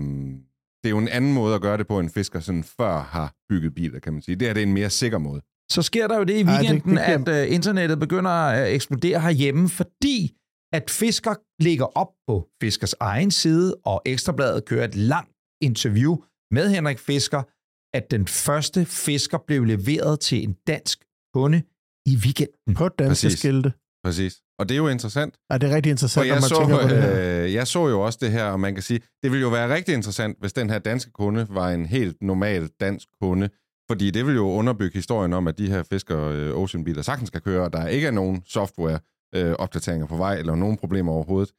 det 0.84 0.86
er 0.86 0.90
jo 0.90 0.98
en 0.98 1.08
anden 1.08 1.34
måde 1.34 1.56
at 1.56 1.62
gøre 1.62 1.78
det 1.78 1.88
på, 1.88 2.00
end 2.00 2.10
Fisker 2.10 2.40
sådan 2.40 2.64
før 2.64 3.00
har 3.00 3.34
bygget 3.50 3.76
biler, 3.76 4.00
kan 4.00 4.14
man 4.14 4.22
sige. 4.22 4.36
Det 4.36 4.48
her 4.48 4.54
det 4.54 4.64
er 4.64 4.68
en 4.68 4.74
mere 4.74 4.90
sikker 4.90 5.18
måde. 5.18 5.42
Så 5.72 5.82
sker 5.82 6.08
der 6.08 6.18
jo 6.18 6.24
det 6.24 6.34
i 6.34 6.42
Ej, 6.42 6.52
det- 6.52 6.60
weekenden, 6.62 6.96
det 6.98 7.06
kan- 7.06 7.28
at 7.28 7.48
uh, 7.48 7.54
internettet 7.54 8.00
begynder 8.00 8.32
at 8.32 8.74
eksplodere 8.74 9.20
herhjemme, 9.22 9.70
fordi 9.70 10.36
at 10.74 10.90
Fisker 10.90 11.36
ligger 11.64 11.86
op 11.86 12.08
på 12.28 12.48
Fiskers 12.62 12.96
egen 13.00 13.32
side, 13.32 13.76
og 13.86 14.02
Ekstrabladet 14.06 14.66
kører 14.66 14.86
et 14.86 14.96
langt 14.96 15.32
interview 15.62 16.16
med 16.52 16.70
Henrik 16.70 17.00
Fisker, 17.00 17.44
at 17.98 18.12
den 18.12 18.28
første 18.28 18.86
Fisker 18.86 19.38
blev 19.48 19.64
leveret 19.64 20.20
til 20.20 20.44
en 20.44 20.54
dansk 20.68 21.06
kunde 21.36 21.62
i 22.06 22.16
weekenden. 22.26 22.76
På 22.76 22.90
danske 22.90 23.26
Præcis. 23.26 23.40
skilte. 23.40 23.74
Præcis. 24.06 24.34
Og 24.60 24.70
det 24.70 24.76
er 24.76 24.78
jo 24.78 24.88
interessant, 24.88 25.36
Ja, 25.52 25.58
det 25.58 25.72
er 25.72 25.76
rigtig 25.76 25.90
interessant, 25.90 26.28
når 26.28 26.34
jeg 26.34 26.42
man 26.42 26.50
så, 26.50 26.56
tænker 26.60 26.82
på 26.82 26.88
det 26.88 27.02
her. 27.02 27.44
øh, 27.44 27.54
jeg 27.54 27.68
så 27.68 27.88
jo 27.88 28.02
også 28.02 28.20
det 28.22 28.32
her, 28.32 28.44
og 28.44 28.60
man 28.60 28.74
kan 28.74 28.84
sige, 28.84 29.00
det 29.24 29.32
ville 29.32 29.42
jo 29.42 29.50
være 29.50 29.74
rigtig 29.76 29.94
interessant, 29.96 30.38
hvis 30.40 30.54
den 30.54 30.70
her 30.70 30.80
danske 30.80 31.12
kunde 31.12 31.48
var 31.50 31.70
en 31.70 31.86
helt 31.86 32.18
normal 32.22 32.70
dansk 32.80 33.08
kunde. 33.22 33.50
Fordi 33.90 34.12
det 34.12 34.26
vil 34.26 34.36
jo 34.36 34.50
underbygge 34.52 34.98
historien 34.98 35.34
om, 35.34 35.48
at 35.48 35.58
de 35.58 35.68
her 35.70 35.84
Fisker 35.84 36.20
øh, 36.24 36.64
Ocean-biler 36.64 37.02
sagtens 37.02 37.28
skal 37.28 37.42
køre, 37.42 37.64
og 37.64 37.74
der 37.74 37.88
ikke 37.88 38.08
er 38.08 38.12
nogen 38.12 38.42
software-opdateringer 39.34 40.08
på 40.08 40.18
vej, 40.18 40.36
eller 40.36 40.56
nogen 40.56 40.78
problemer 40.78 41.12
overhovedet. 41.12 41.54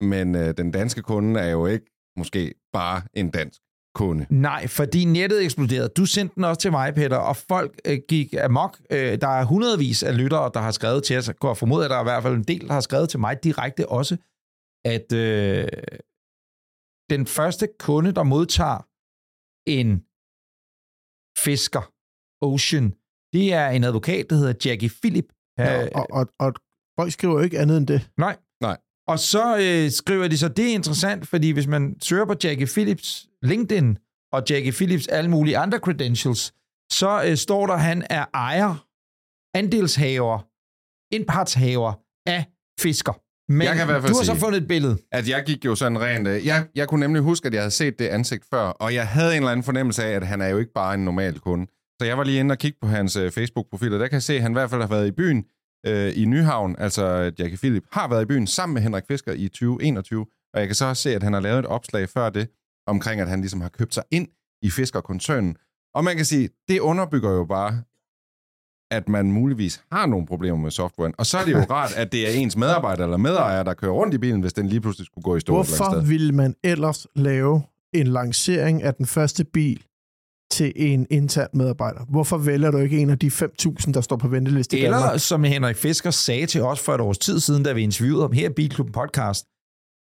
Men 0.00 0.34
øh, 0.34 0.56
den 0.56 0.70
danske 0.70 1.02
kunde 1.02 1.40
er 1.40 1.50
jo 1.50 1.66
ikke 1.66 1.86
måske 2.16 2.54
bare 2.72 3.02
en 3.14 3.30
dansk 3.30 3.60
kunde. 3.94 4.26
Nej, 4.30 4.66
fordi 4.66 5.04
nettet 5.04 5.44
eksploderede. 5.44 5.88
Du 5.88 6.06
sendte 6.06 6.34
den 6.34 6.44
også 6.44 6.60
til 6.60 6.70
mig, 6.70 6.94
Peter, 6.94 7.16
og 7.16 7.36
folk 7.36 7.80
øh, 7.84 7.98
gik 8.08 8.34
amok. 8.34 8.80
Øh, 8.90 9.20
der 9.20 9.28
er 9.28 9.44
hundredvis 9.44 10.02
af 10.02 10.16
lyttere, 10.16 10.50
der 10.54 10.60
har 10.60 10.70
skrevet 10.70 11.04
til 11.04 11.18
os. 11.18 11.28
Jeg 11.28 11.36
går 11.36 11.54
formode, 11.54 11.84
at 11.84 11.90
der 11.90 11.96
er 11.96 12.00
i 12.00 12.04
hvert 12.04 12.22
fald 12.22 12.34
en 12.34 12.42
del, 12.42 12.68
der 12.68 12.72
har 12.72 12.80
skrevet 12.80 13.08
til 13.08 13.20
mig 13.20 13.44
direkte 13.44 13.88
også, 13.88 14.16
at 14.84 15.12
øh, 15.12 15.68
den 17.10 17.26
første 17.26 17.68
kunde, 17.78 18.12
der 18.12 18.22
modtager 18.22 18.80
en 19.78 19.88
fisker, 21.44 21.84
Ocean, 22.50 22.86
det 23.32 23.52
er 23.52 23.68
en 23.68 23.84
advokat, 23.84 24.30
der 24.30 24.36
hedder 24.36 24.54
Jackie 24.64 24.90
Philip. 25.02 25.28
Ja, 25.58 25.84
Øh, 25.84 25.90
og, 25.94 26.06
og, 26.10 26.24
og 26.38 26.54
folk 27.00 27.12
skriver 27.12 27.34
jo 27.34 27.40
ikke 27.40 27.58
andet 27.58 27.76
end 27.76 27.86
det. 27.86 28.10
Nej. 28.18 28.36
Nej. 28.62 28.76
Og 29.08 29.18
så 29.18 29.56
øh, 29.58 29.90
skriver 29.90 30.28
de 30.28 30.38
så, 30.38 30.48
det 30.48 30.70
er 30.70 30.74
interessant, 30.74 31.28
fordi 31.28 31.50
hvis 31.50 31.66
man 31.66 31.96
søger 32.02 32.24
på 32.24 32.34
Jackie 32.44 32.66
Phillips 32.66 33.26
LinkedIn 33.42 33.98
og 34.32 34.42
Jackie 34.50 34.72
Phillips 34.72 35.06
alle 35.06 35.30
mulige 35.30 35.58
andre 35.58 35.78
credentials, 35.78 36.52
så 36.92 37.24
øh, 37.26 37.36
står 37.36 37.66
der, 37.66 37.74
at 37.74 37.80
han 37.80 38.06
er 38.10 38.24
ejer, 38.34 38.84
andelshaver, 39.56 40.38
indpartshaver 41.14 41.92
af 42.26 42.44
fisker. 42.80 43.12
Men 43.52 43.62
Jeg 43.62 43.76
kan 43.76 43.84
i 43.84 43.86
hvert 43.86 44.02
fald 44.02 44.12
du 44.12 44.16
har 44.18 44.24
så 44.24 44.34
fundet 44.34 44.62
et 44.62 44.68
billede. 44.68 44.96
At 45.12 45.28
jeg 45.28 45.42
gik 45.46 45.64
jo 45.64 45.74
sådan 45.74 46.00
rent... 46.00 46.28
øh, 46.28 46.46
Jeg, 46.46 46.66
jeg 46.74 46.88
kunne 46.88 47.00
nemlig 47.00 47.22
huske, 47.22 47.46
at 47.46 47.54
jeg 47.54 47.62
havde 47.62 47.70
set 47.70 47.98
det 47.98 48.06
ansigt 48.06 48.44
før, 48.50 48.60
og 48.66 48.94
jeg 48.94 49.08
havde 49.08 49.30
en 49.30 49.36
eller 49.36 49.50
anden 49.50 49.64
fornemmelse 49.64 50.04
af, 50.04 50.10
at 50.10 50.26
han 50.26 50.40
er 50.40 50.48
jo 50.48 50.58
ikke 50.58 50.72
bare 50.72 50.94
en 50.94 51.04
normal 51.04 51.38
kunde. 51.40 51.66
Så 52.00 52.06
jeg 52.06 52.18
var 52.18 52.24
lige 52.24 52.40
inde 52.40 52.52
og 52.52 52.58
kigge 52.58 52.78
på 52.80 52.86
hans 52.88 53.16
øh, 53.16 53.30
Facebook-profil, 53.32 53.92
og 53.94 54.00
der 54.00 54.06
kan 54.08 54.14
jeg 54.14 54.22
se, 54.22 54.34
at 54.34 54.42
han 54.42 54.52
i 54.52 54.58
hvert 54.58 54.70
fald 54.70 54.80
har 54.80 54.88
været 54.88 55.06
i 55.06 55.10
byen 55.10 55.44
øh, 55.86 56.12
i 56.16 56.24
Nyhavn, 56.24 56.76
altså 56.78 57.32
Jackie 57.38 57.56
Philip 57.56 57.84
har 57.92 58.08
været 58.08 58.22
i 58.22 58.26
byen 58.26 58.46
sammen 58.46 58.74
med 58.74 58.82
Henrik 58.82 59.04
Fisker 59.08 59.32
i 59.32 59.48
2021, 59.48 60.26
og 60.54 60.60
jeg 60.60 60.68
kan 60.68 60.74
så 60.74 60.84
også 60.84 61.02
se, 61.02 61.14
at 61.14 61.22
han 61.22 61.32
har 61.32 61.40
lavet 61.40 61.58
et 61.58 61.66
opslag 61.66 62.08
før 62.08 62.30
det, 62.30 62.48
omkring 62.86 63.20
at 63.20 63.28
han 63.28 63.40
ligesom 63.40 63.60
har 63.60 63.68
købt 63.68 63.94
sig 63.94 64.02
ind 64.10 64.28
i 64.62 64.70
Fisker-koncernen. 64.70 65.56
Og 65.94 66.04
man 66.04 66.16
kan 66.16 66.24
sige, 66.24 66.48
det 66.68 66.80
underbygger 66.80 67.30
jo 67.30 67.44
bare, 67.44 67.82
at 68.90 69.08
man 69.08 69.32
muligvis 69.32 69.84
har 69.92 70.06
nogle 70.06 70.26
problemer 70.26 70.58
med 70.58 70.70
softwaren. 70.70 71.14
Og 71.18 71.26
så 71.26 71.38
er 71.38 71.44
det 71.44 71.52
jo 71.52 71.58
rart, 71.76 71.92
at 71.96 72.12
det 72.12 72.28
er 72.28 72.32
ens 72.40 72.56
medarbejder 72.56 73.04
eller 73.04 73.16
medejer, 73.16 73.62
der 73.62 73.74
kører 73.74 73.92
rundt 73.92 74.14
i 74.14 74.18
bilen, 74.18 74.40
hvis 74.40 74.52
den 74.52 74.68
lige 74.68 74.80
pludselig 74.80 75.06
skulle 75.06 75.22
gå 75.22 75.36
i 75.36 75.40
stå 75.40 75.52
Hvorfor 75.52 76.00
ville 76.00 76.32
man 76.32 76.54
ellers 76.64 77.06
lave 77.14 77.62
en 77.92 78.06
lancering 78.06 78.82
af 78.82 78.94
den 78.94 79.06
første 79.06 79.44
bil 79.44 79.84
til 80.50 80.72
en 80.76 81.06
intern 81.10 81.48
medarbejder? 81.54 82.00
Hvorfor 82.10 82.38
vælger 82.38 82.70
du 82.70 82.78
ikke 82.78 82.98
en 82.98 83.10
af 83.10 83.18
de 83.18 83.26
5.000, 83.26 83.92
der 83.92 84.00
står 84.00 84.16
på 84.16 84.28
venteliste 84.28 84.78
i 84.78 84.84
Eller 84.84 84.98
Danmark? 84.98 85.20
som 85.20 85.44
Henrik 85.44 85.76
Fisker 85.76 86.10
sagde 86.10 86.46
til 86.46 86.62
os 86.62 86.80
for 86.80 86.94
et 86.94 87.00
års 87.00 87.18
tid 87.18 87.40
siden, 87.40 87.62
da 87.62 87.72
vi 87.72 87.82
interviewede 87.82 88.22
ham 88.22 88.32
her 88.32 88.50
i 88.50 88.52
Bilklubben 88.52 88.92
podcast, 88.92 89.44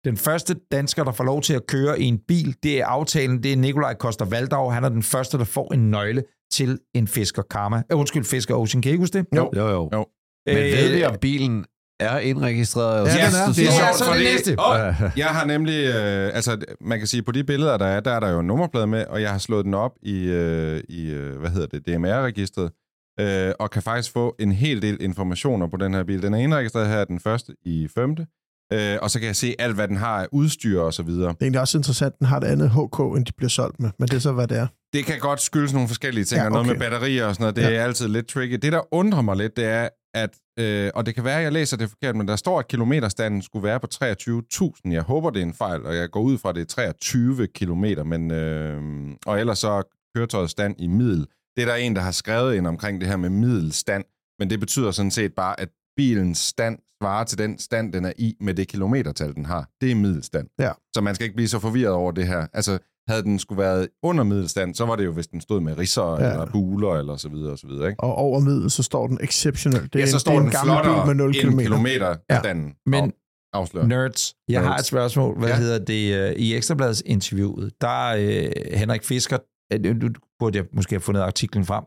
den 0.05 0.17
første 0.17 0.55
dansker, 0.71 1.03
der 1.03 1.11
får 1.11 1.23
lov 1.23 1.41
til 1.41 1.53
at 1.53 1.67
køre 1.67 1.99
i 2.01 2.03
en 2.03 2.19
bil, 2.27 2.55
det 2.63 2.79
er 2.79 2.85
aftalen, 2.85 3.43
det 3.43 3.53
er 3.53 3.57
Nikolaj 3.57 3.93
Koster 3.93 4.25
Valdau. 4.25 4.69
Han 4.69 4.83
er 4.83 4.89
den 4.89 5.03
første, 5.03 5.37
der 5.37 5.43
får 5.43 5.73
en 5.73 5.91
nøgle 5.91 6.23
til 6.51 6.79
en 6.95 7.07
Fisker 7.07 7.41
Karma. 7.41 7.83
Uh, 7.93 7.99
undskyld, 7.99 8.23
Fisker 8.23 8.55
Ocean. 8.55 8.81
Kan 8.81 8.93
I 8.93 8.95
huske 8.97 9.17
det? 9.17 9.25
Jo. 9.35 9.51
Jo, 9.55 9.67
jo. 9.67 9.89
Jo. 9.93 10.05
Men 10.45 10.57
Øh, 10.57 10.63
ved 10.63 10.95
vi, 10.95 11.03
om 11.03 11.15
bilen 11.21 11.65
er 11.99 12.19
indregistreret? 12.19 13.07
Ja, 13.07 13.11
den 13.11 13.19
er. 13.19 13.53
Det 13.53 13.67
er 13.67 13.71
så? 13.71 13.97
så 13.97 14.03
det 14.03 14.11
fordi- 14.11 14.23
næste. 14.23 14.55
Åh, 14.59 15.17
jeg 15.17 15.27
har 15.27 15.45
nemlig, 15.45 15.85
øh, 15.95 16.31
altså 16.33 16.57
man 16.81 16.97
kan 16.97 17.07
sige, 17.07 17.21
på 17.23 17.31
de 17.31 17.43
billeder, 17.43 17.77
der 17.77 17.85
er, 17.85 17.99
der 17.99 18.11
er 18.11 18.19
der 18.19 18.29
jo 18.29 18.39
en 18.39 18.47
nummerplade 18.47 18.87
med, 18.87 19.05
og 19.05 19.21
jeg 19.21 19.31
har 19.31 19.37
slået 19.37 19.65
den 19.65 19.73
op 19.73 19.91
i, 20.01 20.23
øh, 20.23 20.81
i 20.89 21.09
øh, 21.11 21.39
hvad 21.39 21.49
hedder 21.49 21.67
det, 21.67 21.87
DMR-registret, 21.87 22.71
øh, 23.19 23.51
og 23.59 23.71
kan 23.71 23.81
faktisk 23.81 24.13
få 24.13 24.35
en 24.39 24.51
hel 24.51 24.81
del 24.81 24.97
informationer 25.03 25.67
på 25.67 25.77
den 25.77 25.93
her 25.93 26.03
bil. 26.03 26.21
Den 26.21 26.33
er 26.33 26.37
indregistreret 26.37 26.87
her 26.87 27.03
den 27.05 27.19
første 27.19 27.53
i 27.65 27.87
femte, 27.95 28.25
øh, 28.73 28.97
og 29.01 29.11
så 29.11 29.19
kan 29.19 29.27
jeg 29.27 29.35
se 29.35 29.55
alt, 29.59 29.75
hvad 29.75 29.87
den 29.87 29.97
har 29.97 30.21
af 30.21 30.27
udstyr 30.31 30.79
og 30.81 30.93
så 30.93 31.03
videre. 31.03 31.27
Det 31.29 31.35
er 31.35 31.43
egentlig 31.45 31.61
også 31.61 31.77
interessant, 31.77 32.19
den 32.19 32.27
har 32.27 32.37
et 32.37 32.43
andet 32.43 32.69
HK, 32.69 32.99
end 33.17 33.25
de 33.25 33.31
bliver 33.37 33.49
solgt 33.49 33.79
med. 33.79 33.89
Men 33.99 34.07
det 34.07 34.15
er 34.15 34.19
så, 34.19 34.31
hvad 34.31 34.47
det 34.47 34.57
er. 34.57 34.67
Det 34.93 35.05
kan 35.05 35.19
godt 35.19 35.41
skyldes 35.41 35.73
nogle 35.73 35.87
forskellige 35.87 36.23
ting, 36.25 36.37
Ja, 36.37 36.43
ja, 36.43 36.47
okay. 36.47 36.53
noget 36.53 36.69
okay. 36.69 36.79
med 36.79 36.85
batterier 36.91 37.25
og 37.25 37.35
sådan 37.35 37.43
noget. 37.43 37.55
Det 37.55 37.61
Ja. 37.61 37.69
ja. 37.69 37.75
er 37.75 37.83
altid 37.83 38.07
lidt 38.07 38.27
tricky. 38.27 38.53
Det, 38.61 38.71
der 38.71 38.93
undrer 38.93 39.21
mig 39.21 39.35
lidt, 39.37 39.57
det 39.57 39.65
er, 39.65 39.89
at, 40.13 40.37
øh, 40.59 40.91
og 40.95 41.05
det 41.05 41.15
kan 41.15 41.23
være, 41.23 41.37
at 41.37 41.43
jeg 41.43 41.51
læser 41.51 41.77
det 41.77 41.89
forkert, 41.89 42.15
men 42.15 42.27
der 42.27 42.35
står, 42.35 42.59
at 42.59 42.67
kilometerstanden 42.67 43.41
skulle 43.41 43.63
være 43.63 43.79
på 43.79 43.87
23.000. 43.93 44.93
Jeg 44.93 45.01
håber, 45.01 45.29
det 45.29 45.41
er 45.41 45.45
en 45.45 45.53
fejl, 45.53 45.85
og 45.85 45.95
jeg 45.95 46.09
går 46.09 46.21
ud 46.21 46.37
fra, 46.37 46.49
at 46.49 46.55
det 46.55 46.61
er 46.61 46.65
23 46.65 47.47
kilometer, 47.47 48.03
men, 48.03 48.31
øh, 48.31 48.81
og 49.25 49.39
ellers 49.39 49.59
så 49.59 49.69
er 49.69 49.83
køretøjets 50.15 50.51
stand 50.51 50.75
i 50.79 50.87
middel. 50.87 51.27
Det 51.55 51.61
er 51.61 51.65
der 51.65 51.75
en, 51.75 51.95
der 51.95 52.01
har 52.01 52.11
skrevet 52.11 52.55
ind 52.55 52.67
omkring 52.67 53.01
det 53.01 53.09
her 53.09 53.17
med 53.17 53.29
middelstand, 53.29 54.03
men 54.39 54.49
det 54.49 54.59
betyder 54.59 54.91
sådan 54.91 55.11
set 55.11 55.33
bare, 55.33 55.59
at 55.59 55.69
bilens 55.97 56.37
stand 56.37 56.79
svarer 57.01 57.23
til 57.23 57.37
den 57.37 57.59
stand, 57.59 57.93
den 57.93 58.05
er 58.05 58.13
i 58.17 58.35
med 58.39 58.53
det 58.53 58.67
kilometertal, 58.67 59.35
den 59.35 59.45
har. 59.45 59.69
Det 59.81 59.91
er 59.91 59.95
middelstand. 59.95 60.47
Ja. 60.59 60.71
Så 60.95 61.01
man 61.01 61.15
skal 61.15 61.23
ikke 61.23 61.35
blive 61.35 61.47
så 61.47 61.59
forvirret 61.59 61.93
over 61.93 62.11
det 62.11 62.27
her. 62.27 62.47
Altså, 62.53 62.79
havde 63.09 63.23
den 63.23 63.39
skulle 63.39 63.61
været 63.61 63.87
under 64.03 64.23
middelstand, 64.23 64.75
så 64.75 64.85
var 64.85 64.95
det 64.95 65.05
jo, 65.05 65.11
hvis 65.11 65.27
den 65.27 65.41
stod 65.41 65.59
med 65.61 65.77
risser 65.77 66.03
Ja. 66.19 66.25
ja. 66.25 66.31
eller 66.31 66.45
buler 66.51 66.91
eller 66.95 67.15
så 67.17 67.29
videre 67.29 67.51
og 67.51 67.57
så 67.59 67.67
videre, 67.67 67.89
ikke? 67.89 68.03
Og 68.03 68.15
over 68.15 68.39
middel, 68.39 68.71
så 68.71 68.83
står 68.83 69.07
den 69.07 69.17
exceptionel. 69.23 69.83
Det 69.83 69.95
er, 69.95 69.99
ja, 69.99 70.05
så 70.05 70.15
en, 70.15 70.19
står 70.19 70.31
det 70.31 70.37
er 70.37 70.41
den 70.41 70.47
en 70.49 70.51
gammel 70.53 70.73
flottere 70.83 71.05
bil 71.05 71.07
med 71.07 71.15
0 71.15 71.29
end 71.35 71.51
km. 71.51 71.59
kilometerstanden. 71.59 72.63
Men- 72.85 73.03
Men... 73.03 73.13
Afslører. 73.53 73.85
Nerds. 73.87 74.35
Jeg 74.49 74.61
har 74.61 74.69
Nerds. 74.69 74.81
et 74.81 74.85
spørgsmål. 74.85 75.37
Hvad 75.39 75.47
ja. 75.49 75.55
Ja. 75.55 75.61
hedder 75.61 75.79
det? 75.85 76.29
øh, 76.29 76.31
I 76.35 76.55
Ekstrabladets 76.55 77.03
interviewet, 77.05 77.71
der 77.81 78.09
er 78.09 78.17
øh, 78.45 78.77
Henrik 78.79 79.03
Fisker, 79.03 79.37
øh, 79.73 79.95
nu 79.95 80.09
burde 80.39 80.57
jeg 80.57 80.65
måske 80.73 80.93
have 80.95 81.01
fundet 81.01 81.21
artiklen 81.21 81.65
frem, 81.65 81.83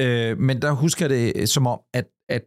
øh, 0.00 0.38
men 0.38 0.62
der 0.62 0.70
husker 0.72 1.08
det 1.08 1.32
øh, 1.36 1.46
som 1.46 1.66
om, 1.66 1.80
at, 1.94 2.04
at 2.28 2.42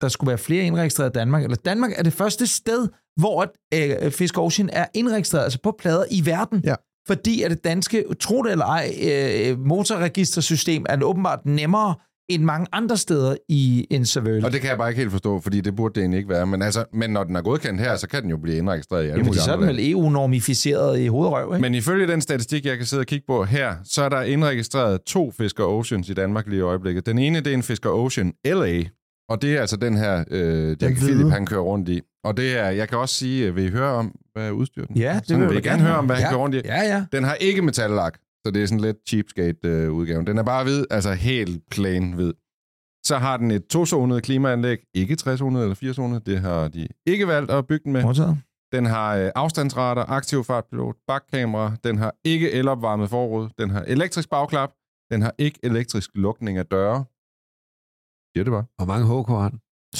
der 0.00 0.08
skulle 0.08 0.28
være 0.28 0.38
flere 0.38 0.64
indregistreret 0.64 1.10
i 1.10 1.12
Danmark, 1.12 1.42
eller 1.44 1.56
Danmark 1.56 1.90
er 1.96 2.02
det 2.02 2.12
første 2.12 2.46
sted, 2.46 2.88
hvor 3.20 3.52
øh, 3.74 4.10
Fisker 4.12 4.42
Ocean 4.42 4.70
er 4.72 4.86
indregistreret, 4.94 5.44
altså 5.44 5.58
på 5.62 5.74
plader 5.78 6.04
i 6.10 6.26
verden. 6.26 6.60
Ja. 6.64 6.74
Fordi 7.06 7.42
at 7.42 7.50
det 7.50 7.64
danske, 7.64 8.04
tro 8.20 8.42
det 8.42 8.52
eller 8.52 8.64
ej, 8.64 8.94
øh, 9.02 9.58
motorregistersystem 9.58 10.86
er 10.88 11.02
åbenbart 11.02 11.46
nemmere 11.46 11.94
end 12.28 12.42
mange 12.42 12.66
andre 12.72 12.96
steder 12.96 13.36
i 13.48 13.86
en 13.90 14.06
Seville. 14.06 14.46
Og 14.46 14.52
det 14.52 14.60
kan 14.60 14.70
jeg 14.70 14.78
bare 14.78 14.88
ikke 14.88 14.98
helt 14.98 15.10
forstå, 15.10 15.40
fordi 15.40 15.60
det 15.60 15.76
burde 15.76 15.94
det 15.94 16.00
egentlig 16.00 16.18
ikke 16.18 16.30
være. 16.30 16.46
Men, 16.46 16.62
altså, 16.62 16.84
men 16.92 17.10
når 17.10 17.24
den 17.24 17.36
er 17.36 17.42
godkendt 17.42 17.80
her, 17.80 17.96
så 17.96 18.08
kan 18.08 18.22
den 18.22 18.30
jo 18.30 18.36
blive 18.36 18.56
indregistreret 18.56 19.00
i 19.00 19.04
alle 19.04 19.12
Jamen, 19.12 19.26
mulige 19.26 19.42
så 19.42 19.52
er 19.52 19.56
den 19.56 19.68
vel 19.68 19.90
EU-normificeret 19.90 21.00
i 21.00 21.06
hovedrøv, 21.06 21.54
ikke? 21.54 21.62
Men 21.62 21.74
ifølge 21.74 22.06
den 22.06 22.20
statistik, 22.20 22.64
jeg 22.66 22.76
kan 22.76 22.86
sidde 22.86 23.00
og 23.00 23.06
kigge 23.06 23.24
på 23.26 23.44
her, 23.44 23.74
så 23.84 24.02
er 24.02 24.08
der 24.08 24.22
indregistreret 24.22 25.00
to 25.02 25.32
Fisker 25.38 25.64
Oceans 25.64 26.08
i 26.08 26.14
Danmark 26.14 26.46
lige 26.46 26.58
i 26.58 26.62
øjeblikket. 26.62 27.06
Den 27.06 27.18
ene, 27.18 27.40
det 27.40 27.46
er 27.46 27.54
en 27.54 27.62
Fisker 27.62 27.90
Ocean 27.90 28.32
LA, 28.44 28.84
og 29.28 29.42
det 29.42 29.56
er 29.56 29.60
altså 29.60 29.76
den 29.76 29.96
her, 29.96 30.24
øh, 30.30 30.76
Jack. 30.82 30.96
Philip, 30.96 31.26
han 31.26 31.46
kører 31.46 31.60
rundt 31.60 31.88
i. 31.88 32.00
Og 32.24 32.36
det 32.36 32.58
er, 32.58 32.70
jeg 32.70 32.88
kan 32.88 32.98
også 32.98 33.14
sige, 33.14 33.46
øh, 33.46 33.56
vil 33.56 33.64
I 33.64 33.70
høre 33.70 33.90
om, 33.90 34.14
hvad 34.32 34.50
udstyr 34.50 34.84
den? 34.86 34.96
Ja, 34.96 35.14
det 35.14 35.28
Sådan, 35.28 35.48
vil 35.48 35.54
jeg 35.54 35.62
gerne 35.62 35.82
høre 35.82 35.96
om, 35.96 36.06
hvad 36.06 36.16
ja. 36.16 36.22
han 36.22 36.30
kører 36.30 36.40
rundt 36.40 36.54
i? 36.56 36.60
Ja, 36.64 36.82
ja. 36.82 37.04
Den 37.12 37.24
har 37.24 37.34
ikke 37.34 37.62
metallak, 37.62 38.18
så 38.46 38.50
det 38.50 38.62
er 38.62 38.66
sådan 38.66 38.80
lidt 38.80 38.96
cheapskate-udgaven. 39.08 40.26
Den 40.26 40.38
er 40.38 40.42
bare 40.42 40.64
hvid, 40.64 40.84
altså 40.90 41.12
helt 41.12 41.62
plain 41.70 42.12
hvid. 42.12 42.32
Så 43.04 43.18
har 43.18 43.36
den 43.36 43.50
et 43.50 43.66
tozonet 43.66 44.22
klimaanlæg, 44.22 44.78
ikke 44.94 45.16
3-zonet 45.20 45.62
eller 45.62 45.74
4-zonet. 45.74 46.26
Det 46.26 46.40
har 46.40 46.68
de 46.68 46.88
ikke 47.06 47.26
valgt 47.26 47.50
at 47.50 47.66
bygge 47.66 47.84
den 47.84 47.92
med. 47.92 48.02
Modtaget. 48.02 48.38
Den 48.72 48.86
har 48.86 49.16
øh, 49.16 49.30
afstandsrater, 49.34 50.04
aktiv 50.10 50.44
fartpilot, 50.44 50.96
bakkamera. 51.06 51.72
Den 51.84 51.98
har 51.98 52.14
ikke 52.24 52.52
elopvarmet 52.52 53.10
forrude. 53.10 53.50
Den 53.58 53.70
har 53.70 53.82
elektrisk 53.82 54.30
bagklap. 54.30 54.70
Den 55.10 55.22
har 55.22 55.34
ikke 55.38 55.58
elektrisk 55.62 56.10
lukning 56.14 56.58
af 56.58 56.66
døre. 56.66 57.04
Siger 58.36 58.44
det 58.44 58.50
bare. 58.52 58.64
Hvor 58.78 58.86
mange 58.86 59.04
HK 59.22 59.28
har 59.28 59.48
den? 59.48 59.58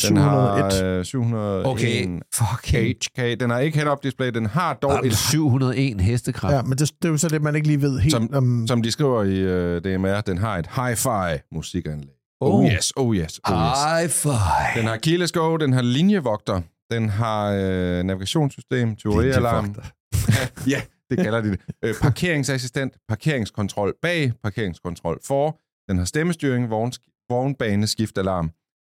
Den 0.08 0.16
har 0.16 0.70
701. 0.70 0.98
øh, 0.98 1.04
701 1.04 1.66
Okay, 1.66 2.20
fucking. 2.34 2.96
HK. 3.34 3.40
Den 3.40 3.50
har 3.50 3.58
ikke 3.58 3.78
head-up 3.78 4.02
display. 4.02 4.28
Den 4.30 4.46
har 4.46 4.74
dog 4.74 4.90
Har 4.92 5.00
den 5.00 5.10
et 5.10 5.16
701 5.16 6.00
hestekraft? 6.00 6.54
Ja, 6.54 6.62
men 6.62 6.70
det, 6.78 6.92
det 7.02 7.08
er 7.08 7.12
jo 7.12 7.16
så 7.16 7.28
det, 7.28 7.42
man 7.42 7.54
ikke 7.56 7.66
lige 7.66 7.82
ved 7.82 7.98
helt 7.98 8.12
Som- 8.14 8.30
om... 8.34 8.66
som 8.66 8.82
de 8.82 8.90
skriver 8.90 9.22
i 9.22 9.36
øh, 9.38 9.80
DMR, 9.84 10.20
den 10.20 10.38
har 10.38 10.58
et 10.58 10.66
hi-fi 10.66 11.48
musikanlæg. 11.52 12.10
Oh. 12.40 12.54
Oh 12.54 12.64
yes, 12.72 12.92
oh 12.96 13.16
yes, 13.16 13.40
oh 13.44 13.58
yes. 13.62 13.78
High 13.84 14.08
five. 14.10 14.80
Den 14.80 14.86
har 14.88 14.96
keyless 14.96 15.32
go, 15.32 15.56
den 15.56 15.72
har 15.72 15.82
linjevogter, 15.82 16.60
den 16.90 17.08
har 17.08 17.52
øh, 17.52 18.02
navigationssystem, 18.02 18.96
tyverialarm. 18.96 19.74
ja, 20.72 20.80
det 21.10 21.18
kalder 21.18 21.40
de 21.40 21.50
det. 21.50 21.60
Øh, 21.84 21.94
parkeringsassistent, 22.02 22.92
parkeringskontrol 23.08 23.94
bag, 24.02 24.32
parkeringskontrol 24.42 25.18
for. 25.26 25.58
Den 25.90 25.98
har 25.98 26.04
stemmestyring, 26.04 26.70
vogn, 26.70 26.92
vognbaneskiftalarm, 27.28 28.50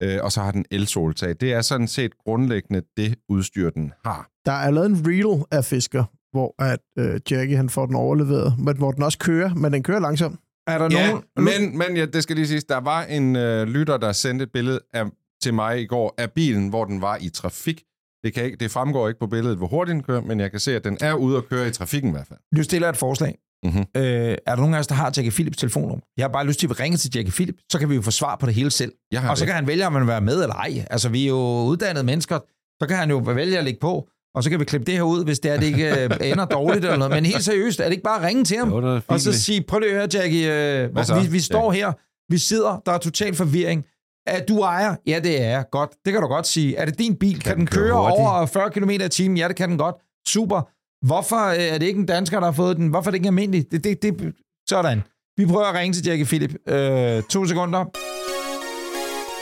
øh, 0.02 0.18
og 0.22 0.32
så 0.32 0.40
har 0.40 0.50
den 0.50 0.64
elsoltag. 0.70 1.34
Det 1.40 1.52
er 1.52 1.60
sådan 1.60 1.88
set 1.88 2.18
grundlæggende 2.18 2.82
det 2.96 3.14
udstyr, 3.28 3.70
den 3.70 3.92
har. 4.04 4.28
Der 4.46 4.52
er 4.52 4.70
lavet 4.70 4.86
en 4.90 5.06
reel 5.06 5.44
af 5.50 5.64
Fisker, 5.64 6.04
hvor 6.32 6.54
at, 6.62 6.78
øh, 6.98 7.20
Jackie 7.30 7.56
han 7.56 7.68
får 7.70 7.86
den 7.86 7.94
overleveret, 7.94 8.54
men 8.58 8.76
hvor 8.76 8.90
den 8.92 9.02
også 9.02 9.18
kører, 9.18 9.54
men 9.54 9.72
den 9.72 9.82
kører 9.82 10.00
langsomt. 10.00 10.40
Er 10.66 10.78
der 10.78 10.88
Ja, 10.90 11.08
nogen... 11.10 11.24
men, 11.36 11.78
men 11.78 11.96
ja, 11.96 12.04
det 12.06 12.22
skal 12.22 12.36
lige 12.36 12.46
siges, 12.46 12.64
der 12.64 12.80
var 12.80 13.02
en 13.02 13.36
øh, 13.36 13.66
lytter, 13.66 13.96
der 13.96 14.12
sendte 14.12 14.42
et 14.42 14.52
billede 14.52 14.80
af, 14.94 15.04
til 15.42 15.54
mig 15.54 15.80
i 15.82 15.86
går 15.86 16.14
af 16.18 16.32
bilen, 16.32 16.68
hvor 16.68 16.84
den 16.84 17.00
var 17.00 17.18
i 17.20 17.28
trafik. 17.28 17.82
Det, 18.24 18.34
kan 18.34 18.44
ikke, 18.44 18.56
det 18.56 18.70
fremgår 18.70 19.08
ikke 19.08 19.20
på 19.20 19.26
billedet, 19.26 19.56
hvor 19.58 19.66
hurtigt 19.66 19.94
den 19.94 20.02
kører, 20.02 20.20
men 20.20 20.40
jeg 20.40 20.50
kan 20.50 20.60
se, 20.60 20.76
at 20.76 20.84
den 20.84 20.98
er 21.00 21.14
ude 21.14 21.36
at 21.36 21.48
køre 21.48 21.68
i 21.68 21.70
trafikken 21.70 22.10
i 22.10 22.12
hvert 22.12 22.26
fald. 22.26 22.38
Nu 22.56 22.62
stiller 22.62 22.88
et 22.88 22.96
forslag. 22.96 23.34
Mhm. 23.64 23.78
Øh, 23.96 24.02
er 24.02 24.36
der 24.46 24.56
nogen 24.56 24.74
af 24.74 24.78
os, 24.78 24.86
der 24.86 24.94
har 24.94 25.04
Jackie 25.16 25.30
Philips 25.30 25.56
telefonnummer? 25.56 26.04
Jeg 26.16 26.24
har 26.24 26.28
bare 26.32 26.46
lyst 26.46 26.60
til 26.60 26.66
at 26.66 26.80
ringe 26.80 26.96
til 26.98 27.10
Jackie 27.14 27.32
Philip, 27.32 27.54
så 27.72 27.78
kan 27.78 27.90
vi 27.90 27.94
jo 27.94 28.02
få 28.02 28.10
svar 28.10 28.36
på 28.36 28.46
det 28.46 28.54
hele 28.54 28.70
selv. 28.70 28.92
Jeg 29.12 29.20
har 29.20 29.30
Og 29.30 29.38
så 29.38 29.44
det. 29.44 29.46
kan 29.48 29.54
han 29.54 29.66
vælge, 29.66 29.86
om 29.86 29.92
han 29.92 30.00
vil 30.02 30.08
være 30.08 30.20
med 30.20 30.42
eller 30.42 30.54
ej. 30.54 30.86
Altså, 30.90 31.08
vi 31.08 31.24
er 31.24 31.28
jo 31.28 31.36
uddannede 31.64 32.04
mennesker. 32.04 32.38
Så 32.82 32.88
kan 32.88 32.96
han 32.96 33.10
jo 33.10 33.16
vælge 33.18 33.58
at 33.58 33.64
lægge 33.64 33.80
på, 33.80 34.08
og 34.34 34.44
så 34.44 34.50
kan 34.50 34.60
vi 34.60 34.64
klippe 34.64 34.84
det 34.86 34.94
her 34.94 35.02
ud, 35.02 35.24
hvis 35.24 35.38
det 35.38 35.50
er, 35.50 35.56
det 35.60 35.66
ikke 35.66 36.04
øh, 36.04 36.10
ender 36.30 36.44
dårligt 36.44 36.84
eller 36.84 36.96
noget. 36.96 37.10
Men 37.14 37.24
helt 37.26 37.44
seriøst, 37.44 37.80
er 37.80 37.84
det 37.84 37.90
ikke 37.92 38.02
bare 38.02 38.20
at 38.20 38.26
ringe 38.26 38.44
til 38.44 38.56
ham? 38.58 38.68
Jo. 38.70 39.00
Og 39.08 39.20
så 39.20 39.32
sige, 39.32 39.62
prøv 39.62 39.78
lige 39.78 39.90
at 39.90 39.96
høre, 39.96 40.08
Jackie, 40.14 40.52
øh, 40.52 41.04
så? 41.04 41.20
vi, 41.20 41.26
vi 41.28 41.40
står 41.40 41.72
her, 41.72 41.92
vi 42.32 42.38
sidder, 42.38 42.82
der 42.86 42.92
er 42.92 42.98
total 42.98 43.34
forvirring. 43.34 43.84
Er 44.26 44.44
du 44.44 44.60
ejer? 44.60 44.94
Ja, 45.06 45.20
det 45.24 45.42
er 45.42 45.48
jeg. 45.48 45.64
Godt. 45.72 45.90
Det 46.04 46.12
kan 46.12 46.22
du 46.22 46.28
godt 46.28 46.46
sige. 46.46 46.76
Er 46.76 46.84
det 46.84 46.98
din 46.98 47.16
bil? 47.16 47.32
Kan, 47.34 47.40
kan 47.42 47.56
den 47.56 47.66
køre, 47.66 47.84
køre 47.88 47.96
over 47.96 48.46
40 48.46 48.70
km 48.70 48.90
i 48.90 49.08
timen? 49.08 49.36
Ja, 49.36 49.48
det 49.48 49.56
kan 49.56 49.68
den 49.70 49.78
godt. 49.78 49.94
Super. 50.28 50.62
Hvorfor 51.06 51.46
øh, 51.46 51.74
er 51.74 51.78
det 51.78 51.87
ikke 51.87 52.00
en 52.00 52.06
dansker, 52.06 52.40
der 52.40 52.46
har 52.46 52.52
fået 52.52 52.76
den? 52.76 52.88
Hvorfor 52.88 53.11
er 53.11 53.11
det 53.11 53.18
ikke 53.18 53.28
almindeligt? 53.28 53.72
Det, 53.72 53.84
det, 53.84 54.02
det, 54.02 54.34
sådan. 54.68 55.02
Vi 55.37 55.46
prøver 55.46 55.66
at 55.66 55.74
ringe 55.74 55.94
til 55.94 56.06
Jackie 56.06 56.24
Philip. 56.24 56.54
Øh, 56.68 57.22
to 57.22 57.46
sekunder. 57.46 57.84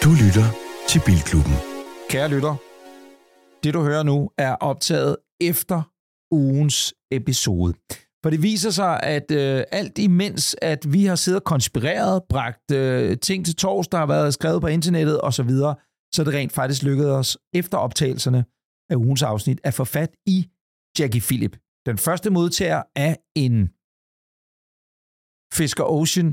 Du 0.04 0.10
lytter 0.24 0.46
til 0.88 1.00
Bilklubben. 1.06 1.54
Kære 2.08 2.28
lytter, 2.28 2.54
det 3.64 3.74
du 3.74 3.82
hører 3.82 4.02
nu 4.02 4.30
er 4.38 4.54
optaget 4.54 5.16
efter 5.40 5.82
ugens 6.30 6.94
episode. 7.10 7.74
For 8.22 8.30
det 8.30 8.42
viser 8.42 8.70
sig, 8.70 9.02
at 9.02 9.30
øh, 9.30 9.64
alt 9.72 9.98
imens, 9.98 10.56
at 10.62 10.92
vi 10.92 11.04
har 11.04 11.16
siddet 11.16 11.40
og 11.40 11.44
konspireret, 11.44 12.22
bragt 12.28 12.70
øh, 12.72 13.18
ting 13.18 13.44
til 13.44 13.56
tors, 13.56 13.88
der 13.88 13.98
har 13.98 14.06
været 14.06 14.34
skrevet 14.34 14.60
på 14.60 14.66
internettet 14.66 15.20
osv., 15.22 15.50
så 16.14 16.22
er 16.22 16.24
det 16.24 16.34
rent 16.34 16.52
faktisk 16.52 16.82
lykkedes 16.82 17.10
os 17.10 17.38
efter 17.54 17.78
optagelserne 17.78 18.44
af 18.90 18.96
ugens 18.96 19.22
afsnit 19.22 19.60
at 19.64 19.74
få 19.74 19.84
fat 19.84 20.10
i 20.26 20.46
Jackie 20.98 21.20
Philip. 21.28 21.54
Den 21.86 21.98
første 21.98 22.30
modtager 22.30 22.82
af 22.96 23.16
en 23.44 23.56
Fisker 25.58 25.84
Ocean 25.84 26.28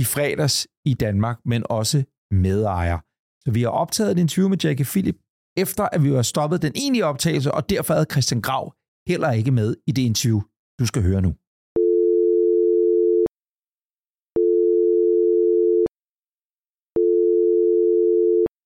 i 0.00 0.04
fredags 0.04 0.56
i 0.84 0.94
Danmark, 0.94 1.38
men 1.44 1.62
også 1.70 2.04
medejer. 2.30 2.98
Så 3.44 3.50
vi 3.56 3.62
har 3.62 3.68
optaget 3.68 4.12
et 4.12 4.18
interview 4.18 4.48
med 4.48 4.58
Jackie 4.64 4.86
Philip, 4.92 5.18
efter 5.56 5.84
at 5.92 6.02
vi 6.04 6.08
har 6.08 6.22
stoppet 6.22 6.62
den 6.62 6.72
egentlige 6.76 7.04
optagelse, 7.04 7.52
og 7.52 7.70
derfor 7.70 7.94
havde 7.94 8.06
Christian 8.12 8.40
Grav 8.42 8.74
heller 9.08 9.30
ikke 9.30 9.50
med 9.50 9.76
i 9.86 9.92
det 9.92 10.02
interview, 10.02 10.40
du 10.78 10.86
skal 10.86 11.02
høre 11.02 11.22
nu. 11.26 11.32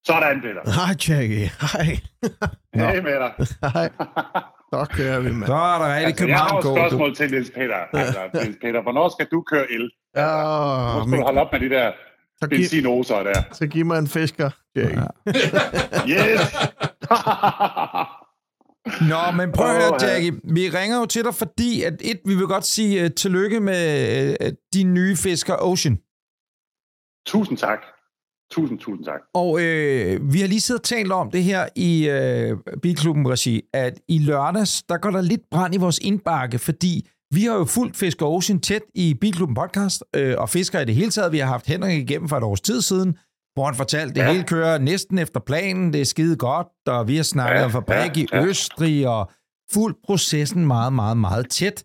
Sådan, 0.08 0.40
Peter. 0.44 0.62
Hej, 0.78 0.92
Jackie. 1.08 1.46
Hej. 1.66 1.88
Hej 2.80 3.00
med 3.00 3.16
dig. 3.22 3.32
Hej. 3.74 3.88
Så 4.72 4.86
kører 4.90 5.20
vi, 5.20 5.32
mand. 5.32 5.46
Så 5.46 5.54
er 5.54 5.78
der 5.78 5.94
rigtig 5.96 6.06
Altså, 6.06 6.26
jeg 6.26 6.38
har 6.38 6.48
København 6.48 6.58
et 6.58 6.64
gå. 6.64 6.70
Du. 6.70 6.76
spørgsmål 6.76 7.14
til 7.16 7.30
Niels 7.30 7.50
Peter. 7.50 7.76
Altså, 7.92 8.20
Niels 8.34 8.56
Peter, 8.62 8.82
hvornår 8.82 9.08
skal 9.08 9.26
du 9.30 9.42
køre 9.42 9.72
el? 9.72 9.90
Ja, 10.16 10.26
Hvor 10.92 11.00
skal 11.00 11.10
men, 11.10 11.18
du 11.18 11.24
holde 11.24 11.40
op 11.40 11.52
med 11.52 11.60
de 11.60 11.68
der 11.70 11.92
så, 12.42 12.48
giv, 12.48 12.58
benzinoser 12.58 13.22
der? 13.22 13.42
så 13.52 13.66
giv 13.66 13.84
mig 13.86 13.98
en 13.98 14.08
fisker, 14.08 14.50
Jackie. 14.76 15.00
Yes! 16.14 16.40
Nå, 19.10 19.30
men 19.36 19.52
prøv 19.52 19.66
at 19.66 19.82
høre, 19.82 19.98
ja. 20.02 20.06
Jackie. 20.12 20.32
Vi 20.44 20.68
ringer 20.68 20.98
jo 20.98 21.06
til 21.06 21.24
dig, 21.24 21.34
fordi 21.34 21.82
at 21.82 21.94
et, 22.00 22.20
vi 22.24 22.34
vil 22.34 22.46
godt 22.46 22.64
sige 22.64 23.04
uh, 23.04 23.10
tillykke 23.16 23.60
med 23.60 24.36
uh, 24.44 24.48
din 24.74 24.94
nye 24.94 25.16
fisker 25.16 25.54
Ocean. 25.58 25.98
tusind 27.26 27.58
tak. 27.58 27.78
Tusind, 28.52 28.78
tusind 28.78 29.04
tak. 29.04 29.20
Og 29.34 29.60
øh, 29.62 30.32
vi 30.32 30.40
har 30.40 30.48
lige 30.48 30.60
siddet 30.60 30.80
og 30.80 30.84
talt 30.84 31.12
om 31.12 31.30
det 31.30 31.44
her 31.44 31.66
i 31.76 32.08
øh, 32.08 32.56
Bilklubben 32.82 33.28
Regi, 33.30 33.60
at 33.74 34.00
i 34.08 34.18
lørdags, 34.18 34.82
der 34.82 34.96
går 34.98 35.10
der 35.10 35.20
lidt 35.20 35.40
brand 35.50 35.74
i 35.74 35.78
vores 35.78 35.98
indbakke, 35.98 36.58
fordi 36.58 37.08
vi 37.34 37.44
har 37.44 37.54
jo 37.54 37.64
fulgt 37.64 37.96
Fisker 37.96 38.26
Ocean 38.26 38.60
tæt 38.60 38.82
i 38.94 39.14
Bilklubben 39.20 39.54
podcast, 39.54 40.04
øh, 40.16 40.34
og 40.38 40.48
Fisker 40.48 40.80
i 40.80 40.84
det 40.84 40.94
hele 40.94 41.10
taget. 41.10 41.32
Vi 41.32 41.38
har 41.38 41.46
haft 41.46 41.66
Henrik 41.66 41.98
igennem 42.10 42.28
for 42.28 42.36
et 42.36 42.42
års 42.42 42.60
tid 42.60 42.82
siden, 42.82 43.16
hvor 43.54 43.64
han 43.64 43.74
fortalte, 43.74 44.08
at 44.10 44.14
det 44.16 44.22
Ja. 44.22 44.32
hele 44.32 44.44
kører 44.44 44.78
næsten 44.78 45.18
efter 45.18 45.40
planen, 45.40 45.92
det 45.92 46.00
er 46.00 46.04
skide 46.04 46.36
godt, 46.36 46.66
og 46.86 47.08
vi 47.08 47.16
har 47.16 47.22
snakket 47.22 47.58
Ja, 47.60 47.64
om 47.64 47.70
fabrik 47.70 48.16
ja, 48.16 48.22
i 48.22 48.26
ja. 48.32 48.44
Østrig, 48.44 49.08
og 49.08 49.30
fuldt 49.72 49.96
processen 50.04 50.66
meget, 50.66 50.92
meget, 50.92 51.16
meget 51.16 51.50
tæt. 51.50 51.84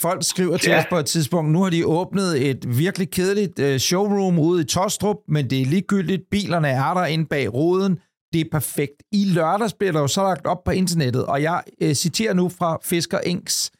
Folk 0.00 0.22
skriver 0.24 0.56
til 0.56 0.70
Ja. 0.70 0.78
os 0.78 0.84
på 0.90 0.98
et 0.98 1.06
tidspunkt, 1.06 1.50
nu 1.52 1.62
har 1.62 1.70
de 1.70 1.86
åbnet 1.86 2.50
et 2.50 2.78
virkelig 2.78 3.10
kedeligt 3.10 3.58
øh, 3.58 3.78
showroom 3.78 4.38
ude 4.38 4.62
i 4.62 4.64
Tostrup, 4.64 5.16
men 5.28 5.50
det 5.50 5.62
er 5.62 5.66
ligegyldigt. 5.66 6.22
Bilerne 6.30 6.68
er 6.68 6.94
der 6.94 7.04
inde 7.04 7.26
bag 7.26 7.54
ruden. 7.54 7.98
Det 8.32 8.40
er 8.40 8.44
perfekt. 8.52 9.02
I 9.12 9.24
lørdags 9.24 9.74
blev 9.74 9.92
der 9.92 10.00
jo 10.00 10.06
så 10.08 10.22
lagt 10.22 10.46
op 10.46 10.64
på 10.64 10.70
internettet, 10.70 11.26
og 11.26 11.42
jeg 11.42 11.62
øh, 11.80 11.94
citerer 11.94 12.34
nu 12.34 12.48
fra 12.48 12.78
Fisker 12.82 13.20
Inks 13.20 13.70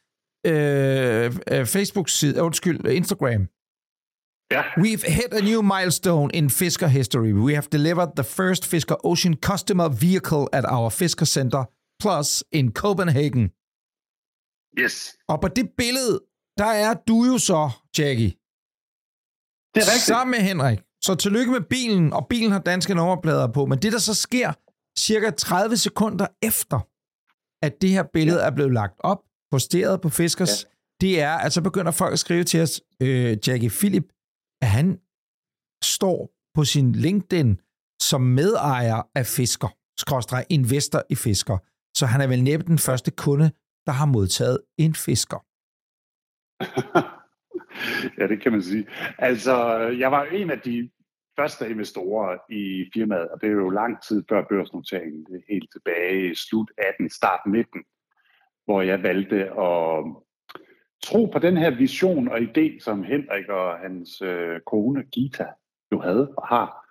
øh, 0.45 1.31
øh, 1.51 1.65
Facebook-side, 1.65 2.41
undskyld, 2.43 2.85
Instagram. 2.87 3.47
Ja, 4.51 4.61
We've 4.61 5.11
hit 5.13 5.33
a 5.33 5.41
new 5.41 5.61
milestone 5.61 6.29
in 6.33 6.49
Fisker 6.49 6.87
history. 6.87 7.31
We 7.33 7.53
have 7.53 7.63
delivered 7.71 8.09
the 8.15 8.23
first 8.23 8.65
Fisker 8.67 8.95
Ocean 9.05 9.35
customer 9.41 9.89
vehicle 9.89 10.45
at 10.53 10.65
our 10.71 10.89
Fisker 10.89 11.25
Center 11.25 11.63
Plus 12.01 12.43
in 12.51 12.71
Copenhagen. 12.71 13.49
Yes. 14.79 15.17
Og 15.27 15.41
på 15.41 15.47
det 15.47 15.69
billede, 15.77 16.21
der 16.57 16.65
er 16.65 16.93
du 17.07 17.23
jo 17.23 17.37
så, 17.37 17.69
Jackie, 17.97 18.29
Det 19.73 19.81
er 19.83 19.87
rigtigt. 19.93 20.01
sammen 20.13 20.31
med 20.31 20.39
Henrik. 20.49 20.79
Så 21.03 21.15
tillykke 21.15 21.51
med 21.51 21.61
bilen, 21.61 22.13
og 22.13 22.27
bilen 22.27 22.51
har 22.51 22.59
danske 22.59 22.95
nummerplader 22.95 23.47
på. 23.51 23.65
Men 23.65 23.79
det, 23.81 23.91
der 23.93 23.99
så 23.99 24.13
sker 24.13 24.53
cirka 24.99 25.29
30 25.29 25.77
sekunder 25.77 26.27
efter, 26.41 26.79
at 27.65 27.81
det 27.81 27.89
her 27.89 28.03
billede 28.13 28.39
er 28.41 28.51
blevet 28.51 28.73
lagt 28.73 28.95
op, 28.99 29.23
posteret 29.51 30.01
på 30.01 30.09
Fiskers, 30.09 30.63
ja. 30.63 30.69
det 31.01 31.21
er, 31.21 31.35
at 31.37 31.53
så 31.53 31.61
begynder 31.61 31.91
folk 31.91 32.13
at 32.13 32.19
skrive 32.19 32.43
til 32.43 32.61
os, 32.61 32.81
øh, 33.01 33.37
Jackie 33.47 33.69
Philip, 33.69 34.07
at 34.61 34.69
han 34.69 34.99
står 35.83 36.29
på 36.55 36.65
sin 36.65 36.91
LinkedIn 36.91 37.59
som 38.01 38.21
medejer 38.21 39.01
af 39.15 39.25
Fisker, 39.25 39.67
skråstreg 39.99 40.45
investor 40.49 41.03
i 41.09 41.15
Fisker. 41.15 41.57
Så 41.97 42.05
han 42.05 42.21
er 42.21 42.27
vel 42.27 42.43
næppe 42.43 42.65
den 42.65 42.79
første 42.79 43.11
kunde, 43.11 43.51
der 43.85 43.91
har 43.91 44.05
modtaget 44.05 44.59
en 44.77 44.95
Fisker. 44.95 45.45
ja, 48.19 48.27
det 48.27 48.41
kan 48.41 48.51
man 48.51 48.61
sige. 48.61 48.87
Altså, 49.17 49.55
jeg 49.77 50.11
var 50.11 50.23
en 50.23 50.49
af 50.49 50.59
de 50.59 50.89
første 51.39 51.69
investorer 51.69 52.37
i 52.49 52.89
firmaet, 52.93 53.29
og 53.29 53.41
det 53.41 53.47
er 53.47 53.53
jo 53.53 53.69
lang 53.69 54.03
tid 54.03 54.23
før 54.29 54.43
børsnoteringen. 54.49 55.25
Det 55.25 55.35
er 55.35 55.53
helt 55.53 55.71
tilbage 55.71 56.31
i 56.31 56.35
slut 56.35 56.71
18, 56.77 57.09
start 57.09 57.39
19, 57.45 57.83
hvor 58.65 58.81
jeg 58.81 59.03
valgte 59.03 59.35
at 59.35 60.05
tro 61.03 61.25
på 61.25 61.39
den 61.39 61.57
her 61.57 61.69
vision 61.77 62.27
og 62.27 62.37
idé, 62.37 62.79
som 62.79 63.03
Henrik 63.03 63.49
og 63.49 63.77
hans 63.77 64.21
øh, 64.21 64.59
kone 64.65 65.03
Gita 65.03 65.47
jo 65.91 65.99
havde 65.99 66.33
og 66.37 66.47
har, 66.47 66.85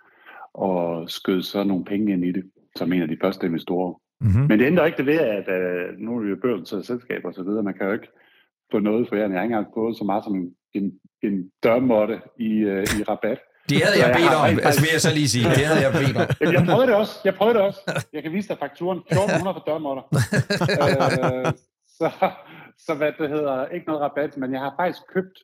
og 0.55 1.11
skød 1.11 1.43
så 1.43 1.65
nogle 1.65 1.85
penge 1.85 2.13
ind 2.13 2.25
i 2.25 2.33
det, 2.33 2.51
som 2.77 2.93
en 2.93 3.03
af 3.03 3.09
de 3.09 3.19
første 3.23 3.47
investorer. 3.47 4.01
Mm-hmm. 4.25 4.47
Men 4.49 4.59
det 4.59 4.67
ændrer 4.67 4.87
ikke 4.87 4.99
det 4.99 5.07
ved, 5.07 5.19
at 5.19 5.47
uh, 5.57 5.99
nu 5.99 6.17
er 6.17 6.23
det 6.23 6.31
jo 6.31 6.37
børsnoterede 6.43 6.87
selskaber 6.87 7.29
og 7.29 7.35
så 7.35 7.43
videre. 7.43 7.63
Man 7.63 7.75
kan 7.75 7.87
jo 7.87 7.93
ikke 7.93 8.11
få 8.73 8.79
noget 8.79 9.09
for 9.09 9.17
jer. 9.17 9.23
Jeg 9.23 9.39
har 9.39 9.43
ikke 9.43 9.55
engang 9.55 9.75
fået 9.75 9.97
så 9.97 10.05
meget 10.05 10.25
som 10.25 10.35
en, 10.75 10.93
en, 11.23 11.51
dørmåtte 11.63 12.21
i, 12.39 12.51
uh, 12.65 12.83
i 12.99 13.03
rabat. 13.11 13.39
Det 13.69 13.79
havde 13.85 13.99
jeg 14.03 14.17
bedt 14.19 14.35
om, 14.35 14.59
altså 14.67 14.81
vil 14.85 14.93
jeg 14.97 15.01
så 15.01 15.13
lige 15.15 15.29
sige. 15.29 15.45
Det 15.59 15.67
havde 15.71 15.83
jeg 15.87 15.93
bedt 15.93 16.17
om. 16.17 16.27
Jamen, 16.41 16.55
jeg 16.55 16.65
prøvede 16.71 16.87
det 16.91 16.97
også. 17.03 17.15
Jeg 17.25 17.35
prøvede 17.35 17.55
det 17.59 17.63
også. 17.69 17.81
Jeg 18.13 18.23
kan 18.23 18.33
vise 18.33 18.49
dig 18.49 18.59
fakturen. 18.59 18.99
1400 18.99 19.55
for 19.57 19.65
dørmåtter. 19.71 20.05
øh, 21.23 21.53
så, 21.99 22.09
så 22.87 22.95
hvad 22.95 23.13
det 23.19 23.29
hedder, 23.29 23.67
ikke 23.67 23.87
noget 23.87 24.03
rabat, 24.03 24.37
men 24.37 24.53
jeg 24.53 24.61
har 24.61 24.75
faktisk 24.81 25.03
købt 25.15 25.37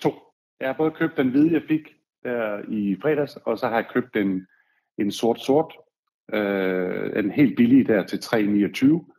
to. 0.00 0.12
Jeg 0.60 0.68
har 0.68 0.76
både 0.80 0.90
købt 0.90 1.16
den 1.16 1.28
hvide, 1.28 1.52
jeg 1.52 1.62
fik 1.68 1.84
der 2.24 2.60
i 2.68 2.96
fredags, 3.02 3.36
og 3.36 3.58
så 3.58 3.68
har 3.68 3.74
jeg 3.74 3.86
købt 3.94 4.16
en, 4.16 4.46
en 4.98 5.12
sort-sort, 5.12 5.72
øh, 6.32 7.24
en 7.24 7.30
helt 7.30 7.56
billig 7.56 7.88
der 7.88 8.06
til 8.06 8.16
3,29 8.16 9.16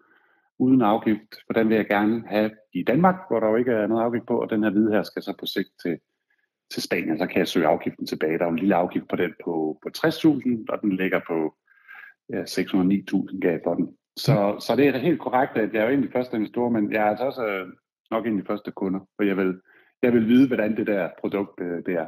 uden 0.60 0.82
afgift, 0.82 1.36
for 1.46 1.54
den 1.54 1.70
vil 1.70 1.76
jeg 1.76 1.88
gerne 1.88 2.24
have 2.28 2.52
i 2.74 2.84
Danmark, 2.84 3.16
hvor 3.30 3.40
der 3.40 3.48
jo 3.48 3.56
ikke 3.56 3.72
er 3.72 3.88
noget 3.88 4.04
afgift 4.04 4.26
på, 4.28 4.42
og 4.42 4.50
den 4.50 4.64
her 4.64 4.70
hvide 4.72 4.92
her 4.92 5.04
skal 5.04 5.22
så 5.22 5.34
på 5.40 5.46
sigt 5.46 5.70
til, 5.84 5.98
til 6.74 6.84
Spanien, 6.84 7.18
så 7.18 7.28
kan 7.28 7.40
jeg 7.40 7.48
søge 7.48 7.68
afgiften 7.68 8.08
tilbage. 8.08 8.38
Der 8.38 8.46
er 8.46 8.50
en 8.50 8.60
lille 8.60 8.76
afgift 8.76 9.06
på 9.10 9.16
den 9.16 9.34
på, 9.44 9.80
på 9.84 9.90
60.000, 9.98 10.66
og 10.70 10.82
den 10.82 10.96
ligger 10.96 11.22
på 11.28 11.56
ja, 12.30 12.44
609.000 12.44 13.40
gav 13.40 13.60
for 13.64 13.74
den. 13.74 13.98
Så, 14.18 14.56
så 14.60 14.76
det 14.76 14.88
er 14.88 14.98
helt 14.98 15.20
korrekt, 15.20 15.58
at 15.58 15.74
jeg 15.74 15.82
er 15.82 15.86
jo 15.86 15.94
en 15.94 16.04
af 16.04 16.08
de 16.08 16.14
første 16.14 16.36
investorer, 16.38 16.70
men 16.70 16.92
jeg 16.92 17.02
er 17.02 17.10
altså 17.10 17.26
også 17.26 17.48
øh, 17.48 17.68
nok 18.12 18.26
en 18.26 18.38
af 18.38 18.42
de 18.42 18.48
første 18.48 18.72
kunder, 18.72 19.00
for 19.16 19.24
jeg 19.24 19.38
vil, 19.38 19.60
jeg 20.04 20.14
vil 20.14 20.28
vide, 20.28 20.48
hvordan 20.48 20.78
det 20.78 20.88
der 20.88 21.10
produkt 21.20 21.62
øh, 21.62 21.78
det 21.86 21.94
er. 21.94 22.08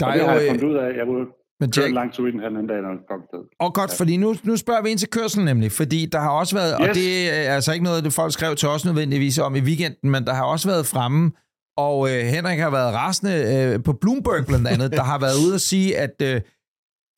Der 0.00 0.06
og 0.06 0.12
er 0.12 0.16
det 0.16 0.24
har 0.26 0.34
jeg 0.34 0.42
øh, 0.42 0.48
fundet 0.50 0.64
ud 0.64 0.74
af. 0.74 0.96
Jeg 0.96 1.06
vil 1.08 1.26
men 1.60 1.70
Jack, 1.76 1.88
en 1.88 1.94
lang 1.94 2.12
tur 2.12 2.26
i 2.26 2.30
den 2.30 2.40
her 2.40 2.48
den 2.48 2.56
anden 2.56 2.68
dag, 2.68 2.82
når 2.82 2.90
det 2.90 3.24
sted. 3.28 3.38
og 3.60 3.74
godt, 3.74 3.92
fordi 3.96 4.16
nu, 4.16 4.34
nu 4.42 4.56
spørger 4.56 4.82
vi 4.82 4.90
ind 4.90 4.98
til 4.98 5.08
kørselen 5.08 5.44
nemlig, 5.44 5.72
fordi 5.72 6.06
der 6.06 6.20
har 6.20 6.30
også 6.30 6.54
været, 6.56 6.74
yes. 6.80 6.88
og 6.88 6.94
det 6.94 7.30
er 7.30 7.54
altså 7.54 7.72
ikke 7.72 7.84
noget, 7.84 8.04
det 8.04 8.12
folk 8.12 8.32
skrev 8.32 8.56
til 8.56 8.68
os 8.68 8.84
nødvendigvis 8.84 9.38
om 9.38 9.56
i 9.56 9.60
weekenden, 9.60 10.10
men 10.10 10.24
der 10.24 10.34
har 10.34 10.44
også 10.44 10.68
været 10.68 10.86
fremme, 10.86 11.32
og 11.76 12.10
øh, 12.10 12.24
Henrik 12.24 12.58
har 12.58 12.70
været 12.70 12.94
rasende 12.94 13.34
øh, 13.54 13.82
på 13.82 13.92
Bloomberg 13.92 14.46
blandt 14.46 14.68
andet, 14.68 14.92
der 14.92 15.02
har 15.02 15.18
været 15.18 15.46
ude 15.46 15.54
at 15.54 15.60
sige, 15.60 15.98
at 15.98 16.22
øh, 16.22 16.40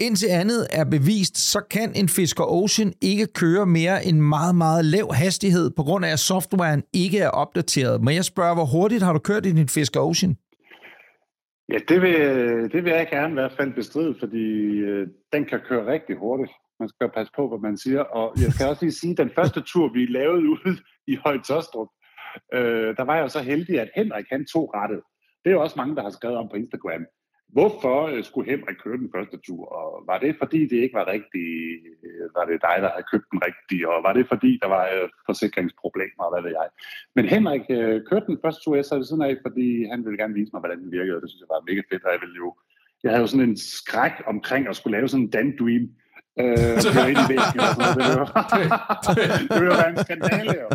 indtil 0.01 0.27
andet 0.27 0.67
er 0.71 0.85
bevist, 0.85 1.39
så 1.39 1.61
kan 1.71 1.93
en 1.95 2.09
Fisker 2.09 2.45
Ocean 2.45 2.93
ikke 3.01 3.27
køre 3.27 3.67
mere 3.67 4.07
end 4.07 4.21
meget, 4.21 4.55
meget 4.55 4.85
lav 4.85 5.15
hastighed, 5.15 5.71
på 5.71 5.83
grund 5.83 6.05
af 6.05 6.13
at 6.13 6.19
softwaren 6.19 6.83
ikke 6.93 7.19
er 7.19 7.29
opdateret. 7.29 8.03
Men 8.05 8.15
jeg 8.15 8.25
spørger, 8.25 8.55
hvor 8.55 8.65
hurtigt 8.65 9.03
har 9.03 9.13
du 9.13 9.19
kørt 9.19 9.47
i 9.47 9.53
din 9.53 9.69
Fisker 9.69 10.01
Ocean? 10.01 10.37
Ja, 11.73 11.79
det 11.89 12.03
vil, 12.03 12.17
det 12.73 12.85
vil 12.85 12.93
jeg 12.93 13.09
gerne 13.11 13.31
i 13.31 13.39
hvert 13.41 13.53
fald 13.53 13.75
bestride, 13.75 14.15
fordi 14.21 14.47
øh, 14.91 15.09
den 15.33 15.45
kan 15.45 15.61
køre 15.69 15.93
rigtig 15.93 16.17
hurtigt. 16.17 16.53
Man 16.81 16.89
skal 16.89 17.11
passe 17.17 17.33
på, 17.37 17.49
hvad 17.49 17.59
man 17.59 17.77
siger. 17.77 18.01
Og 18.01 18.33
jeg 18.43 18.53
skal 18.53 18.67
også 18.67 18.85
lige 18.85 19.01
sige, 19.01 19.11
at 19.11 19.19
den 19.19 19.31
første 19.39 19.61
tur, 19.61 19.89
vi 19.89 20.07
lavede 20.07 20.49
ude 20.49 20.77
i 21.13 21.15
Højtostrup, 21.25 21.89
øh, 22.55 22.97
der 22.97 23.05
var 23.05 23.15
jeg 23.15 23.23
jo 23.23 23.29
så 23.29 23.41
heldig, 23.41 23.81
at 23.81 23.91
Henrik 23.97 24.27
han 24.31 24.47
tog 24.53 24.75
rettet. 24.75 25.01
Det 25.45 25.51
er 25.51 25.55
jo 25.55 25.63
også 25.63 25.77
mange, 25.77 25.97
der 25.97 26.03
har 26.03 26.11
skrevet 26.11 26.37
om 26.37 26.49
på 26.49 26.57
Instagram. 26.57 27.05
Hvorfor 27.57 27.97
øh, 28.13 28.25
skulle 28.29 28.51
Henrik 28.53 28.77
køre 28.85 28.99
den 29.03 29.11
første 29.15 29.37
tur? 29.47 29.63
Og 29.79 29.87
var 30.11 30.19
det 30.25 30.33
fordi, 30.43 30.61
det 30.71 30.79
ikke 30.85 30.99
var 31.01 31.07
rigtigt? 31.17 31.51
øh, 32.07 32.25
Var 32.37 32.45
det 32.51 32.59
dig, 32.69 32.77
der 32.85 32.91
havde 32.95 33.11
købt 33.13 33.29
den 33.33 33.41
rigtige? 33.49 33.89
Og 33.93 33.99
var 34.07 34.13
det 34.19 34.25
fordi, 34.33 34.51
der 34.63 34.69
var 34.77 34.85
øh, 34.95 35.09
forsikringsproblemer? 35.29 36.25
Hvad 36.33 36.43
ved 36.47 36.53
jeg? 36.61 36.69
Men 37.17 37.25
Henrik 37.35 37.65
kørte 38.09 38.27
den 38.33 38.39
første 38.45 38.61
tur, 38.63 38.75
jeg 38.77 38.85
sad 38.85 38.97
ved 38.97 39.09
siden 39.09 39.23
af, 39.29 39.35
fordi 39.47 39.67
han 39.93 40.01
ville 40.05 40.19
gerne 40.23 40.35
vise 40.39 40.51
mig, 40.53 40.61
hvordan 40.63 40.81
den 40.83 40.91
virkede. 40.99 41.17
Og 41.17 41.23
det 41.23 41.31
synes 41.31 41.43
jeg 41.45 41.53
var 41.55 41.69
mega 41.71 41.83
fedt, 41.91 42.05
og 42.07 42.13
jeg 42.15 42.21
ville 42.25 42.37
jo... 42.45 42.49
Jeg 43.03 43.11
havde 43.11 43.25
jo 43.25 43.31
sådan 43.33 43.49
en 43.51 43.57
skræk 43.57 44.17
omkring 44.27 44.63
at 44.69 44.77
skulle 44.77 44.97
lave 44.97 45.09
sådan 45.09 45.25
en 45.25 45.31
Dan 45.37 45.49
Dream. 45.61 45.85
Øh, 46.41 46.73
og 46.77 46.91
køre 46.97 47.09
ind 47.13 47.21
i 47.25 47.29
væggen 47.33 47.61
og 47.67 47.73
sådan 47.77 47.89
noget. 47.89 48.29
Det 48.51 48.57
ville 48.61 48.77
det 49.51 49.57
ville 49.61 49.77
være 49.83 49.93
en 49.95 50.01
skandale, 50.07 50.53
jo. 50.65 50.69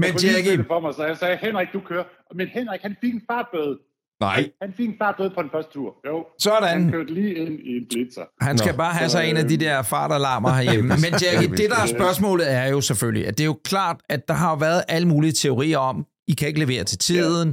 Men 0.00 0.04
Jeg 0.04 0.12
kunne 0.12 0.32
Jackie, 0.34 0.56
det 0.60 0.66
for 0.72 0.80
mig, 0.80 0.94
så 0.94 1.02
jeg 1.12 1.16
sagde, 1.22 1.36
Henrik, 1.46 1.68
du 1.76 1.80
kører. 1.90 2.06
Men 2.34 2.46
Henrik, 2.56 2.80
han 2.86 2.94
fik 3.02 3.14
en 3.14 3.22
fartbøde. 3.30 3.78
Nej. 4.20 4.50
Han 4.62 4.72
fik 4.76 4.88
en 4.88 4.94
fartbøde 4.98 5.30
på 5.30 5.42
den 5.42 5.50
første 5.50 5.72
tur. 5.72 5.96
Jo, 6.06 6.26
sådan. 6.38 6.68
han 6.68 6.90
kørte 6.90 7.14
lige 7.14 7.34
ind 7.34 7.60
i 7.60 7.76
en 7.76 7.86
blitzer. 7.90 8.24
Han 8.44 8.58
skal 8.58 8.70
Nå, 8.72 8.76
bare 8.76 8.92
have 8.94 9.08
så, 9.08 9.16
sig 9.18 9.30
en 9.30 9.36
af 9.36 9.44
de 9.48 9.54
øh, 9.54 9.60
der 9.60 9.82
fartalarmer 9.82 10.50
herhjemme. 10.50 10.88
Men 11.04 11.12
Jackie, 11.22 11.48
det 11.56 11.70
der 11.70 11.76
er 11.82 11.86
spørgsmålet 11.86 12.52
er 12.52 12.66
jo 12.66 12.80
selvfølgelig, 12.80 13.26
at 13.26 13.38
det 13.38 13.44
er 13.44 13.46
jo 13.46 13.58
klart, 13.64 13.96
at 14.08 14.28
der 14.28 14.34
har 14.34 14.50
jo 14.50 14.56
været 14.56 14.82
alle 14.88 15.08
mulige 15.08 15.32
teorier 15.32 15.78
om, 15.78 16.06
I 16.28 16.32
kan 16.32 16.48
ikke 16.48 16.60
levere 16.60 16.84
til 16.84 16.98
tiden, 16.98 17.48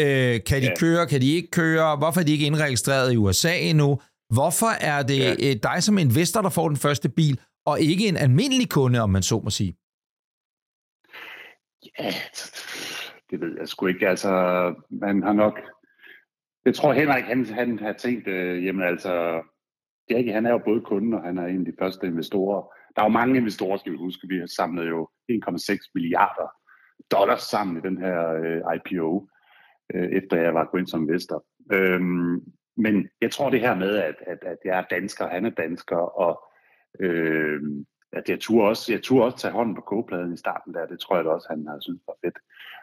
øh, 0.00 0.40
kan 0.46 0.62
de 0.62 0.66
Ja. 0.66 0.74
køre, 0.78 1.06
kan 1.06 1.20
de 1.20 1.32
ikke 1.32 1.50
køre, 1.50 1.96
hvorfor 1.96 2.20
er 2.20 2.24
de 2.24 2.32
ikke 2.32 2.46
indregistreret 2.46 3.12
i 3.12 3.16
USA 3.16 3.58
endnu, 3.58 4.00
hvorfor 4.34 4.70
er 4.80 5.02
det 5.02 5.18
Ja. 5.18 5.32
øh, 5.50 5.56
dig 5.62 5.82
som 5.82 5.98
investor, 5.98 6.42
der 6.42 6.48
får 6.50 6.68
den 6.68 6.76
første 6.76 7.08
bil, 7.08 7.40
og 7.66 7.80
ikke 7.80 8.08
en 8.08 8.16
almindelig 8.16 8.68
kunde, 8.68 9.00
om 9.00 9.10
man 9.10 9.22
så 9.22 9.40
må 9.44 9.50
sige? 9.50 9.76
Ja, 11.98 12.12
det 13.30 13.40
ved 13.40 13.56
jeg 13.60 13.68
sgu 13.68 13.86
ikke. 13.86 14.08
Altså, 14.08 14.30
man 14.90 15.22
har 15.22 15.32
nok... 15.32 15.58
Jeg 16.64 16.74
tror 16.74 16.92
Henrik, 16.92 17.24
han, 17.24 17.46
han 17.46 17.78
har 17.78 17.92
tænkt, 17.92 18.28
øh, 18.28 18.64
jamen 18.64 18.82
altså, 18.82 19.42
Jackie, 20.10 20.32
han 20.32 20.46
er 20.46 20.50
jo 20.50 20.58
både 20.58 20.80
kunde, 20.80 21.16
og 21.16 21.22
han 21.22 21.38
er 21.38 21.46
en 21.46 21.58
af 21.58 21.64
de 21.64 21.78
første 21.78 22.06
investorer. 22.06 22.62
Der 22.96 23.02
er 23.02 23.06
jo 23.06 23.12
mange 23.12 23.36
investorer, 23.36 23.76
skal 23.76 23.92
vi 23.92 23.96
huske. 23.96 24.28
Vi 24.28 24.38
har 24.38 24.46
samlet 24.46 24.88
jo 24.88 25.08
1,6 25.32 25.90
milliarder 25.94 26.48
dollars 27.10 27.42
sammen 27.42 27.76
i 27.76 27.80
den 27.80 27.98
her 27.98 28.30
øh, 28.32 28.62
IPO, 28.76 29.28
øh, 29.94 30.08
efter 30.10 30.36
jeg 30.36 30.54
var 30.54 30.64
gået 30.64 30.80
ind 30.80 30.88
som 30.88 31.02
investor. 31.02 31.44
Øhm, 31.72 32.40
men 32.76 33.08
jeg 33.20 33.30
tror 33.30 33.50
det 33.50 33.60
her 33.60 33.74
med, 33.74 33.96
at, 33.96 34.14
at, 34.26 34.38
at 34.42 34.58
jeg 34.64 34.78
er 34.78 34.84
dansker, 34.90 35.28
han 35.28 35.46
er 35.46 35.50
dansker, 35.50 35.96
og 35.96 36.42
øh, 37.00 37.60
at 38.12 38.28
jeg 38.28 38.40
turde 38.40 38.68
også, 38.68 38.92
jeg 38.92 39.02
turde 39.02 39.24
også 39.24 39.38
tage 39.38 39.52
hånden 39.52 39.74
på 39.74 39.80
kogepladen 39.80 40.34
i 40.34 40.36
starten 40.36 40.74
der, 40.74 40.86
det 40.86 41.00
tror 41.00 41.16
jeg 41.16 41.24
da 41.24 41.30
også, 41.30 41.46
han 41.50 41.66
har 41.66 41.78
synes 41.80 42.02
var 42.06 42.16
fedt. 42.24 42.38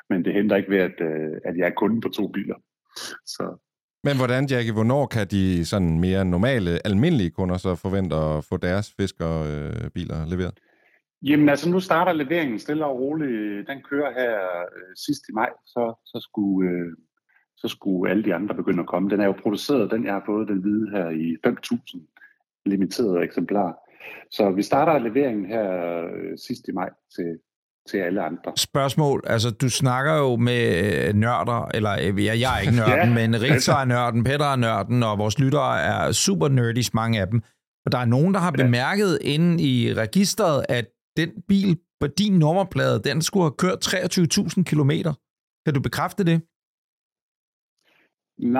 Men 0.09 0.25
det 0.25 0.33
henter 0.33 0.55
ikke 0.55 0.69
ved, 0.69 0.79
at, 0.79 1.01
øh, 1.01 1.41
at 1.45 1.57
jeg 1.57 1.67
er 1.67 1.73
kunde 1.77 2.01
på 2.01 2.09
to 2.09 2.27
biler. 2.27 2.55
Så 3.25 3.57
men 4.07 4.17
hvordan, 4.17 4.45
Jackie, 4.51 4.73
hvornår 4.73 5.05
kan 5.05 5.27
de 5.27 5.65
sådan 5.65 5.99
mere 5.99 6.25
normale, 6.25 6.71
almindelige 6.87 7.29
kunder 7.29 7.57
så 7.57 7.75
forvente 7.75 8.15
at 8.15 8.43
få 8.49 8.57
deres 8.57 8.93
fiskerbiler 8.97 10.21
øh, 10.21 10.27
leveret? 10.27 10.59
Jamen 11.21 11.49
altså, 11.49 11.69
nu 11.69 11.79
starter 11.79 12.13
leveringen 12.13 12.59
stille 12.59 12.85
og 12.85 12.99
roligt. 12.99 13.67
Den 13.67 13.79
kører 13.89 14.11
her 14.19 14.35
øh, 14.77 14.95
sidst 15.05 15.23
i 15.29 15.31
maj, 15.33 15.49
så, 15.65 15.83
så, 16.05 16.19
skulle, 16.29 16.69
øh, 16.71 16.91
så 17.57 17.67
skulle 17.67 18.11
alle 18.11 18.23
de 18.23 18.33
andre 18.33 18.55
begynde 18.55 18.79
at 18.79 18.87
komme. 18.87 19.09
Den 19.09 19.19
er 19.21 19.25
jo 19.25 19.41
produceret, 19.43 19.91
den 19.91 20.05
jeg 20.05 20.13
har 20.13 20.23
fået, 20.25 20.47
den 20.47 20.61
hvide 20.61 20.89
her 20.91 21.09
i 21.09 21.37
5.000 21.47 22.63
limiterede 22.65 23.23
eksemplarer. 23.23 23.73
Så 24.31 24.51
vi 24.51 24.61
starter 24.61 24.99
leveringen 24.99 25.45
her 25.45 25.67
øh, 26.15 26.37
sidst 26.47 26.67
i 26.67 26.71
maj 26.71 26.89
til, 27.15 27.39
til 27.89 27.97
alle 27.97 28.21
andre. 28.23 28.51
Spørgsmål. 28.57 29.23
Altså, 29.27 29.49
du 29.51 29.69
snakker 29.69 30.13
jo 30.17 30.35
med 30.35 30.61
øh, 31.07 31.13
nørder, 31.13 31.65
eller 31.73 31.91
øh, 32.01 32.25
ja, 32.25 32.39
jeg 32.39 32.55
er 32.55 32.59
ikke 32.59 32.75
nørden, 32.75 33.09
Ja. 33.17 33.27
men 33.27 33.41
Richter 33.41 33.75
er 33.75 33.85
nørden, 33.85 34.23
Peter 34.23 34.45
er 34.45 34.55
nørden, 34.55 35.03
og 35.03 35.17
vores 35.17 35.39
lyttere 35.39 35.81
er 35.81 36.11
super 36.11 36.47
nerdies, 36.47 36.93
mange 36.93 37.21
af 37.21 37.27
dem. 37.27 37.41
Og 37.85 37.91
der 37.91 37.97
er 37.97 38.05
nogen, 38.05 38.33
der 38.33 38.39
har 38.39 38.53
Ja. 38.57 38.63
bemærket 38.63 39.19
inde 39.21 39.63
i 39.63 39.93
registret, 39.93 40.65
at 40.69 40.85
den 41.17 41.29
bil 41.47 41.77
på 42.01 42.07
din 42.07 42.39
nummerplade, 42.39 43.01
den 43.03 43.21
skulle 43.21 43.43
have 43.43 43.55
kørt 43.57 43.87
23.000 43.87 44.63
kilometer. 44.63 45.13
Kan 45.65 45.73
du 45.73 45.81
bekræfte 45.81 46.23
det? 46.23 46.41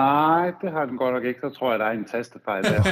Nej, 0.00 0.44
det 0.62 0.70
har 0.72 0.84
den 0.86 0.96
godt 0.98 1.14
nok 1.14 1.24
ikke. 1.24 1.40
Så 1.40 1.50
tror 1.58 1.70
jeg, 1.70 1.78
der 1.78 1.84
er 1.86 1.90
en 1.90 2.04
tastefejl 2.04 2.64
der. 2.64 2.70
Ja, 2.74 2.82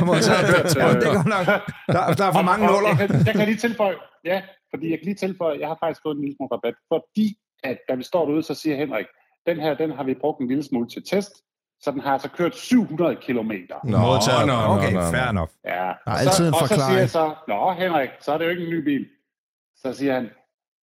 det 1.01 1.07
er 1.09 1.14
godt 1.14 1.26
nok. 1.37 1.47
Der, 1.95 2.03
der 2.18 2.24
er 2.28 2.32
for 2.32 2.43
mange 2.51 2.66
nuller. 2.66 2.93
Jeg 3.01 3.09
jeg 3.26 3.34
kan 3.34 3.45
lige 3.51 3.57
tilføje, 3.66 3.95
ja, 4.24 4.43
fordi 4.71 4.91
jeg 4.91 4.99
kan 4.99 5.05
lige 5.05 5.14
tilføje, 5.14 5.61
jeg 5.61 5.69
har 5.69 5.77
faktisk 5.81 6.03
fået 6.03 6.14
en 6.17 6.21
lille 6.21 6.37
smule 6.37 6.49
rabat, 6.53 6.75
fordi 6.93 7.27
at 7.64 7.79
da 7.89 7.95
vi 7.95 8.03
står 8.03 8.27
derude, 8.27 8.43
så 8.43 8.55
siger 8.55 8.77
Henrik, 8.77 9.07
den 9.47 9.61
her, 9.61 9.75
den 9.75 9.91
har 9.91 10.05
vi 10.05 10.14
brugt 10.14 10.41
en 10.41 10.49
lille 10.49 10.62
smule 10.62 10.89
til 10.89 11.03
test, 11.11 11.33
så 11.81 11.91
den 11.91 12.01
har 12.01 12.12
altså 12.12 12.29
kørt 12.31 12.57
700 12.57 13.17
kilometer. 13.17 13.77
Nå, 13.85 13.99
Modtaget. 13.99 14.47
nå, 14.47 14.53
nå, 14.53 14.75
okay, 14.75 14.93
nå, 14.93 15.01
nå. 15.01 15.11
fair 15.14 15.29
enough. 15.31 15.51
Ja, 15.64 15.71
Der 15.71 15.77
er 15.81 15.95
og 16.07 16.19
altid 16.21 16.33
så, 16.33 16.43
en 16.43 16.55
Og 16.55 16.61
så 16.61 16.67
siger 16.67 16.69
forklaring. 16.69 16.99
jeg 17.01 17.11
så, 17.11 17.35
Nå 17.49 17.73
Henrik, 17.73 18.11
så 18.21 18.33
er 18.33 18.39
det 18.39 18.45
jo 18.45 18.51
ikke 18.51 18.64
en 18.64 18.71
ny 18.71 18.81
bil. 18.85 19.07
Så 19.77 19.93
siger 19.93 20.14
han, 20.14 20.31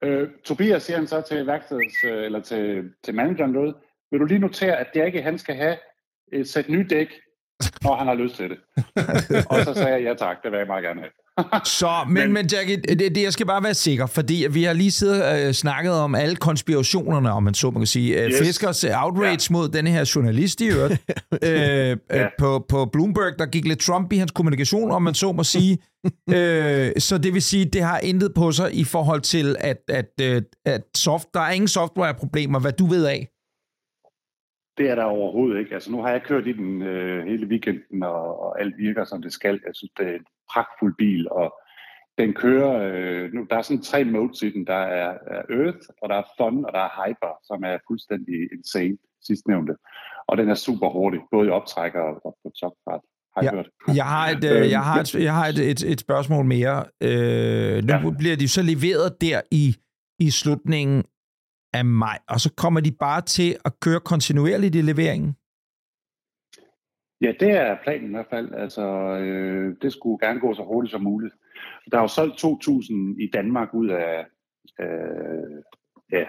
øh, 0.03 0.29
Tobias 0.45 0.84
siger 0.84 0.97
han 0.97 1.07
så 1.07 1.21
til 1.21 1.47
værkstedets, 1.47 1.95
øh, 2.05 2.25
eller 2.25 2.39
til, 2.39 2.91
til 3.03 3.15
manageren 3.15 3.53
derude, 3.53 3.73
vil 4.11 4.19
du 4.19 4.25
lige 4.25 4.39
notere, 4.39 4.77
at 4.77 4.88
det 4.93 5.05
ikke 5.05 5.21
han 5.21 5.38
skal 5.38 5.55
have 5.55 5.77
et 6.34 6.49
sæt 6.49 6.69
nye 6.69 6.88
dæk, 6.89 7.09
når 7.84 7.95
han 7.95 8.07
har 8.07 8.13
lyst 8.13 8.36
til 8.36 8.49
det. 8.49 8.59
og 9.51 9.57
så 9.65 9.73
sagde 9.73 9.91
jeg, 9.91 10.03
ja 10.03 10.13
tak, 10.13 10.43
det 10.43 10.51
vil 10.51 10.57
jeg 10.57 10.67
meget 10.67 10.84
gerne 10.84 10.99
have. 10.99 11.11
Så, 11.65 11.89
men, 12.07 12.13
men, 12.13 12.34
Men- 12.34 12.45
Jackie, 12.45 12.77
det, 12.77 13.15
det, 13.15 13.23
jeg 13.23 13.34
skal 13.34 13.45
bare 13.45 13.63
være 13.63 13.73
sikker, 13.73 14.05
fordi 14.05 14.45
vi 14.51 14.63
har 14.63 14.73
lige 14.73 14.91
siddet 14.91 15.47
øh, 15.47 15.53
snakket 15.53 15.93
om 15.93 16.15
alle 16.15 16.36
konspirationerne, 16.36 17.31
om 17.31 17.43
man 17.43 17.53
så 17.53 17.71
man 17.71 17.79
kan 17.79 17.88
sige. 17.88 18.25
Yes. 18.25 18.31
Yes. 18.31 18.47
Fiskers 18.47 18.84
øh, 18.84 19.03
outrage 19.03 19.47
ja. 19.49 19.53
mod 19.53 19.69
denne 19.69 19.89
her 19.89 20.11
journalist 20.15 20.61
i 20.61 20.67
øvrigt. 20.67 20.93
øh, 21.43 21.91
øh, 21.91 21.97
Ja. 22.11 22.27
på, 22.39 22.65
på 22.69 22.86
Bloomberg, 22.86 23.39
der 23.39 23.45
gik 23.45 23.65
lidt 23.67 23.79
Trump 23.79 24.13
i 24.13 24.17
hans 24.17 24.31
kommunikation, 24.31 24.91
om 24.91 25.01
man 25.01 25.13
så 25.13 25.31
må 25.31 25.43
sige. 25.43 25.77
øh, 26.38 26.91
så 26.97 27.17
det 27.23 27.34
vil 27.34 27.41
sige, 27.41 27.65
det 27.65 27.81
har 27.84 27.99
intet 27.99 28.34
på 28.36 28.51
sig 28.51 28.75
i 28.75 28.84
forhold 28.84 29.21
til, 29.21 29.55
at, 29.59 29.81
at, 29.88 30.11
øh, 30.21 30.41
at 30.65 30.81
soft, 30.97 31.27
der 31.34 31.39
er 31.39 31.51
ingen 31.51 31.67
softwareproblemer, 31.67 32.59
hvad 32.59 32.71
du 32.71 32.86
ved 32.86 33.05
af. 33.05 33.27
Det 34.77 34.89
er 34.89 34.95
der 34.95 35.03
overhovedet 35.03 35.59
ikke. 35.59 35.73
Altså, 35.73 35.91
nu 35.91 36.01
har 36.01 36.09
jeg 36.09 36.21
kørt 36.25 36.47
i 36.47 36.51
den 36.53 36.81
øh, 36.81 37.25
hele 37.27 37.47
weekenden, 37.47 38.03
og, 38.03 38.39
og 38.43 38.61
alt 38.61 38.77
virker, 38.77 39.05
som 39.05 39.21
det 39.21 39.34
skal. 39.34 39.59
Jeg 39.65 39.71
synes, 39.73 39.91
det 39.97 40.07
pragtfuld 40.53 40.95
bil, 40.97 41.29
og 41.31 41.53
den 42.17 42.33
kører... 42.33 42.71
Øh, 42.91 43.33
nu, 43.33 43.47
der 43.49 43.55
er 43.57 43.61
sådan 43.61 43.83
tre 43.83 44.03
modes 44.03 44.41
i 44.41 44.49
den. 44.49 44.67
Der 44.67 44.81
er, 44.99 45.11
er 45.35 45.41
Earth, 45.49 45.85
og 46.01 46.09
der 46.09 46.15
er 46.15 46.23
Fun, 46.37 46.65
og 46.65 46.71
der 46.73 46.79
er 46.79 46.91
Hyper, 46.99 47.33
som 47.43 47.63
er 47.63 47.77
fuldstændig 47.87 48.35
insane, 48.55 48.97
sidstnævnte. 49.27 49.73
Og 50.27 50.37
den 50.37 50.49
er 50.49 50.55
super 50.55 50.89
hurtig, 50.89 51.19
både 51.31 51.47
i 51.47 51.49
optrækker 51.49 51.99
og, 51.99 52.25
og 52.25 52.37
på 52.43 52.51
topfart. 52.61 53.01
Ja. 53.41 53.51
Jeg 53.95 54.05
har 54.05 54.29
et, 54.29 54.43
øh, 54.43 54.71
jeg 54.71 54.83
har 54.83 54.99
et, 54.99 55.15
jeg 55.15 55.33
har 55.33 55.47
et, 55.47 55.59
et, 55.59 55.83
et 55.91 55.99
spørgsmål 55.99 56.45
mere. 56.45 56.85
Øh, 57.01 57.83
nu. 57.83 57.93
Ja. 57.93 58.11
bliver 58.17 58.35
de 58.35 58.47
så 58.47 58.61
leveret 58.61 59.21
der 59.21 59.41
i, 59.51 59.75
i 60.19 60.31
slutningen 60.31 61.03
af 61.73 61.85
maj, 61.85 62.19
og 62.29 62.39
så 62.39 62.53
kommer 62.57 62.79
de 62.79 62.91
bare 62.91 63.21
til 63.21 63.55
at 63.65 63.79
køre 63.79 63.99
kontinuerligt 63.99 64.75
i 64.75 64.81
leveringen. 64.81 65.35
Ja, 67.24 67.34
det 67.39 67.51
er 67.51 67.78
planen 67.84 68.09
i 68.09 68.13
hvert 68.13 68.30
fald. 68.30 68.53
Altså, 68.53 68.82
øh, 69.19 69.76
det 69.82 69.93
skulle 69.93 70.28
gerne 70.28 70.39
gå 70.39 70.53
så 70.53 70.63
hurtigt 70.63 70.91
som 70.91 71.01
muligt. 71.01 71.34
Der 71.91 71.97
er 71.97 72.01
jo 72.01 72.07
solgt 72.07 72.43
2.000 72.43 72.93
i 73.19 73.30
Danmark 73.34 73.74
ud 73.74 73.89
af, 73.89 74.26
øh, 74.80 75.63
ja, 76.11 76.26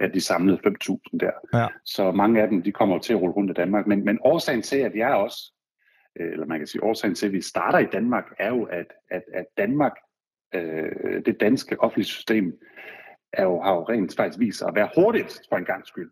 af 0.00 0.12
de 0.12 0.20
samlede 0.20 0.58
5.000 0.66 1.18
der. 1.20 1.30
Ja. 1.54 1.66
Så 1.84 2.12
mange 2.12 2.42
af 2.42 2.48
dem, 2.48 2.62
de 2.62 2.72
kommer 2.72 2.94
jo 2.94 3.00
til 3.00 3.12
at 3.12 3.20
rulle 3.20 3.34
rundt 3.34 3.50
i 3.50 3.54
Danmark. 3.54 3.86
Men, 3.86 4.04
men 4.04 4.18
årsagen 4.24 4.62
til, 4.62 4.76
at 4.76 4.94
jeg 4.94 5.14
også, 5.14 5.52
øh, 6.20 6.32
eller 6.32 6.46
man 6.46 6.58
kan 6.58 6.66
sige, 6.66 6.84
årsagen 6.84 7.14
til, 7.14 7.26
at 7.26 7.32
vi 7.32 7.40
starter 7.40 7.78
i 7.78 7.86
Danmark, 7.92 8.24
er 8.38 8.48
jo, 8.48 8.64
at, 8.64 8.86
at, 9.10 9.22
at 9.34 9.46
Danmark, 9.56 9.92
øh, 10.54 11.24
det 11.26 11.40
danske 11.40 11.80
offentlige 11.80 12.06
system, 12.06 12.52
er 13.32 13.44
jo, 13.44 13.62
har 13.62 13.74
jo 13.74 13.82
rent 13.82 14.16
faktisk 14.16 14.38
vist 14.38 14.58
sig 14.58 14.68
at 14.68 14.74
være 14.74 14.90
hurtigt 14.96 15.40
for 15.48 15.56
en 15.56 15.64
gang 15.64 15.86
skyld. 15.86 16.10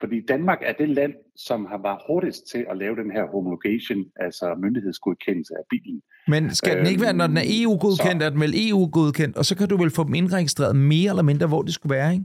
Fordi 0.00 0.20
Danmark 0.28 0.58
er 0.62 0.72
det 0.72 0.88
land, 0.88 1.14
som 1.36 1.66
har 1.66 1.78
været 1.82 1.98
hurtigst 2.08 2.42
til 2.52 2.66
at 2.70 2.76
lave 2.76 2.96
den 2.96 3.10
her 3.10 3.24
homologation, 3.26 4.04
altså 4.16 4.54
myndighedsgodkendelse 4.58 5.54
af 5.54 5.62
bilen. 5.70 6.02
Men 6.28 6.54
skal 6.54 6.78
den 6.78 6.86
ikke 6.86 7.02
være, 7.02 7.12
når 7.12 7.26
den 7.26 7.36
er 7.36 7.42
Øhm, 7.46 7.62
EU-godkendt, 7.62 8.22
så- 8.22 8.26
er 8.26 8.30
den 8.30 8.40
vel 8.40 8.54
EU-godkendt, 8.70 9.36
og 9.36 9.44
så 9.44 9.56
kan 9.56 9.68
du 9.68 9.76
vel 9.76 9.90
få 9.90 10.04
dem 10.04 10.14
indregistreret 10.14 10.76
mere 10.76 11.10
eller 11.10 11.22
mindre, 11.22 11.46
hvor 11.46 11.62
det 11.62 11.74
skulle 11.74 11.94
være, 11.94 12.12
ikke? 12.12 12.24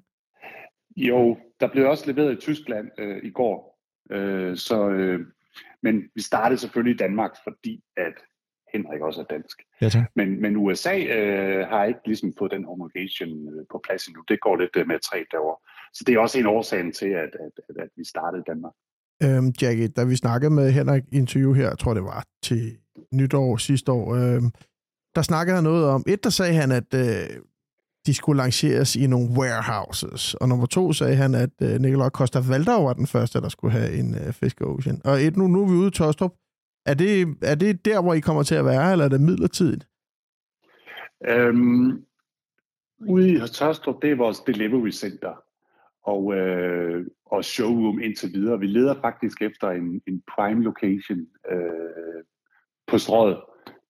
Jo, 0.98 1.38
der 1.60 1.68
blev 1.72 1.90
også 1.90 2.12
leveret 2.12 2.34
i 2.34 2.36
Tyskland 2.36 2.88
øh, 2.98 3.18
i 3.24 3.30
går. 3.32 3.80
Øh, 4.12 4.58
så, 4.58 4.90
øh, 4.90 5.20
men 5.84 6.04
vi 6.16 6.22
startede 6.22 6.60
selvfølgelig 6.60 6.94
i 6.96 6.98
Danmark, 6.98 7.32
fordi 7.44 7.84
at 7.98 8.14
Henrik 8.74 9.02
også 9.02 9.22
er 9.22 9.26
dansk. 9.26 9.58
Ja, 9.82 9.90
tak. 9.90 10.04
Men, 10.16 10.42
men 10.42 10.56
USA 10.58 10.98
øh, 11.00 11.68
har 11.68 11.86
ikke 11.86 12.00
ligesom 12.06 12.34
fået 12.38 12.52
den 12.52 12.64
homologation 12.66 13.30
øh, 13.54 13.66
på 13.72 13.82
plads 13.86 14.06
endnu. 14.08 14.22
Det 14.28 14.40
går 14.40 14.56
lidt 14.56 14.76
øh, 14.76 14.88
med 14.88 15.00
træ 15.00 15.24
derovre. 15.32 15.58
Så 15.94 16.04
det 16.08 16.16
er 16.16 16.20
også 16.20 16.40
en 16.40 16.46
årsag 16.46 16.94
til, 16.94 17.06
at, 17.06 17.30
at, 17.46 17.52
at, 17.70 17.78
at 17.78 17.90
vi 17.96 18.04
startede 18.04 18.44
Danmark. 18.48 18.74
Øhm, 19.24 19.54
Jackie, 19.62 19.88
da 19.88 20.04
vi 20.04 20.16
snakkede 20.16 20.52
med 20.52 20.72
Henrik 20.72 21.04
i 21.12 21.18
interview 21.18 21.54
her, 21.54 21.68
jeg 21.68 21.78
tror 21.78 21.94
det 21.94 22.04
var 22.04 22.26
til 22.44 22.78
nytår 23.14 23.58
sidste 23.58 23.92
år, 23.92 24.16
øhm, 24.16 24.52
der 25.16 25.22
snakkede 25.22 25.56
han 25.56 25.64
noget 25.64 25.86
om, 25.86 26.04
et 26.08 26.24
der 26.24 26.30
sagde 26.30 26.54
han, 26.54 26.72
at 26.72 26.94
øh, 26.94 27.40
de 28.06 28.14
skulle 28.14 28.38
lanceres 28.38 28.96
i 28.96 29.08
nogle 29.08 29.30
warehouses, 29.40 30.34
og 30.34 30.50
nummer 30.50 30.66
to 30.66 30.94
sagde 30.94 31.16
han, 31.16 31.36
at 31.36 31.50
øh, 31.62 31.80
Nikolaj 31.80 32.10
Costa 32.10 32.40
Valdau 32.50 32.84
var 32.84 32.94
den 32.94 33.08
første, 33.08 33.42
der 33.42 33.50
skulle 33.50 33.72
have 33.72 33.94
en 33.94 34.16
øh, 34.16 34.34
Fisker 34.34 34.66
Ocean. 34.66 35.02
Og 35.06 35.22
et, 35.22 35.38
nu, 35.38 35.48
nu 35.48 35.64
er 35.64 35.68
vi 35.68 35.74
ude 35.74 35.88
i 35.88 35.92
Tostrup. 35.92 36.34
Er 36.86 36.94
det, 36.94 37.38
er 37.42 37.56
det 37.56 37.86
der, 37.86 38.02
hvor 38.02 38.14
I 38.14 38.20
kommer 38.20 38.44
til 38.44 38.56
at 38.56 38.66
være, 38.66 38.92
eller 38.92 39.06
er 39.06 39.10
det 39.10 39.22
midlertidigt? 39.22 39.88
Øhm, 41.28 42.06
ude 43.08 43.32
i 43.32 43.38
Tørstrup, 43.38 44.02
det 44.02 44.12
er 44.12 44.16
vores 44.16 44.40
delivery 44.40 44.92
center 44.92 45.44
og, 46.04 46.36
øh, 46.36 47.06
og 47.26 47.46
showroom 47.46 48.00
indtil 48.00 48.34
videre. 48.34 48.60
Vi 48.60 48.68
leder 48.68 49.02
faktisk 49.02 49.42
efter 49.42 49.70
en, 49.70 50.02
en 50.08 50.24
prime 50.28 50.64
location 50.64 51.28
øh, 51.52 52.24
på 52.88 52.98
strøget 52.98 53.38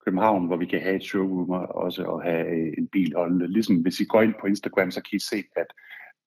København, 0.06 0.48
hvor 0.48 0.58
vi 0.58 0.66
kan 0.66 0.82
have 0.82 0.96
et 0.96 1.04
showroom 1.04 1.50
og 1.50 1.76
også 1.76 2.04
og 2.04 2.24
have 2.24 2.48
øh, 2.48 2.74
en 2.78 2.88
bil 2.88 3.14
holdende. 3.16 3.48
Ligesom 3.48 3.76
hvis 3.76 4.00
I 4.00 4.06
går 4.06 4.22
ind 4.22 4.34
på 4.42 4.48
Instagram, 4.48 4.92
så 4.92 5.02
kan 5.02 5.16
I 5.16 5.20
se, 5.20 5.44
at 5.56 5.68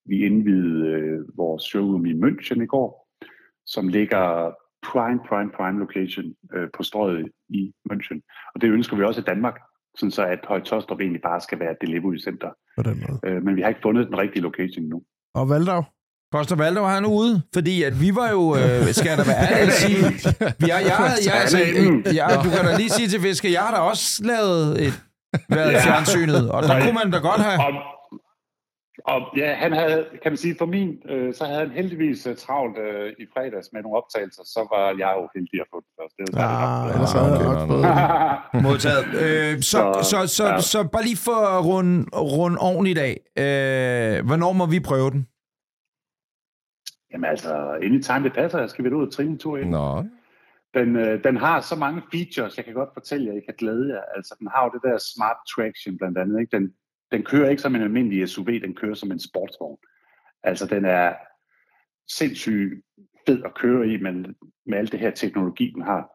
vi 0.07 0.25
indvidede 0.25 0.89
øh, 0.89 1.21
vores 1.37 1.63
showroom 1.63 2.07
i 2.07 2.13
München 2.13 2.63
i 2.63 2.67
går, 2.67 3.09
som 3.67 3.89
ligger 3.89 4.55
prime, 4.83 5.21
prime, 5.29 5.51
prime 5.51 5.79
location 5.79 6.35
øh, 6.55 6.69
på 6.77 6.83
strøget 6.83 7.31
i 7.49 7.73
München. 7.93 8.21
Og 8.55 8.61
det 8.61 8.69
ønsker 8.71 8.97
vi 8.97 9.03
også 9.03 9.21
i 9.21 9.25
Danmark, 9.25 9.61
sådan 9.97 10.11
så 10.11 10.27
at 10.27 10.41
Høje 10.45 10.61
Tostrup 10.61 11.01
egentlig 11.01 11.23
bare 11.23 11.41
skal 11.41 11.59
være 11.59 11.71
et 11.71 11.81
delivery 11.81 12.17
center. 12.17 12.51
På 12.77 12.83
den 12.83 13.05
måde. 13.09 13.21
Øh, 13.25 13.43
men 13.43 13.57
vi 13.57 13.61
har 13.61 13.69
ikke 13.69 13.83
fundet 13.83 14.07
den 14.07 14.19
rigtige 14.19 14.43
location 14.43 14.83
endnu. 14.85 15.03
Og 15.35 15.49
Valdau? 15.49 15.83
Koster 16.33 16.57
Valdor, 16.57 16.87
han 16.87 17.05
er 17.05 17.09
ude, 17.09 17.43
fordi 17.55 17.83
at 17.83 18.01
vi 18.01 18.15
var 18.15 18.31
jo, 18.31 18.57
øh, 18.57 18.95
skal 18.95 19.19
da 19.19 19.23
være 19.23 19.39
ærlig 19.51 19.67
at 19.67 19.73
sige, 19.73 20.05
vi 20.59 20.71
er, 20.71 20.79
jeg, 20.79 20.87
jeg, 20.87 21.13
jeg, 21.27 21.35
altså, 21.35 21.59
jeg, 22.13 22.41
du 22.45 22.51
kan 22.51 22.65
da 22.65 22.77
lige 22.77 22.91
sige 22.91 23.09
til 23.09 23.21
Fiske, 23.21 23.53
jeg 23.53 23.61
har 23.61 23.71
da 23.75 23.77
også 23.81 24.25
lavet 24.25 24.87
et, 24.87 25.01
været. 25.49 25.73
Ja. 25.73 25.85
fjernsynet, 25.85 26.51
og 26.51 26.63
der 26.63 26.81
kunne 26.81 26.93
man 26.93 27.11
da 27.11 27.19
godt 27.19 27.41
have, 27.41 27.59
Og, 27.61 27.73
Og 29.05 29.21
ja, 29.37 29.55
han 29.55 29.73
havde, 29.73 30.07
kan 30.23 30.33
man 30.33 30.37
sige, 30.37 30.55
for 30.59 30.67
min, 30.67 31.03
øh, 31.09 31.35
så 31.35 31.45
havde 31.45 31.59
han 31.61 31.71
heldigvis 31.71 32.27
uh, 32.27 32.35
travlt 32.37 32.79
øh, 32.79 33.13
i 33.19 33.27
fredags 33.35 33.69
med 33.73 33.83
nogle 33.83 33.97
optagelser, 33.99 34.43
så 34.45 34.61
var 34.73 34.87
jeg 34.99 35.13
jo 35.19 35.29
heldig 35.35 35.61
at 35.61 35.67
få 35.73 35.81
det 35.81 35.91
først. 36.01 36.15
Det 36.19 36.25
var 36.37 36.41
Ah, 36.43 36.61
dejligt 36.63 36.95
ellers 36.95 37.13
havde 37.13 37.27
jeg 37.27 37.35
okay, 37.35 37.59
nok 37.59 37.69
fået. 37.69 38.63
Modtaget. 38.67 39.07
Øh, 39.25 39.55
så, 39.63 39.81
så, 40.03 40.03
Så- 40.11 40.27
så, 40.37 40.45
ja. 40.47 40.61
så 40.61 40.79
bare 40.93 41.03
lige 41.11 41.21
for 41.29 41.39
at 41.57 41.65
runde, 41.71 41.97
runde 42.41 42.59
ordentligt 42.69 42.99
af. 43.09 43.15
Øh, 43.45 44.27
hvornår 44.27 44.53
må 44.53 44.67
vi 44.67 44.81
prøve 44.91 45.11
den? 45.15 45.23
Jamen 47.13 47.25
altså, 47.31 47.53
anytime 47.89 48.23
det 48.27 48.33
passer, 48.41 48.59
jeg 48.59 48.71
skal 48.71 48.85
vi 48.85 48.91
ud 48.91 49.07
og 49.07 49.13
træne 49.13 49.31
en 49.31 49.39
tur 49.39 49.57
ind. 49.59 49.71
Nå, 49.71 50.05
Den, 50.75 50.97
øh, 50.97 51.25
den 51.25 51.37
har 51.37 51.61
så 51.61 51.77
mange 51.77 52.03
features, 52.13 52.57
jeg 52.57 52.65
kan 52.65 52.75
godt 52.75 52.89
fortælle 52.99 53.27
jer, 53.27 53.37
I 53.41 53.45
kan 53.49 53.55
glæde 53.59 53.89
jer. 53.95 54.03
Altså, 54.17 54.37
den 54.39 54.49
har 54.55 54.65
jo 54.65 54.71
det 54.75 54.83
der 54.89 54.99
smart 55.15 55.37
traction 55.55 55.99
blandt 55.99 56.19
andet. 56.19 56.41
Ikke? 56.41 56.57
Den, 56.57 56.65
den 57.13 57.23
kører 57.23 57.51
ikke 57.51 57.63
som 57.63 57.75
en 57.75 57.83
almindelig 57.83 58.29
SUV, 58.29 58.47
den 58.47 58.75
kører 58.75 58.95
som 58.95 59.13
en 59.13 59.21
sportsvogn. 59.21 59.79
Altså, 60.43 60.67
den 60.67 60.85
er 60.85 61.15
sindssygt 62.11 62.85
fed 63.27 63.43
at 63.45 63.55
køre 63.55 63.89
i, 63.89 63.97
men 63.97 64.35
med 64.67 64.79
alt 64.79 64.93
det 64.93 65.01
her 65.01 65.11
teknologi, 65.11 65.71
den 65.75 65.83
har. 65.83 66.11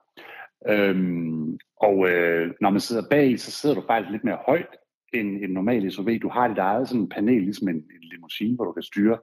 Øhm, 0.68 1.58
og 1.82 2.10
øh, 2.10 2.54
når 2.62 2.70
man 2.70 2.80
sidder 2.80 3.10
bag, 3.10 3.40
så 3.40 3.52
sidder 3.52 3.76
du 3.76 3.84
faktisk 3.88 4.12
lidt 4.12 4.24
mere 4.24 4.40
højt 4.46 4.76
end 5.14 5.44
en 5.44 5.50
normal 5.50 5.92
SUV. 5.92 6.20
Du 6.22 6.30
har 6.30 6.48
dit 6.48 6.58
eget 6.58 6.90
sådan 6.90 7.10
panel, 7.10 7.42
ligesom 7.42 7.68
en, 7.68 7.76
en 7.76 8.04
limousine, 8.12 8.56
hvor 8.56 8.66
du 8.66 8.72
kan 8.72 8.84
styre 8.84 9.18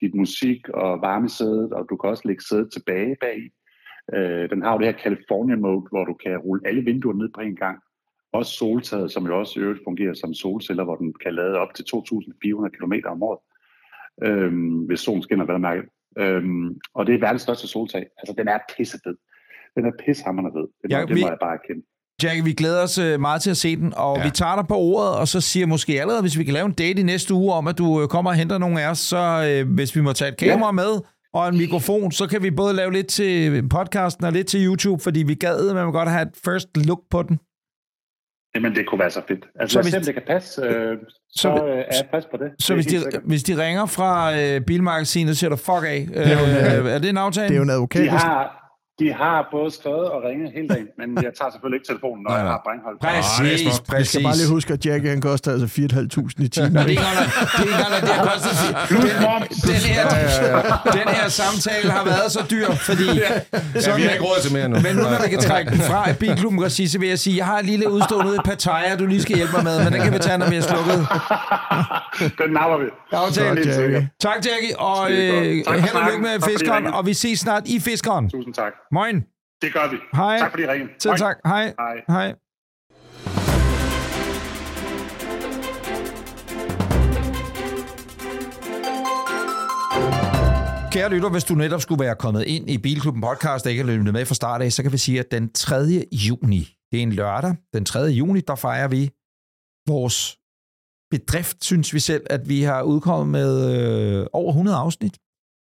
dit 0.00 0.14
musik 0.14 0.68
og 0.68 1.00
varmesædet, 1.00 1.72
og 1.72 1.86
du 1.90 1.96
kan 1.96 2.10
også 2.10 2.28
lægge 2.28 2.44
sædet 2.48 2.72
tilbage 2.72 3.16
bag. 3.20 3.50
Øh, 4.14 4.50
den 4.50 4.62
har 4.62 4.72
jo 4.72 4.78
det 4.78 4.86
her 4.86 5.02
California 5.02 5.56
mode, 5.56 5.88
hvor 5.90 6.04
du 6.04 6.14
kan 6.14 6.38
rulle 6.38 6.66
alle 6.68 6.82
vinduer 6.82 7.14
ned 7.14 7.28
på 7.34 7.40
en 7.40 7.56
gang. 7.56 7.78
Også 8.32 8.52
soltaget, 8.52 9.12
som 9.12 9.26
jo 9.26 9.38
også 9.38 9.60
i 9.60 9.62
øvrigt 9.62 9.80
fungerer 9.86 10.14
som 10.14 10.34
solceller, 10.34 10.84
hvor 10.84 10.96
den 10.96 11.14
kan 11.24 11.34
lade 11.34 11.54
op 11.58 11.74
til 11.74 11.82
2.400 11.82 12.68
km 12.76 12.92
om 13.06 13.22
året, 13.22 13.38
øhm, 14.26 14.78
hvis 14.86 15.00
solen 15.00 15.22
skinner, 15.22 15.44
vel 15.46 15.54
at 15.54 15.60
mærke. 15.60 15.82
Øhm, 16.18 16.68
og 16.94 17.06
det 17.06 17.14
er 17.14 17.18
verdens 17.18 17.42
største 17.42 17.66
soltag. 17.68 18.06
Altså, 18.18 18.34
den 18.38 18.48
er 18.48 18.58
pissefed. 18.76 19.14
Den 19.76 19.84
er 19.86 19.92
pissehammerende 20.04 20.52
fed. 20.56 20.66
Det, 20.82 20.86
må, 20.90 20.94
Ja, 20.94 20.98
ja, 21.00 21.06
det 21.06 21.14
vi- 21.16 21.20
må 21.22 21.28
jeg 21.28 21.36
bare 21.40 21.54
erkende. 21.62 21.82
Jack, 22.22 22.44
vi 22.44 22.52
glæder 22.52 22.82
os 22.82 22.98
øh, 22.98 23.20
meget 23.20 23.42
til 23.42 23.50
at 23.50 23.56
se 23.56 23.76
den, 23.76 23.92
og 23.96 24.16
ja. 24.16 24.20
Ja. 24.20 24.26
vi 24.26 24.30
tager 24.30 24.56
dig 24.56 24.66
på 24.68 24.74
ordet, 24.74 25.14
og 25.20 25.28
så 25.28 25.40
siger 25.40 25.66
måske 25.66 26.00
allerede, 26.00 26.20
hvis 26.22 26.38
vi 26.38 26.44
kan 26.44 26.54
lave 26.54 26.66
en 26.66 26.72
date 26.72 27.00
i 27.00 27.02
næste 27.02 27.34
uge 27.34 27.52
om, 27.52 27.66
at 27.66 27.78
du 27.78 28.02
øh, 28.02 28.08
kommer 28.08 28.30
og 28.30 28.36
henter 28.36 28.58
nogle 28.58 28.82
af 28.82 28.90
os, 28.90 28.98
så 28.98 29.22
øh, 29.50 29.74
hvis 29.74 29.96
vi 29.96 30.00
må 30.00 30.12
tage 30.12 30.30
et 30.32 30.36
kamera 30.38 30.66
ja. 30.68 30.72
med 30.72 30.92
og 31.32 31.48
en 31.48 31.56
mikrofon, 31.58 32.12
så 32.12 32.26
kan 32.26 32.42
vi 32.42 32.50
både 32.50 32.74
lave 32.74 32.92
lidt 32.92 33.06
til 33.06 33.68
podcasten 33.68 34.24
og 34.24 34.32
lidt 34.32 34.46
til 34.46 34.66
YouTube, 34.66 35.02
fordi 35.02 35.22
vi 35.22 35.34
gad, 35.34 35.74
man 35.74 35.84
vil 35.84 35.92
godt 35.92 36.08
have 36.08 36.22
et 36.22 36.36
first 36.44 36.68
look 36.86 37.00
på 37.10 37.22
den. 37.22 37.38
Jamen, 38.58 38.74
det 38.74 38.86
kunne 38.88 38.98
være 38.98 39.10
så 39.10 39.22
fedt. 39.28 39.44
Altså, 39.60 39.74
Så 39.82 39.90
så 39.90 39.96
hvis- 39.98 40.06
det 40.06 40.14
kan 40.14 40.22
passe, 40.26 40.62
øh, 40.62 40.96
så, 41.30 41.42
så- 41.42 41.56
så 41.56 41.64
øh, 41.66 41.78
er 41.78 41.84
jeg 41.90 42.06
frisk 42.10 42.30
på 42.30 42.36
det. 42.36 42.48
Så 42.58 42.72
Det 42.72 42.76
hvis 42.76 42.86
de, 42.86 43.00
sikkert. 43.00 43.22
hvis 43.26 43.42
de 43.42 43.62
ringer 43.64 43.86
fra 43.86 44.36
øh, 44.40 44.60
bilmagasinet, 44.60 45.38
siger 45.38 45.50
du 45.50 45.56
fuck 45.56 45.84
af. 45.86 46.08
Øh, 46.14 46.30
er 46.30 46.38
jo 46.40 46.44
en, 46.80 46.86
er 46.86 46.98
det 46.98 47.08
en 47.10 47.16
aftale? 47.16 47.48
Det 47.48 47.54
er 47.54 47.56
jo 47.56 47.62
en 47.62 47.70
advokat. 47.70 48.02
De 48.04 48.08
har, 48.08 48.67
de 49.00 49.12
har 49.12 49.48
både 49.54 49.70
skrevet 49.78 50.06
og 50.14 50.18
ringet 50.28 50.48
hele 50.56 50.68
dagen, 50.74 50.88
men 51.00 51.08
jeg 51.26 51.32
tager 51.38 51.50
selvfølgelig 51.52 51.76
ikke 51.80 51.88
telefonen, 51.92 52.20
når 52.24 52.30
Nej, 52.30 52.38
jeg 52.42 52.50
har 52.54 52.60
Breinholt. 52.66 52.96
Er 53.02 53.06
Præcis, 53.08 53.80
præcis. 53.90 54.08
skal 54.08 54.22
bare 54.28 54.36
lige 54.42 54.50
huske, 54.56 54.70
at 54.76 54.80
Jack 54.86 55.02
han 55.14 55.20
koster 55.30 55.48
altså 55.56 55.66
4.500 55.66 56.44
i 56.44 56.48
timen. 56.48 56.72
Men 56.72 56.82
det 56.82 56.84
er 56.84 56.94
ikke 56.94 57.02
engang, 57.12 57.28
det 57.56 57.58
er 57.58 57.62
ikke 57.66 57.74
engang, 57.78 57.92
at 57.98 58.02
det 58.08 58.14
har 58.18 58.24
kostet 58.32 58.52
sig. 58.60 58.70
Moms. 59.26 59.56
Den 59.72 59.80
her, 59.90 60.02
den 60.98 61.08
her 61.16 61.26
samtale 61.40 61.90
har 61.98 62.04
været 62.04 62.28
så 62.36 62.42
dyr, 62.52 62.68
fordi... 62.88 63.06
ja, 63.22 63.30
vi 63.96 64.02
har 64.06 64.12
ikke 64.16 64.24
råd 64.30 64.38
til 64.44 64.52
mere 64.56 64.68
nu. 64.72 64.76
Men 64.86 64.92
nu 64.96 65.02
når 65.12 65.20
vi 65.26 65.28
kan 65.34 65.40
trække 65.50 65.70
den 65.70 65.80
fra 65.90 66.10
i 66.10 66.14
bilklubben 66.22 66.60
regi, 66.64 66.86
så 66.92 66.98
vil 66.98 67.08
jeg 67.08 67.18
sige, 67.18 67.36
jeg 67.36 67.46
har 67.46 67.58
et 67.58 67.66
lille 67.72 67.90
udstående 67.90 68.32
i 68.34 68.42
Pattaya, 68.44 68.96
du 68.96 69.06
lige 69.06 69.22
skal 69.22 69.36
hjælpe 69.36 69.52
mig 69.56 69.64
med, 69.64 69.76
men 69.84 69.92
den 69.92 70.00
kan 70.02 70.12
vi 70.12 70.18
tage, 70.18 70.38
når 70.38 70.48
vi 70.50 70.56
er 70.56 70.60
slukket. 70.70 70.98
Den 72.42 72.50
napper 72.58 72.78
vi. 72.82 72.88
Aftale. 73.12 73.74
Sikkert. 73.74 74.02
Tak, 74.20 74.36
Jackie, 74.36 74.78
og 74.78 74.96
godt. 74.96 75.12
øh, 75.12 75.64
Tak 75.64 75.74
for 75.74 75.80
held 75.80 75.94
og 75.94 76.02
lykke 76.10 76.22
med 76.22 76.40
fiskeren, 76.50 76.86
og 76.86 77.06
vi 77.06 77.14
ses 77.14 77.38
snart 77.40 77.62
i 77.66 77.80
fiskeren. 77.80 78.30
Tusind 78.30 78.54
tak. 78.54 78.72
Moin. 78.92 79.16
Det 79.62 79.72
gør 79.72 79.90
vi. 79.90 79.96
Hej. 80.12 80.38
Tak 80.38 80.50
fordi 80.50 80.62
I 80.62 80.66
ringede. 80.66 80.92
Selv 80.98 81.16
tak. 81.16 81.36
Hej. 81.46 81.74
Hej. 81.78 81.96
Hej. 82.08 82.34
Kære 90.92 91.10
lytter, 91.10 91.30
hvis 91.30 91.44
du 91.44 91.54
netop 91.54 91.80
skulle 91.80 92.04
være 92.04 92.16
kommet 92.16 92.44
ind 92.44 92.70
i 92.70 92.78
Bilklubben 92.78 93.22
podcast 93.22 93.66
og 93.66 93.70
ikke 93.72 93.84
har 93.84 93.90
lyttet 93.92 94.12
med 94.12 94.26
fra 94.26 94.34
start 94.34 94.62
af, 94.62 94.72
så 94.72 94.82
kan 94.82 94.92
vi 94.92 94.98
sige, 94.98 95.20
at 95.20 95.30
den 95.30 95.52
3. 95.52 95.74
juni, 96.12 96.76
det 96.92 96.98
er 96.98 97.02
en 97.02 97.12
lørdag, 97.12 97.54
den 97.72 97.84
3. 97.84 98.00
juni, 98.00 98.40
der 98.40 98.54
fejrer 98.54 98.88
vi 98.88 99.10
vores 99.88 100.38
bedrift, 101.10 101.64
synes 101.64 101.94
vi 101.94 102.00
selv, 102.00 102.26
at 102.30 102.48
vi 102.48 102.62
har 102.62 102.82
udkommet 102.82 103.28
med 103.28 103.50
øh, 104.20 104.26
over 104.32 104.50
100 104.52 104.76
afsnit. 104.76 105.18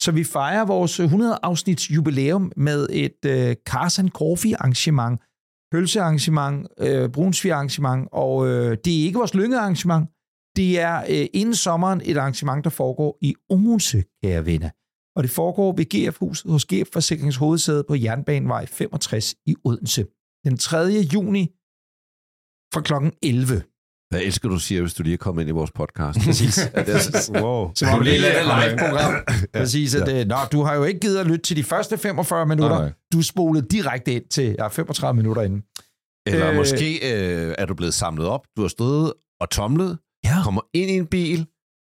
Så 0.08 0.12
vi 0.12 0.24
fejrer 0.24 0.66
vores 0.66 1.00
100 1.00 1.40
afsnits 1.44 1.92
jubilæum 1.92 2.52
med 2.58 2.88
et 2.90 3.26
øh, 3.26 3.56
Carson 3.66 4.10
Coffee 4.10 4.58
arrangement, 4.58 5.22
pølsearrangement, 5.72 6.68
øh, 6.80 7.10
brunsvigerarrangement, 7.10 8.08
og 8.12 8.48
øh, 8.48 8.78
det 8.86 9.00
er 9.00 9.04
ikke 9.06 9.18
vores 9.18 9.34
lyngearrangement. 9.34 10.10
Det 10.56 10.80
er 10.80 10.98
øh, 11.10 11.28
inden 11.34 11.56
sommeren 11.56 12.02
et 12.06 12.18
arrangement, 12.18 12.64
der 12.64 12.70
foregår 12.70 13.18
i 13.22 13.36
Odense, 13.50 14.04
kære 14.24 14.46
venner. 14.46 14.70
Og 15.16 15.24
det 15.24 15.32
foregår 15.32 15.76
ved 15.78 15.86
GF-huset 15.86 16.52
hos 16.52 16.66
GF 16.66 16.88
Forsikrings 16.94 17.36
hovedsæde 17.36 17.84
på 17.88 17.96
Jernbanevej 17.96 18.66
65 18.66 19.36
i 19.46 19.56
Odense. 19.64 20.06
Den 20.46 20.58
3. 20.58 20.78
juni 21.14 21.44
fra 22.74 22.82
klokken 22.82 23.12
11. 23.24 23.64
Jeg 24.14 24.24
elsker, 24.24 24.50
du 24.50 24.60
siger, 24.60 24.82
hvis 24.82 24.94
du 24.94 25.04
lige 25.04 25.14
er 25.14 25.18
kommet 25.18 25.42
ind 25.42 25.50
i 25.50 25.54
vores 25.54 25.72
podcast. 25.72 26.20
Præcis. 26.26 26.56
det 26.56 26.90
er 26.90 26.98
så, 27.00 27.32
wow. 27.42 27.72
Som 27.76 27.88
om 27.90 28.04
det 28.04 28.14
er 28.14 28.40
et 28.40 28.70
live-program. 28.70 29.14
Ja. 29.54 29.60
Præcis. 29.60 29.96
At, 29.96 30.08
ja. 30.08 30.24
Nå, 30.24 30.36
du 30.52 30.62
har 30.64 30.76
jo 30.76 30.84
ikke 30.84 31.00
givet 31.00 31.18
at 31.18 31.26
lytte 31.28 31.44
til 31.44 31.58
de 31.58 31.64
første 31.64 31.98
45 31.98 32.46
minutter. 32.46 32.80
Nej. 32.80 32.92
Du 33.14 33.22
spolede 33.22 33.66
direkte 33.72 34.14
ind 34.14 34.24
til 34.30 34.56
ja, 34.60 34.68
35 34.68 35.16
minutter 35.18 35.42
inden. 35.42 35.64
Eller 36.28 36.46
Øh. 36.48 36.52
øh, 36.54 36.58
måske 36.58 36.96
øh, 36.96 37.56
er 37.58 37.66
du 37.66 37.74
blevet 37.76 37.94
samlet 37.94 38.28
op, 38.28 38.42
du 38.58 38.62
har 38.62 38.70
stået 38.70 39.14
og 39.42 39.50
tomlet, 39.50 39.98
Ja. 40.26 40.36
kommer 40.44 40.62
ind 40.74 40.90
i 40.92 40.94
en 40.94 41.06
bil, 41.06 41.48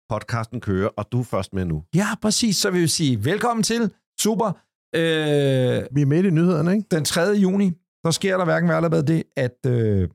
podcasten 0.10 0.62
kører, 0.62 0.88
og 0.98 1.06
du 1.12 1.20
er 1.20 1.24
først 1.24 1.54
med 1.54 1.66
nu. 1.66 1.84
Ja, 1.96 2.08
præcis. 2.22 2.58
Så 2.58 2.70
vil 2.72 2.82
vi 2.82 2.88
sige 2.88 3.26
velkommen 3.26 3.64
til. 3.64 3.92
Super. 4.22 4.48
Øh, 4.96 5.02
Vi 5.96 6.02
er 6.02 6.06
midt 6.06 6.26
i 6.26 6.30
nyhederne, 6.30 6.74
ikke? 6.76 6.86
den 6.92 7.06
3. 7.06 7.22
juni, 7.22 7.72
der 8.04 8.12
sker 8.12 8.38
der 8.38 8.46
hverken 8.46 8.70
værre 8.70 8.78
eller 8.78 8.90
hvad 8.90 9.04
det, 9.04 9.24
at 9.38 9.58
øh, 9.66 10.08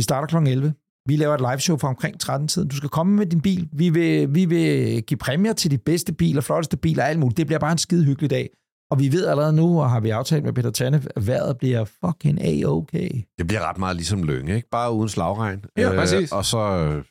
vi 0.00 0.02
starter 0.02 0.26
kl. 0.40 0.46
11. 0.48 0.74
Vi 1.08 1.16
laver 1.16 1.34
et 1.34 1.40
live 1.40 1.58
show 1.60 1.76
fra 1.78 1.88
omkring 1.88 2.16
13-tiden. 2.24 2.68
Du 2.68 2.76
skal 2.76 2.88
komme 2.88 3.16
med 3.16 3.26
din 3.26 3.40
bil. 3.40 3.68
Vi 3.72 3.88
vil, 3.90 4.34
vi 4.34 4.44
vil 4.44 5.02
give 5.02 5.18
præmier 5.18 5.52
til 5.52 5.70
de 5.70 5.78
bedste 5.78 6.12
biler, 6.12 6.40
flotteste 6.40 6.76
biler 6.76 7.02
og 7.02 7.08
alt 7.08 7.18
muligt. 7.18 7.36
Det 7.36 7.46
bliver 7.46 7.58
bare 7.60 7.72
en 7.72 7.78
skide 7.78 8.04
hyggelig 8.04 8.30
dag. 8.30 8.50
Og 8.90 8.98
vi 8.98 9.12
ved 9.12 9.26
allerede 9.26 9.52
nu, 9.52 9.80
og 9.80 9.90
har 9.90 10.00
vi 10.00 10.10
aftalt 10.10 10.44
med 10.44 10.52
Peter 10.52 10.70
Tanne, 10.70 11.02
at 11.16 11.26
vejret 11.26 11.58
bliver 11.58 11.84
fucking 11.84 12.40
a-okay. 12.44 13.10
Det 13.38 13.46
bliver 13.46 13.68
ret 13.68 13.78
meget 13.78 13.96
ligesom 13.96 14.22
Lønge, 14.22 14.54
ikke? 14.56 14.68
Bare 14.70 14.92
uden 14.92 15.08
slagregn. 15.08 15.64
Ja, 15.76 15.90
præcis. 15.90 16.32
Og 16.32 16.44
så 16.44 16.58
øh, 16.58 17.04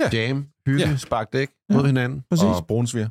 Ja. 0.00 0.08
jam, 0.18 0.46
hygge, 0.66 0.80
Ja. 0.88 0.96
spark 0.96 1.32
dæk 1.32 1.48
Ja. 1.70 1.74
mod 1.76 1.86
hinanden. 1.86 2.22
Præcis. 2.30 2.44
Og 2.44 2.66
brunsviger, 2.66 3.08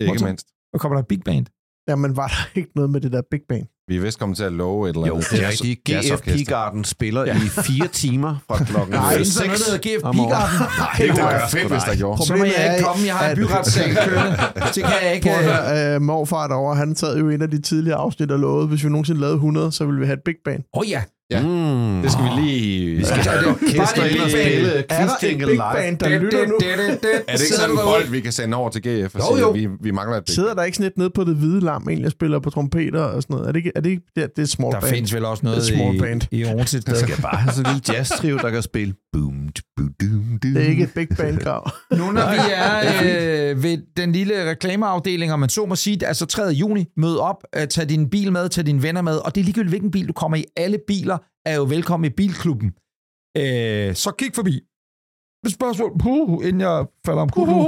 ikke 0.00 0.24
mindst. 0.24 0.46
Og 0.74 0.80
kommer 0.80 0.96
der 0.96 1.02
et 1.02 1.08
big 1.08 1.20
band. 1.24 1.46
Jamen, 1.88 2.16
var 2.16 2.26
der 2.28 2.58
ikke 2.60 2.70
noget 2.74 2.90
med 2.90 3.00
det 3.00 3.12
der 3.12 3.22
Big 3.30 3.40
Bang? 3.48 3.66
Vi 3.88 3.96
er 3.96 4.00
vist 4.00 4.18
kommet 4.18 4.36
til 4.36 4.44
at 4.44 4.52
love 4.52 4.90
et 4.90 4.94
eller 4.94 5.06
Jo, 5.06 5.14
andet. 5.14 5.30
det 5.30 5.44
er 5.44 5.48
rigtigt. 5.48 5.80
GF. 5.84 6.22
Pigarden 6.22 6.84
spiller 6.84 7.24
ja. 7.26 7.36
i 7.36 7.48
fire 7.48 7.88
timer 7.88 8.36
fra 8.48 8.64
klokken 8.64 8.94
Nej, 9.00 9.12
Findes 9.14 9.34
der 9.36 9.44
noget, 9.44 9.58
6 9.58 9.66
der 9.66 9.72
hedder 9.72 9.98
GF. 9.98 10.02
Pigarden? 10.16 10.58
Det 10.98 11.10
kunne 11.10 11.22
Nej, 11.22 11.32
være 11.32 11.48
fedt, 11.50 11.68
hvis 11.72 11.82
der 11.82 11.96
gjorde. 11.96 12.26
Så 12.26 12.32
må 12.32 12.36
Problemet 12.38 12.58
jeg 12.58 12.74
ikke 12.74 12.84
komme. 12.86 13.06
Jeg 13.06 13.14
har 13.16 13.30
en 13.30 13.36
byretssag 13.36 13.88
kørende. 14.08 14.36
Det 14.74 14.82
kan 14.84 14.98
jeg 15.02 15.14
ikke. 15.14 15.26
Prøv 15.28 15.38
øh, 15.42 15.58
at 15.58 15.78
høre, 15.78 15.94
øh, 15.94 16.02
morfar 16.02 16.46
derovre, 16.48 16.76
han 16.76 16.96
sad 16.96 17.18
jo 17.18 17.28
i 17.30 17.34
en 17.34 17.42
af 17.42 17.50
de 17.50 17.60
tidligere 17.62 17.98
afsnit 17.98 18.30
og 18.30 18.38
lovede, 18.38 18.66
hvis 18.68 18.84
vi 18.84 18.88
nogensinde 18.88 19.20
lavede 19.20 19.34
100, 19.34 19.72
så 19.72 19.84
ville 19.86 20.00
vi 20.00 20.06
have 20.06 20.14
et 20.14 20.22
Big 20.24 20.34
Bang. 20.44 20.64
Åh 20.74 20.80
oh, 20.80 20.90
ja. 20.90 21.02
Ja. 21.30 21.42
Mm. 21.42 22.02
Det 22.02 22.12
skal 22.12 22.24
vi 22.24 22.40
lige... 22.40 22.96
Vi 22.96 23.04
skal 23.04 23.16
have 23.18 23.40
et 23.40 23.46
orkester 23.48 24.04
ind 24.04 24.20
og 24.20 24.30
spille 24.30 24.68
Er 24.72 24.82
der 24.82 25.06
quiz-jingle 25.06 25.46
live. 25.50 25.62
Bang, 25.74 26.00
der 26.00 26.18
lytter 26.18 26.46
nu? 26.46 26.54
Er 27.28 27.32
det 27.36 27.42
ikke 27.42 27.54
sådan 27.54 27.70
en 27.70 27.78
bold, 27.84 28.10
vi 28.10 28.20
kan 28.20 28.32
sende 28.32 28.56
over 28.56 28.70
til 28.70 28.82
GF 28.82 29.14
og 29.14 29.20
Jo, 29.20 29.36
sige, 29.36 29.48
at 29.48 29.54
vi, 29.54 29.68
vi 29.80 29.90
mangler 29.90 30.16
et 30.16 30.24
big 30.24 30.34
Sidder 30.34 30.54
der 30.54 30.62
ikke 30.62 30.76
sådan 30.76 30.90
et 30.92 30.98
nede 30.98 31.10
på 31.10 31.24
det 31.24 31.36
hvide 31.36 31.60
lam, 31.60 31.86
egentlig, 31.90 32.10
spiller 32.10 32.38
på 32.38 32.50
trompeter 32.50 33.00
og 33.02 33.22
sådan 33.22 33.34
noget? 33.34 33.48
Er 33.48 33.52
det 33.52 33.58
ikke, 33.58 33.72
er 33.76 33.80
det, 33.80 33.90
ikke 33.90 34.02
det, 34.16 34.36
det 34.36 34.42
er 34.42 34.46
small 34.46 34.72
Der 34.72 34.80
band? 34.80 34.92
findes 34.92 35.14
vel 35.14 35.24
også 35.24 35.40
noget 35.46 35.56
Det 35.58 35.66
small 35.66 35.96
i, 35.96 35.98
band. 36.00 36.20
i 36.30 36.44
Odense. 36.44 36.80
Der 36.80 36.94
skal 36.94 37.22
bare 37.22 37.36
have 37.36 37.52
sådan 37.52 37.70
en 37.72 37.80
lille 37.86 37.98
jazz-trio, 37.98 38.36
der 38.36 38.50
kan 38.50 38.62
spille. 38.62 38.94
Boom, 39.12 39.48
boom, 39.76 39.90
boom, 39.98 40.38
Det 40.42 40.56
er 40.56 40.68
ikke 40.68 40.82
et 40.82 40.90
Big 40.94 41.08
Band-krav. 41.16 41.70
Nu 41.96 42.10
når 42.12 42.30
vi 42.32 42.38
er 42.54 43.50
øh, 43.50 43.62
ved 43.62 43.78
den 43.96 44.12
lille 44.12 44.50
reklameafdeling, 44.50 45.32
og 45.32 45.40
man 45.40 45.48
så 45.48 45.66
må 45.66 45.76
sige, 45.76 46.06
altså 46.06 46.26
3. 46.26 46.42
juni, 46.46 46.84
mød 46.96 47.16
op, 47.16 47.36
øh, 47.56 47.68
tag 47.68 47.88
din 47.88 48.10
bil 48.10 48.32
med, 48.32 48.48
tag 48.48 48.66
dine 48.66 48.82
venner 48.82 49.02
med, 49.02 49.16
og 49.16 49.34
det 49.34 49.40
er 49.40 49.44
ligegyldigt, 49.44 49.70
hvilken 49.70 49.90
bil 49.90 50.08
du 50.08 50.12
kommer 50.12 50.36
i. 50.36 50.44
Alle 50.56 50.78
biler 50.88 51.15
er 51.44 51.54
jo 51.56 51.64
velkommen 51.64 52.10
i 52.10 52.14
bilklubben. 52.14 52.68
Øh, 53.36 53.94
så 53.94 54.10
kig 54.18 54.34
forbi. 54.34 54.60
Spørgsmål, 55.48 55.98
puh, 55.98 56.46
inden 56.46 56.60
jeg 56.60 56.86
falder 57.06 57.22
om 57.22 57.28
kuglen. 57.28 57.58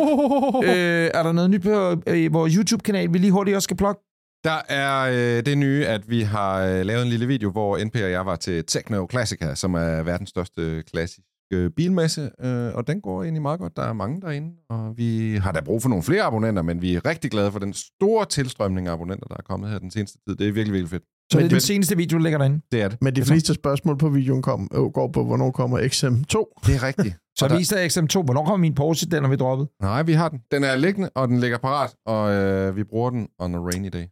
øh, 0.71 1.11
er 1.15 1.23
der 1.23 1.33
noget 1.33 1.51
nyt 1.51 1.63
på 1.63 2.03
øh, 2.07 2.33
vores 2.33 2.55
YouTube-kanal, 2.55 3.13
vi 3.13 3.19
lige 3.19 3.33
hurtigt 3.33 3.55
også 3.55 3.65
skal 3.65 3.77
plukke? 3.77 4.01
Der 4.45 4.61
er 4.69 4.95
øh, 5.13 5.47
det 5.47 5.59
nye, 5.59 5.87
at 5.87 6.11
vi 6.11 6.21
har 6.21 6.65
øh, 6.65 6.81
lavet 6.87 7.03
en 7.03 7.09
lille 7.09 7.27
video, 7.27 7.51
hvor 7.51 7.85
NP 7.85 7.95
og 7.95 8.11
jeg 8.11 8.27
var 8.27 8.37
til 8.37 8.65
Techno 8.65 9.07
Classica, 9.11 9.55
som 9.55 9.75
er 9.75 10.03
verdens 10.03 10.29
største 10.29 10.83
klassisk 10.83 11.27
øh, 11.53 11.71
bilmesse, 11.71 12.31
øh, 12.41 12.75
og 12.75 12.87
den 12.87 13.01
går 13.01 13.23
egentlig 13.23 13.43
meget 13.43 13.61
godt. 13.61 13.77
Der 13.77 13.83
er 13.83 13.93
mange 13.93 14.21
derinde, 14.21 14.57
og 14.71 14.99
vi 14.99 15.37
har 15.37 15.53
da 15.53 15.61
brug 15.61 15.83
for 15.83 15.89
nogle 15.89 16.05
flere 16.05 16.23
abonnenter, 16.23 16.63
men 16.63 16.83
vi 16.83 16.95
er 16.95 17.05
rigtig 17.05 17.31
glade 17.31 17.53
for 17.53 17.59
den 17.59 17.73
store 17.73 18.25
tilstrømning 18.25 18.89
af 18.89 18.93
abonnenter, 18.93 19.27
der 19.27 19.37
er 19.37 19.43
kommet 19.43 19.71
her 19.71 19.79
den 19.79 19.91
seneste 19.91 20.19
tid. 20.29 20.37
Det 20.37 20.49
er 20.49 20.53
virkelig, 20.53 20.73
virkelig 20.73 20.91
fedt. 20.91 21.05
Så 21.33 21.39
det 21.39 21.45
er 21.45 21.45
Men 21.45 21.51
den 21.51 21.61
seneste 21.61 21.97
video, 21.97 22.18
der 22.18 22.22
ligger 22.22 22.39
derinde. 22.39 22.61
Det 22.72 22.83
er 22.83 22.89
det. 22.89 22.99
Men 23.03 23.16
de 23.16 23.24
fleste 23.24 23.55
spørgsmål 23.55 23.99
på 23.99 24.09
videoen 24.09 24.43
kom, 24.43 24.68
øh, 24.74 24.81
går 24.83 25.11
på, 25.12 25.24
hvornår 25.24 25.51
kommer 25.51 25.79
XM2. 25.79 26.62
Det 26.66 26.74
er 26.74 26.83
rigtigt. 26.83 27.14
Så 27.39 27.49
der- 27.49 27.57
viste 27.59 27.76
jeg 27.76 27.87
XM2. 27.87 28.22
Hvornår 28.22 28.45
kommer 28.45 28.57
min 28.57 28.74
Porsche, 28.74 29.09
den 29.11 29.24
er 29.24 29.29
vi 29.29 29.37
droppet? 29.37 29.68
Nej, 29.83 30.03
vi 30.03 30.12
har 30.12 30.29
den. 30.29 30.39
Den 30.51 30.64
er 30.64 30.76
liggende, 30.76 31.11
og 31.14 31.29
den 31.29 31.41
ligger 31.41 31.59
parat, 31.59 31.91
og 32.07 32.33
øh, 32.35 32.76
vi 32.76 32.85
bruger 32.85 33.11
den 33.11 33.29
on 33.39 33.55
a 33.55 33.59
rainy 33.59 33.89
day. 33.93 34.05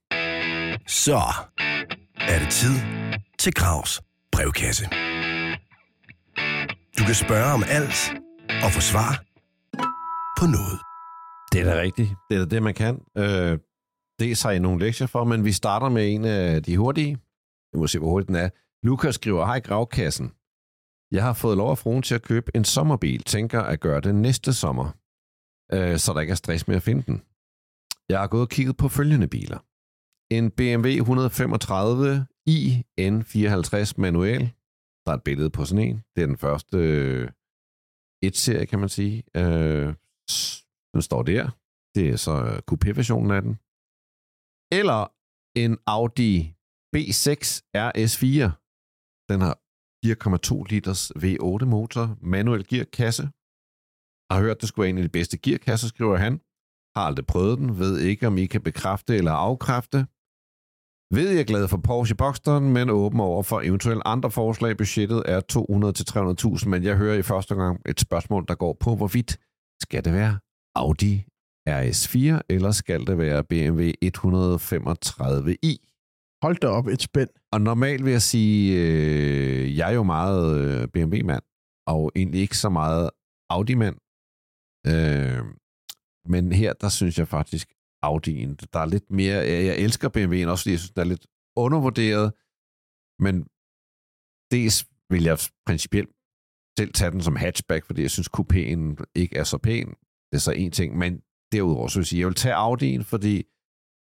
Så 0.88 1.20
er 2.20 2.38
det 2.38 2.48
tid 2.50 2.74
til 3.38 3.54
Gravs 3.54 4.00
brevkasse. 4.32 4.84
Du 6.98 7.04
kan 7.04 7.14
spørge 7.14 7.52
om 7.54 7.64
alt 7.68 8.12
og 8.64 8.70
få 8.72 8.80
svar 8.80 9.22
på 10.38 10.46
noget. 10.46 10.78
Det 11.52 11.60
er 11.60 11.74
da 11.74 11.80
rigtigt. 11.80 12.10
Det 12.30 12.34
er 12.36 12.44
da 12.44 12.54
det, 12.54 12.62
man 12.62 12.74
kan. 12.74 12.98
Øh, 13.18 13.58
det 14.18 14.42
har 14.42 14.50
I 14.50 14.58
nogle 14.58 14.84
lektier 14.84 15.06
for, 15.06 15.24
men 15.24 15.44
vi 15.44 15.52
starter 15.52 15.88
med 15.88 16.14
en 16.14 16.24
af 16.24 16.62
de 16.62 16.76
hurtige. 16.76 17.18
Vi 17.72 17.78
må 17.78 17.86
se, 17.86 17.98
hvor 17.98 18.08
hurtig 18.08 18.28
den 18.28 18.36
er. 18.36 18.50
Lukas 18.82 19.14
skriver, 19.14 19.46
hej 19.46 19.60
gravkassen. 19.60 20.32
Jeg 21.10 21.22
har 21.22 21.32
fået 21.32 21.56
lov 21.56 21.70
af 21.70 21.78
fruen 21.78 22.02
til 22.02 22.14
at 22.14 22.22
købe 22.22 22.50
en 22.54 22.64
sommerbil. 22.64 23.22
Tænker 23.22 23.60
at 23.60 23.80
gøre 23.80 24.00
det 24.00 24.14
næste 24.14 24.52
sommer, 24.52 24.86
øh, 25.72 25.98
så 25.98 26.12
der 26.12 26.20
ikke 26.20 26.30
er 26.30 26.34
stress 26.34 26.68
med 26.68 26.76
at 26.76 26.82
finde 26.82 27.02
den. 27.02 27.22
Jeg 28.08 28.20
har 28.20 28.26
gået 28.26 28.42
og 28.42 28.48
kigget 28.48 28.76
på 28.76 28.88
følgende 28.88 29.28
biler. 29.28 29.58
En 30.30 30.50
BMW 30.50 30.88
135 30.88 32.26
i 32.46 32.84
N54 33.00 33.92
manuel. 33.96 34.40
Der 35.06 35.12
er 35.12 35.16
et 35.16 35.22
billede 35.24 35.50
på 35.50 35.64
sådan 35.64 35.84
en. 35.88 36.02
Det 36.16 36.22
er 36.22 36.26
den 36.26 36.36
første 36.36 36.76
øh, 36.78 37.28
et-serie, 38.22 38.66
kan 38.66 38.78
man 38.78 38.88
sige. 38.88 39.22
Øh, 39.36 39.94
den 40.94 41.02
står 41.02 41.22
der. 41.22 41.50
Det 41.94 42.08
er 42.08 42.16
så 42.16 42.44
øh, 42.44 42.58
coupé-versionen 42.70 43.30
af 43.30 43.42
den. 43.42 43.58
Eller 44.78 45.00
en 45.62 45.78
Audi 45.86 46.32
B6 46.94 47.40
RS4. 47.88 48.44
Den 49.30 49.40
har 49.46 49.54
4,2 50.06 50.64
liters 50.72 51.02
V8-motor, 51.22 52.04
manuel 52.34 52.64
gearkasse. 52.70 53.24
Har 54.30 54.40
hørt, 54.44 54.60
det 54.60 54.68
skulle 54.68 54.84
være 54.84 54.90
en 54.90 54.98
af 54.98 55.02
de 55.08 55.16
bedste 55.18 55.38
gearkasser, 55.38 55.88
skriver 55.88 56.16
han. 56.16 56.34
Har 56.96 57.02
aldrig 57.08 57.26
prøvet 57.26 57.58
den, 57.58 57.78
ved 57.78 57.98
ikke, 57.98 58.26
om 58.26 58.38
I 58.38 58.46
kan 58.46 58.62
bekræfte 58.62 59.16
eller 59.16 59.32
afkræfte. 59.32 59.98
Ved 61.16 61.28
jeg 61.30 61.40
er 61.40 61.50
glad 61.52 61.68
for 61.68 61.80
Porsche 61.88 62.16
Boxsteren, 62.16 62.72
men 62.72 62.90
åben 62.90 63.20
over 63.20 63.42
for 63.42 63.60
eventuelle 63.60 64.06
andre 64.06 64.30
forslag. 64.30 64.76
Budgettet 64.76 65.22
er 65.34 65.40
200-300.000, 66.62 66.68
men 66.68 66.82
jeg 66.84 66.96
hører 66.96 67.18
i 67.18 67.22
første 67.22 67.54
gang 67.54 67.80
et 67.86 68.00
spørgsmål, 68.00 68.44
der 68.48 68.54
går 68.54 68.76
på, 68.80 68.96
hvorvidt 68.96 69.30
skal 69.82 70.04
det 70.04 70.12
være 70.12 70.38
Audi 70.74 71.14
RS4, 71.70 72.40
eller 72.48 72.70
skal 72.70 73.06
det 73.06 73.18
være 73.18 73.44
BMW 73.44 73.82
135i? 74.04 75.72
Hold 76.42 76.56
da 76.56 76.66
op 76.66 76.86
et 76.86 77.02
spænd. 77.02 77.28
Og 77.52 77.60
normalt 77.60 78.04
vil 78.04 78.10
jeg 78.10 78.22
sige, 78.22 78.82
øh, 78.82 79.76
jeg 79.76 79.90
er 79.90 79.94
jo 79.94 80.02
meget 80.02 80.60
øh, 80.60 80.88
BMW-mand, 80.88 81.42
og 81.86 82.12
egentlig 82.16 82.40
ikke 82.40 82.56
så 82.56 82.68
meget 82.68 83.10
Audi-mand. 83.50 83.96
Øh, 84.86 85.44
men 86.32 86.52
her, 86.52 86.72
der 86.72 86.88
synes 86.88 87.18
jeg 87.18 87.28
faktisk, 87.28 87.68
Audi'en, 88.06 88.54
der 88.72 88.80
er 88.80 88.86
lidt 88.86 89.10
mere, 89.10 89.36
jeg, 89.36 89.64
jeg 89.66 89.76
elsker 89.78 90.08
BMW'en 90.08 90.50
også, 90.50 90.62
fordi 90.62 90.72
jeg 90.72 90.78
synes, 90.80 90.90
den 90.90 91.00
er 91.00 91.04
lidt 91.04 91.26
undervurderet, 91.56 92.32
men 93.24 93.36
dels 94.54 94.76
vil 95.10 95.22
jeg 95.30 95.38
principielt 95.66 96.10
selv 96.78 96.92
tage 96.92 97.10
den 97.10 97.22
som 97.22 97.36
hatchback, 97.36 97.86
fordi 97.86 98.02
jeg 98.02 98.10
synes, 98.10 98.28
coupéen 98.36 99.04
ikke 99.14 99.36
er 99.36 99.44
så 99.44 99.58
pæn. 99.58 99.88
Det 100.28 100.36
er 100.40 100.44
så 100.48 100.52
en 100.52 100.70
ting, 100.70 100.98
men 100.98 101.22
derudover 101.52 101.88
så 101.88 101.98
vil 101.98 102.02
jeg 102.02 102.06
sige, 102.06 102.20
jeg 102.20 102.26
vil 102.26 102.34
tage 102.34 102.54
Audi'en, 102.54 103.02
fordi 103.02 103.36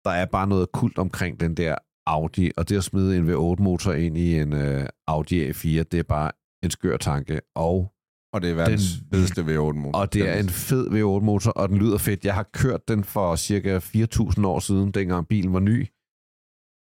der 0.06 0.12
er 0.12 0.26
bare 0.26 0.48
noget 0.48 0.72
kult 0.72 0.98
omkring 0.98 1.40
den 1.40 1.58
der 1.58 1.76
Audi, 2.08 2.52
og 2.58 2.70
det 2.70 2.78
at 2.78 2.84
smide 2.84 3.18
en 3.18 3.30
V8-motor 3.30 3.94
ind 3.94 4.18
i 4.18 4.40
en 4.40 4.54
uh, 4.54 4.86
Audi 5.08 5.50
A4, 5.50 5.68
det 5.68 5.94
er 5.94 6.04
bare 6.04 6.32
en 6.64 6.72
skør 6.72 6.98
tanke, 6.98 7.42
og, 7.56 7.94
Og 8.34 8.42
det 8.42 8.50
er 8.50 8.54
verdens 8.56 8.92
Den- 9.00 9.08
fedeste 9.14 9.42
V8-motor. 9.42 10.00
og 10.00 10.14
det 10.14 10.30
er 10.30 10.40
en 10.40 10.50
fed 10.50 10.88
V8-motor, 10.90 11.52
og 11.52 11.70
den 11.70 11.78
lyder 11.78 11.98
fedt. 11.98 12.26
Jeg 12.26 12.34
har 12.36 12.50
kørt 12.54 12.88
den 12.88 13.04
for 13.04 13.36
cirka 13.36 13.80
4.000 13.80 14.48
år 14.48 14.60
siden, 14.60 14.92
dengang 14.92 15.28
bilen 15.28 15.54
var 15.54 15.60
ny, 15.60 15.82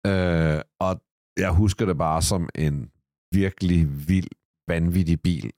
uh, 0.08 0.60
og 0.80 1.00
jeg 1.38 1.50
husker 1.52 1.86
det 1.86 1.98
bare 1.98 2.22
som 2.22 2.48
en 2.54 2.90
virkelig 3.34 4.08
vild, 4.08 4.28
vanvittig 4.68 5.20
bil 5.22 5.50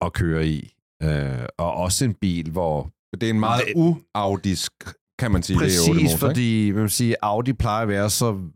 at 0.00 0.12
køre 0.12 0.46
i. 0.48 0.70
Uh, 1.04 1.44
og 1.58 1.72
også 1.74 2.04
en 2.04 2.14
bil, 2.14 2.50
hvor 2.50 2.90
Det 3.16 3.26
er 3.26 3.30
en 3.30 3.40
meget 3.40 3.62
uaudisk, 3.74 4.72
kan 5.18 5.30
man 5.30 5.42
sige, 5.42 5.58
Præcis, 5.58 5.80
V8-motor. 5.80 5.98
ikke? 6.00 6.18
fordi 6.18 6.72
man 6.72 6.88
sige, 6.88 7.16
Audi 7.22 7.52
plejer 7.52 7.82
at 7.82 7.88
være 7.88 8.10
så 8.10 8.50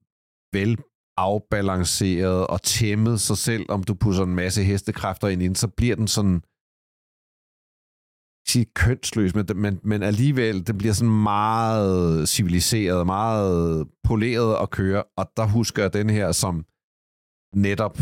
vel 0.52 0.78
afbalanceret 1.16 2.46
og 2.46 2.62
tæmmet 2.62 3.20
sig 3.20 3.38
selv, 3.38 3.66
om 3.68 3.82
du 3.82 3.94
pusser 3.94 4.22
en 4.24 4.34
masse 4.34 4.62
hestekræfter 4.62 5.28
ind 5.28 5.56
så 5.56 5.68
bliver 5.68 5.96
den 5.96 6.08
sådan 6.08 6.40
sige 8.48 8.64
kønsløs, 8.64 9.34
men, 9.34 9.46
men, 9.54 9.80
men 9.82 10.02
alligevel, 10.02 10.66
det 10.66 10.78
bliver 10.78 10.94
sådan 10.94 11.22
meget 11.22 12.28
civiliseret, 12.28 13.06
meget 13.06 13.88
poleret 14.04 14.56
at 14.62 14.70
køre, 14.70 15.04
og 15.16 15.30
der 15.36 15.46
husker 15.46 15.82
jeg 15.82 15.92
den 15.92 16.10
her 16.10 16.32
som 16.32 16.64
netop, 17.54 17.98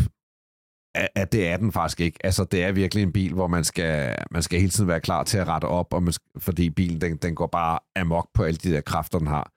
at, 0.97 1.09
at 1.14 1.32
det 1.32 1.49
er 1.49 1.57
den 1.57 1.72
faktisk 1.72 2.01
ikke. 2.01 2.18
Altså, 2.24 2.44
det 2.44 2.62
er 2.64 2.72
virkelig 2.72 3.03
en 3.03 3.12
bil, 3.12 3.32
hvor 3.34 3.47
man 3.47 3.64
skal, 3.64 4.14
man 4.30 4.42
skal 4.42 4.59
hele 4.61 4.70
tiden 4.70 4.88
være 4.88 5.01
klar 5.01 5.22
til 5.24 5.38
at 5.38 5.49
rette 5.49 5.64
op, 5.64 5.94
og 5.94 6.03
man, 6.03 6.12
skal- 6.12 6.40
fordi 6.40 6.70
bilen, 6.70 7.01
den, 7.01 7.16
den 7.16 7.34
går 7.34 7.47
bare 7.47 7.78
amok 7.97 8.28
på 8.34 8.42
alle 8.42 8.57
de 8.57 8.70
der 8.72 8.80
kræfter, 8.80 9.18
den 9.18 9.26
har. 9.26 9.53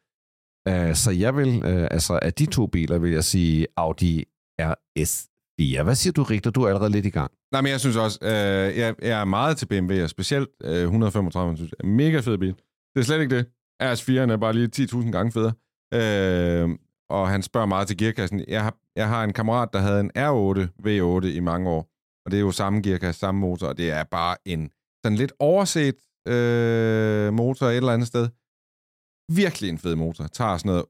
Uh, 0.70 0.94
så 0.96 1.12
jeg 1.12 1.36
vil, 1.36 1.48
uh, 1.48 1.88
altså 1.92 2.20
af 2.22 2.34
de 2.34 2.46
to 2.46 2.68
biler, 2.68 2.98
vil 3.00 3.12
jeg 3.12 3.24
sige 3.24 3.68
Audi 3.78 4.24
RS4. 4.62 5.84
Hvad 5.84 5.96
siger 5.96 6.14
du, 6.14 6.24
Rigter? 6.24 6.52
Du 6.52 6.64
er 6.64 6.68
allerede 6.68 6.92
lidt 6.92 7.06
i 7.06 7.10
gang. 7.10 7.32
Nej, 7.52 7.62
men 7.62 7.72
jeg 7.72 7.80
synes 7.80 7.96
også, 7.96 8.20
øh, 8.22 8.78
jeg, 8.78 8.96
jeg 9.02 9.22
er 9.22 9.26
meget 9.26 9.58
til 9.58 9.66
BMW, 9.66 10.04
og 10.04 10.10
specielt 10.10 10.50
øh, 10.64 10.82
135, 10.84 11.58
synes 11.58 11.72
jeg 11.72 11.90
er 11.90 11.94
mega 11.94 12.20
fed 12.20 12.38
bil. 12.38 12.56
Det 12.96 13.00
er 13.00 13.04
slet 13.04 13.22
ikke 13.22 13.38
det. 13.38 13.46
RS4'en 13.84 14.32
er 14.32 14.38
bare 14.38 14.54
lige 14.54 14.70
10.000 14.76 15.12
gange 15.12 15.32
federe. 15.32 15.54
Øh, 15.94 16.70
og 17.10 17.30
han 17.30 17.44
spørger 17.44 17.68
meget 17.68 17.88
til 17.88 17.98
gearkassen. 17.98 18.46
Jeg 18.48 18.64
har, 18.64 18.78
jeg 18.96 19.08
har 19.10 19.24
en 19.24 19.34
kammerat, 19.34 19.70
der 19.74 19.80
havde 19.80 20.00
en 20.00 20.12
R8 20.18 20.60
V8 20.86 21.28
i 21.28 21.40
mange 21.40 21.70
år, 21.70 21.90
og 22.26 22.32
det 22.32 22.38
er 22.38 22.42
jo 22.42 22.52
samme 22.52 22.82
gearkasse, 22.82 23.20
samme 23.20 23.42
motor, 23.42 23.68
og 23.68 23.78
det 23.78 23.92
er 23.92 24.04
bare 24.04 24.36
en 24.46 24.72
sådan 25.04 25.18
lidt 25.18 25.34
overset 25.40 25.96
øh, 26.28 27.34
motor 27.34 27.66
et 27.68 27.78
eller 27.78 27.94
andet 27.94 28.08
sted. 28.08 28.30
Virkelig 29.32 29.70
en 29.70 29.78
fed 29.78 29.96
motor. 29.96 30.28
Tager 30.28 30.58
sådan 30.58 30.70
noget 30.70 30.86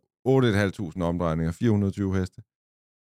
8.500 0.97 1.03
omdrejninger, 1.03 1.51
420 1.51 2.15
heste 2.17 2.41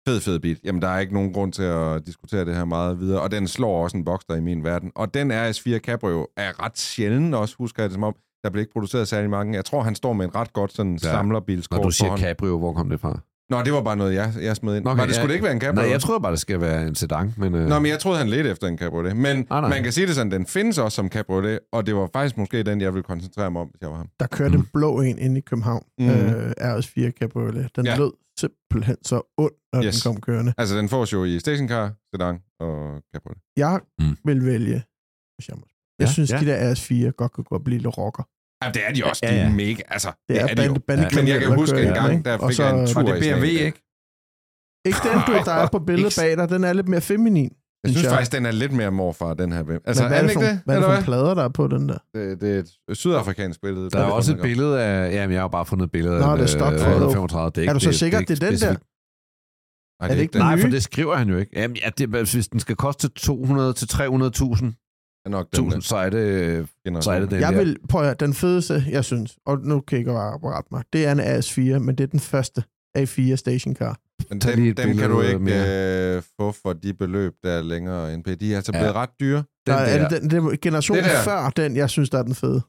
fed, 0.08 0.22
fed 0.22 0.40
bil. 0.40 0.60
Jamen, 0.64 0.82
der 0.82 0.88
er 0.88 1.00
ikke 1.00 1.14
nogen 1.14 1.34
grund 1.34 1.54
til 1.54 1.64
at 1.64 2.06
diskutere 2.06 2.46
det 2.46 2.56
her 2.56 2.66
meget 2.66 3.00
videre. 3.00 3.22
Og 3.22 3.32
den 3.32 3.48
slår 3.48 3.84
også 3.84 3.98
en 3.98 4.06
Boxster 4.06 4.36
i 4.36 4.42
min 4.42 4.64
verden. 4.64 4.92
Og 4.96 5.14
den 5.14 5.32
RS4 5.32 5.78
Cabrio 5.78 6.28
er 6.38 6.64
ret 6.64 6.78
sjældent 6.78 7.36
også, 7.36 7.56
husker 7.58 7.84
jeg 7.84 7.90
det 7.90 7.94
som 7.94 8.04
om. 8.04 8.16
Der 8.44 8.50
bliver 8.50 8.62
ikke 8.62 8.74
produceret 8.74 9.08
særlig 9.08 9.30
mange. 9.30 9.56
Jeg 9.56 9.66
tror, 9.66 9.82
han 9.82 9.96
står 9.96 10.14
med 10.14 10.26
en 10.26 10.36
ret 10.36 10.54
godt 10.54 10.74
sådan 10.74 10.94
Ja. 10.94 10.98
samlerbilskort 10.98 11.78
Når 11.78 11.84
du 11.84 11.92
siger. 11.92 12.18
Cabrio, 12.18 12.58
hvor 12.60 12.74
kom 12.74 12.90
det 12.90 13.00
fra? 13.00 13.20
Nå, 13.50 13.62
det 13.62 13.74
var 13.74 13.82
bare 13.82 13.96
noget, 13.98 14.14
jeg, 14.14 14.34
jeg 14.42 14.56
smed 14.56 14.76
ind. 14.78 14.86
Okay, 14.88 14.98
var 15.00 15.06
det 15.06 15.12
ja. 15.14 15.16
skulle 15.16 15.28
det 15.28 15.34
ikke 15.34 15.44
være 15.44 15.54
en 15.54 15.62
Cabrio? 15.62 15.82
Nej, 15.82 15.92
jeg 15.92 16.02
tror 16.02 16.20
bare, 16.20 16.32
det 16.32 16.40
skal 16.40 16.62
være 16.62 16.88
en 16.88 16.96
sedan. 16.96 17.34
Men, 17.38 17.56
øh, 17.56 17.68
Nå, 17.68 17.80
men 17.80 17.92
jeg 17.92 18.00
troede, 18.00 18.18
han 18.18 18.28
ledte 18.30 18.50
efter 18.50 18.68
en 18.68 18.78
cabriolet. 18.78 19.18
Men 19.18 19.48
nej. 19.50 19.62
man 19.62 19.84
kan 19.84 19.92
sige 19.92 20.08
det 20.08 20.16
sådan, 20.16 20.32
den 20.32 20.46
findes 20.46 20.78
også 20.78 20.96
som 20.96 21.10
cabriolet, 21.10 21.60
og 21.72 21.86
det 21.86 21.96
var 21.96 22.10
faktisk 22.14 22.38
måske 22.38 22.64
den, 22.64 22.82
jeg 22.82 22.94
ville 22.94 23.04
koncentrere 23.04 23.52
mig 23.52 23.62
om, 23.62 23.68
hvis 23.68 23.82
jeg 23.82 23.90
var 23.90 23.98
ham. 23.98 24.10
Der 24.20 24.28
kørte 24.28 24.54
Mm. 24.58 24.60
en 24.60 24.68
blå 24.74 25.02
en 25.02 25.18
ind 25.20 25.38
i 25.38 25.42
København. 25.42 25.84
Mm. 26.00 26.10
Øh, 26.10 26.52
RS4 26.62 27.12
Cabriolet. 27.20 27.76
Den 27.76 27.86
Ja. 27.86 27.98
lød 27.98 28.12
simpelthen 28.40 28.98
så 29.06 29.34
ond, 29.38 29.52
når 29.74 29.84
Yes. 29.84 30.02
den 30.02 30.14
kom 30.14 30.22
kørende. 30.22 30.54
Altså, 30.58 30.78
den 30.78 30.90
får 30.90 31.14
jo 31.14 31.24
i 31.24 31.40
stationcar, 31.40 31.92
sedan 32.16 32.40
og 32.60 33.02
cabriolet. 33.16 33.42
Jeg 33.58 33.80
mm. 34.00 34.18
vil 34.26 34.46
vælge, 34.46 34.84
hvis 35.38 35.48
jeg 35.50 35.58
må. 35.58 35.64
Jeg 36.00 36.06
Ja, 36.06 36.10
ja, 36.10 36.14
synes, 36.14 36.32
ja. 36.32 36.36
ja. 36.36 36.42
de 36.42 36.46
der 36.48 36.74
RS4 36.74 37.12
godt 37.12 37.32
gå 37.32 37.44
og 37.52 37.64
blive 37.64 37.78
lidt 37.82 37.98
rocker. 37.98 38.24
Ja, 38.64 38.72
det 38.72 38.82
er 38.88 38.94
de 38.94 39.04
også. 39.06 39.20
Ja, 39.26 39.32
De 39.32 39.36
ja. 39.36 39.46
er 39.46 39.50
mega, 39.52 39.82
altså, 39.88 40.12
Det 40.30 40.42
er, 40.42 40.48
de 40.48 40.56
bande, 40.56 40.74
jo. 40.74 40.80
bande, 40.88 41.10
Men 41.16 41.28
jeg 41.28 41.40
kan 41.42 41.56
huske 41.56 41.82
en 41.88 41.94
gang, 41.94 42.26
der 42.26 42.48
fik 42.50 42.60
jeg 42.60 42.80
en 42.82 42.88
tur 42.88 43.02
det 43.02 43.30
er 43.30 43.36
BMW, 43.36 43.46
ikke? 43.46 43.84
Ikke 44.88 45.00
den, 45.04 45.18
du, 45.28 45.32
der 45.46 45.52
er 45.54 45.68
på 45.72 45.80
billedet 45.80 46.16
bag 46.22 46.38
dig. 46.38 46.50
Den 46.50 46.64
er 46.64 46.74
lidt 46.74 46.88
mere 46.88 47.02
feminin. 47.02 47.52
Jeg 47.84 47.92
synes 47.92 48.04
jeg. 48.04 48.12
faktisk, 48.12 48.32
den 48.32 48.46
er 48.46 48.52
lidt 48.52 48.72
mere 48.72 48.92
morfar, 48.92 49.34
den 49.34 49.52
her. 49.52 49.60
Altså, 49.60 49.80
Altså, 49.86 50.08
hvad 50.08 50.18
er 50.18 50.22
er 50.22 50.28
det 50.28 50.34
for, 50.34 50.42
ikke 50.42 50.52
det? 50.54 50.62
hvad 50.66 50.76
er 50.78 50.88
det 50.88 50.98
for 50.98 51.04
plader, 51.04 51.34
der 51.34 51.44
er 51.44 51.50
på 51.50 51.68
den 51.68 51.90
der? 51.90 51.98
Det, 52.14 52.42
det 52.42 52.56
er 52.56 52.60
et 52.92 52.98
sydafrikansk 52.98 53.62
billede. 53.62 53.90
Der 53.90 54.00
er 54.00 54.04
også 54.12 54.34
et 54.36 54.42
billede 54.42 54.82
af... 54.84 55.12
Jamen, 55.14 55.32
jeg 55.34 55.40
har 55.40 55.44
jo 55.44 55.48
bare 55.48 55.66
fundet 55.66 55.86
et 55.86 55.92
billede 55.92 56.20
Nå, 56.20 56.26
af 56.26 56.38
det 56.38 56.44
er 56.44 56.48
stock 56.48 56.74
øh, 56.74 56.80
photo. 56.80 57.08
135. 57.08 57.52
Det 57.56 57.70
Er 57.70 57.74
du 57.74 57.80
så 57.80 57.90
det- 57.90 58.00
sikker, 58.00 58.20
ikke 58.20 58.36
det 58.36 58.44
er 58.44 58.50
den 58.50 58.60
der? 58.60 58.76
Nej, 60.02 60.10
er 60.10 60.14
det 60.16 60.22
ikke 60.22 60.34
den. 60.34 60.42
Nej, 60.42 60.58
for 60.62 60.68
det 60.68 60.84
skriver 60.84 61.16
han 61.16 61.30
jo 61.30 61.38
ikke. 61.38 61.52
Jamen, 61.60 61.78
ja, 61.78 61.90
det, 61.98 62.10
hvis 62.10 62.48
den 62.48 62.60
skal 62.60 62.76
koste 62.76 63.08
200 63.10 63.74
til 63.74 63.86
300.000, 63.86 64.87
er 65.28 65.32
nok 65.32 65.48
den 65.56 65.72
der 65.72 65.80
så 65.80 65.96
er 65.98 66.10
det, 66.10 66.68
så 67.04 67.12
er 67.12 67.20
det 67.20 67.32
den 67.32 67.40
Jeg 67.40 67.54
der. 67.54 67.60
vil, 67.60 67.78
prøv 67.90 68.02
at 68.02 68.08
høre, 68.08 68.16
den 68.20 68.34
fedeste, 68.34 68.84
jeg 68.90 69.06
synes, 69.06 69.38
og 69.46 69.60
nu 69.60 69.80
kan 69.82 69.98
I 69.98 70.00
ikke 70.00 70.14
rette 70.14 70.68
mig, 70.72 70.84
det 70.94 71.06
er 71.06 71.12
en 71.12 71.20
AS4, 71.20 71.80
men 71.80 71.96
det 71.96 72.04
er 72.04 72.08
den 72.08 72.20
første 72.20 72.64
A4 72.98 73.36
stationcar. 73.36 73.98
Men 74.30 74.40
dem, 74.40 74.76
dem 74.76 74.98
kan 74.98 75.10
du 75.10 75.22
ikke 75.22 75.40
mere. 75.40 76.16
øh, 76.16 76.22
få 76.42 76.52
for 76.52 76.74
de 76.74 76.94
beløb, 76.94 77.34
der 77.44 77.52
er 77.52 77.62
længere 77.62 78.14
end. 78.14 78.24
De 78.24 78.52
er 78.52 78.56
altså 78.56 78.72
Ja. 78.76 78.80
blevet 78.80 78.96
ret 78.96 79.10
dyre. 79.20 79.38
Den 79.38 79.46
Nej, 79.76 79.90
er 79.94 79.98
der. 79.98 80.10
det 80.10 80.22
den, 80.22 80.30
den 80.44 80.58
generation 80.58 80.98
Det 80.98 81.06
der. 81.06 81.22
før 81.24 81.50
den, 81.50 81.76
jeg 81.76 81.90
synes, 81.90 82.10
der 82.10 82.18
er 82.20 82.24
den 82.24 82.36
fede? 82.36 82.62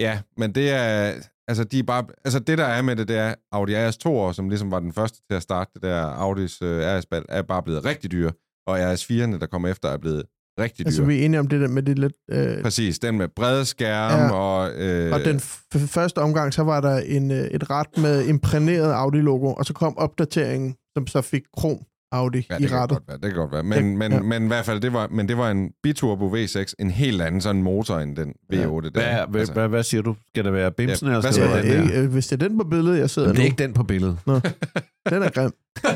Ja, 0.00 0.20
men 0.36 0.54
det 0.54 0.70
er... 0.70 1.12
Altså, 1.48 1.64
de 1.64 1.78
er 1.78 1.82
bare, 1.82 2.04
altså 2.24 2.38
det, 2.38 2.58
der 2.58 2.64
er 2.64 2.82
med 2.82 2.96
det, 2.96 3.08
det 3.08 3.16
er 3.16 3.34
Audi 3.52 3.74
RS2'er, 3.74 4.32
som 4.32 4.48
ligesom 4.48 4.70
var 4.70 4.80
den 4.80 4.92
første 4.92 5.18
til 5.30 5.36
at 5.36 5.42
starte 5.42 5.70
det 5.74 5.82
der 5.82 6.02
Audis 6.02 6.62
øh, 6.62 6.82
RS-bal, 6.98 7.24
er 7.28 7.42
bare 7.42 7.62
blevet 7.62 7.84
rigtig 7.84 8.12
dyre. 8.12 8.32
Og 8.66 8.92
RS4'erne, 8.92 9.38
der 9.38 9.46
kommer 9.50 9.68
efter, 9.68 9.88
er 9.88 9.96
blevet 9.96 10.22
rigtig 10.60 10.78
dyre. 10.78 10.86
Altså, 10.88 11.02
vi 11.02 11.20
er 11.20 11.24
enige 11.24 11.40
om 11.40 11.48
det 11.48 11.60
der 11.60 11.68
med 11.68 11.82
det 11.82 11.98
lidt... 11.98 12.12
Øh, 12.30 12.62
Præcis, 12.62 12.98
den 12.98 13.18
med 13.18 13.28
brede 13.36 13.64
skærme 13.64 14.14
Ja. 14.14 14.24
ja. 14.24 14.30
og... 14.32 14.70
Øh, 14.74 15.12
og 15.12 15.20
den 15.20 15.36
f- 15.36 15.86
første 15.86 16.18
omgang, 16.18 16.54
så 16.54 16.62
var 16.62 16.80
der 16.80 16.96
en, 16.98 17.30
øh, 17.30 17.36
et 17.38 17.70
ret 17.70 17.98
med 17.98 18.24
imprægneret 18.26 18.92
Audi-logo, 18.94 19.52
og 19.54 19.64
så 19.64 19.72
kom 19.74 19.98
opdateringen, 19.98 20.74
som 20.96 21.06
så 21.06 21.20
fik 21.20 21.42
krom 21.56 21.78
Audi 22.14 22.46
Ja, 22.50 22.56
i 22.58 22.66
godt 22.66 22.90
være, 23.08 23.16
det 23.16 23.22
kan 23.22 23.32
godt 23.34 23.52
være. 23.52 23.62
Men, 23.62 23.78
Det- 23.84 23.96
men, 23.98 24.12
ja. 24.12 24.16
ja. 24.16 24.22
men 24.22 24.44
i 24.44 24.46
hvert 24.46 24.64
fald, 24.64 24.80
det 24.80 24.92
var, 24.92 25.08
men 25.08 25.28
det 25.28 25.36
var 25.36 25.50
en 25.50 25.70
biturbo 25.82 26.36
V6, 26.36 26.72
en 26.78 26.90
helt 26.90 27.22
anden 27.22 27.40
sådan 27.40 27.62
motor 27.62 27.98
end 27.98 28.16
den 28.16 28.28
V8 28.28 28.56
der. 28.56 28.90
Hvad, 28.90 29.26
hvad, 29.28 29.40
Altså, 29.40 29.52
hvad, 29.54 29.68
hvad 29.68 29.82
siger 29.82 30.02
du? 30.02 30.16
Skal 30.28 30.44
det 30.44 30.52
være 30.52 30.70
Bimsen, 30.72 31.06
Ja, 31.08 31.12
eller 31.12 31.20
skal 31.20 31.28
det 31.28 31.34
siger 31.34 31.48
være 31.72 31.80
den 31.82 31.88
der? 31.88 32.02
Øh, 32.02 32.10
hvis 32.12 32.26
det 32.26 32.42
er 32.42 32.48
den 32.48 32.58
på 32.58 32.64
billedet, 32.64 32.98
jeg 32.98 33.10
sidder 33.10 33.28
Men 33.28 33.36
det 33.36 33.42
er 33.42 33.46
ikke 33.46 33.62
den 33.62 33.72
på 33.72 33.82
billedet. 33.82 34.18
den 34.26 35.22
er 35.22 35.30
grim. 35.30 35.50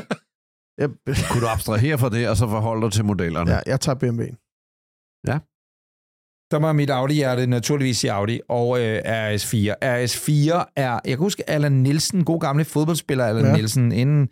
Jeg, 0.81 0.89
Kunne 1.31 1.41
du 1.41 1.47
abstrahere 1.47 1.97
fra 1.97 2.09
det, 2.09 2.29
og 2.29 2.37
så 2.37 2.47
forholde 2.47 2.81
dig 2.81 2.91
til 2.91 3.05
modellerne? 3.05 3.51
ja, 3.51 3.59
jeg 3.65 3.79
tager 3.81 3.95
BMW'en. 4.03 4.46
Der 6.51 6.59
var 6.59 6.73
mit 6.73 6.89
Audi-hjerte 6.89 7.47
naturligvis 7.47 8.03
i 8.03 8.07
Audi 8.07 8.39
og 8.49 8.81
øh, 8.81 8.99
RS4. 9.05 9.73
RS4 9.83 10.71
er, 10.75 10.91
jeg 10.91 11.01
kan 11.05 11.17
huske 11.17 11.49
Allan 11.49 11.71
Nielsen, 11.71 12.23
god 12.25 12.39
gamle 12.39 12.65
fodboldspiller 12.65 13.25
Allan 13.25 13.43
Ja. 13.43 13.49
ja. 13.49 13.55
Nielsen, 13.55 13.91
inden, 13.91 14.29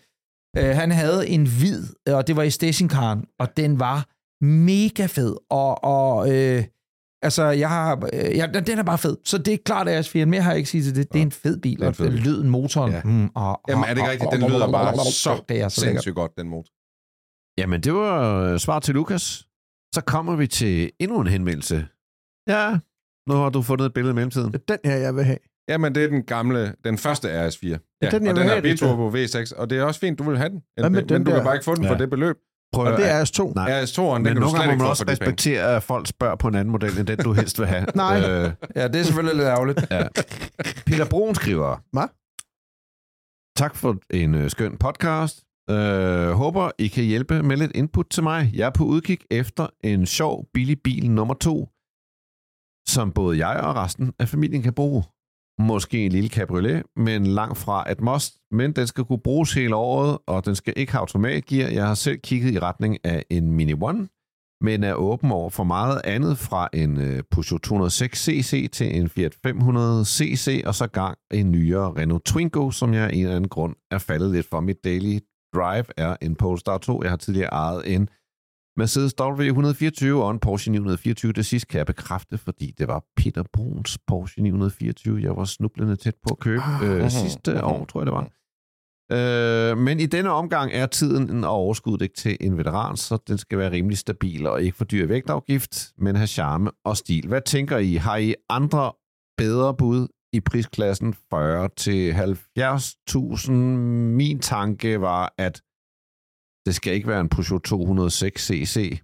øh, 0.57 0.75
han 0.75 0.91
havde 0.91 1.27
en 1.27 1.43
hvid, 1.47 1.83
og 2.07 2.27
det 2.27 2.35
var 2.35 2.43
i 2.43 2.49
stationcaren, 2.49 3.25
og 3.39 3.57
den 3.57 3.79
var 3.79 4.07
mega 4.45 5.05
fed. 5.05 5.35
Og, 5.49 5.83
og 5.83 6.33
øh, 6.33 6.63
altså, 7.21 7.43
jeg 7.43 7.69
har, 7.69 8.09
øh, 8.13 8.37
ja, 8.37 8.47
den 8.47 8.79
er 8.79 8.83
bare 8.83 8.97
fed. 8.97 9.17
Så 9.23 9.37
det 9.37 9.53
er 9.53 9.57
klart 9.65 9.87
RS4, 9.87 10.25
mere 10.25 10.41
har 10.41 10.51
jeg 10.51 10.57
ikke 10.57 10.69
sige 10.69 10.83
til 10.83 10.95
det. 10.95 11.13
Det 11.13 11.19
er 11.19 11.23
en 11.23 11.31
fed 11.31 11.57
bil, 11.57 11.83
og 11.83 11.95
fed 11.95 12.11
lyden, 12.11 12.49
motoren. 12.49 12.91
Ja. 12.91 13.01
Mm, 13.03 13.29
og, 13.35 13.61
Jamen 13.69 13.83
er 13.83 13.93
det 13.93 13.97
ikke 14.01 14.11
rigtigt? 14.11 14.31
Den 14.31 14.41
lyder 14.41 14.71
bare 14.71 14.95
så 14.95 15.43
det 15.49 15.61
er 15.61 15.69
så 15.69 15.81
sindssygt 15.81 16.15
godt, 16.15 16.31
den 16.37 16.49
motor. 16.49 16.71
Jamen, 17.57 17.81
det 17.81 17.93
var 17.93 18.41
øh, 18.41 18.59
svar 18.59 18.79
til 18.79 18.93
Lukas. 18.93 19.47
Så 19.95 20.01
kommer 20.01 20.35
vi 20.35 20.47
til 20.47 20.91
endnu 20.99 21.19
en 21.21 21.27
henvendelse. 21.27 21.87
Ja, 22.49 22.77
nu 23.29 23.33
har 23.35 23.49
du 23.49 23.61
fundet 23.61 23.85
et 23.85 23.93
billede 23.93 24.11
i 24.11 24.15
mellemtiden. 24.15 24.53
Det 24.53 24.61
er 24.69 24.75
den 24.77 24.91
her, 24.91 24.97
jeg 24.97 25.15
vil 25.15 25.23
have. 25.23 25.37
Jamen, 25.69 25.95
det 25.95 26.03
er 26.03 26.07
den 26.07 26.23
gamle, 26.23 26.73
den 26.83 26.97
første 26.97 27.47
RS4. 27.47 27.67
Ja, 28.01 28.09
den, 28.09 28.25
jeg 28.25 28.31
og 28.31 28.35
den 28.35 28.49
det 28.49 28.63
biturbo 28.63 29.09
V6, 29.09 29.57
og 29.59 29.69
det 29.69 29.77
er 29.77 29.83
også 29.83 29.99
fint, 29.99 30.19
du 30.19 30.23
vil 30.23 30.37
have 30.37 30.49
den. 30.49 30.61
Med 30.77 30.89
men 30.89 31.09
den 31.09 31.23
du 31.23 31.31
der? 31.31 31.37
kan 31.37 31.45
bare 31.45 31.55
ikke 31.55 31.65
få 31.65 31.75
den 31.75 31.83
Ja. 31.83 31.89
for 31.91 31.95
det 31.97 32.09
beløb. 32.09 32.35
Prøv 32.73 32.85
Og 32.85 32.97
det 32.97 33.09
er 33.11 33.25
S2. 33.25 33.53
Nej. 33.55 33.83
RS2'eren, 33.83 34.13
den 34.15 34.23
Men 34.23 34.25
kan 34.25 34.35
du 34.35 34.41
nogle 34.41 34.57
gange 34.59 34.75
må 34.77 34.83
man 34.83 34.89
også 34.89 35.05
respektere, 35.07 35.75
at 35.75 35.83
folk 35.83 36.07
spørger 36.07 36.35
på 36.35 36.47
en 36.47 36.55
anden 36.55 36.71
model, 36.71 36.97
end 36.99 37.07
den, 37.07 37.17
du 37.17 37.33
helst 37.33 37.59
vil 37.59 37.67
have. 37.67 37.85
Nej. 37.95 38.29
Øh, 38.29 38.51
Ja, 38.75 38.87
det 38.87 38.95
er 38.99 39.03
selvfølgelig 39.03 39.35
lidt 39.35 39.47
ærgerligt. 39.47 39.79
Peter 40.85 41.05
Broen 41.09 41.35
skriver... 41.35 41.83
Hvad? 41.91 42.07
Tak 43.57 43.75
for 43.75 43.97
en 44.09 44.35
øh, 44.35 44.49
skøn 44.49 44.77
podcast. 44.77 45.44
Øh, 45.69 46.31
håber, 46.31 46.71
I 46.79 46.87
kan 46.87 47.03
hjælpe 47.03 47.43
med 47.43 47.57
lidt 47.57 47.71
input 47.75 48.07
til 48.09 48.23
mig. 48.23 48.51
Jeg 48.53 48.65
er 48.65 48.71
på 48.77 48.83
udkig 48.83 49.17
efter 49.31 49.67
en 49.83 50.05
sjov, 50.05 50.45
billig 50.53 50.81
bil 50.83 51.11
nummer 51.11 51.33
to, 51.33 51.69
som 52.87 53.11
både 53.11 53.47
jeg 53.47 53.59
og 53.63 53.75
resten 53.75 54.13
af 54.19 54.29
familien 54.29 54.61
kan 54.61 54.73
bruge. 54.73 55.03
Måske 55.59 56.05
en 56.05 56.11
lille 56.11 56.29
cabriolet, 56.29 56.83
men 56.95 57.27
langt 57.27 57.57
fra 57.57 57.91
et 57.91 58.01
must. 58.01 58.37
Men 58.51 58.71
den 58.71 58.87
skal 58.87 59.03
kunne 59.03 59.19
bruges 59.19 59.53
hele 59.53 59.75
året, 59.75 60.17
og 60.27 60.45
den 60.45 60.55
skal 60.55 60.73
ikke 60.77 60.91
have 60.91 60.99
automatgear. 60.99 61.69
Jeg 61.69 61.87
har 61.87 61.93
selv 61.93 62.17
kigget 62.17 62.53
i 62.53 62.59
retning 62.59 62.97
af 63.03 63.23
en 63.29 63.51
Mini 63.51 63.73
One, 63.81 64.07
men 64.61 64.83
er 64.83 64.93
åben 64.93 65.31
over 65.31 65.49
for 65.49 65.63
meget 65.63 66.01
andet 66.03 66.37
fra 66.37 66.69
en 66.73 67.01
øh, 67.01 67.23
Peugeot 67.31 67.67
206cc 67.67 68.67
til 68.67 68.97
en 68.99 69.09
Fiat 69.09 69.35
500cc, 69.47 70.67
og 70.67 70.75
så 70.75 70.87
gang 70.93 71.17
en 71.33 71.51
nyere 71.51 71.93
Renault 71.97 72.25
Twingo, 72.25 72.71
som 72.71 72.93
jeg 72.93 73.03
af 73.03 73.13
en 73.13 73.19
eller 73.19 73.35
anden 73.35 73.49
grund 73.49 73.75
er 73.91 73.97
faldet 73.97 74.31
lidt 74.31 74.49
for. 74.49 74.59
Mit 74.59 74.83
daily 74.83 75.19
drive 75.55 75.85
er 75.97 76.15
en 76.21 76.35
Polestar 76.35 76.77
2. 76.77 77.01
Jeg 77.03 77.09
har 77.11 77.17
tidligere 77.17 77.49
ejet 77.49 77.95
en 77.95 78.09
Mercedes 78.77 79.13
W124 79.21 80.13
og 80.13 80.31
en 80.31 80.39
Porsche 80.39 80.71
924. 80.71 81.31
Det 81.33 81.45
sidste 81.45 81.67
kan 81.67 81.77
jeg 81.77 81.85
bekræfte, 81.85 82.37
fordi 82.37 82.71
det 82.77 82.87
var 82.87 83.03
Peter 83.17 83.43
Bruns 83.53 83.97
Porsche 84.07 84.41
924. 84.43 85.21
Jeg 85.21 85.35
var 85.35 85.45
snublende 85.45 85.95
tæt 85.95 86.15
på 86.27 86.33
at 86.33 86.39
købe 86.39 86.63
øh, 86.83 86.99
Mhm. 86.99 87.09
sidste 87.09 87.63
år, 87.63 87.85
tror 87.85 87.99
jeg 88.01 88.05
det 88.05 88.13
var. 88.13 88.27
Øh, 89.11 89.77
men 89.77 89.99
i 89.99 90.05
denne 90.05 90.29
omgang 90.31 90.71
er 90.73 90.85
tiden 90.85 91.43
og 91.43 91.49
overskuddet 91.51 92.01
ikke 92.01 92.15
til 92.15 92.37
en 92.41 92.57
veteran, 92.57 92.97
så 92.97 93.17
den 93.27 93.37
skal 93.37 93.57
være 93.57 93.71
rimelig 93.71 93.97
stabil 93.97 94.47
og 94.47 94.61
ikke 94.61 94.77
for 94.77 94.85
dyr 94.85 95.07
vægtafgift, 95.07 95.91
men 95.97 96.15
have 96.15 96.27
charme 96.27 96.71
og 96.85 96.97
stil. 96.97 97.27
Hvad 97.27 97.41
tænker 97.41 97.77
I? 97.77 97.93
Har 97.93 98.17
I 98.17 98.33
andre 98.49 98.91
bedre 99.37 99.73
bud 99.75 100.07
i 100.35 100.39
prisklassen 100.39 101.13
40 101.29 101.69
til 101.77 102.11
70.000? 102.11 103.51
Min 103.51 104.39
tanke 104.39 105.01
var, 105.01 105.33
at 105.37 105.61
det 106.65 106.75
skal 106.75 106.93
ikke 106.93 107.07
være 107.07 107.21
en 107.21 107.29
Peugeot 107.29 107.71
206cc, 107.71 108.97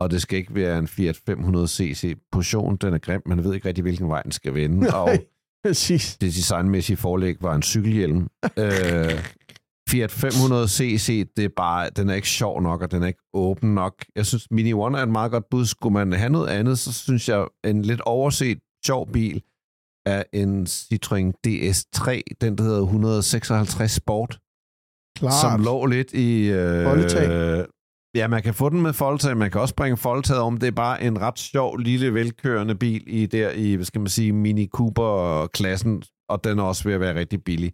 og 0.00 0.10
det 0.10 0.22
skal 0.22 0.38
ikke 0.38 0.54
være 0.54 0.78
en 0.78 0.88
Fiat 0.88 1.16
500cc. 1.30 2.28
Peugeot, 2.32 2.82
den 2.82 2.94
er 2.94 2.98
grim, 2.98 3.22
man 3.26 3.44
ved 3.44 3.54
ikke 3.54 3.68
rigtig, 3.68 3.82
hvilken 3.82 4.08
vej 4.08 4.22
den 4.22 4.32
skal 4.32 4.54
vende, 4.54 4.94
og 4.94 5.06
Nej, 5.06 5.24
præcis. 5.66 6.16
det 6.20 6.34
designmæssige 6.34 6.96
forlæg 6.96 7.36
var 7.40 7.54
en 7.54 7.62
cykelhjelm. 7.62 8.28
øh, 8.58 9.24
Fiat 9.88 10.12
500cc, 10.24 11.12
det 11.36 11.44
er 11.44 11.48
bare, 11.56 11.90
den 11.90 12.08
er 12.10 12.14
ikke 12.14 12.28
sjov 12.28 12.62
nok, 12.62 12.82
og 12.82 12.90
den 12.90 13.02
er 13.02 13.06
ikke 13.06 13.22
åben 13.34 13.74
nok. 13.74 14.04
Jeg 14.16 14.26
synes, 14.26 14.50
Mini 14.50 14.72
One 14.72 14.98
er 14.98 15.02
et 15.02 15.08
meget 15.08 15.30
godt 15.30 15.44
bud. 15.50 15.66
Skulle 15.66 15.92
man 15.92 16.12
have 16.12 16.30
noget 16.30 16.48
andet, 16.48 16.78
så 16.78 16.92
synes 16.92 17.28
jeg, 17.28 17.46
en 17.64 17.82
lidt 17.82 18.00
overset 18.00 18.58
sjov 18.86 19.12
bil 19.12 19.42
er 20.06 20.22
en 20.32 20.66
Citroën 20.66 21.32
DS3, 21.46 22.20
den 22.40 22.58
der 22.58 22.62
hedder 22.64 22.82
156 22.82 23.92
Sport, 23.92 24.38
Klart. 25.18 25.40
som 25.40 25.62
lå 25.62 25.86
lidt 25.86 26.12
i... 26.12 26.50
Øh, 26.50 26.84
Foldtag. 26.84 27.66
Ja, 28.14 28.28
man 28.28 28.42
kan 28.42 28.54
få 28.54 28.68
den 28.68 28.82
med 28.82 28.92
foldtag, 28.92 29.36
man 29.36 29.50
kan 29.50 29.60
også 29.60 29.74
bringe 29.74 29.96
foldtaget 29.96 30.42
om. 30.42 30.56
Det 30.58 30.66
er 30.66 30.70
bare 30.72 31.02
en 31.02 31.20
ret 31.20 31.38
sjov, 31.38 31.76
lille, 31.76 32.14
velkørende 32.14 32.74
bil 32.74 33.04
i 33.06 33.26
der 33.26 33.50
i, 33.50 33.74
hvad 33.74 33.84
skal 33.84 34.00
man 34.00 34.08
sige, 34.08 34.32
Mini 34.32 34.66
Cooper-klassen, 34.66 36.02
og 36.28 36.44
den 36.44 36.58
er 36.58 36.62
også 36.62 36.84
ved 36.84 36.94
at 36.94 37.00
være 37.00 37.14
rigtig 37.14 37.44
billig. 37.44 37.72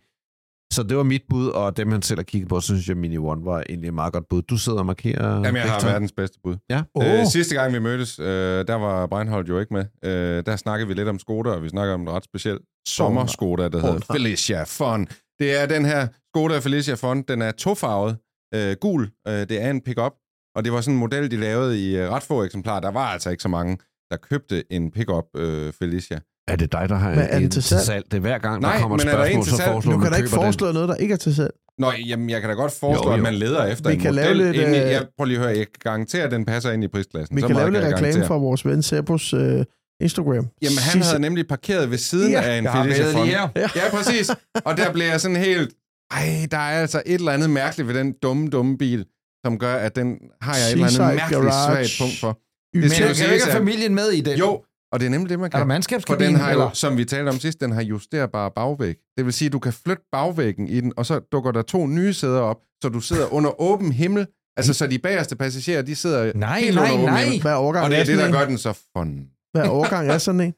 Så 0.73 0.83
det 0.83 0.97
var 0.97 1.03
mit 1.03 1.23
bud, 1.29 1.49
og 1.49 1.77
dem 1.77 1.93
han 1.93 2.03
selv 2.03 2.19
har 2.19 2.25
kigget 2.25 2.49
på, 2.49 2.61
så 2.61 2.67
synes 2.67 2.89
jeg, 2.89 2.97
Mini 2.97 3.19
One 3.19 3.45
var 3.45 3.63
egentlig 3.69 3.89
et 3.89 3.95
meget 3.95 4.13
godt 4.13 4.29
bud. 4.29 4.43
Du 4.43 4.57
sidder 4.57 4.79
og 4.79 4.87
markerer... 4.87 5.35
Jamen, 5.35 5.57
jeg 5.57 5.63
har 5.63 5.75
Victor. 5.75 5.89
verdens 5.89 6.13
bedste 6.13 6.39
bud. 6.45 6.57
Ja. 6.71 6.83
Øh, 7.03 7.27
sidste 7.27 7.55
gang 7.55 7.73
vi 7.73 7.79
mødtes, 7.79 8.19
øh, 8.19 8.27
der 8.67 8.75
var 8.75 9.07
Breinholt 9.07 9.49
jo 9.49 9.59
ikke 9.59 9.75
med. 9.75 9.85
Øh, 10.05 10.47
der 10.47 10.57
snakkede 10.57 10.89
vi 10.89 10.95
lidt 10.95 11.09
om 11.09 11.19
Skoda, 11.19 11.51
og 11.51 11.63
vi 11.63 11.69
snakkede 11.69 11.95
om 11.95 12.01
en 12.01 12.11
ret 12.11 12.25
speciel 12.25 12.59
sommerskoda, 12.89 13.69
der 13.69 13.81
hedder. 13.81 14.01
Felicia 14.13 14.63
Fun. 14.63 15.09
Det 15.39 15.63
er 15.63 15.67
den 15.67 15.85
her 15.85 16.09
Skoda 16.33 16.59
Felicia 16.59 16.95
Fun. 16.95 17.23
Den 17.23 17.43
er 17.43 17.53
tofarvet, 17.53 18.17
øh, 18.55 18.77
gul. 18.81 19.11
Øh, 19.29 19.33
det 19.35 19.63
er 19.63 19.71
en 19.71 19.81
pickup, 19.81 20.13
og 20.57 20.65
det 20.65 20.73
var 20.73 20.81
sådan 20.81 20.95
en 20.95 21.01
model, 21.01 21.31
de 21.31 21.37
lavede 21.37 21.91
i 21.91 21.97
øh, 21.97 22.11
ret 22.11 22.23
få 22.23 22.45
eksemplarer. 22.45 22.81
Der 22.81 22.91
var 22.91 23.07
altså 23.07 23.31
ikke 23.31 23.43
så 23.43 23.49
mange, 23.49 23.79
der 24.11 24.17
købte 24.17 24.73
en 24.73 24.91
pickup 24.91 25.25
øh, 25.37 25.73
Felicia. 25.73 26.21
Er 26.53 26.57
det 26.57 26.73
dig, 26.73 26.89
der 26.89 26.95
har 26.97 27.11
Men 27.11 27.19
er 27.19 27.39
en 27.39 27.51
til 27.51 27.63
salg? 27.63 28.05
Det 28.11 28.17
er 28.17 28.21
hver 28.21 28.39
gang, 28.39 28.61
Nej, 28.63 28.73
der 28.73 28.81
kommer 28.81 28.97
et 28.97 29.05
men 29.05 29.15
er 29.15 29.17
der 29.19 29.25
en 29.25 29.31
spørgsmål, 29.33 29.45
til 29.45 29.51
så 29.51 29.57
salg? 29.57 29.69
foreslår 29.73 29.93
Du 29.93 29.99
kan 29.99 30.11
da 30.11 30.17
ikke 30.17 30.29
køber 30.29 30.37
den. 30.43 30.45
foreslå 30.47 30.73
noget, 30.73 30.89
der 30.89 30.95
ikke 30.95 31.13
er 31.13 31.17
til 31.19 31.35
salg. 31.35 31.51
Nå, 31.79 31.93
jamen, 32.07 32.31
jeg 32.31 32.41
kan 32.41 32.51
da 32.51 32.55
godt 32.57 32.73
foreslå, 32.73 33.03
Jo, 33.05 33.09
jo. 33.11 33.17
at 33.17 33.23
man 33.23 33.35
leder 33.35 33.67
efter 33.67 33.89
Vi 33.91 33.95
en 33.95 34.01
kan 34.01 34.15
model. 34.15 34.37
lave 34.37 34.53
lidt, 34.53 34.57
ind 34.67 34.77
i, 34.77 34.79
øh, 34.81 34.91
jeg, 34.91 35.07
prøv 35.19 35.25
lige 35.25 35.39
at 35.39 35.43
høre, 35.45 35.57
jeg 35.57 35.67
kan 35.67 35.81
garantere, 35.83 36.23
at 36.23 36.31
den 36.31 36.45
passer 36.45 36.71
ind 36.71 36.85
i 36.85 36.89
prisklassen. 36.89 37.37
Vi 37.37 37.41
Så 37.41 37.47
kan 37.47 37.57
lave 37.57 37.71
lidt 37.71 37.85
reklame 37.85 38.27
for 38.27 38.39
vores 38.39 38.67
ven 38.67 38.83
Sebos 38.83 39.33
øh, 39.33 39.65
Instagram. 40.01 40.35
Jamen, 40.35 40.49
han 40.63 40.73
Sidste- 40.79 41.05
havde 41.09 41.21
nemlig 41.21 41.49
parkeret 41.49 41.91
ved 41.91 41.99
siden 41.99 42.31
Ja, 42.31 42.41
af 42.43 42.59
en 42.59 42.67
Fun. 43.13 43.27
her. 43.27 43.49
Ja, 43.57 43.91
præcis. 43.97 44.31
Og 44.65 44.77
der 44.77 44.93
blev 44.93 45.07
jeg 45.07 45.21
sådan 45.21 45.37
helt... 45.37 45.71
Ej, 46.11 46.47
der 46.51 46.57
er 46.57 46.81
altså 46.81 47.03
et 47.07 47.15
eller 47.15 47.33
andet 47.33 47.51
mærkeligt 47.51 47.89
ved 47.89 47.95
den 47.95 48.15
dumme, 48.23 48.49
dumme 48.49 48.79
bil, 48.79 49.05
som 49.47 49.59
gør, 49.59 49.75
at 49.75 49.97
den 49.97 50.19
har 50.43 50.55
jeg 50.57 50.67
et 50.67 50.73
eller 50.73 50.87
andet 50.87 51.01
mærkeligt 51.01 51.55
svagt 51.55 51.97
punkt 52.01 52.21
for. 52.21 52.39
Men 52.75 52.83
Det 52.83 52.93
skal 53.17 53.27
jo 53.29 53.33
ikke 53.35 53.47
familien 53.47 53.95
med 53.95 54.09
i 54.09 54.21
den? 54.21 54.39
Jo, 54.39 54.63
og 54.93 55.01
det 55.01 55.07
er 55.07 55.11
nemlig 55.11 55.31
det, 55.31 55.39
man 55.39 55.51
Er 55.55 55.65
der 55.65 55.81
kan. 55.89 56.01
For 56.07 56.15
den 56.15 56.35
har 56.35 56.53
jo, 56.53 56.59
eller? 56.61 56.71
som 56.73 56.97
vi 56.97 57.05
talte 57.05 57.29
om 57.29 57.39
sidst, 57.39 57.61
den 57.61 57.73
har 57.73 57.83
justerbare 57.83 58.51
bagvæg. 58.57 58.95
Det 59.17 59.25
vil 59.25 59.33
sige, 59.33 59.47
at 59.47 59.53
du 59.53 59.59
kan 59.59 59.73
flytte 59.73 60.03
bagvæggen 60.13 60.69
i 60.69 60.81
den, 60.81 60.93
og 60.97 61.07
så 61.07 61.19
dukker 61.33 61.51
der 61.53 61.63
to 61.63 61.87
nye 61.87 62.13
sæder 62.13 62.41
op, 62.41 62.57
så 62.83 62.89
du 62.89 63.01
sidder 63.01 63.35
under 63.35 63.61
åben 63.61 63.93
himmel. 63.93 64.27
Altså, 64.57 64.75
så 64.75 64.87
de 64.87 64.99
bagerste 64.99 65.37
passagerer, 65.37 65.83
de 65.83 65.97
sidder 65.97 66.33
Nej, 66.35 66.61
helt 66.61 66.75
nej, 66.75 66.85
under 66.85 66.95
åben 66.95 67.07
nej. 67.15 67.25
himmel. 67.25 67.47
Er 67.47 67.53
overgang 67.55 67.85
Og 67.85 67.91
det 67.91 67.99
er 68.01 68.05
det, 68.05 68.19
der 68.19 68.27
en? 68.27 68.33
gør 68.33 68.45
den 68.47 68.59
så 68.59 68.73
fun. 68.97 69.27
Hvad 69.53 69.63
er 69.65 69.69
overgang 69.69 70.09
er 70.11 70.19
sådan 70.19 70.41
en? 70.41 70.55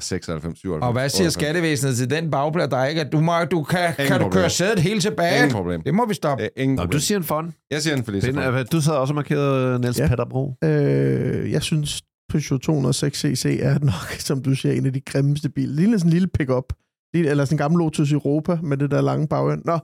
96, 0.00 0.58
97, 0.58 0.82
Og 0.86 0.92
hvad 0.92 1.08
siger 1.08 1.26
98. 1.26 1.32
skattevæsenet 1.32 1.96
til 1.96 2.10
den 2.10 2.30
bagplads, 2.30 2.68
der 2.70 2.84
ikke? 2.84 3.00
At 3.00 3.12
du, 3.12 3.20
må, 3.20 3.32
du 3.50 3.62
kan, 3.62 3.94
kan 3.94 4.06
du 4.06 4.12
problem. 4.12 4.32
køre 4.32 4.50
sædet 4.50 4.78
helt 4.78 5.02
tilbage? 5.02 5.36
Ingen 5.36 5.50
problem. 5.52 5.82
Det 5.82 5.94
må 5.94 6.06
vi 6.06 6.14
stoppe. 6.14 6.44
Øh, 6.44 6.48
ingen 6.56 6.76
Nå, 6.76 6.82
problem. 6.82 6.98
du 6.98 7.00
siger 7.00 7.18
en 7.18 7.24
fond. 7.24 7.52
Jeg 7.70 7.82
siger 7.82 7.96
en 7.96 8.04
Felicia 8.04 8.32
er, 8.40 8.62
du 8.64 8.80
sad 8.80 8.92
også 8.92 9.12
og 9.12 9.14
markeret 9.14 9.80
Niels 9.80 9.98
Ja. 9.98 10.02
ja. 10.04 10.08
Peter 10.08 10.24
Bro. 10.24 10.54
Øh, 10.64 11.52
jeg 11.52 11.62
synes, 11.62 12.02
Peugeot 12.28 12.60
206cc 12.68 13.64
er 13.64 13.78
nok, 13.78 14.12
som 14.28 14.42
du 14.42 14.54
siger, 14.54 14.72
en 14.74 14.86
af 14.86 14.92
de 14.92 15.00
grimmeste 15.00 15.48
biler. 15.48 15.68
Det 15.72 15.76
ligner 15.80 15.98
sådan 15.98 16.08
en 16.08 16.12
lille 16.12 16.28
pickup. 16.28 16.72
Eller 17.14 17.44
sådan 17.44 17.54
en 17.54 17.58
gammel 17.58 17.78
Lotus 17.78 18.12
Europa 18.12 18.58
med 18.62 18.76
det 18.76 18.90
der 18.90 19.00
lange 19.00 19.28
bagend. 19.28 19.62
Nå, 19.64 19.78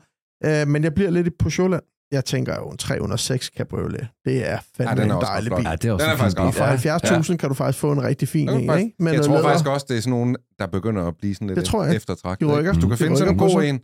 øh, 0.45 0.69
men 0.69 0.85
jeg 0.85 0.95
bliver 0.95 1.11
lidt 1.11 1.27
i 1.27 1.31
Peugeot-land. 1.39 1.83
jeg 2.13 2.25
tænker 2.25 2.55
jo, 2.57 2.69
en 2.69 2.77
306 2.77 3.47
Cabriolet, 3.57 4.07
det 4.25 4.51
er 4.51 4.59
fandme 4.77 4.91
Ja, 4.91 5.03
den 5.03 5.11
er 5.11 5.17
en 5.17 5.23
dejlig 5.23 5.53
bil. 5.57 5.65
Ja, 5.65 5.73
det 5.77 5.85
er 5.85 5.93
også 5.93 6.05
Den 6.05 6.11
er 6.11 6.15
en 6.15 6.19
faktisk 6.19 6.37
bil. 6.37 6.47
Og 6.47 6.55
for 6.55 6.65
Ja. 6.65 7.21
70.000 7.21 7.37
kan 7.37 7.49
du 7.49 7.55
faktisk 7.55 7.79
få 7.79 7.93
en 7.93 8.03
rigtig 8.03 8.29
fin 8.29 8.49
en, 8.49 8.67
faktisk- 8.67 8.85
ikke? 8.85 8.97
Men 8.99 9.15
jeg 9.15 9.23
tror 9.25 9.35
læder, 9.35 9.49
faktisk 9.49 9.69
også, 9.69 9.87
det 9.89 9.97
er 9.97 10.01
sådan 10.01 10.11
nogen, 10.11 10.37
der 10.59 10.67
begynder 10.67 11.03
at 11.07 11.15
blive 11.19 11.35
sådan 11.35 11.49
lidt 11.49 11.57
Det 11.57 11.65
tror 11.65 11.85
jeg. 11.85 11.97
eftertragtet. 11.97 12.49
De 12.49 12.53
rykker. 12.53 12.59
ikke? 12.61 12.73
Hvis 12.73 12.83
du 12.83 12.89
kan 12.89 12.97
De 12.99 13.03
finde 13.05 13.17
sådan 13.17 13.35
en 13.35 13.39
god 13.39 13.63
en. 13.65 13.81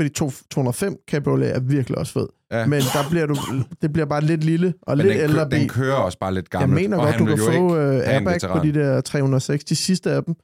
Fordi 0.00 0.08
to- 0.08 0.30
205 0.50 0.96
Cabriolet 1.08 1.54
er 1.56 1.60
virkelig 1.60 1.98
også 1.98 2.12
fed. 2.12 2.26
Ja. 2.52 2.66
Men 2.66 2.80
der 2.80 3.10
bliver 3.10 3.26
du, 3.26 3.36
det 3.82 3.92
bliver 3.92 4.06
bare 4.06 4.20
lidt 4.20 4.44
lille 4.44 4.74
og 4.82 4.96
Men 4.96 5.06
lidt 5.06 5.14
den, 5.16 5.22
ældre 5.22 5.34
kø- 5.44 5.50
den 5.56 5.60
bil. 5.60 5.68
kører 5.70 5.94
også 5.96 6.18
bare 6.18 6.34
lidt 6.34 6.48
Jeg 6.52 6.60
gammelt. 6.60 6.82
mener 6.82 6.96
og 6.96 7.02
godt, 7.04 7.14
han 7.16 7.26
du 7.26 7.36
kan 7.36 7.44
jo 7.44 7.52
få 7.52 7.88
uh, 7.88 7.94
en 7.94 8.00
airbag 8.02 8.38
på 8.52 8.58
de 8.58 8.74
der 8.74 9.00
306, 9.00 9.64
de 9.64 9.76
sidste 9.76 10.10
af 10.10 10.24
dem. 10.24 10.34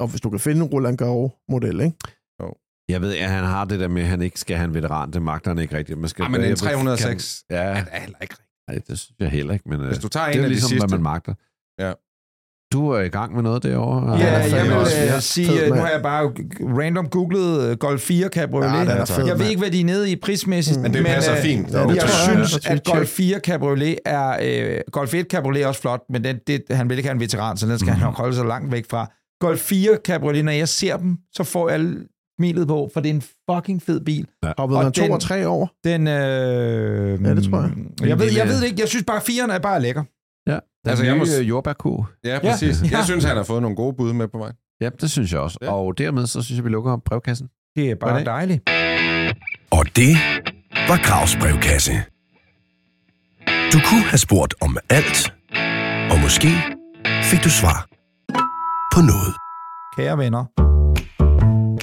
Og 0.00 0.08
hvis 0.08 0.20
du 0.20 0.30
kan 0.30 0.40
finde 0.40 0.60
en 0.64 0.68
Roland 0.68 0.98
Garros-model, 0.98 1.80
ikke? 1.80 1.96
Jeg 2.88 3.00
ved, 3.00 3.16
at 3.16 3.28
han 3.30 3.44
har 3.44 3.64
det 3.64 3.80
der 3.80 3.88
med, 3.88 4.02
at 4.02 4.08
han 4.08 4.22
ikke 4.22 4.40
skal 4.40 4.56
have 4.56 4.64
en 4.68 4.74
veteran. 4.74 5.10
Det 5.12 5.22
magter 5.22 5.50
han 5.50 5.58
ikke 5.58 5.76
rigtigt. 5.76 5.98
Man 5.98 6.08
skal, 6.08 6.22
Ej, 6.22 6.28
men 6.28 6.40
en 6.40 6.42
jeg 6.42 6.50
ved- 6.50 6.56
306 6.56 7.44
Kan, 7.50 7.58
ja, 7.58 7.64
er 7.64 7.74
heller 7.74 8.18
ikke 8.22 8.34
rigtigt. 8.34 8.40
nej, 8.68 8.78
det 8.88 8.98
synes 8.98 9.16
jeg 9.20 9.28
heller 9.30 9.52
ikke. 9.54 9.68
Men, 9.68 9.80
øh, 9.80 9.86
Hvis 9.86 9.98
du 9.98 10.08
tager 10.08 10.26
det 10.26 10.34
en 10.34 10.40
er 10.40 10.44
af 10.44 10.48
de 10.48 10.54
ligesom, 10.54 10.68
sidste... 10.68 10.86
hvad 10.86 10.98
man 10.98 11.02
magter. 11.02 11.34
Ja. 11.78 11.92
Du 12.72 12.90
er 12.90 13.00
i 13.00 13.08
gang 13.08 13.34
med 13.34 13.42
noget 13.42 13.62
derovre. 13.62 14.16
Ja, 14.18 14.36
jeg 14.56 14.64
vil 14.64 14.72
også- 14.72 14.96
øh, 15.00 15.06
ja, 15.06 15.20
sige, 15.20 15.62
øh, 15.64 15.68
nu 15.68 15.74
har 15.74 15.88
jeg 15.90 16.00
bare 16.02 16.24
random 16.60 17.08
googlet 17.08 17.62
øh, 17.70 17.76
Golf 17.76 18.00
4 18.00 18.28
Cabriolet. 18.28 18.68
Ja, 18.68 18.84
er 18.84 18.96
Ja, 18.96 19.04
fed, 19.04 19.26
jeg 19.26 19.38
ved 19.38 19.46
ikke, 19.46 19.60
hvad 19.60 19.70
de 19.70 19.80
er 19.80 19.84
nede 19.84 20.10
i 20.10 20.16
prismæssigt. 20.16 20.76
Mm. 20.76 20.82
Men 20.82 20.94
det 20.94 21.06
passer 21.06 21.32
øh, 21.36 21.42
fint. 21.42 21.70
Ja, 21.72 21.82
det 21.82 21.88
jeg 21.94 22.02
tror 22.02 22.36
jeg. 22.38 22.46
synes, 22.46 22.64
Jeg 22.64 22.72
at 22.72 22.84
Golf 22.84 23.08
4 23.08 23.38
Cabriolet 23.38 23.98
er... 24.06 24.36
Øh, 24.42 24.80
Golf 24.92 25.14
1 25.14 25.26
Cabriolet 25.30 25.62
er 25.62 25.66
også 25.66 25.80
flot, 25.80 26.00
men 26.10 26.24
den, 26.24 26.36
det, 26.46 26.62
han 26.70 26.88
vil 26.88 26.98
ikke 26.98 27.08
have 27.08 27.14
en 27.14 27.20
veteran, 27.20 27.56
så 27.56 27.66
den 27.66 27.78
skal 27.78 27.90
Mhm. 27.90 27.98
han 28.00 28.06
nok 28.06 28.16
holde 28.16 28.34
sig 28.36 28.44
langt 28.46 28.72
væk 28.72 28.84
fra. 28.90 29.10
Golf 29.40 29.60
4 29.60 29.96
Cabriolet, 30.04 30.44
når 30.44 30.52
jeg 30.52 30.68
ser 30.68 30.96
dem, 30.96 31.16
så 31.34 31.44
får 31.44 31.70
jeg 31.70 31.86
smilet 32.40 32.68
på, 32.68 32.90
for 32.94 33.00
det 33.00 33.10
er 33.10 33.14
en 33.14 33.22
fucking 33.50 33.82
fed 33.82 34.00
bil. 34.00 34.26
Hoppede 34.58 34.78
Og 34.78 34.84
man 34.84 34.92
to 34.92 35.02
den- 35.02 35.12
og 35.12 35.20
tre 35.20 35.48
år. 35.48 35.70
Den, 35.84 36.06
øh, 36.08 37.24
Ja, 37.24 37.34
det 37.34 37.44
tror 37.50 37.60
jeg. 37.60 37.70
Jeg 38.08 38.18
ved, 38.18 38.32
jeg 38.36 38.48
ved 38.48 38.60
det 38.60 38.66
ikke. 38.66 38.80
Jeg 38.80 38.88
synes 38.88 39.04
bare, 39.06 39.20
4'eren 39.20 39.52
er 39.52 39.58
bare 39.58 39.82
lækker. 39.82 40.02
Ja, 40.46 40.52
den 40.52 40.60
Altså, 40.86 41.04
altså, 41.04 41.04
jeg 41.04 41.16
må- 41.42 41.48
jordbærko. 41.48 42.04
Ja, 42.24 42.38
præcis. 42.42 42.82
Ja. 42.82 42.88
Jeg 42.96 43.04
synes, 43.04 43.24
han 43.24 43.36
har 43.36 43.42
fået 43.44 43.62
nogle 43.62 43.76
gode 43.76 43.94
bud 43.96 44.12
med 44.12 44.28
på 44.28 44.38
vej. 44.38 44.52
Ja, 44.80 44.88
det 45.00 45.10
synes 45.10 45.32
jeg 45.32 45.40
også. 45.40 45.58
Ja. 45.62 45.72
Og 45.72 45.98
dermed, 45.98 46.26
så 46.26 46.42
synes 46.42 46.56
jeg, 46.56 46.64
vi 46.64 46.70
lukker 46.70 46.96
brevkassen. 47.06 47.48
Det 47.76 47.90
er 47.90 47.94
bare 47.94 48.18
det? 48.18 48.26
dejligt. 48.26 48.70
Og 49.70 49.86
det 49.96 50.16
var 50.88 51.02
Gravs 51.06 51.36
brevkasse. 51.36 51.92
Du 53.72 53.78
kunne 53.88 54.02
have 54.02 54.18
spurgt 54.18 54.54
om 54.60 54.76
alt, 54.90 55.34
og 56.12 56.18
måske 56.20 56.48
fik 57.22 57.44
du 57.44 57.50
svar 57.50 57.86
på 58.94 59.00
noget. 59.00 59.34
Kære 59.96 60.18
venner. 60.18 60.44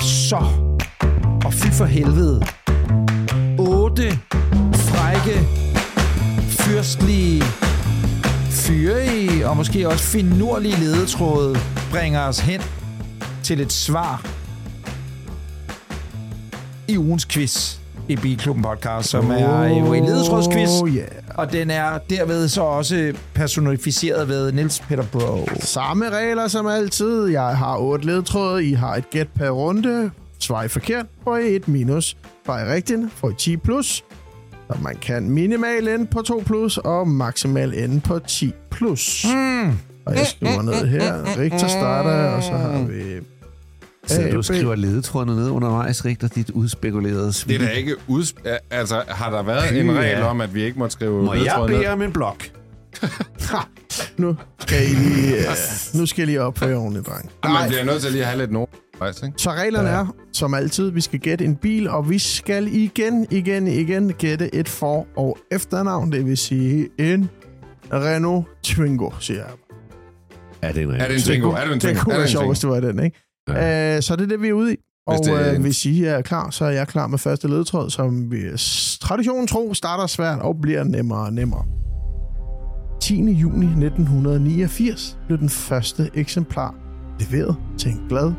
Så. 0.01 0.41
Og 1.45 1.53
fy 1.53 1.68
for 1.78 1.86
helvede. 1.86 2.41
Otte 3.60 4.10
frække, 4.89 5.36
fyrstlige, 6.62 7.43
fyrige 8.49 9.47
og 9.47 9.57
måske 9.57 9.87
også 9.89 10.03
finurlige 10.03 10.75
ledetråde 10.79 11.55
bringer 11.91 12.21
os 12.21 12.39
hen 12.39 12.61
til 13.43 13.59
et 13.61 13.73
svar 13.73 14.25
i 16.87 16.97
ugens 16.97 17.25
quiz 17.25 17.75
i 18.07 18.15
Bilklubben 18.15 18.63
podcast, 18.63 19.09
som 19.09 19.31
er 19.31 19.67
jo 19.67 19.93
en 19.93 20.05
ledetrådsquiz, 20.05 20.69
Oh, 20.81 20.89
yeah. 20.89 21.07
og 21.35 21.51
den 21.51 21.69
er 21.71 21.97
derved 22.09 22.47
så 22.47 22.61
også 22.61 23.13
personificeret 23.33 24.27
ved 24.27 24.51
Nils 24.51 24.79
Peter 24.79 25.03
Bro. 25.11 25.47
Samme 25.59 26.09
regler 26.09 26.47
som 26.47 26.67
altid. 26.67 27.27
Jeg 27.27 27.57
har 27.57 27.77
otte 27.77 28.05
ledtråde. 28.05 28.65
I 28.65 28.73
har 28.73 28.95
et 28.95 29.09
gæt 29.09 29.27
per 29.35 29.49
runde. 29.49 30.11
Svar 30.39 30.63
I 30.63 30.67
forkert, 30.67 31.05
får 31.23 31.37
I 31.37 31.55
et 31.55 31.67
minus. 31.67 32.17
Svar 32.45 32.59
I 32.59 32.73
rigtigt, 32.73 32.99
får 33.15 33.29
I 33.29 33.33
10 33.37 33.57
plus. 33.57 34.03
Så 34.72 34.78
man 34.82 34.95
kan 34.95 35.30
minimal 35.30 35.88
ende 35.88 36.05
på 36.05 36.22
2 36.22 36.43
plus, 36.45 36.78
og 36.78 37.07
maksimal 37.07 37.74
ende 37.74 38.01
på 38.01 38.20
10 38.20 38.53
plus. 38.72 39.26
Mm. 39.34 39.70
Og 40.05 40.15
jeg 40.15 40.28
skriver 40.28 40.61
ned 40.61 40.88
her. 40.88 41.38
Richter 41.38 41.67
starter, 41.67 42.30
og 42.30 42.43
så 42.43 42.51
har 42.51 42.84
vi... 42.88 43.03
Så 44.07 44.30
du 44.32 44.41
skriver 44.41 44.76
ledetrådene 44.76 45.36
ned 45.36 45.49
undervejs, 45.49 46.05
Rigter, 46.05 46.28
dit 46.28 46.49
udspekulerede 46.49 47.34
svin. 47.34 47.59
Det 47.59 47.65
er 47.65 47.70
da 47.70 47.74
ikke 47.74 47.95
udsp... 48.07 48.38
Altså, 48.70 49.03
har 49.07 49.30
der 49.30 49.43
været 49.43 49.80
en 49.80 49.97
regel 49.97 50.22
om, 50.22 50.41
at 50.41 50.53
vi 50.53 50.63
ikke 50.63 50.80
måtte 50.80 50.93
skrive 50.93 51.24
Må 51.24 51.34
jeg 51.34 51.63
bede 51.67 51.88
om 51.88 52.01
en 52.01 52.13
blok? 52.13 52.43
Nu 54.17 54.36
skal 54.59 54.84
I 54.84 54.93
lige, 54.93 55.38
uh, 55.38 55.99
nu 55.99 56.05
skal 56.05 56.24
I 56.24 56.26
lige 56.26 56.41
op 56.41 56.53
på 56.53 56.65
jer 56.65 56.76
ordentligt, 56.76 57.07
dreng. 57.07 57.32
Ej, 57.43 57.51
Man 57.51 57.70
bliver 57.70 57.84
nødt 57.84 58.01
til 58.01 58.11
lige 58.11 58.22
at 58.22 58.28
have 58.28 58.39
lidt 58.39 58.51
nogen. 58.51 58.67
Faktisk, 58.99 59.23
ikke? 59.25 59.33
Så 59.37 59.49
reglerne 59.51 59.89
er, 59.89 60.15
som 60.33 60.53
altid, 60.53 60.89
vi 60.91 61.01
skal 61.01 61.19
gætte 61.19 61.45
en 61.45 61.55
bil, 61.55 61.89
og 61.89 62.09
vi 62.09 62.19
skal 62.19 62.67
igen, 62.67 63.27
igen, 63.31 63.67
igen 63.67 64.13
gætte 64.13 64.55
et 64.55 64.69
for- 64.69 65.07
og 65.17 65.37
efternavn. 65.51 66.11
Det 66.11 66.25
vil 66.25 66.37
sige 66.37 66.89
en 66.99 67.29
Renault 67.93 68.45
Twingo, 68.63 69.09
siger 69.19 69.37
jeg. 69.39 69.49
Er 70.61 70.71
det 70.71 70.83
en 70.83 70.91
Er 70.91 71.07
det 71.07 71.15
en? 71.15 71.21
Twingo? 71.21 71.49
Er 71.49 71.55
det 71.55 71.65
en 71.65 71.71
Det 71.73 71.81
Twingo? 71.81 71.99
kunne 72.03 72.13
Er 72.13 72.17
være 72.17 72.23
det 72.23 72.31
sjovt, 72.31 72.47
hvis 72.47 72.59
det 72.59 72.69
var 72.69 72.79
den, 72.79 73.03
ikke? 73.03 73.19
Ja. 73.49 73.95
Uh, 73.97 74.01
så 74.01 74.15
det 74.15 74.23
er 74.23 74.27
det, 74.27 74.41
vi 74.41 74.47
er 74.47 74.53
ude 74.53 74.73
i. 74.73 74.77
Og 75.07 75.15
Hvis 75.17 75.27
det 75.27 75.53
øh, 75.55 75.61
hvis 75.61 75.85
I 75.85 76.03
er 76.03 76.21
klar, 76.21 76.49
så 76.49 76.65
er 76.65 76.69
jeg 76.69 76.87
klar 76.87 77.07
med 77.07 77.17
første 77.17 77.47
ledtråd, 77.47 77.89
som 77.89 78.31
vi 78.31 78.37
traditionen 79.01 79.47
tro 79.47 79.73
starter 79.73 80.07
svært 80.07 80.39
og 80.39 80.55
bliver 80.61 80.83
nemmere 80.83 81.25
og 81.25 81.33
nemmere. 81.33 81.65
10. 83.01 83.31
juni 83.31 83.65
1989 83.65 85.17
blev 85.27 85.37
den 85.39 85.49
første 85.49 86.09
eksemplar 86.13 86.75
leveret 87.19 87.55
til 87.77 87.91
en 87.91 88.01
glad 88.09 88.31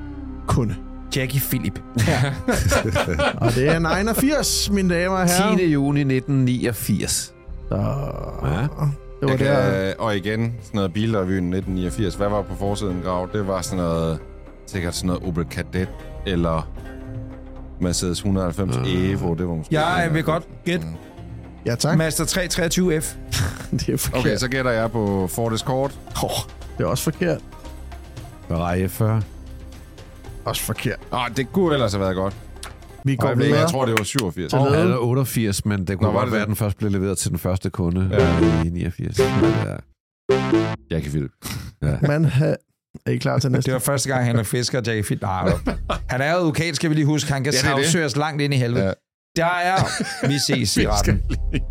kunde. 0.51 0.74
Jackie 1.16 1.40
Philip. 1.40 1.80
Og 3.42 3.55
det 3.55 3.68
er 3.68 3.78
89, 4.03 4.70
mine 4.70 4.94
damer 4.94 5.16
og 5.16 5.28
herrer. 5.28 5.57
10. 5.57 5.64
juni 5.64 6.01
1989. 6.01 7.12
Så, 7.68 7.74
Ja. 7.76 7.80
det 7.80 8.68
var 9.22 9.28
Jeg 9.28 9.38
der. 9.38 9.70
kan, 9.70 9.94
og 9.98 10.16
igen, 10.16 10.40
sådan 10.62 10.70
noget 10.78 10.92
bilrevyen 10.92 11.55
1989. 11.55 12.14
Hvad 12.14 12.28
var 12.28 12.42
på 12.42 12.55
forsiden, 12.59 13.01
Grav? 13.05 13.28
Det 13.32 13.46
var 13.46 13.61
sådan 13.62 13.84
noget, 13.84 14.18
sikkert 14.66 14.94
sådan 14.94 15.07
noget 15.09 15.22
Opel 15.28 15.44
Kadett, 15.44 15.90
eller 16.26 16.68
Mercedes 17.80 18.18
190 18.18 18.76
Evo. 18.76 19.34
Det 19.34 19.48
var 19.48 19.55
måske... 19.55 19.80
Jeg 19.80 20.11
vil 20.12 20.22
godt 20.24 20.44
gætte 20.64 20.86
Ja, 21.66 21.74
tak. 21.74 21.98
Master 21.98 22.24
323F. 22.24 23.14
Det 23.86 23.88
er 23.88 23.96
forkert. 23.96 24.20
Okay, 24.20 24.36
så 24.36 24.48
gætter 24.48 24.70
jeg 24.70 24.90
på 24.92 25.26
Ford 25.34 25.53
Escort. 25.53 25.98
Oh, 26.22 26.30
det 26.78 26.84
er 26.84 26.88
også 26.88 27.05
forkert. 27.05 27.38
Ferrari 28.48 28.88
40. 28.88 29.22
Også 30.45 30.62
forkert. 30.62 30.99
Åh, 31.12 31.18
det 31.36 31.53
kunne 31.53 31.74
ellers 31.74 31.93
have 31.93 32.01
været 32.01 32.16
godt. 32.16 32.36
Vi 33.05 33.16
går 33.16 33.24
Og 33.26 33.30
jeg, 33.30 33.38
ved, 33.38 33.45
videre. 33.45 33.61
jeg 33.61 33.68
tror, 33.70 33.84
det 33.84 33.95
var 33.99 34.05
87. 34.05 34.51
Til 34.51 34.59
Og 34.59 34.70
lede. 34.70 34.93
er 34.93 34.97
88, 34.97 35.64
men 35.64 35.84
det 35.86 35.99
kunne 35.99 36.07
Nå, 36.07 36.12
var 36.12 36.18
godt 36.18 36.26
det 36.26 36.32
være, 36.32 36.43
at 36.43 36.49
den 36.49 36.57
først 36.57 36.76
blev 36.78 36.91
leveret 36.91 37.18
til 37.18 37.30
den 37.30 37.38
første 37.38 37.70
kunde 37.70 38.09
Ja. 38.12 38.24
ja. 38.38 38.64
i 38.64 38.68
89. 38.68 39.18
Ja. 39.18 39.24
Jackie 40.91 41.11
Philip. 41.11 41.30
Man 42.03 42.24
ha- 42.24 42.55
er 43.07 43.11
I 43.11 43.16
klar 43.16 43.38
til 43.38 43.51
næste? 43.53 43.66
Det 43.66 43.72
var 43.72 43.78
første 43.80 44.09
gang, 44.09 44.24
han 44.26 44.36
er 44.36 44.43
fisker, 44.43 44.80
Jackie 44.86 45.03
Philip. 45.03 45.22
Nej, 45.22 45.53
han 46.09 46.20
er 46.20 46.34
advokat, 46.34 46.76
skal 46.76 46.91
vi 46.91 46.95
lige 46.95 47.07
huske. 47.07 47.32
Han 47.32 47.45
kan 47.45 47.53
Ja, 47.53 47.68
ja, 47.70 47.76
sagsøges 47.76 48.16
langt 48.16 48.43
ind 48.43 48.55
i 48.55 48.57
helvede. 48.57 48.82
Ja. 48.84 48.86
Ja. 48.88 48.93
Der 49.36 49.45
er... 49.47 49.76
Vi 50.28 50.38
ses 50.47 50.76
i 50.76 50.88
retten. 50.88 51.22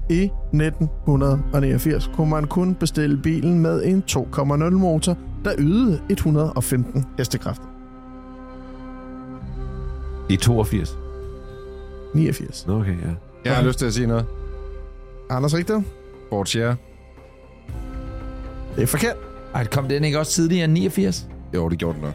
I 0.10 0.24
1989 0.24 2.10
kunne 2.16 2.30
man 2.30 2.48
kun 2.48 2.76
bestille 2.76 3.18
bilen 3.18 3.60
med 3.60 3.84
en 3.86 4.04
2,0 4.12 4.70
motor, 4.70 5.18
der 5.46 5.54
ydede 5.58 6.02
115 6.10 7.06
hestekræfter. 7.18 7.66
I 10.30 10.36
82. 10.38 10.98
89. 12.14 12.68
Nå, 12.68 12.80
Okay, 12.80 12.92
ja. 13.02 13.10
Jeg 13.46 13.56
har 13.56 13.64
lyst 13.64 13.80
til 13.80 13.86
at 13.86 13.94
sige 13.94 14.08
noget. 14.08 14.26
Anders 15.30 15.54
Richter? 15.56 15.82
Ford 16.30 16.46
Share. 16.46 16.76
Det 18.76 18.84
er 18.84 18.88
forkert. 18.88 19.16
Ej, 19.56 19.66
kom 19.66 19.88
den 19.88 20.04
ikke 20.04 20.20
også 20.20 20.32
tidligere 20.32 20.64
end 20.66 20.74
89? 20.74 21.28
Jo, 21.56 21.70
det 21.70 21.78
gjorde 21.80 21.94
den 21.94 22.04
nok. 22.04 22.14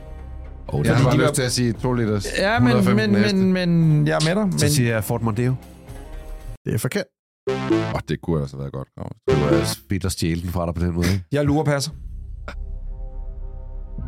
Oh, 0.69 0.87
Jeg 0.87 0.97
har 0.97 1.03
de 1.03 1.05
bare 1.09 1.19
var- 1.19 1.25
lyst 1.25 1.35
til 1.35 1.43
at 1.43 1.53
sige 1.53 1.73
2 1.73 1.93
liters. 1.93 2.27
Ja, 2.39 2.59
men, 2.61 2.69
115 2.69 3.13
men, 3.13 3.53
men, 3.53 3.69
men 3.71 4.07
jeg 4.07 4.15
er 4.15 4.35
med 4.35 4.35
dig. 4.43 4.47
Men, 4.49 4.59
Så 4.59 4.75
siger 4.75 4.93
jeg 4.95 5.05
Ford 5.05 5.21
Mondeo. 5.23 5.55
Det 6.65 6.75
er 6.75 6.79
forkert. 6.79 7.05
Åh, 7.51 8.01
det 8.09 8.21
kunne 8.23 8.41
altså 8.41 8.57
have 8.57 8.61
været 8.61 8.73
godt. 8.73 8.89
Det 9.29 9.59
var 9.59 9.65
spidt 9.65 10.05
at 10.05 10.13
stjæle 10.13 10.43
den 10.43 10.51
fra 10.51 10.67
dig 10.67 10.75
på 10.75 10.85
den 10.85 10.95
måde, 10.95 11.07
ikke? 11.13 11.25
jeg 11.33 11.45
lurer 11.45 11.65
passer. 11.65 11.91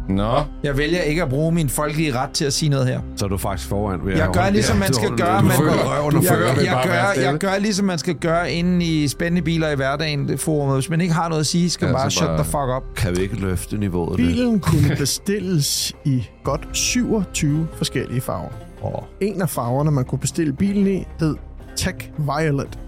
Nå, 0.09 0.43
Jeg 0.63 0.77
vælger 0.79 1.01
ikke 1.01 1.23
at 1.23 1.29
bruge 1.29 1.53
min 1.53 1.69
folkelige 1.69 2.15
ret 2.19 2.31
til 2.31 2.45
at 2.45 2.53
sige 2.53 2.69
noget 2.69 2.87
her. 2.87 3.01
Så 3.17 3.25
er 3.25 3.29
du 3.29 3.37
faktisk 3.37 3.69
foran. 3.69 4.01
Ved 4.07 4.17
Jeg 4.17 4.29
gør 4.33 4.51
ligesom 4.51 4.77
man 4.77 4.93
skal 4.95 5.09
gøre. 5.17 5.43
Man- 5.43 5.51
jeg, 5.51 5.59
fører. 5.59 6.61
jeg, 6.63 6.83
gør, 6.85 7.23
jeg 7.23 7.39
gør 7.39 7.59
ligesom 7.59 7.87
man 7.87 7.99
skal 7.99 8.15
gøre 8.15 8.53
inde 8.53 8.85
i 8.87 9.09
spændende 9.09 9.43
biler 9.43 9.71
i 9.71 9.75
hverdagen 9.75 10.29
det 10.29 10.41
forum. 10.41 10.75
Hvis 10.75 10.91
man 10.91 11.01
ikke 11.01 11.15
har 11.15 11.29
noget 11.29 11.41
at 11.41 11.47
sige, 11.47 11.71
skal 11.71 11.87
man 11.87 11.95
bare 11.95 12.11
så 12.11 12.17
shut 12.17 12.27
bare- 12.29 12.37
the 12.37 12.45
fuck 12.45 12.77
up. 12.77 12.95
Kan 12.97 13.17
vi 13.17 13.23
ikke 13.23 13.37
løfte 13.37 13.79
niveauet? 13.79 14.17
Bilen 14.17 14.61
kunne 14.61 14.97
bestilles 14.99 15.93
i 16.05 16.25
godt 16.45 16.69
27 16.73 17.67
forskellige 17.77 18.21
farver. 18.21 18.49
Oh. 18.83 19.03
En 19.21 19.43
af 19.43 19.49
farverne, 19.49 19.91
man 19.91 20.05
kunne 20.05 20.19
bestille 20.19 20.53
bilen 20.53 20.87
i, 20.87 21.05
hed 21.21 21.35
Tech 21.77 21.97
Violet. 22.19 22.79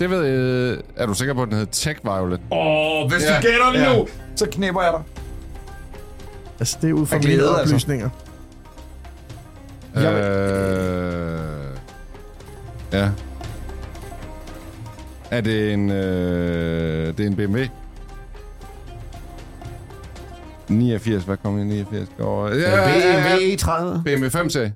det 0.00 0.10
ved 0.10 0.22
jeg. 0.24 0.76
Er 0.96 1.06
du 1.06 1.14
sikker 1.14 1.34
på, 1.34 1.42
at 1.42 1.48
den 1.48 1.56
hedder 1.56 1.72
Tech 1.72 2.00
Violet? 2.04 2.40
Åh, 2.50 2.58
oh, 2.58 3.10
hvis 3.10 3.22
Ja, 3.22 3.36
du 3.36 3.42
gætter 3.42 3.72
det 3.72 3.80
ja. 3.92 3.98
nu, 3.98 4.06
så 4.36 4.46
knipper 4.52 4.82
jeg 4.82 4.92
dig. 4.92 5.02
Altså, 6.60 6.78
det 6.82 6.90
er 6.90 6.94
ud 6.94 7.06
fra 7.06 7.16
Af 7.16 7.22
mine 7.22 7.32
glæde, 7.34 7.48
altså. 7.60 7.74
oplysninger. 7.74 8.10
Jeg 9.94 10.12
Øh... 10.12 11.76
Ja. 12.92 13.10
Er 15.30 15.40
det 15.40 15.72
en, 15.72 15.90
øh, 15.90 17.06
det 17.16 17.20
er 17.20 17.26
en 17.26 17.36
BMW? 17.36 17.58
89, 20.68 21.24
hvad 21.24 21.36
kom 21.36 21.58
i 21.58 21.64
89? 21.64 22.08
Over? 22.20 22.48
Ja, 22.54 22.70
BMW 22.86 23.54
E30. 23.54 24.02
BMW 24.02 24.26
5-serie. 24.28 24.74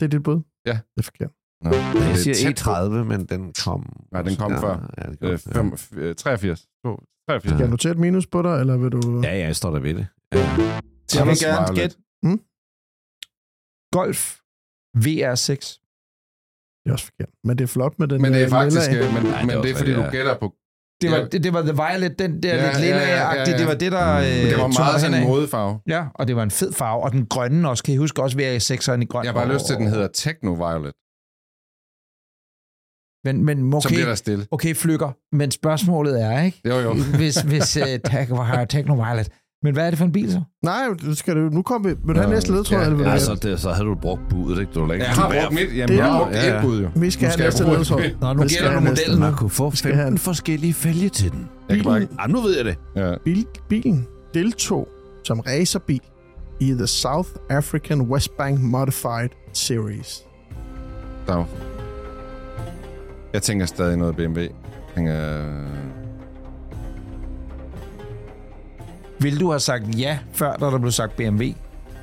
Det 0.00 0.04
er 0.06 0.08
dit 0.08 0.22
bud? 0.22 0.40
Ja. 0.66 0.70
Det 0.72 0.98
er 0.98 1.02
forkert. 1.02 1.30
Nå, 1.64 1.70
Jeg 1.70 1.92
det 1.94 2.10
er 2.10 2.14
siger 2.16 2.34
tæt 2.34 2.62
på. 2.64 2.70
E30, 2.70 2.88
men 3.04 3.24
den 3.24 3.52
kom... 3.64 3.86
Nej, 4.12 4.22
den 4.22 4.36
kom 4.36 4.52
ja, 4.52 4.58
før. 4.58 4.90
Ja, 4.98 5.10
det 5.10 5.44
kom, 5.54 5.76
Øh, 5.96 6.08
øh, 6.08 6.14
83. 6.14 6.60
To- 6.84 7.00
83. 7.28 7.42
Skal 7.50 7.58
jeg 7.60 7.68
notere 7.70 7.92
et 7.92 7.98
minus 7.98 8.26
på 8.26 8.42
dig, 8.42 8.60
eller 8.60 8.76
vil 8.76 8.90
du... 8.92 9.20
ja. 9.24 9.28
ja, 9.36 9.46
jeg 9.46 9.56
står 9.56 9.70
der 9.70 9.78
ved 9.80 9.94
det. 9.94 10.06
Ja. 10.34 10.38
Jeg 11.18 11.26
vil 11.26 11.36
gerne 11.46 11.74
gætte. 11.78 11.96
Hmm? 12.24 12.40
Golf 13.96 14.20
VR6. 15.04 15.64
Det 16.82 16.90
er 16.90 16.92
også 16.92 17.04
forkert. 17.10 17.30
Men 17.44 17.58
det 17.58 17.64
er 17.64 17.68
flot 17.68 17.98
med 17.98 18.08
den 18.08 18.22
Men 18.22 18.32
det 18.32 18.40
er 18.40 18.44
øh, 18.46 18.50
faktisk, 18.50 18.90
lilla- 18.90 19.04
øh, 19.06 19.14
men, 19.14 19.22
Nej, 19.22 19.38
det 19.38 19.46
men 19.46 19.56
er 19.56 19.62
det 19.62 19.70
er 19.70 19.74
fordi, 19.76 19.90
rigtigt, 19.90 19.96
du 19.96 20.02
ja. 20.02 20.10
gætter 20.10 20.38
på... 20.38 20.54
Det 21.00 21.10
var, 21.10 21.16
Ja. 21.16 21.24
det, 21.24 21.44
det 21.44 21.52
var 21.52 21.62
The 21.62 21.72
Violet, 21.72 22.18
den 22.18 22.42
der 22.42 22.54
Ja, 22.54 22.66
lidt 22.66 22.80
lille 22.80 22.96
ja, 22.96 23.08
ja, 23.08 23.32
ja, 23.32 23.50
ja. 23.50 23.58
Det 23.58 23.66
var 23.66 23.74
det, 23.74 23.92
der... 23.92 24.08
Øh, 24.16 24.24
Det 24.24 24.52
var 24.52 24.58
tog 24.58 24.72
meget 24.78 25.00
sådan 25.00 25.16
en 25.22 25.28
modefarve. 25.28 25.80
Ja, 25.86 26.06
og 26.14 26.28
det 26.28 26.36
var 26.36 26.42
en 26.42 26.50
fed 26.50 26.72
farve. 26.72 27.02
Og 27.02 27.12
den 27.12 27.26
grønne 27.26 27.68
også. 27.70 27.84
Kan 27.84 27.94
I 27.94 27.96
huske 27.96 28.22
også 28.22 28.36
VR6'eren 28.38 29.00
i 29.02 29.04
grøn? 29.06 29.24
Jeg 29.24 29.32
har 29.32 29.40
bare 29.40 29.52
lyst 29.54 29.66
til, 29.66 29.74
at 29.74 29.80
den 29.80 29.86
hedder 29.88 30.08
Techno 30.08 30.52
Violet. 30.52 30.92
Men, 33.26 33.44
men 33.44 33.56
Så 33.72 33.76
okay, 33.88 33.94
bliver 33.96 34.06
der 34.06 34.14
stille. 34.14 34.46
okay, 34.50 34.74
flykker. 34.74 35.10
Men 35.40 35.50
spørgsmålet 35.50 36.22
er, 36.22 36.42
ikke? 36.42 36.60
Jo, 36.68 36.76
jo. 36.86 36.90
Hvis, 37.20 37.36
hvis 37.50 37.76
uh, 37.76 37.82
har 38.52 38.64
Techno 38.64 38.94
Violet. 38.94 39.28
Men 39.62 39.72
hvad 39.74 39.86
er 39.86 39.90
det 39.90 39.98
for 39.98 40.04
en 40.04 40.12
bil 40.12 40.32
så? 40.32 40.40
Nej, 40.62 40.82
du 41.06 41.14
skal 41.14 41.36
du, 41.36 41.40
nu 41.40 41.62
kommer 41.62 41.88
vi... 41.88 41.94
Vil 42.04 42.14
du 42.14 42.20
have 42.20 42.32
næste 42.34 42.52
ledtråd, 42.52 42.78
ja, 42.78 42.84
eller 42.84 42.98
Ja, 43.02 43.08
have- 43.08 43.20
så, 43.20 43.34
det, 43.34 43.60
så 43.60 43.70
havde 43.70 43.86
du 43.88 43.94
brugt 43.94 44.20
budet, 44.30 44.60
ikke? 44.60 44.72
Du 44.72 44.92
Jeg 44.92 45.06
har 45.10 45.30
brugt 45.32 45.52
mit. 45.54 45.76
Jamen, 45.76 45.88
Det 45.88 45.96
jeg 45.96 46.06
er 46.06 46.10
har 46.12 46.18
jo- 46.18 46.24
brugt 46.24 46.36
ja, 46.36 46.56
et 46.56 46.62
bud, 46.62 46.82
jo. 46.82 46.88
Vi 46.96 47.10
skal 47.10 47.26
Nu 47.26 47.30
have 47.30 47.44
næste 47.44 47.64
ledtråd. 47.64 48.00
Nå, 48.20 48.32
nu 48.32 48.42
gælder 48.42 48.74
du 48.74 48.80
modellen. 48.80 49.20
Man 49.20 49.34
kunne 49.34 49.50
få 49.50 49.70
skal 49.74 49.90
have 49.94 50.02
15 50.04 50.14
en- 50.14 50.18
forskellige 50.18 50.74
fælge 50.74 51.08
til 51.08 51.32
den. 51.32 51.48
Jeg 51.68 51.76
kan 51.76 51.84
bare 51.84 52.00
ikke... 52.00 52.14
Ah, 52.18 52.30
nu 52.30 52.40
ved 52.40 52.56
jeg 52.56 52.64
det. 52.64 52.76
Ja. 52.96 53.14
Bil, 53.24 53.46
bilen 53.68 54.06
deltog 54.34 54.88
som 55.24 55.40
racerbil 55.40 56.00
i 56.60 56.70
The 56.72 56.86
South 56.86 57.28
African 57.50 58.00
Westbank 58.00 58.60
Modified 58.60 59.28
Series. 59.52 60.22
Dav. 61.28 61.46
Jeg 63.32 63.42
tænker 63.42 63.66
stadig 63.66 63.96
noget 63.96 64.16
BMW. 64.16 64.38
Jeg 64.40 64.50
tænker... 64.96 65.14
Vil 69.20 69.40
du 69.40 69.50
have 69.50 69.60
sagt 69.60 69.98
ja, 69.98 70.18
før 70.32 70.56
der, 70.56 70.70
der 70.70 70.78
blev 70.78 70.92
sagt 70.92 71.16
BMW? 71.16 71.42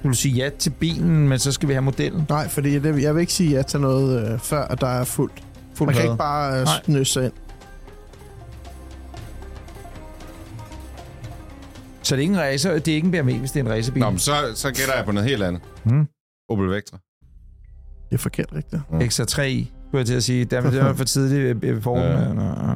Vil 0.03 0.11
du 0.11 0.13
sige 0.13 0.35
ja 0.35 0.49
til 0.59 0.69
bilen, 0.69 1.29
men 1.29 1.39
så 1.39 1.51
skal 1.51 1.69
vi 1.69 1.73
have 1.73 1.81
modellen? 1.81 2.25
Nej, 2.29 2.47
fordi 2.47 2.79
det, 2.79 3.01
jeg 3.01 3.15
vil 3.15 3.21
ikke 3.21 3.33
sige 3.33 3.49
ja 3.55 3.61
til 3.61 3.79
noget, 3.79 4.31
øh, 4.33 4.39
før 4.39 4.61
at 4.61 4.81
der 4.81 4.87
er 4.87 5.03
fuldt. 5.03 5.43
Fuld 5.75 5.87
Man 5.87 5.95
kan 5.95 6.03
ikke 6.03 6.17
bare 6.17 6.59
øh, 6.59 6.63
Nej. 6.65 6.83
snøse 6.85 7.13
sig 7.13 7.23
ind. 7.25 7.33
Så 12.03 12.15
det 12.15 12.19
er 12.19 12.21
ikke 12.21 12.33
en 12.33 12.39
racer, 12.39 12.73
det 12.73 12.87
er 12.87 12.95
ikke 12.95 13.05
en 13.05 13.11
BMW, 13.11 13.37
hvis 13.39 13.51
det 13.51 13.59
er 13.59 13.63
en 13.63 13.71
racerbil. 13.71 13.99
Nå, 13.99 14.09
men 14.09 14.19
så, 14.19 14.33
så 14.55 14.67
gætter 14.71 14.95
jeg 14.95 15.05
på 15.05 15.11
noget 15.11 15.29
helt 15.29 15.43
andet. 15.43 15.61
Hmm. 15.83 16.07
Opel 16.49 16.69
Vectra. 16.69 16.97
Det 18.09 18.15
er 18.15 18.21
forkert, 18.21 18.49
rigtigt. 18.55 18.81
Extra 19.01 19.25
3 19.25 19.51
i, 19.51 19.71
skulle 19.87 19.99
jeg 19.99 20.07
til 20.07 20.13
at 20.13 20.23
sige. 20.23 20.45
Det 20.45 20.63
var 20.63 20.93
for 20.97 21.03
tidligt 21.03 21.63
i 21.63 21.81
formen. 21.81 22.37
Ja. 22.39 22.73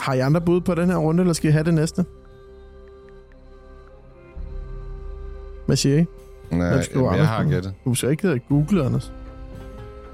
Har 0.00 0.14
I 0.14 0.20
andre 0.20 0.40
bud 0.40 0.60
på 0.60 0.74
den 0.74 0.90
her 0.90 0.96
runde, 0.96 1.20
eller 1.20 1.32
skal 1.32 1.48
I 1.50 1.52
have 1.52 1.64
det 1.64 1.74
næste? 1.74 2.04
Hvad 5.66 5.76
siger 5.76 5.98
I? 5.98 6.04
Nej, 6.50 6.66
jamen, 6.66 7.04
jeg 7.04 7.12
Anders 7.12 7.28
har 7.28 7.44
gættet. 7.44 7.74
Du 7.84 7.94
skal 7.94 8.10
ikke 8.10 8.40
Google, 8.48 8.84
Anders. 8.84 9.12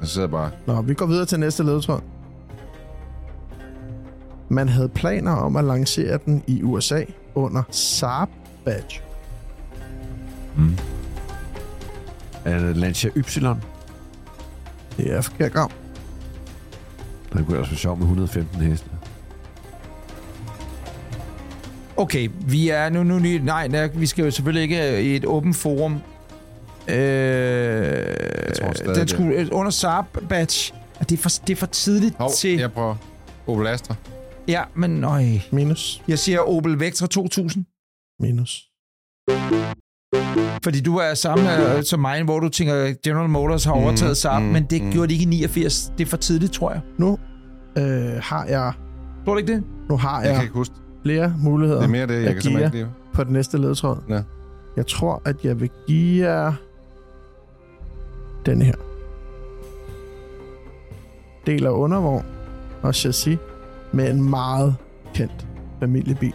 Jeg 0.01 0.09
sidder 0.09 0.29
bare... 0.29 0.51
Nå, 0.67 0.83
vi 0.83 0.95
går 0.95 1.07
videre 1.07 1.27
til 1.27 1.41
næste 1.41 1.63
ledetråd. 1.63 2.01
Man 4.49 4.69
havde 4.69 4.89
planer 4.89 5.33
om 5.33 5.57
at 5.57 5.65
lancere 5.65 6.19
den 6.27 6.45
i 6.47 6.63
USA 6.63 7.05
under 7.35 7.63
Saab 7.71 8.29
Badge. 8.65 9.01
Mm. 10.57 10.77
Er 12.45 12.59
det 12.59 12.77
Lancia 12.77 13.11
Y? 13.17 13.23
Det 14.97 15.13
er 15.13 15.21
forkert 15.21 15.53
grav. 15.53 15.71
Det 17.33 17.47
kunne 17.47 17.59
også 17.59 17.71
være 17.71 17.79
sjovt 17.79 17.99
med 17.99 18.07
115 18.07 18.61
heste. 18.61 18.91
Okay, 21.97 22.29
vi 22.49 22.69
er 22.69 22.89
nu, 22.89 23.03
nu 23.03 23.19
nej, 23.19 23.69
nej, 23.69 23.87
vi 23.95 24.07
skal 24.07 24.25
jo 24.25 24.31
selvfølgelig 24.31 24.63
ikke 24.63 25.03
i 25.03 25.17
et 25.17 25.25
åbent 25.25 25.57
forum. 25.57 25.93
Øh, 26.89 26.97
jeg 26.97 28.55
tror 28.61 28.73
stadig, 28.73 28.95
den 28.95 28.95
det- 28.95 29.11
skulle, 29.11 29.35
øh, 29.35 29.49
under 29.53 29.71
Saab 29.71 30.05
badge. 30.29 30.75
Er 31.01 31.05
det, 31.05 31.19
er 31.19 31.23
for, 31.23 31.29
det 31.47 31.51
er 31.53 31.57
for 31.57 31.67
tidligt 31.67 32.15
Hov, 32.19 32.31
til... 32.37 32.59
jeg 32.59 32.73
prøver. 32.73 32.95
Opel 33.47 33.67
Astra. 33.67 33.95
Ja, 34.49 34.63
men 34.75 35.05
øj. 35.05 35.25
Minus. 35.53 36.03
Jeg 36.09 36.19
siger 36.19 36.41
Opel 36.41 36.81
Vectra 36.81 37.07
2000. 37.07 37.65
Minus. 38.21 38.63
Fordi 40.65 40.81
du 40.81 40.97
er 40.97 41.15
samme 41.15 41.77
øh, 41.77 41.83
som 41.85 42.01
mig, 42.01 42.23
hvor 42.23 42.41
du 42.41 42.49
tænker, 42.49 42.95
General 43.05 43.29
Motors 43.29 43.65
har 43.65 43.73
overtaget 43.73 44.11
Mm, 44.11 44.15
Saab, 44.15 44.43
mm, 44.43 44.49
men 44.49 44.65
det 44.65 44.83
mm. 44.83 44.93
gjorde 44.93 45.09
de 45.09 45.13
ikke 45.15 45.23
i 45.23 45.27
89. 45.29 45.93
Det 45.99 46.05
er 46.05 46.09
for 46.11 46.17
tidligt, 46.17 46.53
tror 46.53 46.73
jeg. 46.73 46.81
Nu 46.99 47.19
øh, 47.79 47.85
har 48.23 48.45
jeg, 48.45 48.73
Tror 49.25 49.33
du 49.35 49.39
ikke 49.39 49.53
det? 49.55 49.65
nu 49.91 49.97
har 49.97 50.17
Jeg 50.21 50.27
kan 50.27 50.35
jeg 50.35 50.43
ikke 50.43 50.55
huske. 50.55 50.75
Flere 51.07 51.35
muligheder 51.39 51.81
Det 51.81 51.87
er 51.87 51.91
mere 51.91 52.07
det, 52.07 52.15
jeg 52.15 52.25
Jeg 52.25 52.43
kan 52.43 52.51
ikke 52.59 52.77
lide. 52.77 52.91
på 53.15 53.25
den 53.25 53.33
næste 53.33 53.59
ledetråd. 53.59 53.97
Ja. 54.09 54.23
Jeg 54.77 54.87
tror, 54.87 55.23
at 55.25 55.37
jeg 55.45 55.61
vil 55.61 55.71
give 55.87 56.29
jer 56.29 56.53
den 58.47 58.63
her. 58.63 58.75
Del 61.47 61.67
af 61.67 61.71
undervogn 61.71 62.25
og 62.83 62.95
chassis 62.95 63.39
med 63.93 64.11
en 64.11 64.31
meget 64.31 64.75
kendt 65.15 65.47
familiebil. 65.81 66.33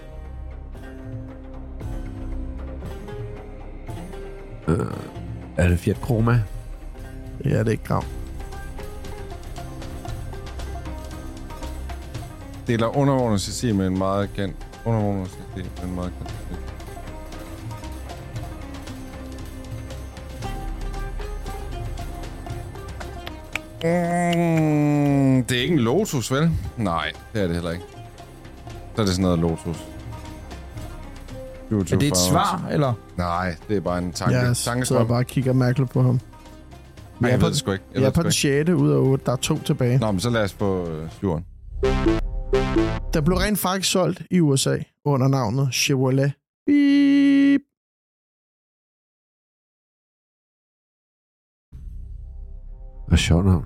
Er 5.58 5.68
det 5.68 5.80
Fiat 5.80 5.98
Chroma? 5.98 6.42
Det 7.44 7.60
er 7.60 7.64
ikke 7.70 7.84
grav. 7.84 8.04
Deler 12.68 12.98
undervogn 12.98 13.34
og 13.34 13.40
chassis 13.40 13.74
med 13.76 13.88
en 13.88 13.98
meget 13.98 14.30
kendt... 14.36 14.56
Undervogn 14.86 15.22
og 15.22 15.28
chassis 15.28 15.72
med 15.82 15.90
en 15.90 15.96
meget 15.96 16.14
kendt... 16.18 16.30
chassis. 16.30 16.58
Mm, 23.84 25.44
det 25.44 25.58
er 25.58 25.62
ikke 25.62 25.74
en 25.74 25.80
Lotus, 25.80 26.32
vel? 26.32 26.52
Nej, 26.78 27.12
det 27.34 27.42
er 27.42 27.46
det 27.48 27.56
heller 27.56 27.72
ikke. 27.72 27.84
Så 28.96 29.02
er 29.02 29.06
det 29.06 29.16
sådan 29.16 29.22
noget 29.24 29.40
Lotus. 29.40 29.78
Er 31.72 31.98
det 31.98 32.08
et 32.08 32.18
svar, 32.18 32.68
eller? 32.72 32.94
Nej, 33.18 33.56
det 33.70 33.78
er 33.78 33.82
bare 33.82 33.98
en 33.98 34.12
tanke. 34.12 34.36
Jeg 34.36 34.56
sidder 34.56 34.72
Tankestrøm. 34.72 35.08
bare 35.08 35.18
og 35.18 35.26
kigger 35.26 35.54
mærkeligt 35.54 35.92
på 35.92 36.02
ham. 36.02 36.20
Nej, 37.20 37.32
jeg 37.32 37.40
på 37.40 37.46
ved 37.46 37.52
det 37.52 37.60
sgu 37.60 37.72
ikke. 37.72 37.84
Jeg 37.94 38.02
Jeg 38.02 38.08
er 38.08 38.12
på 38.12 38.22
den 38.22 38.28
ikke. 38.28 38.66
6. 38.66 38.70
ud 38.70 38.92
af 38.92 38.98
8. 38.98 39.26
Der 39.26 39.32
er 39.32 39.36
to 39.36 39.60
tilbage. 39.60 39.98
Nå, 39.98 40.12
men 40.12 40.20
så 40.20 40.30
lad 40.30 40.44
os 40.44 40.54
få 40.54 40.88
øh, 40.90 41.10
syveren. 41.12 41.46
Der 43.14 43.22
blev 43.22 43.38
rent 43.38 43.60
faktisk 43.60 43.92
solgt 43.92 44.22
i 44.32 44.40
USA 44.40 44.78
under 45.06 45.28
navnet 45.28 45.74
Chevrolet. 45.74 46.34
Beep. 46.66 47.62
Hvad 53.08 53.18
sjovt 53.18 53.46
navn. 53.46 53.66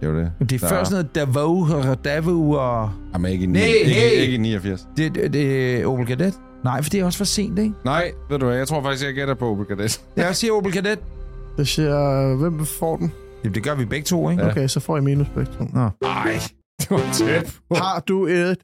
Det 0.00 0.08
er 0.08 0.12
jo 0.12 0.18
det. 0.18 0.32
Men 0.38 0.48
det 0.48 0.56
er 0.62 0.68
Der 0.68 0.68
først 0.68 0.90
noget 0.90 1.14
Davao 1.14 1.60
og 1.60 2.04
Davao 2.04 2.50
og... 2.50 2.90
Jamen, 3.12 3.32
ikke 3.32 3.44
i, 3.44 3.46
Nej, 3.46 3.62
ikke, 3.62 3.90
hey! 3.90 4.20
ikke 4.20 4.34
i 4.34 4.38
89. 4.38 4.88
Det, 4.96 5.14
det, 5.14 5.32
det 5.32 5.76
er 5.80 5.86
Opel 5.86 6.06
Kadett. 6.06 6.36
Nej, 6.64 6.82
for 6.82 6.90
det 6.90 7.00
er 7.00 7.04
også 7.04 7.18
for 7.18 7.24
sent, 7.24 7.58
ikke? 7.58 7.74
Nej, 7.84 8.12
ved 8.30 8.38
du 8.38 8.46
hvad, 8.46 8.56
jeg 8.56 8.68
tror 8.68 8.82
faktisk, 8.82 9.04
jeg 9.04 9.14
gætter 9.14 9.34
på 9.34 9.50
Opel 9.50 9.66
Kadett. 9.66 10.04
Jeg 10.16 10.36
siger 10.36 10.52
Opel 10.52 10.72
Kadett. 10.72 11.00
Det 11.56 11.68
siger, 11.68 12.34
hvem 12.36 12.66
får 12.66 12.96
den? 12.96 13.12
Jamen, 13.44 13.54
det 13.54 13.62
gør 13.64 13.74
vi 13.74 13.84
begge 13.84 14.04
to, 14.04 14.30
ikke? 14.30 14.42
Ja. 14.42 14.50
Okay, 14.50 14.68
så 14.68 14.80
får 14.80 14.96
I 14.96 15.00
minus 15.00 15.28
begge 15.28 15.52
to. 15.52 15.64
Nå. 15.72 15.90
Ej, 16.02 16.38
det 16.82 16.90
var 16.90 17.12
tæt 17.12 17.56
på. 17.68 17.74
Har 17.74 18.00
du 18.08 18.26
et, 18.26 18.56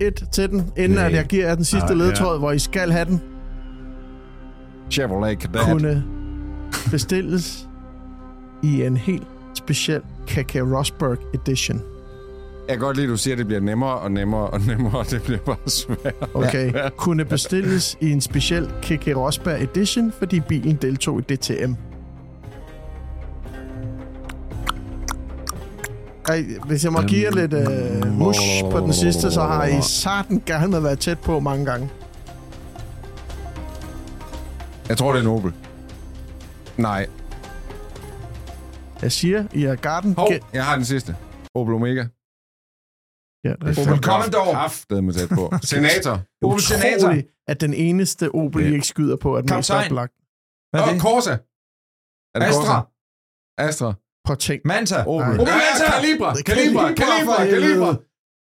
et 0.00 0.24
til 0.32 0.50
den, 0.50 0.72
inden 0.76 0.90
Nej. 0.98 1.06
at 1.06 1.12
jeg 1.12 1.24
giver 1.24 1.46
jer 1.46 1.54
den 1.54 1.64
sidste 1.64 1.86
Nej, 1.86 1.96
ja. 1.96 2.04
ledetråd, 2.04 2.38
hvor 2.38 2.52
I 2.52 2.58
skal 2.58 2.90
have 2.90 3.04
den, 3.04 3.20
Chevrolet 4.90 5.38
Kadett. 5.38 5.64
kunne 5.64 6.04
bestilles 6.90 7.68
i 8.62 8.82
en 8.82 8.96
helt 8.96 9.26
speciel 9.54 10.00
KK 10.26 10.54
Rosberg 10.54 11.18
Edition. 11.34 11.80
Jeg 12.68 12.76
kan 12.76 12.78
godt 12.78 12.96
lide, 12.96 13.06
at 13.06 13.10
du 13.10 13.16
siger, 13.16 13.34
at 13.34 13.38
det 13.38 13.46
bliver 13.46 13.60
nemmere 13.60 13.98
og 13.98 14.12
nemmere 14.12 14.46
og 14.46 14.60
nemmere, 14.60 14.98
og 14.98 15.10
det 15.10 15.22
bliver 15.22 15.38
bare 15.40 15.56
svært. 15.66 16.14
Okay. 16.34 16.72
Kunne 16.96 17.24
bestilles 17.24 17.96
i 18.00 18.10
en 18.10 18.20
speciel 18.20 18.70
KK 18.82 19.06
Rosberg 19.16 19.62
Edition, 19.62 20.12
fordi 20.18 20.40
bilen 20.40 20.78
deltog 20.82 21.18
i 21.18 21.22
DTM. 21.34 21.72
Ej, 26.28 26.44
hvis 26.66 26.84
jeg 26.84 26.92
må 26.92 27.02
give 27.02 27.22
jer 27.24 27.30
lidt 27.30 27.52
øh, 27.52 28.12
mush 28.12 28.62
på 28.70 28.80
den 28.80 28.92
sidste, 28.92 29.30
så 29.32 29.40
har 29.42 29.64
I 29.64 29.82
satan 29.82 30.42
gerne 30.46 30.68
med 30.68 30.80
været 30.80 30.98
tæt 30.98 31.18
på 31.20 31.40
mange 31.40 31.64
gange. 31.64 31.90
Jeg 34.88 34.98
tror, 34.98 35.12
det 35.12 35.18
er 35.18 35.22
en 35.22 35.28
Opel. 35.30 35.52
Nej. 36.76 37.06
Jeg 39.02 39.12
siger, 39.12 39.46
I 39.54 39.64
er 39.64 39.74
garden. 39.74 40.14
Hov, 40.14 40.28
jeg 40.52 40.64
har 40.64 40.76
den 40.76 40.84
sidste. 40.84 41.16
Opel 41.54 41.74
Omega. 41.74 42.04
Ja, 43.44 43.52
det 43.52 43.78
er 43.78 43.82
Opel 43.82 44.02
Commodore. 44.04 44.52
Kraftedeme 44.52 45.12
tæt 45.12 45.28
på. 45.28 45.52
Senator. 45.72 46.22
Opel 46.42 46.60
Senator. 46.62 47.14
at 47.48 47.60
den 47.60 47.74
eneste 47.74 48.34
Opel, 48.34 48.66
I 48.66 48.72
ikke 48.72 48.86
skyder 48.86 49.16
på, 49.16 49.36
er 49.36 49.40
den 49.40 49.56
mest 49.56 49.70
oplagt. 49.70 50.12
Hvad 50.70 50.80
er 50.80 50.86
Og 50.86 50.92
det? 50.92 51.02
Corsa. 51.02 51.32
Er 52.34 52.38
det 52.38 52.46
Astra. 52.46 52.62
Corsa? 52.62 53.68
Astra. 53.68 53.94
Prøv 54.24 54.32
at 54.32 54.38
tænk. 54.38 54.60
Manta. 54.64 55.04
Opel. 55.06 55.26
Nej. 55.26 55.34
Opel 55.34 55.46
Manta. 55.46 55.84
Ja, 55.84 55.90
Calibra. 55.90 56.32
for 56.34 56.94
Calibra. 56.96 57.42
helvede. 57.44 58.00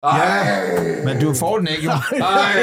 Ej. 0.03 1.05
Men 1.05 1.21
du 1.21 1.33
får 1.33 1.57
den 1.57 1.67
ikke, 1.67 1.83
jo. 1.83 1.91
Ej. 1.91 2.53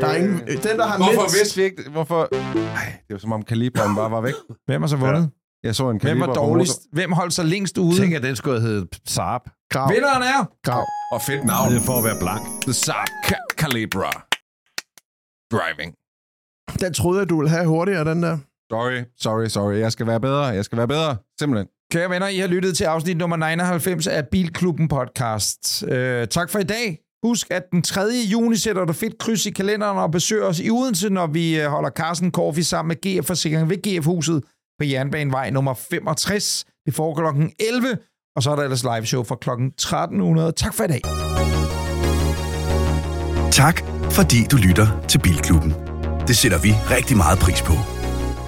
Der 0.00 0.06
er 0.06 0.14
ingen, 0.16 0.38
den, 0.46 0.78
der 0.78 0.86
har 0.86 0.96
Hvorfor 0.96 1.12
mindst... 1.20 1.36
vidste 1.36 1.56
vi 1.56 1.62
ikke... 1.62 1.90
Hvorfor... 1.90 2.28
Ej, 2.76 2.92
det 3.08 3.14
var 3.14 3.18
som 3.18 3.32
om 3.32 3.42
Calibraen 3.42 3.96
bare 3.96 4.10
var 4.10 4.20
væk. 4.20 4.34
Hvem 4.66 4.82
har 4.82 4.88
så 4.88 4.96
vundet? 4.96 5.30
Jeg 5.62 5.74
så 5.74 5.82
en 5.82 5.88
Hvem 5.90 6.00
Calibra 6.00 6.26
var 6.26 6.34
på 6.34 6.40
dårligst? 6.40 6.80
Hvem 6.92 7.12
holdt 7.12 7.32
sig 7.32 7.44
længst 7.44 7.78
ude? 7.78 7.96
Tænk, 8.00 8.14
at 8.14 8.22
den 8.22 8.36
skulle 8.36 8.60
have 8.60 8.68
heddet 8.70 9.00
Saab. 9.06 9.40
Grav. 9.70 9.90
Vinderen 9.90 10.22
er... 10.22 10.44
Grav. 10.64 10.84
Og 11.12 11.22
fedt 11.22 11.44
navn. 11.44 11.70
Det 11.72 11.78
er 11.80 11.82
for 11.82 11.98
at 11.98 12.04
være 12.04 12.18
blank. 12.20 12.42
The 12.62 12.72
Saab 12.72 13.08
Ca- 13.26 13.46
Calibra. 13.60 14.10
Driving. 15.54 15.94
Den 16.80 16.94
troede 16.94 17.18
jeg, 17.20 17.28
du 17.28 17.36
ville 17.38 17.50
have 17.50 17.66
hurtigere, 17.66 18.04
den 18.04 18.22
der. 18.22 18.38
Sorry, 18.72 19.00
sorry, 19.18 19.46
sorry. 19.46 19.74
Jeg 19.74 19.92
skal 19.92 20.06
være 20.06 20.20
bedre. 20.20 20.44
Jeg 20.44 20.64
skal 20.64 20.78
være 20.78 20.88
bedre. 20.88 21.16
Simpelthen. 21.40 21.68
Kære 21.92 22.10
venner, 22.10 22.28
I 22.28 22.38
har 22.38 22.46
lyttet 22.46 22.76
til 22.76 22.84
afsnit 22.84 23.16
nummer 23.16 23.36
99 23.36 24.06
af 24.06 24.28
Bilklubben 24.28 24.88
podcast. 24.88 25.84
Øh, 25.88 26.28
tak 26.28 26.50
for 26.50 26.58
i 26.58 26.62
dag. 26.64 26.98
Husk, 27.22 27.46
at 27.50 27.62
den 27.72 27.82
3. 27.82 28.00
juni 28.32 28.56
sætter 28.56 28.84
du 28.84 28.92
fedt 28.92 29.18
kryds 29.18 29.46
i 29.46 29.50
kalenderen 29.50 29.98
og 29.98 30.10
besøger 30.10 30.44
os 30.44 30.60
i 30.60 30.70
Odense, 30.70 31.08
når 31.10 31.26
vi 31.26 31.60
øh, 31.60 31.66
holder 31.70 31.90
Carsten 31.90 32.30
Coffee 32.30 32.64
sammen 32.64 32.88
med 32.88 33.20
GF 33.20 33.26
Forsikring 33.26 33.70
ved 33.70 33.76
GF-huset 33.76 34.42
på 34.78 34.84
Jernbanevej 34.84 35.50
nummer 35.50 35.74
65. 35.74 36.64
Det 36.86 36.94
får 36.94 37.14
kl. 37.14 37.42
11, 37.60 37.98
og 38.36 38.42
så 38.42 38.50
er 38.50 38.56
der 38.56 38.62
ellers 38.62 38.82
live 38.82 39.06
show 39.06 39.24
fra 39.24 39.36
kl. 39.40 39.50
1300. 39.50 40.52
Tak 40.52 40.74
for 40.74 40.84
i 40.84 40.86
dag. 40.86 41.00
Tak, 43.52 43.80
fordi 44.10 44.36
du 44.50 44.56
lytter 44.56 45.04
til 45.08 45.18
Bilklubben. 45.18 45.74
Det 46.28 46.36
sætter 46.36 46.58
vi 46.58 46.70
rigtig 46.90 47.16
meget 47.16 47.38
pris 47.38 47.62
på. 47.62 47.72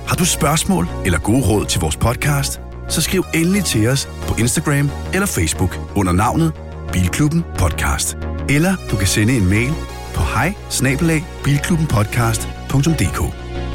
Har 0.09 0.17
du 0.17 0.25
spørgsmål 0.25 0.87
eller 1.05 1.19
gode 1.19 1.43
råd 1.49 1.67
til 1.67 1.81
vores 1.81 1.97
podcast, 1.97 2.61
så 2.89 3.03
skriv 3.03 3.25
endelig 3.35 3.65
til 3.65 3.89
os 3.89 4.09
på 4.29 4.35
Instagram 4.39 4.91
eller 5.15 5.27
Facebook 5.27 5.79
under 5.97 6.13
navnet 6.13 6.53
Bilklubben 6.93 7.45
Podcast. 7.59 8.17
Eller 8.49 8.77
du 8.91 8.97
kan 8.97 9.07
sende 9.07 9.37
en 9.37 9.49
mail 9.49 9.73
på 10.15 10.21
hej 10.35 10.55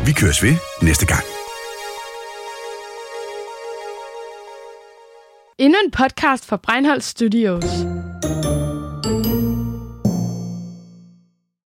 Vi 0.05 0.11
køres 0.11 0.43
ved 0.43 0.55
næste 0.81 1.05
gang. 1.05 1.23
Endnu 5.59 5.79
en 5.85 5.91
podcast 5.91 6.45
fra 6.45 6.57
Breinholt 6.57 7.03
Studios. 7.03 7.65